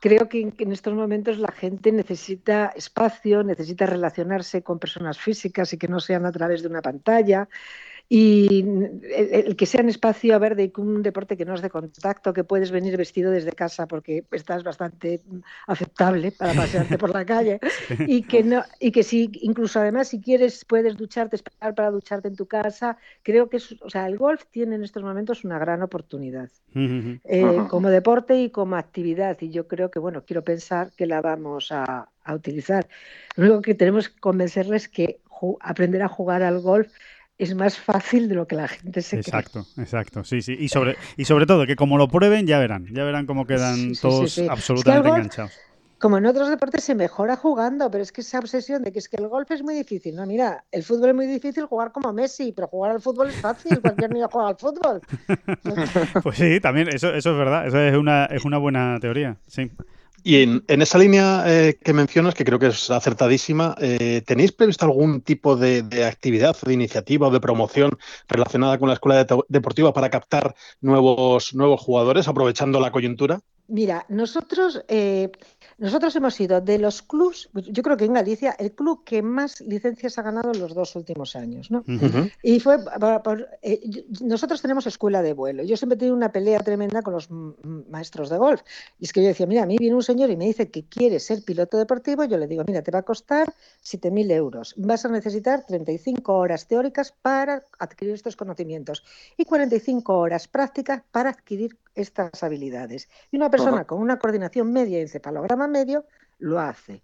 creo 0.00 0.28
que 0.28 0.52
en, 0.58 0.72
estos 0.72 0.92
momentos 0.92 1.38
la 1.38 1.52
gente 1.52 1.90
necesita 1.90 2.72
espacio, 2.76 3.42
necesita 3.42 3.86
relacionarse 3.86 4.62
con 4.62 4.78
personas 4.78 5.18
físicas 5.18 5.72
y 5.72 5.78
que 5.78 5.88
no 5.88 6.00
sean 6.00 6.26
a 6.26 6.32
través 6.32 6.62
de 6.62 6.68
una 6.68 6.82
pantalla 6.82 7.48
y 8.08 8.64
el, 9.14 9.56
que 9.56 9.66
sea 9.66 9.82
un 9.82 9.88
espacio 9.88 10.38
verde 10.38 10.64
y 10.64 10.80
un 10.80 11.02
deporte 11.02 11.36
que 11.36 11.44
no 11.44 11.54
es 11.54 11.62
de 11.62 11.70
contacto, 11.70 12.32
que 12.32 12.44
puedes 12.44 12.70
venir 12.70 12.96
vestido 12.96 13.30
desde 13.30 13.52
casa 13.52 13.86
porque 13.86 14.24
estás 14.30 14.62
bastante 14.62 15.22
aceptable 15.66 16.30
para 16.32 16.52
pasearte 16.52 16.98
por 16.98 17.10
la 17.14 17.24
calle 17.34 17.60
y 18.06 18.22
que 18.22 18.42
no 18.42 18.62
y 18.78 18.92
que 18.92 19.02
si 19.02 19.30
incluso 19.40 19.80
además 19.80 20.08
si 20.08 20.20
quieres 20.20 20.64
puedes 20.64 20.96
ducharte, 20.96 21.36
esperar 21.36 21.74
para 21.74 21.90
ducharte 21.90 22.28
en 22.28 22.36
tu 22.36 22.46
casa, 22.46 22.98
creo 23.22 23.48
que 23.48 23.56
o 23.56 23.90
sea, 23.90 24.06
el 24.06 24.18
golf 24.18 24.44
tiene 24.50 24.76
en 24.76 24.84
estos 24.84 25.02
momentos 25.02 25.44
una 25.44 25.58
gran 25.58 25.82
oportunidad 25.82 26.50
eh, 26.74 27.58
como 27.70 27.88
deporte 27.88 28.40
y 28.40 28.50
como 28.50 28.76
actividad. 28.76 29.38
Y 29.40 29.50
yo 29.50 29.66
creo 29.66 29.90
que 29.90 29.98
bueno, 29.98 30.24
quiero 30.26 30.42
pensar 30.42 30.92
que 30.96 31.06
la 31.06 31.20
vamos 31.20 31.72
a, 31.72 32.10
a 32.24 32.34
utilizar. 32.34 32.86
Lo 33.36 33.44
único 33.44 33.62
que 33.62 33.74
tenemos 33.74 34.08
que 34.08 34.20
convencerles 34.20 34.88
que 34.88 35.20
aprender 35.60 36.02
a 36.02 36.08
jugar 36.08 36.42
al 36.42 36.60
golf 36.60 36.92
es 37.38 37.54
más 37.54 37.78
fácil 37.78 38.28
de 38.28 38.34
lo 38.34 38.46
que 38.46 38.56
la 38.56 38.68
gente 38.68 39.02
se 39.02 39.16
exacto, 39.16 39.60
Exacto, 39.60 39.80
exacto, 39.80 40.24
sí, 40.24 40.42
sí. 40.42 40.56
Y 40.58 40.68
sobre, 40.68 40.96
y 41.16 41.24
sobre 41.24 41.46
todo, 41.46 41.66
que 41.66 41.76
como 41.76 41.98
lo 41.98 42.08
prueben, 42.08 42.46
ya 42.46 42.58
verán, 42.58 42.86
ya 42.92 43.04
verán 43.04 43.26
cómo 43.26 43.46
quedan 43.46 43.92
todos 44.00 44.38
absolutamente 44.48 45.08
enganchados. 45.08 45.52
Como 45.98 46.18
en 46.18 46.26
otros 46.26 46.50
deportes 46.50 46.84
se 46.84 46.94
mejora 46.94 47.36
jugando, 47.36 47.90
pero 47.90 48.02
es 48.02 48.12
que 48.12 48.20
esa 48.20 48.38
obsesión 48.38 48.82
de 48.82 48.92
que 48.92 48.98
es 48.98 49.08
que 49.08 49.16
el 49.16 49.26
golf 49.26 49.50
es 49.50 49.62
muy 49.62 49.74
difícil. 49.74 50.14
No, 50.14 50.26
mira, 50.26 50.64
el 50.70 50.82
fútbol 50.82 51.10
es 51.10 51.14
muy 51.14 51.26
difícil 51.26 51.64
jugar 51.64 51.92
como 51.92 52.12
Messi, 52.12 52.52
pero 52.52 52.68
jugar 52.68 52.90
al 52.90 53.00
fútbol 53.00 53.30
es 53.30 53.36
fácil, 53.36 53.80
cualquier 53.80 54.12
niño 54.12 54.28
juega 54.30 54.48
al 54.48 54.56
fútbol. 54.56 55.00
pues 56.22 56.36
sí, 56.36 56.60
también, 56.60 56.88
eso, 56.88 57.14
eso 57.14 57.30
es 57.30 57.38
verdad, 57.38 57.66
eso 57.66 57.80
es 57.80 57.96
una, 57.96 58.26
es 58.26 58.44
una 58.44 58.58
buena 58.58 58.98
teoría, 59.00 59.38
sí. 59.46 59.70
Y 60.26 60.42
en, 60.42 60.64
esa 60.68 60.96
línea 60.96 61.44
eh, 61.46 61.78
que 61.84 61.92
mencionas, 61.92 62.34
que 62.34 62.46
creo 62.46 62.58
que 62.58 62.68
es 62.68 62.90
acertadísima, 62.90 63.76
eh, 63.78 64.22
¿tenéis 64.26 64.52
previsto 64.52 64.86
algún 64.86 65.20
tipo 65.20 65.54
de, 65.54 65.84
actividad 66.06 66.56
o 66.62 66.66
de 66.66 66.72
iniciativa 66.72 67.28
o 67.28 67.30
de 67.30 67.40
promoción 67.40 67.98
relacionada 68.26 68.78
con 68.78 68.88
la 68.88 68.94
escuela 68.94 69.26
deportiva 69.48 69.92
para 69.92 70.08
captar 70.08 70.54
nuevos, 70.80 71.54
nuevos 71.54 71.78
jugadores, 71.82 72.26
aprovechando 72.26 72.80
la 72.80 72.90
coyuntura? 72.90 73.42
Mira, 73.66 74.06
nosotros, 74.08 74.82
eh, 74.88 75.30
nosotros 75.78 76.14
hemos 76.16 76.34
sido 76.34 76.60
de 76.60 76.78
los 76.78 77.02
clubs, 77.02 77.48
yo 77.54 77.82
creo 77.82 77.96
que 77.96 78.04
en 78.04 78.12
Galicia, 78.12 78.54
el 78.58 78.72
club 78.72 79.04
que 79.04 79.22
más 79.22 79.60
licencias 79.60 80.18
ha 80.18 80.22
ganado 80.22 80.52
en 80.52 80.60
los 80.60 80.74
dos 80.74 80.94
últimos 80.96 81.36
años, 81.36 81.70
¿no? 81.70 81.84
Y 82.42 82.60
fue 82.60 82.78
por, 83.22 83.48
eh, 83.62 83.80
nosotros 84.22 84.62
tenemos 84.62 84.86
escuela 84.86 85.22
de 85.22 85.32
vuelo. 85.32 85.62
Yo 85.62 85.76
siempre 85.76 85.96
he 85.96 85.98
tenido 85.98 86.16
una 86.16 86.32
pelea 86.32 86.60
tremenda 86.60 87.02
con 87.02 87.14
los 87.14 87.28
maestros 87.30 88.28
de 88.30 88.38
golf. 88.38 88.62
Y 88.98 89.04
es 89.04 89.12
que 89.12 89.22
yo 89.22 89.28
decía, 89.28 89.46
mira, 89.46 89.62
a 89.62 89.66
mí 89.66 89.76
viene 89.78 89.96
un 89.96 90.02
señor 90.02 90.30
y 90.30 90.36
me 90.36 90.46
dice 90.46 90.70
que 90.70 90.84
quiere 90.84 91.18
ser 91.20 91.42
piloto 91.42 91.76
deportivo, 91.76 92.24
yo 92.24 92.38
le 92.38 92.46
digo, 92.46 92.64
mira, 92.66 92.82
te 92.82 92.90
va 92.90 93.00
a 93.00 93.02
costar 93.02 93.52
7.000 93.82 94.30
euros. 94.32 94.74
Vas 94.76 95.04
a 95.04 95.08
necesitar 95.08 95.64
35 95.66 96.32
horas 96.32 96.66
teóricas 96.66 97.12
para 97.22 97.62
adquirir 97.78 98.14
estos 98.14 98.36
conocimientos 98.36 99.04
y 99.36 99.44
45 99.44 100.16
horas 100.16 100.48
prácticas 100.48 101.02
para 101.10 101.30
adquirir 101.30 101.76
estas 101.94 102.42
habilidades. 102.42 103.08
Y 103.30 103.36
una 103.36 103.50
persona 103.50 103.84
con 103.84 104.00
una 104.00 104.18
coordinación 104.18 104.72
media 104.72 104.98
y 104.98 105.02
encefalograma 105.02 105.63
medio 105.68 106.04
lo 106.38 106.60
hace. 106.60 107.02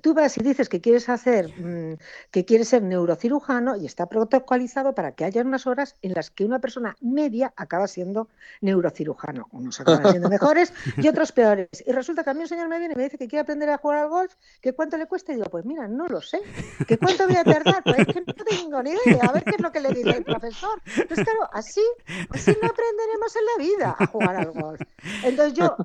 Tú 0.00 0.14
vas 0.14 0.36
y 0.38 0.42
dices 0.42 0.68
que 0.68 0.80
quieres 0.80 1.08
hacer, 1.08 1.48
mm, 1.48 1.98
que 2.30 2.44
quieres 2.44 2.68
ser 2.68 2.82
neurocirujano 2.82 3.76
y 3.76 3.86
está 3.86 4.06
protocolizado 4.06 4.94
para 4.94 5.12
que 5.12 5.24
haya 5.24 5.42
unas 5.42 5.66
horas 5.66 5.96
en 6.02 6.12
las 6.14 6.30
que 6.30 6.44
una 6.44 6.60
persona 6.60 6.96
media 7.00 7.52
acaba 7.56 7.86
siendo 7.86 8.28
neurocirujano. 8.60 9.48
Unos 9.52 9.80
acaban 9.80 10.10
siendo 10.10 10.28
mejores 10.30 10.72
y 10.96 11.08
otros 11.08 11.32
peores. 11.32 11.68
Y 11.84 11.92
resulta 11.92 12.24
que 12.24 12.30
a 12.30 12.34
mí 12.34 12.40
un 12.40 12.48
señor 12.48 12.68
me 12.68 12.78
viene 12.78 12.94
y 12.94 12.96
me 12.96 13.04
dice 13.04 13.18
que 13.18 13.28
quiere 13.28 13.42
aprender 13.42 13.68
a 13.70 13.78
jugar 13.78 13.98
al 13.98 14.08
golf, 14.08 14.34
que 14.60 14.72
cuánto 14.72 14.96
le 14.96 15.06
cuesta. 15.06 15.32
Y 15.32 15.36
digo, 15.36 15.48
pues 15.50 15.64
mira, 15.64 15.86
no 15.88 16.06
lo 16.06 16.20
sé. 16.22 16.40
¿Que 16.86 16.96
cuánto 16.98 17.26
voy 17.26 17.36
a 17.36 17.44
tardar? 17.44 17.82
Pues 17.82 17.98
es 17.98 18.06
que 18.06 18.20
no 18.20 18.34
tengo 18.34 18.82
ni 18.82 18.90
idea. 18.90 19.24
A 19.28 19.32
ver 19.32 19.44
qué 19.44 19.56
es 19.56 19.60
lo 19.60 19.72
que 19.72 19.80
le 19.80 19.90
dice 19.90 20.10
el 20.10 20.24
profesor. 20.24 20.80
Pues 20.84 21.20
claro, 21.20 21.50
así, 21.52 21.82
así 22.30 22.56
no 22.62 22.68
aprenderemos 22.68 23.36
en 23.36 23.44
la 23.44 23.64
vida 23.64 23.96
a 23.98 24.06
jugar 24.06 24.36
al 24.36 24.50
golf. 24.52 24.80
Entonces 25.24 25.54
yo 25.54 25.76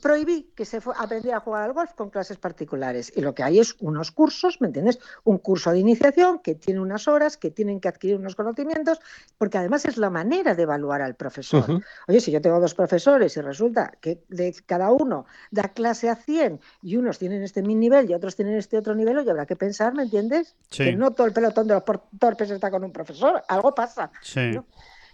prohibí 0.00 0.52
que 0.54 0.64
se 0.64 0.80
aprendiera 0.96 1.38
a 1.38 1.40
jugar 1.40 1.64
al 1.64 1.72
golf 1.72 1.92
con 1.94 2.10
clases 2.10 2.36
particulares. 2.36 3.12
Y 3.14 3.20
lo 3.20 3.34
que 3.34 3.42
hay 3.42 3.58
es 3.58 3.76
unos 3.80 4.10
cursos, 4.10 4.60
¿me 4.60 4.68
entiendes? 4.68 4.98
Un 5.24 5.38
curso 5.38 5.70
de 5.70 5.78
iniciación 5.78 6.38
que 6.38 6.54
tiene 6.54 6.80
unas 6.80 7.08
horas, 7.08 7.36
que 7.36 7.50
tienen 7.50 7.80
que 7.80 7.88
adquirir 7.88 8.16
unos 8.16 8.34
conocimientos, 8.34 9.00
porque 9.38 9.58
además 9.58 9.84
es 9.84 9.96
la 9.96 10.10
manera 10.10 10.54
de 10.54 10.62
evaluar 10.62 11.02
al 11.02 11.14
profesor. 11.14 11.82
Oye, 12.08 12.20
si 12.20 12.30
yo 12.30 12.40
tengo 12.40 12.60
dos 12.60 12.74
profesores 12.74 13.36
y 13.36 13.40
resulta 13.40 13.92
que 14.00 14.22
de 14.28 14.54
cada 14.66 14.90
uno 14.92 15.26
da 15.50 15.68
clase 15.68 16.08
a 16.08 16.16
100 16.16 16.60
y 16.82 16.96
unos 16.96 17.18
tienen 17.18 17.42
este 17.42 17.62
mil 17.62 17.78
nivel 17.78 18.10
y 18.10 18.14
otros 18.14 18.36
tienen 18.36 18.56
este 18.56 18.78
otro 18.78 18.94
nivel, 18.94 19.18
oye, 19.18 19.30
habrá 19.30 19.46
que 19.46 19.56
pensar, 19.56 19.94
¿me 19.94 20.04
entiendes? 20.04 20.56
Que 20.70 20.94
no 20.96 21.12
todo 21.12 21.26
el 21.26 21.32
pelotón 21.32 21.66
de 21.66 21.74
los 21.74 21.84
torpes 22.18 22.50
está 22.50 22.70
con 22.70 22.84
un 22.84 22.92
profesor, 22.92 23.42
algo 23.48 23.74
pasa. 23.74 24.10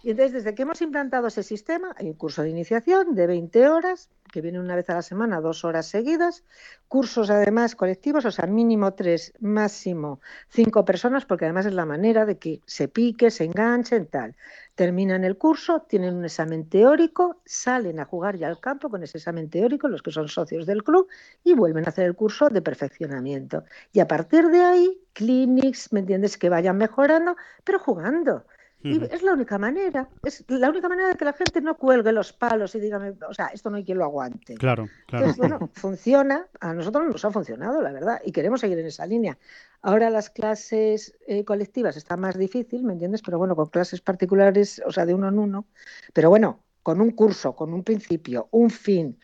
Y 0.03 0.11
entonces, 0.11 0.33
desde 0.33 0.55
que 0.55 0.63
hemos 0.63 0.81
implantado 0.81 1.27
ese 1.27 1.43
sistema, 1.43 1.93
hay 1.97 2.07
un 2.07 2.15
curso 2.15 2.41
de 2.41 2.49
iniciación 2.49 3.13
de 3.13 3.27
20 3.27 3.69
horas, 3.69 4.09
que 4.31 4.41
viene 4.41 4.59
una 4.59 4.75
vez 4.75 4.89
a 4.89 4.95
la 4.95 5.01
semana, 5.03 5.41
dos 5.41 5.63
horas 5.63 5.85
seguidas, 5.85 6.43
cursos 6.87 7.29
además 7.29 7.75
colectivos, 7.75 8.25
o 8.25 8.31
sea, 8.31 8.47
mínimo 8.47 8.93
tres, 8.93 9.33
máximo 9.39 10.19
cinco 10.49 10.85
personas, 10.85 11.25
porque 11.25 11.45
además 11.45 11.67
es 11.67 11.73
la 11.73 11.85
manera 11.85 12.25
de 12.25 12.39
que 12.39 12.61
se 12.65 12.87
pique, 12.87 13.29
se 13.29 13.43
enganchen, 13.43 14.07
tal. 14.07 14.35
Terminan 14.73 15.23
el 15.23 15.37
curso, 15.37 15.81
tienen 15.81 16.15
un 16.15 16.25
examen 16.25 16.67
teórico, 16.67 17.41
salen 17.45 17.99
a 17.99 18.05
jugar 18.05 18.37
ya 18.37 18.47
al 18.47 18.59
campo 18.59 18.89
con 18.89 19.03
ese 19.03 19.19
examen 19.19 19.49
teórico, 19.49 19.87
los 19.87 20.01
que 20.01 20.11
son 20.11 20.29
socios 20.29 20.65
del 20.65 20.83
club, 20.83 21.07
y 21.43 21.53
vuelven 21.53 21.85
a 21.85 21.89
hacer 21.89 22.05
el 22.05 22.15
curso 22.15 22.49
de 22.49 22.61
perfeccionamiento. 22.61 23.65
Y 23.91 23.99
a 23.99 24.07
partir 24.07 24.47
de 24.47 24.61
ahí, 24.61 25.01
clinics, 25.13 25.93
¿me 25.93 25.99
entiendes? 25.99 26.37
Que 26.37 26.49
vayan 26.49 26.77
mejorando, 26.77 27.35
pero 27.63 27.77
jugando. 27.77 28.45
Y 28.83 29.03
es 29.03 29.21
la 29.21 29.33
única 29.33 29.57
manera, 29.57 30.09
es 30.23 30.43
la 30.47 30.69
única 30.69 30.89
manera 30.89 31.09
de 31.09 31.15
que 31.15 31.25
la 31.25 31.33
gente 31.33 31.61
no 31.61 31.77
cuelgue 31.77 32.11
los 32.11 32.33
palos 32.33 32.73
y 32.75 32.79
diga, 32.79 33.13
o 33.29 33.33
sea, 33.33 33.47
esto 33.47 33.69
no 33.69 33.77
hay 33.77 33.83
quien 33.83 33.97
lo 33.97 34.05
aguante. 34.05 34.55
Claro, 34.55 34.87
claro. 35.05 35.25
Entonces, 35.25 35.37
bueno, 35.37 35.69
funciona, 35.73 36.47
a 36.59 36.73
nosotros 36.73 37.05
nos 37.07 37.23
ha 37.23 37.31
funcionado, 37.31 37.81
la 37.81 37.91
verdad, 37.91 38.21
y 38.25 38.31
queremos 38.31 38.61
seguir 38.61 38.79
en 38.79 38.87
esa 38.87 39.05
línea. 39.05 39.37
Ahora 39.81 40.09
las 40.09 40.29
clases 40.29 41.15
eh, 41.27 41.43
colectivas 41.45 41.95
están 41.97 42.19
más 42.21 42.37
difícil, 42.37 42.83
¿me 42.83 42.93
entiendes? 42.93 43.21
Pero 43.21 43.37
bueno, 43.37 43.55
con 43.55 43.69
clases 43.69 44.01
particulares, 44.01 44.81
o 44.85 44.91
sea, 44.91 45.05
de 45.05 45.13
uno 45.13 45.29
en 45.29 45.39
uno, 45.39 45.65
pero 46.13 46.29
bueno, 46.29 46.63
con 46.83 47.01
un 47.01 47.11
curso, 47.11 47.55
con 47.55 47.73
un 47.73 47.83
principio, 47.83 48.47
un 48.51 48.69
fin, 48.69 49.19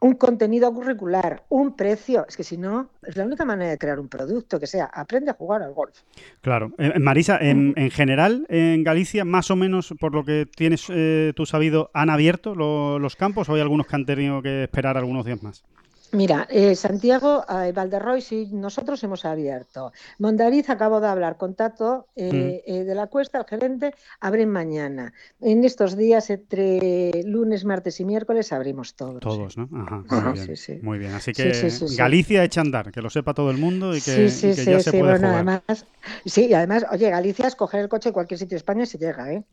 un 0.00 0.14
contenido 0.14 0.72
curricular, 0.72 1.44
un 1.48 1.76
precio. 1.76 2.26
Es 2.28 2.36
que 2.36 2.44
si 2.44 2.56
no, 2.56 2.90
es 3.02 3.16
la 3.16 3.24
única 3.24 3.44
manera 3.44 3.70
de 3.70 3.78
crear 3.78 3.98
un 3.98 4.08
producto 4.08 4.60
que 4.60 4.66
sea 4.66 4.86
aprende 4.92 5.30
a 5.30 5.34
jugar 5.34 5.62
al 5.62 5.72
golf. 5.72 6.00
Claro. 6.40 6.72
Eh, 6.78 6.98
Marisa, 6.98 7.38
en, 7.40 7.74
general, 7.90 8.46
en 8.48 8.84
Galicia, 8.84 9.24
más 9.24 9.50
o 9.50 9.56
menos, 9.56 9.94
por 9.98 10.14
lo 10.14 10.24
que 10.24 10.46
tienes 10.46 10.86
eh, 10.90 11.32
tú 11.34 11.46
sabido, 11.46 11.90
¿han 11.94 12.10
abierto 12.10 12.54
los 12.54 13.16
campos 13.16 13.48
o 13.48 13.54
hay 13.54 13.60
algunos 13.60 13.86
que 13.86 13.96
han 13.96 14.06
tenido 14.06 14.42
que 14.42 14.64
esperar 14.64 14.96
algunos 14.96 15.24
días 15.24 15.42
más? 15.42 15.64
Mira, 16.12 16.46
eh, 16.50 16.74
Santiago, 16.76 17.44
eh, 17.48 17.72
Valderroy, 17.72 18.20
sí, 18.20 18.48
nosotros 18.52 19.02
hemos 19.02 19.24
abierto. 19.24 19.92
Mondariz 20.18 20.70
acabo 20.70 21.00
de 21.00 21.08
hablar 21.08 21.36
con 21.36 21.54
Tato 21.54 22.06
eh, 22.14 22.62
mm. 22.66 22.86
de 22.86 22.94
la 22.94 23.08
Cuesta, 23.08 23.38
el 23.38 23.44
gerente, 23.44 23.94
abren 24.20 24.50
mañana. 24.50 25.12
En 25.40 25.64
estos 25.64 25.96
días, 25.96 26.30
entre 26.30 27.22
lunes, 27.24 27.64
martes 27.64 27.98
y 28.00 28.04
miércoles, 28.04 28.52
abrimos 28.52 28.94
todos. 28.94 29.20
Todos, 29.20 29.58
¿no? 29.58 29.68
Ajá, 29.74 30.32
muy, 30.32 30.32
bien. 30.32 30.80
muy 30.82 30.98
bien. 30.98 31.12
Así 31.12 31.32
que 31.32 31.52
Galicia 31.96 32.44
echa 32.44 32.60
andar, 32.60 32.92
que 32.92 33.02
lo 33.02 33.10
sepa 33.10 33.34
todo 33.34 33.50
el 33.50 33.58
mundo 33.58 33.96
y 33.96 34.00
que, 34.00 34.28
ya 34.28 34.80
se 34.80 34.90
puede 34.90 35.18
bueno, 35.18 35.28
Además, 35.28 35.86
sí, 36.24 36.46
y 36.46 36.54
además, 36.54 36.86
oye, 36.90 37.10
Galicia 37.10 37.48
es 37.48 37.56
coger 37.56 37.80
el 37.80 37.88
coche 37.88 38.10
en 38.10 38.12
cualquier 38.12 38.38
sitio 38.38 38.54
de 38.54 38.58
España 38.58 38.84
y 38.84 38.86
se 38.86 38.98
llega, 38.98 39.32
¿eh? 39.32 39.44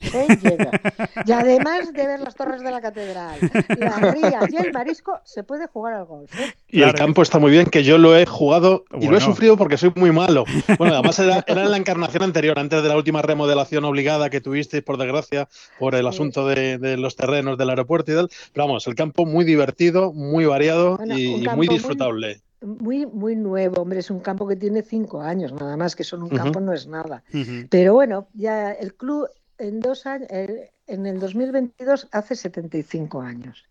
llega. 0.42 0.72
Y 1.26 1.32
además 1.32 1.92
de 1.92 2.08
ver 2.08 2.20
las 2.20 2.36
torres 2.36 2.62
de 2.62 2.72
la 2.72 2.80
catedral, 2.80 3.40
la 3.78 4.12
ría 4.12 4.40
y 4.50 4.56
el 4.58 4.72
marisco, 4.72 5.20
se 5.24 5.44
puede 5.44 5.68
jugar 5.68 5.94
al 5.94 6.06
golf. 6.06 6.32
Y 6.70 6.82
el 6.82 6.94
campo 6.94 7.22
está 7.22 7.38
muy 7.38 7.52
bien, 7.52 7.68
que 7.68 7.84
yo 7.84 8.00
lo 8.00 8.18
he 8.18 8.26
jugado 8.26 8.84
y 9.00 9.08
lo 9.08 9.16
he 9.16 9.22
sufrido 9.22 9.58
porque 9.58 9.78
soy 9.78 9.92
muy 9.96 10.12
malo. 10.12 10.44
Bueno, 10.80 10.96
además 10.96 11.20
era, 11.20 11.44
en 11.46 11.70
la 11.70 11.78
encarnación 11.78 12.24
anterior, 12.24 12.58
antes 12.58 12.82
de 12.82 12.90
la 12.90 12.98
última 12.98 13.22
remodelación 13.22 13.86
obligada 13.86 14.32
que 14.32 14.42
tuvisteis, 14.42 14.84
por 14.84 14.98
desgracia, 14.98 15.48
por 15.78 15.94
el 15.94 16.08
asunto 16.08 16.48
de, 16.48 16.98
los 16.98 17.16
terrenos 17.16 17.58
del 17.58 17.70
aeropuerto 17.70 18.12
y 18.12 18.16
tal. 18.16 18.30
Pero 18.54 18.68
vamos, 18.68 18.88
el 18.88 18.96
campo 18.96 19.26
muy 19.26 19.46
divertido, 19.46 20.14
muy 20.14 20.46
variado 20.46 21.00
y 21.16 21.48
muy 21.56 21.68
disfrutable. 21.68 22.42
Muy, 22.62 23.06
muy, 23.06 23.36
nuevo, 23.36 23.82
hombre, 23.82 24.00
es 24.00 24.10
un 24.10 24.22
campo 24.22 24.48
que 24.48 24.56
tiene 24.56 24.84
cinco 24.84 25.22
años, 25.22 25.52
nada 25.52 25.76
más 25.76 25.96
que 25.96 26.06
son 26.06 26.24
un 26.24 26.30
campo 26.30 26.60
no 26.60 26.74
es 26.74 26.88
nada. 26.88 27.24
Pero 27.70 27.94
bueno, 27.94 28.28
ya 28.34 28.72
el 28.72 28.96
club 28.96 29.28
en 29.58 29.80
dos 29.80 30.06
años, 30.06 30.28
en 30.88 31.06
el 31.06 31.20
2022 31.20 32.10
hace 32.12 32.36
75 32.36 33.22
años. 33.22 33.66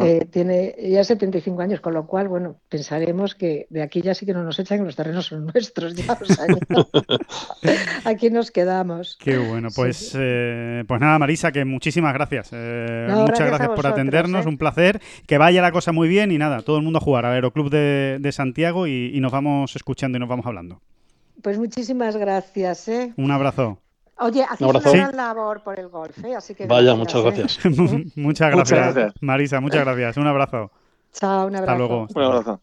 Eh, 0.00 0.26
tiene 0.30 0.74
ya 0.78 1.04
75 1.04 1.62
años, 1.62 1.80
con 1.80 1.94
lo 1.94 2.06
cual, 2.06 2.28
bueno, 2.28 2.56
pensaremos 2.68 3.34
que 3.34 3.66
de 3.70 3.82
aquí 3.82 4.02
ya 4.02 4.14
sí 4.14 4.26
que 4.26 4.32
no 4.32 4.42
nos 4.42 4.58
echan, 4.58 4.84
los 4.84 4.96
terrenos 4.96 5.26
son 5.26 5.46
nuestros, 5.54 5.94
ya 5.94 6.18
aquí 8.04 8.30
nos 8.30 8.50
quedamos. 8.50 9.16
Qué 9.20 9.38
bueno, 9.38 9.68
pues, 9.74 10.14
eh, 10.18 10.84
pues 10.86 11.00
nada, 11.00 11.18
Marisa, 11.18 11.52
que 11.52 11.64
muchísimas 11.64 12.12
gracias. 12.14 12.50
Eh, 12.52 13.08
muchas 13.10 13.46
gracias, 13.46 13.70
por 13.70 13.86
atendernos, 13.86 14.46
un 14.46 14.58
placer, 14.58 15.00
que 15.26 15.38
vaya 15.38 15.62
la 15.62 15.72
cosa 15.72 15.92
muy 15.92 16.08
bien 16.08 16.32
y 16.32 16.38
nada, 16.38 16.62
todo 16.62 16.78
el 16.78 16.82
mundo 16.82 16.98
a 16.98 17.02
jugar 17.02 17.24
al 17.24 17.34
Aeroclub 17.34 17.70
de, 17.70 18.18
de 18.20 18.32
Santiago 18.32 18.86
y, 18.86 19.10
y, 19.14 19.20
nos 19.20 19.32
vamos 19.32 19.76
escuchando 19.76 20.16
y 20.16 20.20
nos 20.20 20.28
vamos 20.28 20.46
hablando. 20.46 20.80
Pues 21.42 21.58
muchísimas 21.58 22.16
gracias. 22.16 22.88
Un 23.16 23.30
abrazo. 23.30 23.80
Oye, 24.18 24.44
hacéis 24.44 24.70
una 24.70 24.80
gran 24.80 25.16
labor 25.16 25.62
por 25.62 25.78
el 25.78 25.88
golf, 25.88 26.24
¿eh? 26.24 26.34
así 26.34 26.54
que 26.54 26.66
Vaya, 26.66 26.94
muchas 26.96 27.22
gracias. 27.22 27.58
muchas 28.16 28.50
gracias. 28.50 29.14
Marisa, 29.20 29.60
muchas 29.60 29.84
gracias. 29.84 30.16
Un 30.16 30.26
abrazo. 30.26 30.70
Chao, 31.12 31.46
un 31.46 31.56
abrazo. 31.56 31.72
Hasta 31.72 31.78
luego. 31.78 32.06
Un 32.14 32.22
abrazo. 32.22 32.60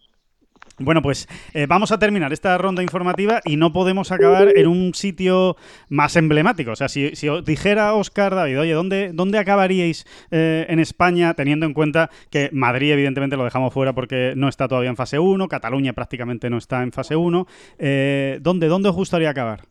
Bueno, 0.79 1.03
pues 1.03 1.27
eh, 1.53 1.67
vamos 1.67 1.91
a 1.91 1.99
terminar 1.99 2.33
esta 2.33 2.57
ronda 2.57 2.81
informativa 2.81 3.41
y 3.45 3.57
no 3.57 3.71
podemos 3.71 4.11
acabar 4.11 4.57
en 4.57 4.67
un 4.67 4.95
sitio 4.95 5.55
más 5.87 6.15
emblemático. 6.15 6.71
O 6.71 6.75
sea, 6.75 6.89
si, 6.89 7.15
si 7.15 7.29
os 7.29 7.45
dijera 7.45 7.93
Oscar 7.93 8.33
David, 8.33 8.59
oye, 8.59 8.73
¿dónde, 8.73 9.11
dónde 9.13 9.37
acabaríais 9.37 10.07
eh, 10.31 10.65
en 10.67 10.79
España 10.79 11.35
teniendo 11.35 11.67
en 11.67 11.73
cuenta 11.73 12.09
que 12.31 12.49
Madrid 12.51 12.91
evidentemente 12.91 13.37
lo 13.37 13.43
dejamos 13.43 13.71
fuera 13.71 13.93
porque 13.93 14.33
no 14.35 14.49
está 14.49 14.67
todavía 14.67 14.89
en 14.89 14.95
fase 14.95 15.19
1, 15.19 15.47
Cataluña 15.47 15.93
prácticamente 15.93 16.49
no 16.49 16.57
está 16.57 16.81
en 16.81 16.91
fase 16.91 17.15
1? 17.15 17.45
Eh, 17.77 18.39
¿dónde, 18.41 18.67
¿Dónde 18.67 18.89
os 18.89 18.95
gustaría 18.95 19.29
acabar? 19.29 19.67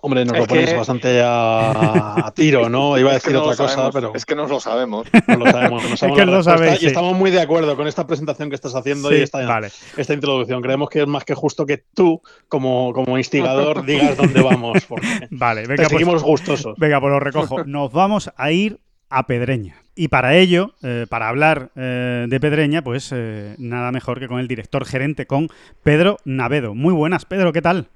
Hombre, 0.00 0.24
nos 0.24 0.38
lo 0.38 0.46
pones 0.46 0.76
bastante 0.76 1.20
a, 1.24 2.32
tiro, 2.34 2.68
¿no? 2.68 2.96
Iba 2.98 3.10
a 3.10 3.14
decir 3.14 3.36
otra 3.36 3.56
cosa, 3.56 3.90
pero. 3.90 4.12
Es 4.14 4.24
que 4.24 4.34
no 4.34 4.46
lo 4.46 4.60
sabemos. 4.60 5.06
No 5.28 5.36
lo 5.44 5.50
sabemos. 5.50 5.82
No 5.90 5.96
sabemos 5.96 6.18
es 6.18 6.24
que 6.24 6.30
lo 6.30 6.42
sabéis, 6.42 6.82
Y 6.82 6.86
estamos 6.86 7.16
muy 7.16 7.30
de 7.30 7.40
acuerdo 7.40 7.76
con 7.76 7.86
esta 7.86 8.06
presentación 8.06 8.48
que 8.48 8.54
estás 8.54 8.74
haciendo 8.74 9.12
y 9.14 9.20
esta, 9.20 9.60
esta, 9.96 10.14
introducción. 10.14 10.62
Creemos 10.62 10.88
que 10.88 11.02
es 11.02 11.06
más 11.06 11.24
que 11.24 11.34
justo 11.34 11.66
que 11.66 11.84
tú, 11.94 12.22
como, 12.48 12.92
como 12.92 13.18
instigador, 13.18 13.84
digas 13.84 14.16
dónde 14.16 14.40
vamos. 14.40 14.86
Vale, 15.30 15.62
venga. 15.62 15.76
Pues, 15.76 15.88
seguimos 15.88 16.22
gustosos. 16.22 16.76
Venga, 16.78 17.00
pues 17.00 17.10
lo 17.10 17.20
recojo. 17.20 17.64
Nos 17.64 17.92
vamos 17.92 18.30
a 18.36 18.50
ir 18.50 18.80
a 19.10 19.26
Pedreña. 19.26 19.82
Y 19.94 20.08
para 20.08 20.36
ello, 20.36 20.74
eh, 20.82 21.06
para 21.08 21.28
hablar 21.28 21.70
eh, 21.74 22.26
de 22.28 22.40
Pedreña, 22.40 22.82
pues 22.82 23.10
eh, 23.12 23.56
nada 23.58 23.90
mejor 23.90 24.20
que 24.20 24.28
con 24.28 24.38
el 24.38 24.46
director 24.46 24.84
gerente, 24.84 25.26
con 25.26 25.48
Pedro 25.82 26.18
Navedo. 26.24 26.74
Muy 26.74 26.94
buenas, 26.94 27.24
Pedro, 27.24 27.52
¿qué 27.52 27.62
tal? 27.62 27.88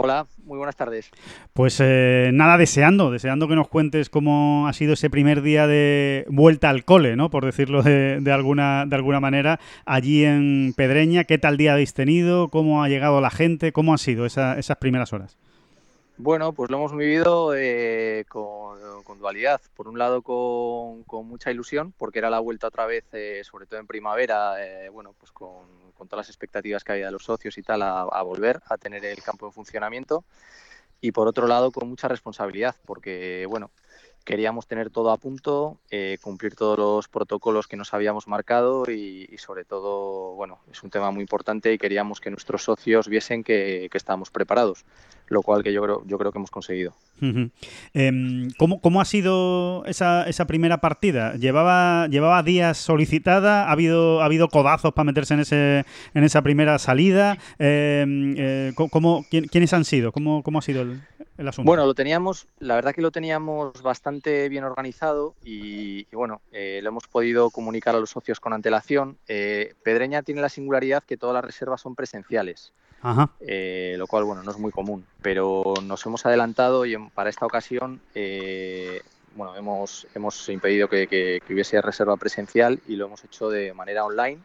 Hola, 0.00 0.28
muy 0.44 0.58
buenas 0.58 0.76
tardes. 0.76 1.10
Pues 1.54 1.80
eh, 1.80 2.30
nada, 2.32 2.56
deseando, 2.56 3.10
deseando 3.10 3.48
que 3.48 3.56
nos 3.56 3.66
cuentes 3.66 4.10
cómo 4.10 4.68
ha 4.68 4.72
sido 4.72 4.92
ese 4.92 5.10
primer 5.10 5.42
día 5.42 5.66
de 5.66 6.24
vuelta 6.28 6.70
al 6.70 6.84
cole, 6.84 7.16
¿no? 7.16 7.30
Por 7.30 7.44
decirlo 7.44 7.82
de, 7.82 8.22
alguna, 8.32 8.86
de 8.86 8.94
alguna 8.94 9.18
manera, 9.18 9.58
allí 9.86 10.24
en 10.24 10.72
Pedreña. 10.76 11.24
¿Qué 11.24 11.38
tal 11.38 11.56
día 11.56 11.72
habéis 11.72 11.94
tenido? 11.94 12.46
¿Cómo 12.46 12.84
ha 12.84 12.88
llegado 12.88 13.20
la 13.20 13.30
gente? 13.30 13.72
¿Cómo 13.72 13.90
han 13.90 13.98
sido 13.98 14.24
esas 14.24 14.76
primeras 14.76 15.12
horas? 15.12 15.36
Bueno, 16.16 16.52
pues 16.52 16.70
lo 16.70 16.76
hemos 16.76 16.96
vivido 16.96 17.56
eh, 17.56 18.24
con, 18.28 18.78
dualidad. 19.18 19.60
Por 19.74 19.88
un 19.88 19.98
lado, 19.98 20.22
con, 20.22 21.04
mucha 21.26 21.50
ilusión, 21.50 21.92
porque 21.98 22.20
era 22.20 22.30
la 22.30 22.38
vuelta 22.38 22.68
otra 22.68 22.86
vez, 22.86 23.04
eh, 23.14 23.42
sobre 23.42 23.66
todo 23.66 23.80
en 23.80 23.88
primavera, 23.88 24.64
eh, 24.64 24.90
bueno, 24.90 25.12
pues 25.18 25.32
con, 25.32 25.77
todas 26.06 26.26
las 26.26 26.28
expectativas 26.28 26.84
que 26.84 26.92
había 26.92 27.06
de 27.06 27.12
los 27.12 27.24
socios 27.24 27.58
y 27.58 27.62
tal, 27.62 27.82
a, 27.82 28.22
volver 28.22 28.60
a 28.66 28.76
tener 28.76 29.04
el 29.04 29.22
campo 29.22 29.46
en 29.46 29.52
funcionamiento. 29.52 30.24
Y 31.00 31.12
por 31.12 31.28
otro 31.28 31.46
lado, 31.46 31.70
con 31.70 31.88
mucha 31.88 32.08
responsabilidad, 32.08 32.76
porque, 32.84 33.46
bueno, 33.48 33.70
queríamos 34.28 34.66
tener 34.66 34.90
todo 34.90 35.10
a 35.10 35.16
punto, 35.16 35.78
cumplir 36.20 36.54
todos 36.54 36.78
los 36.78 37.08
protocolos 37.08 37.66
que 37.66 37.78
nos 37.78 37.94
habíamos 37.94 38.28
marcado 38.28 38.84
y, 38.86 39.26
sobre 39.38 39.64
todo, 39.64 40.34
bueno, 40.34 40.58
es 40.70 40.82
un 40.82 40.90
tema 40.90 41.10
muy 41.10 41.22
importante 41.22 41.72
y 41.72 41.78
queríamos 41.78 42.20
que 42.20 42.28
nuestros 42.30 42.62
socios 42.62 43.08
viesen 43.08 43.42
que, 43.42 43.88
que 43.90 43.96
estábamos 43.96 44.30
preparados 44.30 44.84
lo 45.28 45.42
cual 45.42 45.62
que 45.62 45.72
yo 45.72 45.82
creo, 45.82 46.02
yo 46.06 46.18
creo 46.18 46.32
que 46.32 46.38
hemos 46.38 46.50
conseguido. 46.50 46.94
Em, 47.92 48.48
¿cómo, 48.56 49.00
ha 49.00 49.04
sido 49.04 49.84
esa, 49.86 50.24
esa, 50.28 50.46
primera 50.46 50.78
partida? 50.78 51.34
¿Llevaba, 51.34 52.06
¿Llevaba 52.08 52.42
días 52.42 52.78
solicitada? 52.78 53.68
¿Ha 53.68 53.72
habido, 53.72 54.22
ha 54.22 54.24
habido 54.24 54.48
codazos 54.48 54.92
para 54.92 55.04
meterse 55.04 55.34
en, 55.34 55.40
ese, 55.40 55.84
en 56.14 56.24
esa 56.24 56.42
primera 56.42 56.78
salida? 56.78 57.38
Em, 57.58 58.34
eh, 58.38 58.72
¿Quiénes 59.50 59.72
han 59.72 59.84
sido? 59.84 60.12
¿Cómo, 60.12 60.42
cómo 60.42 60.60
ha 60.60 60.62
sido 60.62 60.82
el, 60.82 61.00
asunto? 61.46 61.66
Bueno, 61.68 61.86
lo 61.86 61.94
teníamos, 61.94 62.48
la 62.58 62.74
verdad 62.74 62.92
que 62.94 63.02
lo 63.02 63.12
teníamos 63.12 63.80
bastante 63.82 64.48
bien 64.48 64.64
organizado 64.64 65.34
y, 65.44 66.04
bueno, 66.06 66.40
eh, 66.50 66.80
lo 66.82 66.88
hemos 66.88 67.06
podido 67.06 67.50
comunicar 67.50 67.94
a 67.94 68.00
los 68.00 68.10
socios 68.10 68.40
con 68.40 68.52
antelación. 68.52 69.18
Eh, 69.28 69.74
Pedreña 69.84 70.22
tiene 70.22 70.40
la 70.40 70.48
singularidad 70.48 71.04
que 71.04 71.16
todas 71.16 71.34
las 71.34 71.44
reservas 71.44 71.80
son 71.80 71.94
presenciales. 71.94 72.72
Eh, 73.40 73.94
lo 73.96 74.06
cual, 74.06 74.24
bueno, 74.24 74.42
no 74.42 74.50
es 74.50 74.58
muy 74.58 74.72
común, 74.72 75.06
pero 75.22 75.74
nos 75.82 76.04
hemos 76.06 76.26
adelantado 76.26 76.84
y 76.84 76.96
para 77.14 77.30
esta 77.30 77.46
ocasión, 77.46 78.00
eh, 78.14 79.02
bueno, 79.36 79.54
hemos, 79.56 80.06
hemos 80.14 80.48
impedido 80.48 80.88
que, 80.88 81.40
hubiese 81.48 81.80
reserva 81.80 82.16
presencial 82.16 82.80
y 82.88 82.96
lo 82.96 83.06
hemos 83.06 83.22
hecho 83.24 83.50
de 83.50 83.72
manera 83.72 84.04
online, 84.04 84.40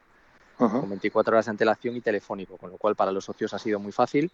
con 0.58 0.88
24 0.88 1.34
horas 1.34 1.46
de 1.46 1.52
antelación 1.52 1.96
y 1.96 2.02
telefónico, 2.02 2.58
con 2.58 2.70
lo 2.70 2.78
cual 2.78 2.96
para 2.96 3.12
los 3.12 3.26
socios 3.26 3.54
ha 3.54 3.60
sido 3.60 3.80
muy 3.80 3.92
fácil. 3.92 4.32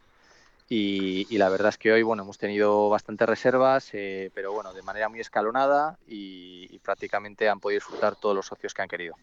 Y, 0.72 1.36
la 1.38 1.50
verdad 1.50 1.70
es 1.70 1.78
que 1.78 1.92
hoy 1.92 2.04
bueno 2.04 2.22
hemos 2.24 2.38
tenido 2.38 2.90
bastantes 2.90 3.28
reservas, 3.28 3.90
eh, 3.94 4.30
pero 4.36 4.54
bueno 4.54 4.72
de 4.72 4.84
manera 4.84 5.10
muy 5.10 5.20
escalonada 5.20 5.98
y, 6.08 6.80
prácticamente 6.80 7.50
han 7.50 7.60
podido 7.60 7.78
disfrutar 7.78 8.16
todos 8.16 8.36
los 8.36 8.46
socios 8.46 8.74
que 8.74 8.82
han 8.82 8.88
querido 8.88 9.16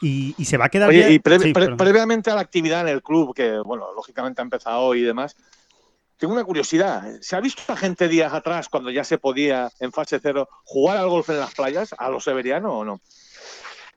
y, 0.00 0.44
se 0.44 0.56
va 0.56 0.66
a 0.66 0.68
quedar. 0.68 0.88
Oye, 0.88 1.12
y 1.12 1.18
previamente 1.18 2.30
a 2.30 2.34
la 2.34 2.40
actividad 2.40 2.82
en 2.82 2.88
el 2.88 3.02
club, 3.02 3.34
que 3.34 3.58
bueno, 3.58 3.92
lógicamente 3.94 4.40
ha 4.40 4.44
empezado 4.44 4.80
hoy 4.80 5.00
y 5.00 5.04
demás, 5.04 5.36
tengo 6.16 6.34
una 6.34 6.44
curiosidad. 6.44 7.04
¿Se 7.20 7.36
ha 7.36 7.40
visto 7.40 7.72
a 7.72 7.76
gente 7.76 8.08
días 8.08 8.32
atrás, 8.32 8.68
cuando 8.68 8.90
ya 8.90 9.04
se 9.04 9.18
podía 9.18 9.70
en 9.78 9.92
fase 9.92 10.18
cero, 10.20 10.48
jugar 10.64 10.98
al 10.98 11.08
golf 11.08 11.30
en 11.30 11.38
las 11.38 11.54
playas, 11.54 11.94
a 11.96 12.08
los 12.10 12.24
severianos 12.24 12.72
o 12.74 12.84
no? 12.84 13.00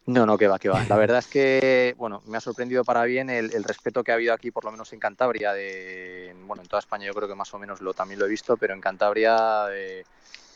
No, 0.06 0.26
no, 0.26 0.38
que 0.38 0.48
va, 0.48 0.60
que 0.60 0.68
va. 0.68 0.84
La 0.90 0.98
verdad 0.98 1.20
es 1.20 1.28
que, 1.28 1.96
bueno, 1.98 2.22
me 2.26 2.38
ha 2.38 2.42
sorprendido 2.42 2.84
para 2.84 3.04
bien 3.06 3.30
el, 3.30 3.64
respeto 3.64 4.04
que 4.04 4.12
ha 4.12 4.16
habido 4.16 4.34
aquí, 4.34 4.52
por 4.52 4.66
lo 4.66 4.72
menos 4.72 4.92
en 4.92 5.00
Cantabria, 5.00 5.54
de, 5.54 6.36
bueno, 6.46 6.62
en 6.62 6.68
toda 6.68 6.82
España 6.82 7.06
yo 7.06 7.14
creo 7.14 7.28
que 7.28 7.36
más 7.36 7.54
o 7.54 7.60
menos 7.60 7.80
lo 7.80 7.94
también 7.94 8.20
lo 8.20 8.26
he 8.26 8.30
visto, 8.30 8.58
pero 8.58 8.74
en 8.74 8.82
Cantabria 8.82 9.68
eh, 9.72 10.04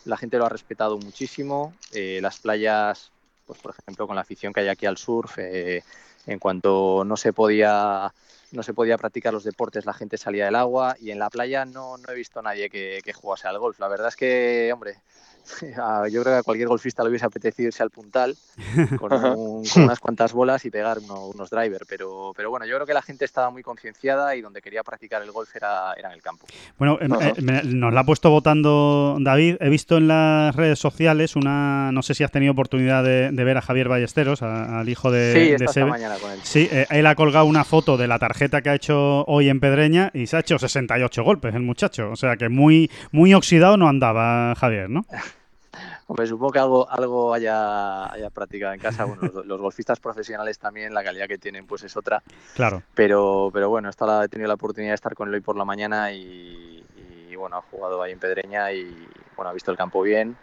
la 0.03 0.17
gente 0.17 0.37
lo 0.37 0.45
ha 0.45 0.49
respetado 0.49 0.97
muchísimo. 0.97 1.73
Eh, 1.93 2.19
las 2.21 2.39
playas 2.39 3.11
pues 3.47 3.59
por 3.59 3.73
ejemplo 3.79 4.05
con 4.05 4.15
la 4.15 4.21
afición 4.21 4.53
que 4.53 4.59
hay 4.59 4.67
aquí 4.67 4.85
al 4.85 4.97
surf, 4.97 5.37
eh, 5.39 5.81
en 6.27 6.37
cuanto 6.37 7.03
no 7.05 7.17
se 7.17 7.33
podía 7.33 8.13
no 8.51 8.63
se 8.63 8.73
podía 8.73 8.97
practicar 8.97 9.33
los 9.33 9.43
deportes, 9.43 9.85
la 9.85 9.93
gente 9.93 10.17
salía 10.17 10.45
del 10.45 10.55
agua 10.55 10.95
y 10.99 11.11
en 11.11 11.19
la 11.19 11.29
playa 11.29 11.65
no, 11.65 11.97
no 11.97 12.09
he 12.09 12.15
visto 12.15 12.39
a 12.39 12.43
nadie 12.43 12.69
que, 12.69 13.01
que 13.03 13.11
jugase 13.11 13.47
al 13.47 13.59
golf. 13.59 13.77
La 13.79 13.89
verdad 13.89 14.07
es 14.07 14.15
que, 14.15 14.71
hombre, 14.71 15.01
yo 16.11 16.21
creo 16.21 16.23
que 16.23 16.39
a 16.39 16.43
cualquier 16.43 16.67
golfista 16.67 17.03
le 17.03 17.09
hubiese 17.09 17.25
apetecido 17.25 17.67
irse 17.67 17.83
al 17.83 17.89
puntal 17.89 18.35
con, 18.99 19.11
unas 19.13 19.99
cuantas 19.99 20.33
bolas 20.33 20.65
y 20.65 20.69
pegar 20.69 20.99
unos 20.99 21.49
drivers, 21.49 21.85
pero, 21.87 22.33
pero 22.35 22.49
bueno, 22.49 22.65
yo 22.65 22.75
creo 22.75 22.85
que 22.85 22.93
la 22.93 23.01
gente 23.01 23.25
estaba 23.25 23.49
muy 23.49 23.63
concienciada 23.63 24.35
y 24.35 24.41
donde 24.41 24.61
quería 24.61 24.83
practicar 24.83 25.21
el 25.21 25.31
golf 25.31 25.55
era, 25.55 25.93
era 25.97 26.09
en 26.09 26.15
el 26.15 26.21
campo. 26.21 26.45
Bueno, 26.77 26.97
em, 27.01 27.11
eh, 27.13 27.61
nos 27.63 27.93
la 27.93 28.01
ha 28.01 28.03
puesto 28.03 28.29
votando 28.29 29.17
David. 29.19 29.57
He 29.59 29.69
visto 29.69 29.97
en 29.97 30.07
las 30.07 30.55
redes 30.55 30.79
sociales 30.79 31.35
una, 31.35 31.91
no 31.91 32.01
sé 32.01 32.13
si 32.13 32.23
has 32.23 32.31
tenido 32.31 32.51
oportunidad 32.53 33.03
de, 33.03 33.31
ver 33.31 33.57
a 33.57 33.61
Javier 33.61 33.87
Ballesteros, 33.87 34.41
al 34.41 34.89
hijo 34.89 35.09
de, 35.09 35.57
sí, 35.57 35.67
Sebe. 35.67 35.89
mañana 35.89 36.15
con 36.15 36.31
él. 36.31 36.39
Sí, 36.43 36.67
eh, 36.69 36.85
él 36.89 37.05
ha 37.05 37.15
colgado 37.15 37.45
una 37.45 37.63
foto 37.63 37.95
de 37.95 38.07
la 38.07 38.19
tarjeta 38.19 38.61
que 38.61 38.69
ha 38.69 38.75
hecho 38.75 39.23
hoy 39.25 39.47
en 39.47 39.61
Pedreña 39.61 40.11
y 40.13 40.27
se 40.27 40.35
ha 40.35 40.39
hecho 40.41 40.59
68 40.59 41.23
golpes 41.23 41.55
el 41.55 41.61
muchacho. 41.61 42.09
O 42.11 42.15
sea 42.15 42.35
que 42.35 42.49
muy, 42.49 42.91
muy 43.11 43.33
oxidado 43.33 43.77
no 43.77 43.87
andaba 43.87 44.53
Javier, 44.55 44.89
¿no? 44.89 45.05
Hombre, 46.07 46.25
supongo 46.25 46.53
que 46.53 46.59
algo, 46.59 46.89
algo 46.89 47.33
haya, 47.33 48.11
haya 48.11 48.29
practicado 48.29 48.73
en 48.73 48.79
casa. 48.79 49.03
Bueno, 49.05 49.43
los, 49.43 49.59
golfistas 49.59 49.99
profesionales 49.99 50.57
también, 50.57 50.93
la 50.93 51.03
calidad 51.03 51.27
que 51.27 51.37
tienen, 51.37 51.67
pues 51.67 51.83
es 51.83 51.97
otra. 51.97 52.23
Claro. 52.55 52.81
Pero, 52.95 53.49
pero 53.53 53.69
bueno, 53.69 53.89
esta 53.89 54.23
he 54.23 54.29
tenido 54.29 54.47
la 54.47 54.53
oportunidad 54.53 54.91
de 54.91 54.95
estar 54.95 55.15
con 55.15 55.27
él 55.27 55.35
hoy 55.35 55.41
por 55.41 55.57
la 55.57 55.65
mañana 55.65 56.13
y, 56.13 56.83
bueno, 57.35 57.57
ha 57.57 57.61
jugado 57.61 58.01
ahí 58.01 58.13
en 58.13 58.19
Pedreña 58.19 58.71
y 58.71 59.07
bueno, 59.35 59.51
ha 59.51 59.53
visto 59.53 59.69
el 59.69 59.77
campo 59.77 60.01
bien 60.01 60.35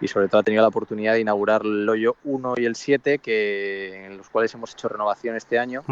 y 0.00 0.08
sobre 0.08 0.28
todo 0.28 0.42
ha 0.42 0.44
tenido 0.44 0.62
la 0.62 0.68
oportunidad 0.68 1.14
de 1.14 1.20
inaugurar 1.20 1.62
el 1.64 1.88
hoyo 1.88 2.16
1 2.24 2.54
y 2.58 2.66
el 2.66 2.76
7, 2.76 3.18
que, 3.18 4.06
en 4.06 4.18
los 4.18 4.28
cuales 4.28 4.52
hemos 4.54 4.72
hecho 4.72 4.88
renovación 4.88 5.34
este 5.36 5.58
año. 5.58 5.82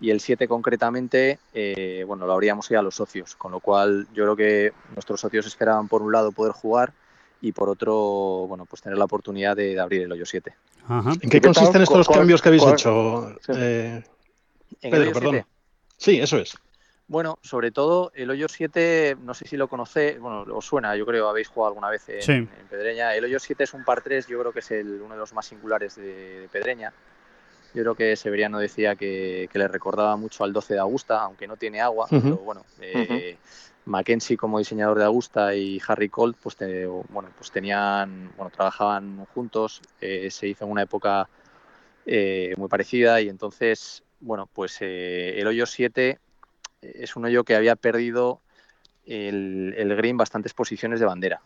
Y 0.00 0.10
el 0.10 0.20
7 0.20 0.46
concretamente, 0.46 1.40
eh, 1.52 2.04
bueno, 2.06 2.26
lo 2.26 2.32
habríamos 2.32 2.70
ido 2.70 2.78
a 2.78 2.82
los 2.84 2.94
socios, 2.94 3.34
con 3.34 3.50
lo 3.50 3.58
cual 3.58 4.06
yo 4.14 4.22
creo 4.24 4.36
que 4.36 4.72
nuestros 4.94 5.20
socios 5.20 5.46
esperaban 5.46 5.88
por 5.88 6.02
un 6.02 6.12
lado 6.12 6.30
poder 6.30 6.52
jugar 6.52 6.92
y 7.40 7.52
por 7.52 7.68
otro, 7.68 8.46
bueno, 8.48 8.66
pues 8.66 8.82
tener 8.82 8.98
la 8.98 9.04
oportunidad 9.04 9.56
de, 9.56 9.78
abrir 9.78 10.02
el 10.02 10.12
hoyo 10.12 10.26
7. 10.26 10.54
¿En 11.20 11.30
qué 11.30 11.40
consisten 11.40 11.82
estos 11.82 12.08
cambios 12.08 12.42
que 12.42 12.48
habéis 12.48 12.66
hecho? 12.66 13.36
Eh, 13.48 14.02
¿En 14.82 14.94
el 14.94 15.02
hoyo 15.02 15.14
7? 15.20 15.46
Sí, 15.96 16.20
eso 16.20 16.38
es. 16.38 16.56
Bueno, 17.08 17.38
sobre 17.42 17.70
todo 17.70 18.12
el 18.14 18.28
hoyo 18.30 18.48
7, 18.48 19.16
no 19.22 19.32
sé 19.32 19.48
si 19.48 19.56
lo 19.56 19.66
conocéis, 19.68 20.18
bueno, 20.20 20.42
os 20.54 20.66
suena, 20.66 20.94
yo 20.94 21.06
creo, 21.06 21.28
habéis 21.28 21.48
jugado 21.48 21.68
alguna 21.68 21.88
vez 21.88 22.06
en, 22.08 22.46
Pedreña. 22.68 23.14
El 23.14 23.24
hoyo 23.24 23.38
7 23.38 23.64
es 23.64 23.72
un 23.72 23.82
par 23.82 24.02
3, 24.02 24.26
yo 24.26 24.38
creo 24.38 24.52
que 24.52 24.58
es 24.58 24.70
el, 24.72 25.00
uno 25.00 25.14
de 25.14 25.20
los 25.20 25.32
más 25.32 25.46
singulares 25.46 25.96
de, 25.96 26.48
Pedreña. 26.52 26.92
Yo 27.72 27.82
creo 27.82 27.94
que 27.94 28.14
Severiano 28.14 28.58
decía 28.58 28.94
que, 28.94 29.48
le 29.50 29.68
recordaba 29.68 30.16
mucho 30.16 30.44
al 30.44 30.52
12 30.52 30.74
de 30.74 30.80
Augusta, 30.80 31.22
aunque 31.22 31.46
no 31.46 31.56
tiene 31.56 31.80
agua, 31.80 32.06
pero 32.10 32.36
bueno, 32.36 32.64
eh, 32.80 33.38
Mackenzie 33.88 34.36
como 34.36 34.58
diseñador 34.58 34.98
de 34.98 35.04
Augusta 35.04 35.54
y 35.54 35.80
Harry 35.86 36.08
Colt 36.08 36.36
pues, 36.42 36.56
bueno, 37.08 37.30
pues 37.36 37.50
tenían, 37.50 38.30
bueno, 38.36 38.50
trabajaban 38.50 39.24
juntos, 39.34 39.80
eh, 40.00 40.30
se 40.30 40.46
hizo 40.46 40.66
en 40.66 40.70
una 40.70 40.82
época 40.82 41.28
eh, 42.04 42.54
muy 42.56 42.68
parecida 42.68 43.20
y 43.20 43.28
entonces, 43.28 44.02
bueno, 44.20 44.48
pues 44.52 44.78
eh, 44.80 45.40
el 45.40 45.46
hoyo 45.46 45.64
7 45.64 46.18
es 46.82 47.16
un 47.16 47.24
hoyo 47.24 47.44
que 47.44 47.56
había 47.56 47.76
perdido 47.76 48.40
el, 49.06 49.74
el, 49.76 49.96
green 49.96 50.18
bastantes 50.18 50.52
posiciones 50.52 51.00
de 51.00 51.06
bandera. 51.06 51.40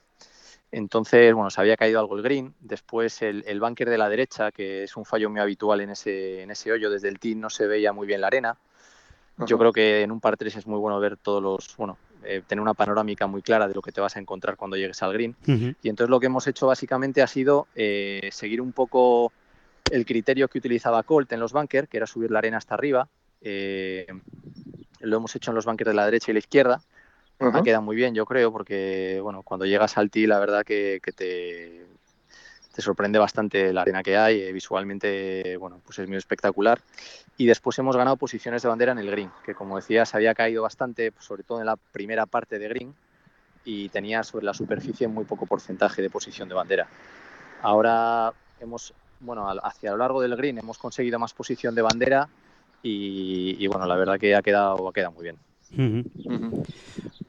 Entonces, 0.73 1.33
bueno, 1.35 1.51
se 1.51 1.61
había 1.61 1.77
caído 1.77 2.01
algo 2.01 2.17
el 2.17 2.23
green. 2.23 2.55
Después 2.61 3.23
el, 3.23 3.45
el 3.47 3.61
bunker 3.61 3.89
de 3.89 3.99
la 3.99 4.09
derecha, 4.09 4.51
que 4.51 4.85
es 4.85 4.97
un 4.97 5.05
fallo 5.05 5.31
muy 5.31 5.41
habitual 5.41 5.81
en 5.81 5.91
ese, 5.91 6.43
en 6.43 6.51
ese 6.51 6.73
hoyo, 6.73 6.91
desde 6.91 7.09
el 7.09 7.19
tee 7.19 7.35
no 7.35 7.51
se 7.51 7.67
veía 7.67 7.93
muy 7.93 8.07
bien 8.07 8.21
la 8.21 8.27
arena. 8.27 8.57
Yo 9.47 9.59
creo 9.59 9.73
que 9.73 10.03
en 10.03 10.13
un 10.13 10.21
par 10.21 10.37
3 10.37 10.57
es 10.57 10.67
muy 10.67 10.79
bueno 10.79 11.01
ver 11.01 11.17
todos 11.17 11.43
los, 11.43 11.77
bueno, 11.77 11.99
eh, 12.25 12.43
tener 12.47 12.63
una 12.63 12.75
panorámica 12.75 13.27
muy 13.27 13.43
clara 13.43 13.69
de 13.69 13.75
lo 13.75 13.83
que 13.83 13.93
te 13.93 14.01
vas 14.01 14.17
a 14.17 14.21
encontrar 14.21 14.57
cuando 14.57 14.77
llegues 14.77 15.03
al 15.03 15.13
green. 15.13 15.37
Y 15.83 15.89
entonces 15.89 16.11
lo 16.11 16.21
que 16.21 16.27
hemos 16.27 16.47
hecho 16.47 16.67
básicamente 16.67 17.23
ha 17.23 17.27
sido 17.27 17.67
eh, 17.75 18.29
seguir 18.33 18.61
un 18.61 18.73
poco 18.73 19.33
el 19.91 20.07
criterio 20.07 20.49
que 20.49 20.59
utilizaba 20.59 21.03
Colt 21.03 21.33
en 21.33 21.41
los 21.41 21.53
bunkers, 21.53 21.89
que 21.89 21.97
era 21.97 22.07
subir 22.07 22.31
la 22.31 22.39
arena 22.39 22.59
hasta 22.59 22.75
arriba. 22.75 23.09
Eh, 23.41 24.07
lo 25.01 25.17
hemos 25.17 25.35
hecho 25.35 25.51
en 25.51 25.57
los 25.57 25.65
bunkers 25.65 25.89
de 25.89 25.95
la 25.95 26.05
derecha 26.05 26.31
y 26.31 26.35
la 26.35 26.39
izquierda. 26.39 26.81
Ha 27.41 27.63
quedado 27.63 27.83
muy 27.83 27.97
bien, 27.97 28.15
yo 28.15 28.25
creo, 28.25 28.53
porque 28.53 29.19
bueno, 29.21 29.43
cuando 29.43 29.67
llegas 29.67 29.99
al 29.99 30.11
tee, 30.11 30.29
la 30.29 30.39
verdad 30.39 30.63
que, 30.65 31.01
que 31.03 31.11
te, 31.11 31.87
te 32.73 32.83
sorprende 32.83 33.19
bastante 33.19 33.73
la 33.73 33.83
arena 33.83 34.03
que 34.03 34.17
hay, 34.17 34.41
eh, 34.41 34.53
visualmente, 34.53 35.57
bueno, 35.59 35.81
pues 35.85 35.99
es 35.99 36.09
muy 36.09 36.17
espectacular. 36.17 36.81
Y 37.37 37.47
después 37.47 37.79
hemos 37.79 37.97
ganado 37.97 38.17
posiciones 38.17 38.63
de 38.63 38.69
bandera 38.69 38.93
en 38.93 38.99
el 38.99 39.11
green, 39.11 39.31
que 39.45 39.55
como 39.55 39.77
decía, 39.77 40.05
se 40.07 40.17
había 40.17 40.35
caído 40.35 40.63
bastante, 40.63 41.13
pues, 41.13 41.25
sobre 41.25 41.43
todo 41.43 41.61
en 41.61 41.67
la 41.67 41.77
primera 41.77 42.27
parte 42.27 42.59
de 42.59 42.69
green, 42.69 42.95
y 43.65 43.89
tenía 43.91 44.23
sobre 44.23 44.45
la 44.45 44.55
superficie 44.55 45.07
muy 45.07 45.25
poco 45.25 45.47
porcentaje 45.47 46.03
de 46.03 46.11
posición 46.11 46.49
de 46.49 46.55
bandera. 46.55 46.89
Ahora 47.63 48.33
hemos, 48.61 48.93
bueno, 49.21 49.47
hacia 49.63 49.93
lo 49.93 49.99
largo 49.99 50.21
del 50.21 50.37
green 50.37 50.59
hemos 50.59 50.79
conseguido 50.79 51.19
más 51.19 51.33
posición 51.33 51.75
de 51.75 51.83
bandera 51.83 52.29
y, 52.83 53.57
y 53.59 53.67
bueno, 53.69 53.87
la 53.87 53.95
verdad 53.95 54.19
que 54.19 54.35
ha 54.35 54.43
quedado, 54.43 54.89
ha 54.89 54.93
quedado 54.93 55.13
muy 55.13 55.23
bien. 55.23 55.52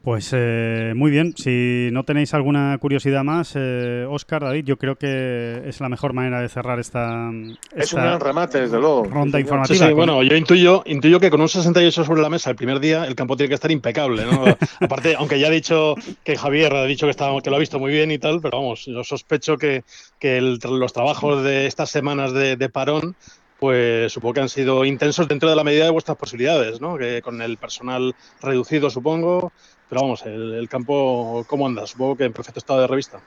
Pues 0.02 0.30
eh, 0.32 0.92
muy 0.94 1.10
bien, 1.10 1.34
si 1.34 1.88
no 1.90 2.04
tenéis 2.04 2.34
alguna 2.34 2.76
curiosidad 2.78 3.24
más, 3.24 3.56
Oscar, 3.56 4.42
eh, 4.42 4.46
David, 4.46 4.64
yo 4.66 4.76
creo 4.76 4.96
que 4.96 5.62
es 5.64 5.80
la 5.80 5.88
mejor 5.88 6.12
manera 6.12 6.42
de 6.42 6.50
cerrar 6.50 6.78
esta, 6.78 7.30
es 7.74 7.92
un 7.94 8.02
gran 8.02 8.20
remate, 8.20 8.60
desde 8.60 8.78
luego. 8.78 9.04
ronda 9.04 9.40
informativa. 9.40 9.86
Sí, 9.86 9.92
bueno, 9.94 10.22
yo 10.22 10.36
intuyo, 10.36 10.82
intuyo 10.84 11.20
que 11.20 11.30
con 11.30 11.40
un 11.40 11.48
68 11.48 12.04
sobre 12.04 12.20
la 12.20 12.28
mesa 12.28 12.50
el 12.50 12.56
primer 12.56 12.80
día 12.80 13.06
el 13.06 13.14
campo 13.14 13.36
tiene 13.36 13.48
que 13.48 13.54
estar 13.54 13.70
impecable. 13.70 14.24
¿no? 14.26 14.44
Aparte, 14.80 15.14
aunque 15.16 15.40
ya 15.40 15.46
ha 15.46 15.50
dicho 15.50 15.94
que 16.22 16.36
Javier 16.36 16.74
ha 16.74 16.84
dicho 16.84 17.06
que, 17.06 17.10
está, 17.10 17.30
que 17.42 17.48
lo 17.48 17.56
ha 17.56 17.60
visto 17.60 17.78
muy 17.78 17.92
bien 17.92 18.10
y 18.10 18.18
tal, 18.18 18.42
pero 18.42 18.58
vamos, 18.58 18.84
yo 18.84 19.02
sospecho 19.04 19.56
que, 19.56 19.84
que 20.18 20.40
los 20.40 20.92
trabajos 20.92 21.42
de 21.42 21.66
estas 21.66 21.88
semanas 21.88 22.34
de, 22.34 22.56
de 22.56 22.68
parón 22.68 23.16
pues 23.58 24.12
supongo 24.12 24.34
que 24.34 24.40
han 24.40 24.48
sido 24.48 24.84
intensos 24.84 25.28
dentro 25.28 25.48
de 25.48 25.56
la 25.56 25.64
medida 25.64 25.84
de 25.84 25.90
vuestras 25.90 26.16
posibilidades, 26.16 26.80
¿no? 26.80 26.96
Que 26.98 27.22
con 27.22 27.40
el 27.40 27.56
personal 27.56 28.14
reducido, 28.40 28.90
supongo. 28.90 29.52
Pero 29.88 30.02
vamos, 30.02 30.24
el, 30.26 30.68
campo, 30.68 31.44
¿cómo 31.46 31.66
andas? 31.66 31.90
Supongo 31.90 32.16
que 32.16 32.24
en 32.24 32.32
perfecto 32.32 32.58
estado 32.58 32.80
de 32.80 32.86
revista. 32.86 33.20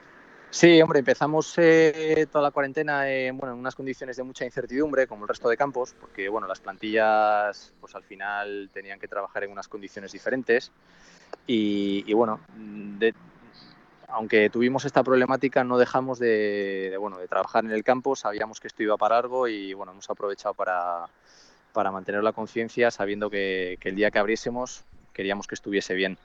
Sí, 0.50 0.80
hombre, 0.80 1.00
empezamos 1.00 1.54
eh, 1.58 2.26
toda 2.30 2.42
la 2.42 2.50
cuarentena 2.50 3.10
en, 3.10 3.36
bueno, 3.36 3.52
en 3.52 3.60
unas 3.60 3.74
condiciones 3.74 4.16
de 4.16 4.22
mucha 4.22 4.44
incertidumbre, 4.44 5.06
como 5.06 5.24
el 5.24 5.28
resto 5.28 5.48
de 5.48 5.56
campos, 5.56 5.94
porque 6.00 6.28
bueno, 6.28 6.46
las 6.46 6.60
plantillas, 6.60 7.72
pues 7.80 7.94
al 7.94 8.02
final 8.02 8.70
tenían 8.72 8.98
que 8.98 9.08
trabajar 9.08 9.44
en 9.44 9.52
unas 9.52 9.68
condiciones 9.68 10.12
diferentes. 10.12 10.72
Y, 11.46 12.04
y 12.06 12.12
bueno, 12.14 12.40
de, 12.56 13.14
aunque 14.08 14.50
tuvimos 14.50 14.84
esta 14.84 15.02
problemática, 15.02 15.64
no 15.64 15.78
dejamos 15.78 16.18
de, 16.18 16.96
bueno, 16.98 17.18
de 17.18 17.28
trabajar 17.28 17.64
en 17.64 17.70
el 17.70 17.84
campo, 17.84 18.16
sabíamos 18.16 18.60
que 18.60 18.68
esto 18.68 18.82
iba 18.82 18.96
para 18.96 19.16
largo 19.16 19.48
y 19.48 19.74
bueno, 19.74 19.92
hemos 19.92 20.08
aprovechado 20.10 20.54
para, 20.54 21.06
para 21.72 21.92
mantener 21.92 22.22
la 22.22 22.32
conciencia 22.32 22.90
sabiendo 22.90 23.30
que, 23.30 23.78
el 23.82 23.94
día 23.94 24.10
que 24.10 24.18
abriésemos 24.18 24.84
queríamos 25.12 25.46
que 25.46 25.54
estuviese 25.54 25.94
bien. 25.94 26.16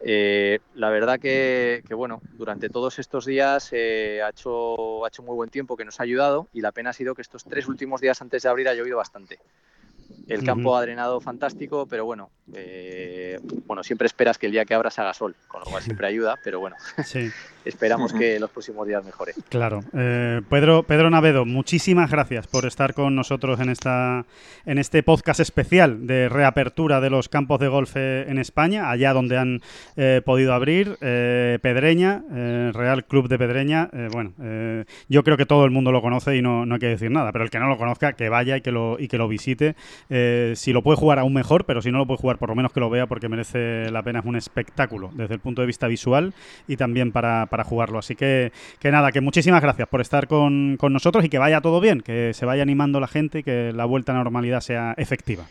Eh, 0.00 0.58
la 0.74 0.90
verdad 0.90 1.18
que, 1.18 1.82
bueno, 1.90 2.20
durante 2.34 2.68
todos 2.68 2.98
estos 2.98 3.24
días 3.24 3.70
eh, 3.72 4.20
ha, 4.22 4.28
hecho, 4.28 5.04
ha 5.04 5.08
hecho 5.08 5.22
muy 5.22 5.34
buen 5.34 5.48
tiempo 5.48 5.76
que 5.76 5.86
nos 5.86 6.00
ha 6.00 6.02
ayudado 6.02 6.48
y 6.52 6.60
la 6.60 6.70
pena 6.70 6.90
ha 6.90 6.92
sido 6.92 7.14
que 7.14 7.22
estos 7.22 7.44
tres 7.44 7.66
últimos 7.66 8.02
días 8.02 8.20
antes 8.20 8.42
de 8.42 8.48
abrir 8.48 8.68
ha 8.68 8.74
llovido 8.74 8.98
bastante. 8.98 9.38
El 10.26 10.44
campo 10.44 10.76
ha 10.76 10.82
drenado 10.82 11.20
fantástico, 11.20 11.86
pero 11.86 12.04
bueno, 12.04 12.30
eh, 12.52 13.38
bueno, 13.66 13.82
siempre 13.82 14.06
esperas 14.06 14.38
que 14.38 14.46
el 14.46 14.52
día 14.52 14.64
que 14.64 14.74
abras 14.74 14.98
haga 14.98 15.14
sol, 15.14 15.36
con 15.46 15.60
lo 15.60 15.66
cual 15.66 15.82
siempre 15.82 16.06
ayuda, 16.06 16.36
pero 16.42 16.60
bueno, 16.60 16.76
sí. 17.04 17.30
esperamos 17.66 18.12
que 18.12 18.38
los 18.38 18.50
próximos 18.50 18.86
días 18.86 19.04
mejore. 19.04 19.32
Claro. 19.48 19.82
Eh, 19.92 20.40
Pedro, 20.48 20.84
Pedro 20.84 21.10
Navedo, 21.10 21.44
muchísimas 21.44 22.10
gracias 22.10 22.46
por 22.46 22.66
estar 22.66 22.94
con 22.94 23.14
nosotros 23.14 23.60
en, 23.60 23.68
esta, 23.68 24.24
en 24.64 24.78
este 24.78 25.02
podcast 25.02 25.40
especial 25.40 26.06
de 26.06 26.28
reapertura 26.28 27.00
de 27.00 27.10
los 27.10 27.28
campos 27.28 27.60
de 27.60 27.68
golf 27.68 27.92
eh, 27.96 28.26
en 28.28 28.38
España, 28.38 28.90
allá 28.90 29.12
donde 29.12 29.36
han 29.36 29.60
podido 30.24 30.52
abrir. 30.54 30.96
Pedreña, 30.98 32.22
Real 32.72 33.04
Club 33.04 33.28
de 33.28 33.38
Pedreña, 33.38 33.90
bueno, 34.12 34.32
yo 35.08 35.24
creo 35.24 35.36
que 35.36 35.46
todo 35.46 35.64
el 35.64 35.70
mundo 35.70 35.92
lo 35.92 36.02
conoce 36.02 36.36
y 36.36 36.42
no, 36.42 36.66
no, 36.66 36.74
hay 36.74 36.80
que 36.80 36.88
decir 36.88 37.10
nada, 37.10 37.32
pero 37.32 37.44
el 37.44 37.50
que 37.50 37.58
no 37.58 37.68
lo 37.68 37.76
conozca, 37.76 38.12
que 38.12 38.28
vaya 38.28 38.56
y 38.56 38.60
que 38.60 38.72
lo, 38.72 38.98
y 38.98 39.08
que 39.08 39.18
lo 39.18 39.28
visite. 39.28 39.74
si 40.08 40.72
lo 40.72 40.82
puede 40.82 40.96
jugar 40.96 41.18
aún 41.18 41.34
mejor, 41.34 41.64
pero 41.64 41.82
si 41.82 41.90
no 41.90 41.98
lo 41.98 42.06
puede 42.06 42.18
jugar 42.18 42.38
por 42.38 42.48
lo 42.48 42.54
menos 42.54 42.72
que 42.72 42.80
lo 42.80 42.90
vea 42.90 43.06
porque 43.06 43.28
merece 43.28 43.90
la 43.90 44.02
pena, 44.02 44.20
es 44.20 44.26
un 44.26 44.36
espectáculo 44.36 45.10
desde 45.14 45.34
el 45.34 45.40
punto 45.40 45.62
de 45.62 45.66
vista 45.66 45.86
visual 45.86 46.34
y 46.68 46.76
también 46.76 47.12
para, 47.12 47.46
jugarlo. 47.64 47.98
Así 47.98 48.14
que, 48.14 48.52
que, 48.78 48.90
nada, 48.90 49.12
que 49.12 49.20
muchísimas 49.20 49.62
gracias 49.62 49.88
por 49.88 50.00
estar 50.00 50.26
con, 50.28 50.76
nosotros 50.76 51.24
y 51.24 51.28
que 51.28 51.38
vaya 51.38 51.60
todo 51.60 51.80
bien, 51.80 52.00
que 52.00 52.32
se 52.34 52.46
vaya 52.46 52.62
animando 52.62 53.00
la 53.00 53.08
gente 53.08 53.40
y 53.40 53.42
que 53.42 53.72
la 53.72 53.84
vuelta 53.84 54.12
a 54.12 54.14
la 54.16 54.24
normalidad 54.24 54.60
sea 54.60 54.94
efectiva. 54.96 55.44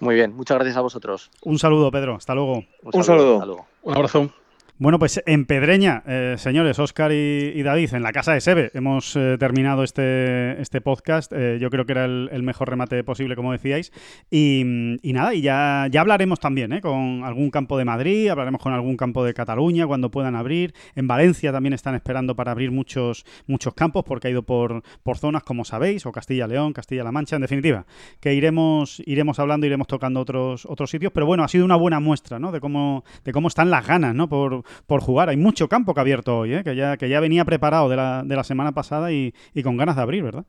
Muy 0.00 0.14
bien, 0.14 0.36
muchas 0.36 0.56
gracias 0.56 0.76
a 0.76 0.82
vosotros. 0.82 1.30
Un 1.42 1.58
saludo, 1.58 1.90
Pedro. 1.90 2.16
Hasta 2.16 2.34
luego. 2.34 2.64
Un 2.82 3.04
saludo. 3.04 3.66
Un 3.82 3.94
abrazo. 3.94 4.30
Bueno, 4.78 4.98
pues 4.98 5.22
en 5.24 5.46
Pedreña, 5.46 6.02
eh, 6.06 6.34
señores, 6.36 6.78
Oscar 6.78 7.10
y, 7.10 7.62
David, 7.62 7.94
en 7.94 8.02
la 8.02 8.12
casa 8.12 8.34
de 8.34 8.42
Sebe, 8.42 8.70
hemos 8.74 9.16
eh, 9.16 9.38
terminado 9.38 9.82
este, 9.82 10.60
este 10.60 10.82
podcast. 10.82 11.32
Eh, 11.34 11.56
yo 11.58 11.70
creo 11.70 11.86
que 11.86 11.92
era 11.92 12.04
el, 12.04 12.42
mejor 12.42 12.68
remate 12.68 13.02
posible, 13.02 13.36
como 13.36 13.52
decíais. 13.52 13.90
Y, 14.30 14.98
nada, 15.02 15.32
y 15.32 15.40
ya, 15.40 15.86
ya 15.90 16.02
hablaremos 16.02 16.40
también 16.40 16.78
con 16.80 17.24
algún 17.24 17.50
campo 17.50 17.78
de 17.78 17.86
Madrid, 17.86 18.28
hablaremos 18.28 18.60
con 18.60 18.74
algún 18.74 18.98
campo 18.98 19.24
de 19.24 19.32
Cataluña 19.32 19.86
cuando 19.86 20.10
puedan 20.10 20.36
abrir. 20.36 20.74
En 20.94 21.08
Valencia 21.08 21.52
también 21.52 21.72
están 21.72 21.94
esperando 21.94 22.36
para 22.36 22.52
abrir 22.52 22.70
muchos, 22.70 23.24
muchos 23.46 23.72
campos 23.72 24.04
porque 24.04 24.28
ha 24.28 24.30
ido 24.30 24.42
por, 24.42 24.82
por 25.02 25.16
zonas, 25.16 25.42
como 25.42 25.64
sabéis, 25.64 26.04
o 26.04 26.12
Castilla-León, 26.12 26.74
Castilla-La 26.74 27.12
Mancha, 27.12 27.36
en 27.36 27.42
definitiva, 27.42 27.86
que 28.20 28.34
iremos, 28.34 29.02
iremos 29.06 29.38
hablando, 29.38 29.66
iremos 29.66 29.86
tocando 29.86 30.20
otros, 30.20 30.66
otros 30.66 30.90
sitios. 30.90 31.12
Pero 31.14 31.24
bueno, 31.24 31.44
ha 31.44 31.48
sido 31.48 31.64
una 31.64 31.76
buena 31.76 31.98
muestra 31.98 32.38
¿no? 32.38 32.52
de, 32.52 32.60
cómo, 32.60 33.04
de 33.24 33.32
cómo 33.32 33.48
están 33.48 33.70
las 33.70 33.86
ganas 33.86 34.14
¿no? 34.14 34.28
por 34.28 34.65
por 34.86 35.00
jugar. 35.00 35.28
Hay 35.28 35.36
mucho 35.36 35.68
campo 35.68 35.94
que 35.94 36.00
ha 36.00 36.02
abierto 36.02 36.38
hoy, 36.38 36.54
¿eh? 36.54 36.64
que, 36.64 36.76
ya, 36.76 36.96
que 36.96 37.08
ya 37.08 37.20
venía 37.20 37.44
preparado 37.44 37.88
de 37.88 37.96
la, 37.96 38.22
de 38.24 38.36
la 38.36 38.44
semana 38.44 38.72
pasada 38.72 39.12
y, 39.12 39.32
con 39.62 39.76
ganas 39.76 39.96
de 39.96 40.02
abrir, 40.02 40.22
¿verdad? 40.22 40.44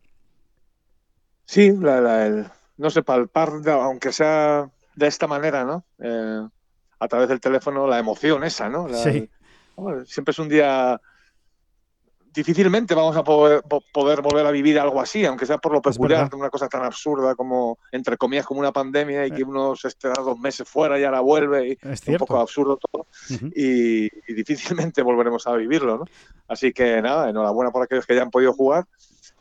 Sí, 1.46 1.72
no 2.78 2.90
sé, 2.90 3.04
palpar, 3.04 3.50
aunque 3.68 4.12
sea 4.12 4.70
de 4.96 5.08
esta 5.08 5.28
manera, 5.28 5.64
¿no? 5.64 5.86
Eh, 6.00 6.48
a 7.00 7.08
través 7.08 7.30
del 7.30 7.40
teléfono, 7.40 7.88
la 7.88 8.00
emoción 8.00 8.44
esa, 8.44 8.70
¿no? 8.70 8.88
sí. 8.90 9.30
siempre 10.06 10.32
es 10.32 10.40
un 10.40 10.50
día 10.50 11.00
difícilmente 12.34 12.94
vamos 12.94 13.16
a 13.16 13.24
poder, 13.24 13.62
volver 13.64 14.46
a 14.46 14.52
vivir 14.52 14.80
algo 14.80 15.02
así, 15.02 15.26
aunque 15.26 15.46
sea 15.46 15.58
por 15.58 15.74
lo 15.74 15.82
peculiar, 15.82 16.30
una 16.34 16.50
cosa 16.50 16.68
tan 16.68 16.84
absurda 16.84 17.36
como, 17.36 17.80
entre 17.92 18.18
comillas, 18.18 18.46
como 18.46 18.60
una 18.60 18.72
pandemia 18.72 19.26
y 19.26 19.32
que 19.32 19.42
eh. 19.42 19.46
uno 19.46 19.76
se 19.76 19.90
esté 19.90 20.10
dos 20.10 20.40
meses 20.40 20.68
fuera 20.68 21.00
y 21.00 21.04
ahora 21.04 21.20
vuelve. 21.22 21.70
Y 21.70 21.78
es 21.90 22.08
un 22.08 22.18
poco 22.18 22.40
absurdo 22.40 22.78
todo. 22.78 23.08
y, 23.56 24.06
y, 24.06 24.34
difícilmente 24.34 25.02
volveremos 25.04 25.48
a 25.48 25.54
vivirlo, 25.54 25.98
¿no? 25.98 26.06
Así 26.48 26.72
que 26.72 27.02
nada, 27.02 27.30
enhorabuena 27.30 27.72
por 27.72 27.84
aquellos 27.84 28.06
que 28.06 28.16
ya 28.16 28.22
han 28.22 28.32
podido 28.32 28.54
jugar 28.54 28.86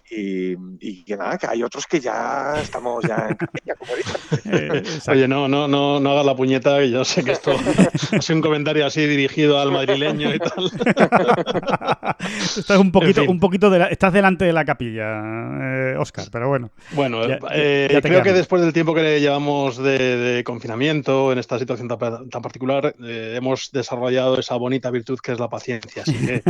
y, 0.08 1.04
que 1.04 1.16
nada, 1.16 1.36
que 1.36 1.46
hay 1.46 1.62
otros 1.62 1.86
que 1.86 1.98
ya 1.98 2.54
estamos 2.60 3.04
ya 3.04 3.28
en 3.28 3.36
como 3.36 3.92
eh, 4.56 4.82
Oye, 5.08 5.26
no, 5.26 5.48
no, 5.48 5.66
no, 5.66 5.98
no 5.98 6.10
hagas 6.12 6.26
la 6.26 6.36
puñeta, 6.36 6.84
yo 6.84 7.04
sé 7.04 7.24
que 7.24 7.32
esto 7.32 7.52
es 8.12 8.30
un 8.30 8.40
comentario 8.40 8.86
así 8.86 9.04
dirigido 9.06 9.58
al 9.58 9.72
madrileño 9.72 10.32
y 10.34 10.38
tal. 10.38 10.70
estás 12.56 12.78
un 12.78 12.92
poquito, 12.92 13.24
un 13.24 13.40
poquito 13.40 13.68
de 13.70 13.88
estás 13.90 14.12
delante 14.12 14.44
de 14.44 14.52
la 14.52 14.64
capilla, 14.64 15.98
Oscar, 15.98 16.26
eh, 16.26 16.28
pero 16.30 16.48
bueno. 16.48 16.70
Bueno, 16.92 17.22
eh, 17.52 17.98
creo 18.02 18.22
que 18.22 18.32
después 18.32 18.62
del 18.62 18.72
tiempo 18.72 18.94
que 18.94 19.20
llevamos 19.20 19.76
de, 19.76 20.42
confinamiento 20.44 21.32
en 21.32 21.38
esta 21.38 21.58
situación 21.58 21.88
tan, 21.88 22.42
particular, 22.42 22.94
hemos 23.00 23.70
desarrollado 23.72 24.38
esa 24.38 24.54
bonita 24.56 24.90
virtud 24.90 25.18
que 25.20 25.32
es 25.32 25.40
la 25.40 25.48
paciencia. 25.48 26.02
Así 26.02 26.14
que, 26.14 26.42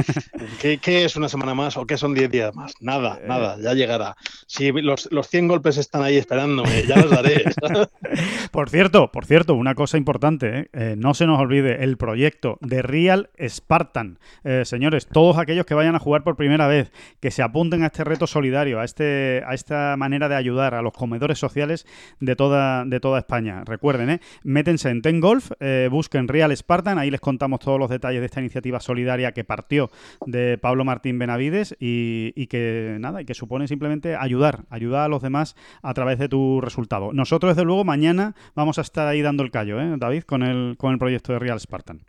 ¿qué, 0.61 0.79
¿qué, 0.79 1.05
es 1.05 1.17
una 1.17 1.29
semana 1.29 1.55
más 1.55 1.77
o 1.77 1.87
qué 1.87 1.97
son 1.97 2.13
10 2.13 2.31
días 2.31 2.55
más? 2.55 2.75
Nada, 2.81 3.19
nada 3.27 3.46
ya 3.61 3.75
llegará. 3.75 4.17
Si 4.47 4.73
los, 4.73 5.09
los 5.11 5.29
100 5.29 5.49
golpes 5.49 5.77
están 5.79 6.03
ahí 6.03 6.17
esperándome, 6.17 6.85
ya 6.87 6.97
los 6.97 7.11
daré. 7.11 7.45
por 8.51 8.71
cierto, 8.71 9.11
por 9.13 9.25
cierto, 9.25 9.55
una 9.55 9.75
cosa 9.75 9.97
importante, 9.97 10.59
¿eh? 10.59 10.69
Eh, 10.73 10.95
no 10.97 11.15
se 11.15 11.27
nos 11.27 11.41
olvide 11.41 11.85
el 11.85 11.97
proyecto 11.97 12.59
de 12.61 12.83
Real 12.83 13.31
Spartan. 13.41 14.19
Eh, 14.45 14.63
señores, 14.65 15.07
todos 15.07 15.39
aquellos 15.39 15.67
que 15.67 15.75
vayan 15.75 15.95
a 15.95 15.99
jugar 15.99 16.23
por 16.23 16.37
primera 16.37 16.67
vez, 16.67 16.91
que 17.21 17.31
se 17.31 17.43
apunten 17.43 17.83
a 17.83 17.87
este 17.87 18.05
reto 18.05 18.27
solidario, 18.27 18.81
a, 18.81 18.85
este, 18.85 19.43
a 19.47 19.55
esta 19.55 19.97
manera 19.97 20.29
de 20.29 20.37
ayudar 20.37 20.75
a 20.75 20.83
los 20.83 20.93
comedores 20.93 21.39
sociales 21.39 21.87
de 22.21 22.37
toda, 22.37 22.85
de 22.85 23.01
toda 23.01 23.19
España. 23.19 23.63
Recuerden, 23.65 24.21
métense 24.43 24.91
en 24.91 25.03
Ten 25.03 25.21
Golf, 25.21 25.51
busquen 25.91 26.29
Real 26.29 26.57
Spartan, 26.57 26.99
ahí 26.99 27.11
les 27.11 27.21
contamos 27.21 27.61
todos 27.61 27.79
los 27.79 27.91
detalles 27.91 28.21
de 28.21 28.27
esta 28.27 28.41
iniciativa 28.41 28.81
solidaria 28.81 29.33
que 29.33 29.45
partió 29.45 29.91
de 30.27 30.59
Pablo 30.59 30.85
Martín 30.85 31.19
Benavides 31.19 31.77
y, 31.79 32.33
y 32.37 32.47
que 32.47 32.97
nada, 33.01 33.23
y 33.23 33.25
que 33.25 33.35
supone 33.37 33.69
simplemente 33.69 34.17
ayudar, 34.17 34.65
ayudar 34.71 35.05
a 35.05 35.09
los 35.09 35.23
demás 35.23 35.55
a 35.83 35.95
través 35.95 36.19
de 36.19 36.29
tu 36.29 36.61
resultado. 36.61 37.13
Nosotros, 37.13 37.55
desde 37.55 37.65
luego, 37.65 37.85
mañana 37.85 38.35
vamos 38.55 38.79
a 38.79 38.83
estar 38.83 39.07
ahí 39.07 39.23
dando 39.23 39.43
el 39.43 39.51
callo, 39.51 39.81
¿eh, 39.81 39.95
David, 39.99 40.25
con 40.25 40.43
el, 40.43 40.77
con 40.77 40.93
el 40.93 40.99
proyecto 40.99 41.33
de 41.33 41.39
Real 41.39 41.61
Spartan. 41.61 42.05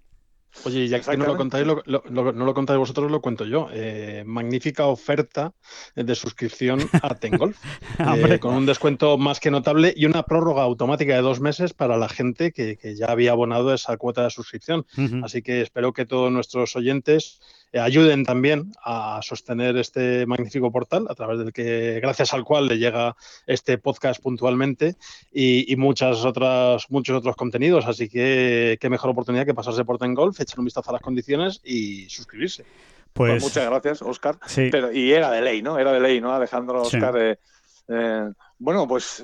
Oye, 0.65 0.87
ya 0.87 0.99
que 0.99 1.17
no 1.17 1.25
lo 1.25 1.37
contáis, 1.37 1.67
no 1.67 2.33
lo 2.33 2.53
contáis 2.53 2.79
vosotros, 2.79 3.11
lo 3.11 3.21
cuento 3.21 3.45
yo. 3.45 3.69
Eh, 3.71 4.23
magnífica 4.25 4.85
oferta 4.87 5.53
de 5.95 6.15
suscripción 6.15 6.79
a 7.01 7.15
Tengolf, 7.15 7.57
eh, 7.99 8.39
con 8.39 8.55
un 8.55 8.65
descuento 8.65 9.17
más 9.17 9.39
que 9.39 9.51
notable 9.51 9.93
y 9.95 10.05
una 10.05 10.23
prórroga 10.23 10.63
automática 10.63 11.13
de 11.13 11.21
dos 11.21 11.39
meses 11.39 11.73
para 11.73 11.97
la 11.97 12.09
gente 12.09 12.51
que, 12.51 12.77
ya 12.95 13.07
había 13.07 13.31
abonado 13.31 13.73
esa 13.73 13.97
cuota 13.97 14.23
de 14.23 14.29
suscripción. 14.31 14.85
Así 15.23 15.41
que 15.41 15.61
espero 15.61 15.93
que 15.93 16.05
todos 16.05 16.31
nuestros 16.31 16.75
oyentes 16.75 17.39
ayuden 17.73 18.23
también 18.23 18.71
a 18.83 19.19
sostener 19.21 19.77
este 19.77 20.25
magnífico 20.25 20.71
portal 20.71 21.07
a 21.09 21.15
través 21.15 21.39
del 21.39 21.53
que, 21.53 21.99
gracias 22.01 22.33
al 22.33 22.43
cual 22.43 22.67
le 22.67 22.77
llega 22.77 23.15
este 23.45 23.77
podcast 23.77 24.21
puntualmente 24.21 24.95
y, 25.33 25.75
muchas 25.77 26.23
otras, 26.25 26.89
muchos 26.89 27.17
otros 27.17 27.35
contenidos. 27.35 27.85
Así 27.85 28.09
que 28.09 28.77
qué 28.79 28.89
mejor 28.89 29.11
oportunidad 29.11 29.45
que 29.45 29.53
pasarse 29.53 29.85
por 29.85 29.97
Tengolf, 29.97 30.39
echar 30.39 30.59
un 30.59 30.65
vistazo 30.65 30.89
a 30.89 30.93
las 30.93 31.01
condiciones 31.01 31.61
y 31.63 32.09
suscribirse. 32.09 32.63
Pues, 33.13 33.31
pues 33.31 33.43
muchas 33.43 33.69
gracias, 33.69 34.01
Oscar. 34.01 34.37
Pero, 34.55 34.91
y 34.91 35.11
era 35.11 35.31
de 35.31 35.41
ley, 35.41 35.61
¿no? 35.61 35.79
Era 35.79 35.91
de 35.91 35.99
ley, 35.99 36.21
¿no? 36.21 36.33
Alejandro, 36.33 36.83
Oscar. 36.83 37.37
Eh, 37.89 38.31
bueno, 38.59 38.87
pues 38.87 39.23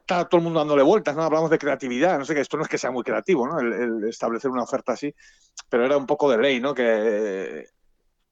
está 0.00 0.28
todo 0.28 0.38
el 0.38 0.44
mundo 0.44 0.60
dándole 0.60 0.82
vueltas, 0.82 1.14
¿no? 1.16 1.22
Hablamos 1.22 1.50
de 1.50 1.58
creatividad, 1.58 2.18
no 2.18 2.24
sé 2.24 2.34
que 2.34 2.40
esto 2.40 2.56
no 2.56 2.62
es 2.62 2.68
que 2.68 2.78
sea 2.78 2.90
muy 2.90 3.02
creativo, 3.02 3.46
¿no? 3.46 3.58
El, 3.60 4.04
establecer 4.04 4.50
una 4.50 4.62
oferta 4.62 4.92
así, 4.92 5.14
pero 5.68 5.84
era 5.84 5.96
un 5.96 6.06
poco 6.06 6.30
de 6.30 6.38
ley, 6.38 6.60
¿no? 6.60 6.74
Que 6.74 7.66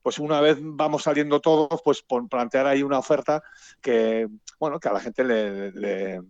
pues 0.03 0.20
una 0.20 0.41
vez 0.41 0.59
vamos 0.61 1.03
saliendo 1.03 1.41
todos, 1.41 1.83
pues 1.83 2.05
plantear 2.31 2.66
ahí 2.66 2.85
una 2.85 2.99
oferta 2.99 3.43
que, 3.81 4.28
bueno, 4.61 4.78
que 4.78 4.89
a 4.89 4.93
la 4.93 5.01
gente 5.01 5.24
le, 5.24 6.23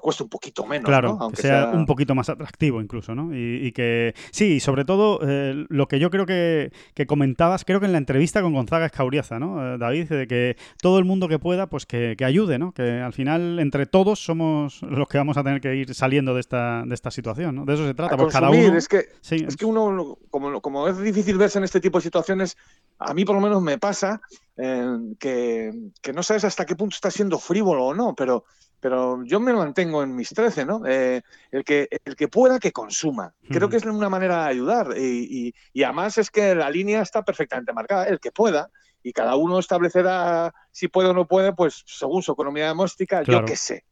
cuesta 0.00 0.24
un 0.24 0.30
poquito 0.30 0.64
menos. 0.66 0.86
Claro, 0.86 1.16
Aunque 1.20 1.42
sea, 1.42 1.70
un 1.74 1.86
poquito 1.86 2.14
más 2.14 2.28
atractivo 2.28 2.80
incluso, 2.80 3.14
¿no? 3.14 3.30
Y, 3.34 3.72
que 3.72 4.14
sí, 4.30 4.54
y 4.54 4.60
sobre 4.60 4.84
todo 4.84 5.20
eh, 5.22 5.66
lo 5.68 5.88
que 5.88 5.98
yo 5.98 6.10
creo 6.10 6.26
que, 6.26 6.70
comentabas, 7.06 7.64
creo 7.64 7.80
que 7.80 7.86
en 7.86 7.92
la 7.92 7.98
entrevista 7.98 8.42
con 8.42 8.52
Gonzaga 8.52 8.86
Escauriaza, 8.86 9.38
¿no? 9.38 9.74
Eh, 9.74 9.78
David, 9.78 10.08
de 10.08 10.26
que 10.26 10.56
todo 10.80 10.98
el 10.98 11.04
mundo 11.04 11.28
que 11.28 11.38
pueda, 11.38 11.66
pues 11.66 11.86
que, 11.86 12.16
ayude, 12.22 12.58
¿no? 12.58 12.72
Que 12.72 13.00
al 13.00 13.12
final 13.12 13.58
entre 13.58 13.86
todos 13.86 14.24
somos 14.24 14.82
los 14.82 15.08
que 15.08 15.18
vamos 15.18 15.36
a 15.36 15.42
tener 15.42 15.60
que 15.60 15.74
ir 15.74 15.94
saliendo 15.94 16.34
de 16.34 16.40
esta, 16.40 16.84
de 16.86 16.94
esta 16.94 17.10
situación, 17.10 17.56
¿no? 17.56 17.64
De 17.64 17.74
eso 17.74 17.86
se 17.86 17.94
trata. 17.94 18.16
Pues 18.16 18.32
cada 18.32 18.50
uno... 18.50 18.76
Es 18.76 18.88
que, 18.88 19.08
es 19.28 19.56
que 19.56 19.64
uno, 19.64 20.18
como, 20.30 20.60
como 20.60 20.88
es 20.88 20.98
difícil 20.98 21.36
verse 21.36 21.58
en 21.58 21.64
este 21.64 21.80
tipo 21.80 21.98
de 21.98 22.02
situaciones, 22.02 22.56
a 22.98 23.12
mí 23.14 23.24
por 23.24 23.34
lo 23.34 23.42
menos 23.42 23.60
me 23.62 23.78
pasa 23.78 24.20
eh, 24.62 25.16
que, 25.18 25.72
que 26.00 26.12
no 26.12 26.22
sabes 26.22 26.44
hasta 26.44 26.64
qué 26.64 26.76
punto 26.76 26.94
está 26.94 27.10
siendo 27.10 27.38
frívolo 27.38 27.86
o 27.86 27.94
no, 27.94 28.14
pero 28.14 28.44
pero 28.82 29.22
yo 29.24 29.38
me 29.38 29.52
mantengo 29.52 30.02
en 30.02 30.16
mis 30.16 30.30
13, 30.30 30.66
¿no? 30.66 30.82
Eh, 30.84 31.22
el, 31.52 31.62
que, 31.62 31.88
el 32.04 32.16
que 32.16 32.26
pueda, 32.26 32.58
que 32.58 32.72
consuma. 32.72 33.32
Creo 33.48 33.68
que 33.68 33.76
es 33.76 33.84
una 33.84 34.08
manera 34.08 34.42
de 34.42 34.50
ayudar 34.50 34.98
y, 34.98 35.54
además 35.84 36.18
es 36.18 36.32
que 36.32 36.52
la 36.56 36.68
línea 36.68 37.00
está 37.00 37.22
perfectamente 37.22 37.72
marcada. 37.72 38.06
El 38.06 38.18
que 38.18 38.32
pueda 38.32 38.70
y 39.00 39.12
cada 39.12 39.36
uno 39.36 39.60
establecerá 39.60 40.52
si 40.72 40.88
puede 40.88 41.10
o 41.10 41.14
no 41.14 41.28
puede, 41.28 41.52
pues 41.52 41.84
según 41.86 42.24
su 42.24 42.32
economía 42.32 42.70
doméstica, 42.70 43.22
yo 43.22 43.44
qué 43.44 43.54
sé, 43.54 43.84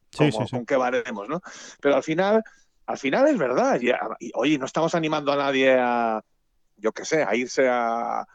con 0.51 0.65
qué 0.65 0.75
varemos, 0.75 1.29
¿no? 1.29 1.41
Pero 1.79 1.95
al 1.95 2.03
final, 2.03 2.43
al 2.85 2.97
final 2.97 3.29
es 3.29 3.37
verdad. 3.37 3.79
Y, 3.79 4.31
oye, 4.33 4.57
no 4.57 4.65
estamos 4.65 4.93
animando 4.93 5.31
a 5.31 5.37
nadie 5.37 5.73
a, 5.79 6.21
yo 6.75 6.91
qué 6.91 7.05
sé, 7.05 7.23
a 7.23 7.33
irse 7.33 7.65
a, 7.69 8.27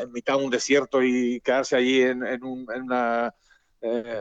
en 0.00 0.12
mitad 0.12 0.38
de 0.38 0.44
un 0.44 0.50
desierto 0.50 1.02
y 1.02 1.40
quedarse 1.40 1.76
allí 1.76 2.02
en, 2.02 2.44
una... 2.44 3.34
Eh, 3.80 4.20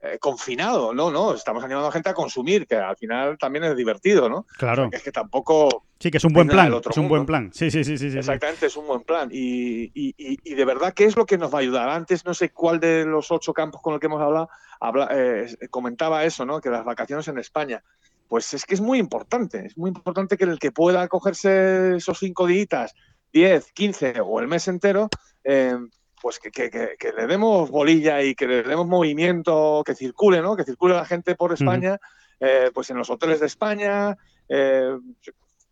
eh, 0.00 0.16
confinado, 0.20 0.94
no, 0.94 1.10
no, 1.10 1.34
estamos 1.34 1.64
animando 1.64 1.88
a 1.88 1.92
gente 1.92 2.08
a 2.08 2.14
consumir, 2.14 2.68
que 2.68 2.76
al 2.76 2.96
final 2.96 3.36
también 3.36 3.64
es 3.64 3.76
divertido, 3.76 4.28
¿no? 4.28 4.46
Claro. 4.56 4.88
es 4.92 5.02
que 5.02 5.10
tampoco... 5.10 5.86
Sí, 5.98 6.12
que 6.12 6.18
es 6.18 6.24
un 6.24 6.32
buen 6.32 6.46
plan, 6.46 6.72
es 6.88 6.96
un 6.96 7.08
buen 7.08 7.26
plan. 7.26 7.50
Sí, 7.52 7.68
sí, 7.68 7.82
sí, 7.82 7.98
sí. 7.98 8.16
Exactamente, 8.16 8.66
es 8.66 8.76
un 8.76 8.86
buen 8.86 9.00
plan. 9.00 9.28
Y, 9.32 9.90
y, 9.92 10.54
de 10.54 10.64
verdad, 10.64 10.94
¿qué 10.94 11.04
es 11.04 11.16
lo 11.16 11.26
que 11.26 11.36
nos 11.36 11.52
va 11.52 11.58
a 11.58 11.62
ayudar? 11.62 11.88
Antes, 11.88 12.24
no 12.24 12.32
sé 12.32 12.50
cuál 12.50 12.78
de 12.78 13.04
los 13.06 13.32
ocho 13.32 13.52
campos 13.52 13.80
con 13.82 13.92
los 13.92 13.98
que 13.98 14.06
hemos 14.06 14.22
hablado 14.22 14.48
eh, 15.10 15.56
comentaba 15.68 16.24
eso, 16.24 16.46
¿no? 16.46 16.60
Que 16.60 16.70
las 16.70 16.84
vacaciones 16.84 17.26
en 17.26 17.38
España. 17.38 17.82
Pues 18.28 18.54
es 18.54 18.64
que 18.64 18.74
es 18.74 18.80
muy 18.80 19.00
importante, 19.00 19.66
es 19.66 19.76
muy 19.76 19.88
importante 19.88 20.36
que 20.36 20.44
el 20.44 20.60
que 20.60 20.70
pueda 20.70 21.08
cogerse 21.08 21.96
esos 21.96 22.20
cinco 22.20 22.46
días, 22.46 22.94
diez, 23.32 23.72
quince 23.72 24.14
o 24.20 24.40
el 24.40 24.48
mes 24.48 24.68
entero, 24.68 25.08
eh, 25.44 25.76
pues 26.20 26.38
que, 26.38 26.50
que, 26.50 27.12
le 27.16 27.26
demos 27.26 27.70
bolilla 27.70 28.22
y 28.22 28.34
que 28.34 28.46
le 28.46 28.62
demos 28.62 28.86
movimiento, 28.86 29.82
que 29.84 29.94
circule, 29.94 30.42
¿no? 30.42 30.56
Que 30.56 30.64
circule 30.64 30.94
la 30.94 31.04
gente 31.04 31.34
por 31.34 31.52
España, 31.52 31.98
eh, 32.40 32.70
pues 32.74 32.90
en 32.90 32.96
los 32.96 33.10
hoteles 33.10 33.40
de 33.40 33.46
España, 33.46 34.16
eh, 34.48 34.96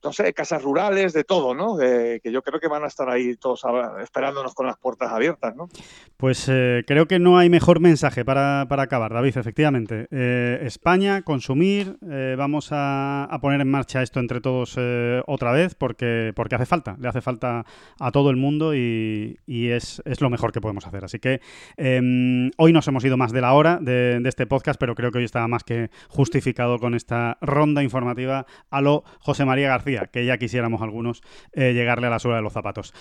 no 0.06 0.12
sé, 0.12 0.32
casas 0.32 0.62
rurales, 0.62 1.12
de 1.12 1.24
todo, 1.24 1.52
¿no? 1.52 1.76
que 1.76 2.20
yo 2.30 2.40
creo 2.40 2.60
que 2.60 2.68
van 2.68 2.84
a 2.84 2.86
estar 2.86 3.10
ahí 3.10 3.34
todos 3.34 3.64
esperándonos 4.00 4.54
con 4.54 4.66
las 4.66 4.76
puertas 4.78 5.10
abiertas, 5.10 5.56
¿no? 5.56 5.68
Pues 6.16 6.48
eh, 6.48 6.84
creo 6.86 7.06
que 7.06 7.18
no 7.18 7.38
hay 7.38 7.50
mejor 7.50 7.80
mensaje 7.80 8.24
para, 8.24 8.62
acabar, 8.62 9.12
David, 9.12 9.36
efectivamente. 9.36 10.06
Eh, 10.12 10.60
España, 10.62 11.22
consumir, 11.22 11.98
eh, 12.08 12.36
vamos 12.38 12.68
a, 12.70 13.28
poner 13.42 13.60
en 13.60 13.68
marcha 13.68 14.00
esto 14.00 14.20
entre 14.20 14.40
todos 14.40 14.78
otra 15.26 15.52
vez 15.52 15.74
porque, 15.74 16.32
porque 16.36 16.54
hace 16.54 16.66
falta, 16.66 16.96
le 17.00 17.08
hace 17.08 17.20
falta 17.20 17.64
a 17.98 18.12
todo 18.12 18.30
el 18.30 18.36
mundo 18.36 18.74
y, 18.74 19.36
es, 19.46 20.00
lo 20.20 20.30
mejor 20.30 20.52
que 20.52 20.60
podemos 20.60 20.86
hacer. 20.86 21.04
Así 21.04 21.18
que 21.18 21.40
em, 21.76 22.50
hoy 22.58 22.72
nos 22.72 22.86
hemos 22.86 23.04
ido 23.04 23.16
más 23.16 23.32
de 23.32 23.40
la 23.40 23.52
hora 23.54 23.78
de, 23.80 24.20
de 24.20 24.28
este 24.28 24.46
podcast, 24.46 24.78
pero 24.78 24.94
creo 24.94 25.10
que 25.10 25.18
hoy 25.18 25.24
estaba 25.24 25.48
más 25.48 25.64
que 25.64 25.90
justificado 26.08 26.78
con 26.78 26.94
esta 26.94 27.38
ronda 27.40 27.82
informativa 27.82 28.46
a 28.70 28.80
lo 28.80 29.02
José 29.20 29.44
María 29.44 29.68
García, 29.68 29.95
que 30.10 30.24
ya 30.24 30.38
quisiéramos 30.38 30.82
algunos 30.82 31.22
llegarle 31.54 32.06
a 32.06 32.10
la 32.10 32.18
suela 32.18 32.36
de 32.36 32.42
los 32.42 32.52
zapatos. 32.52 32.92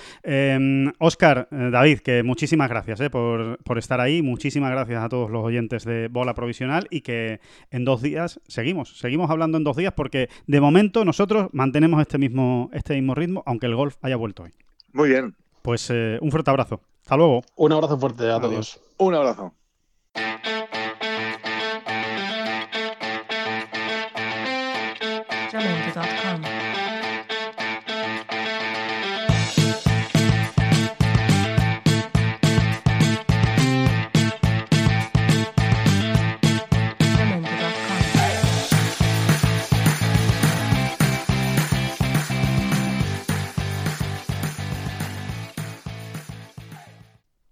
Oscar, 0.99 1.47
em, 1.51 1.71
David, 1.71 1.99
que 1.99 2.23
muchísimas 2.23 2.69
gracias 2.69 2.99
por, 3.09 3.77
estar 3.77 3.99
ahí. 4.01 4.21
Muchísimas 4.21 4.71
gracias 4.71 5.03
a 5.03 5.09
todos 5.09 5.29
los 5.29 5.43
oyentes 5.43 5.85
de 5.85 6.07
Bola 6.07 6.33
Provisional 6.33 6.87
y 6.89 7.01
que 7.01 7.39
en 7.71 7.85
dos 7.85 8.01
días 8.01 8.39
seguimos, 8.47 8.97
seguimos 8.97 9.29
hablando 9.29 9.57
en 9.57 9.63
dos 9.63 9.75
días 9.75 9.93
porque 9.93 10.29
de 10.47 10.61
momento 10.61 11.05
nosotros 11.05 11.49
mantenemos 11.51 12.01
este 12.01 12.17
mismo, 12.17 12.69
este 12.73 12.95
mismo 12.95 13.15
ritmo, 13.15 13.43
aunque 13.45 13.65
el 13.67 13.75
golf 13.75 13.97
haya 14.01 14.15
vuelto 14.15 14.43
hoy. 14.43 14.53
Muy 14.93 15.09
bien. 15.09 15.35
Pues 15.61 15.89
eh, 15.89 16.17
un 16.21 16.31
fuerte 16.31 16.51
abrazo. 16.51 16.81
Hasta 17.01 17.17
luego. 17.17 17.41
Un 17.55 17.71
abrazo 17.71 17.97
fuerte 17.97 18.29
a 18.31 18.39
todos. 18.39 18.79
Un 18.97 19.13
abrazo. 19.13 19.53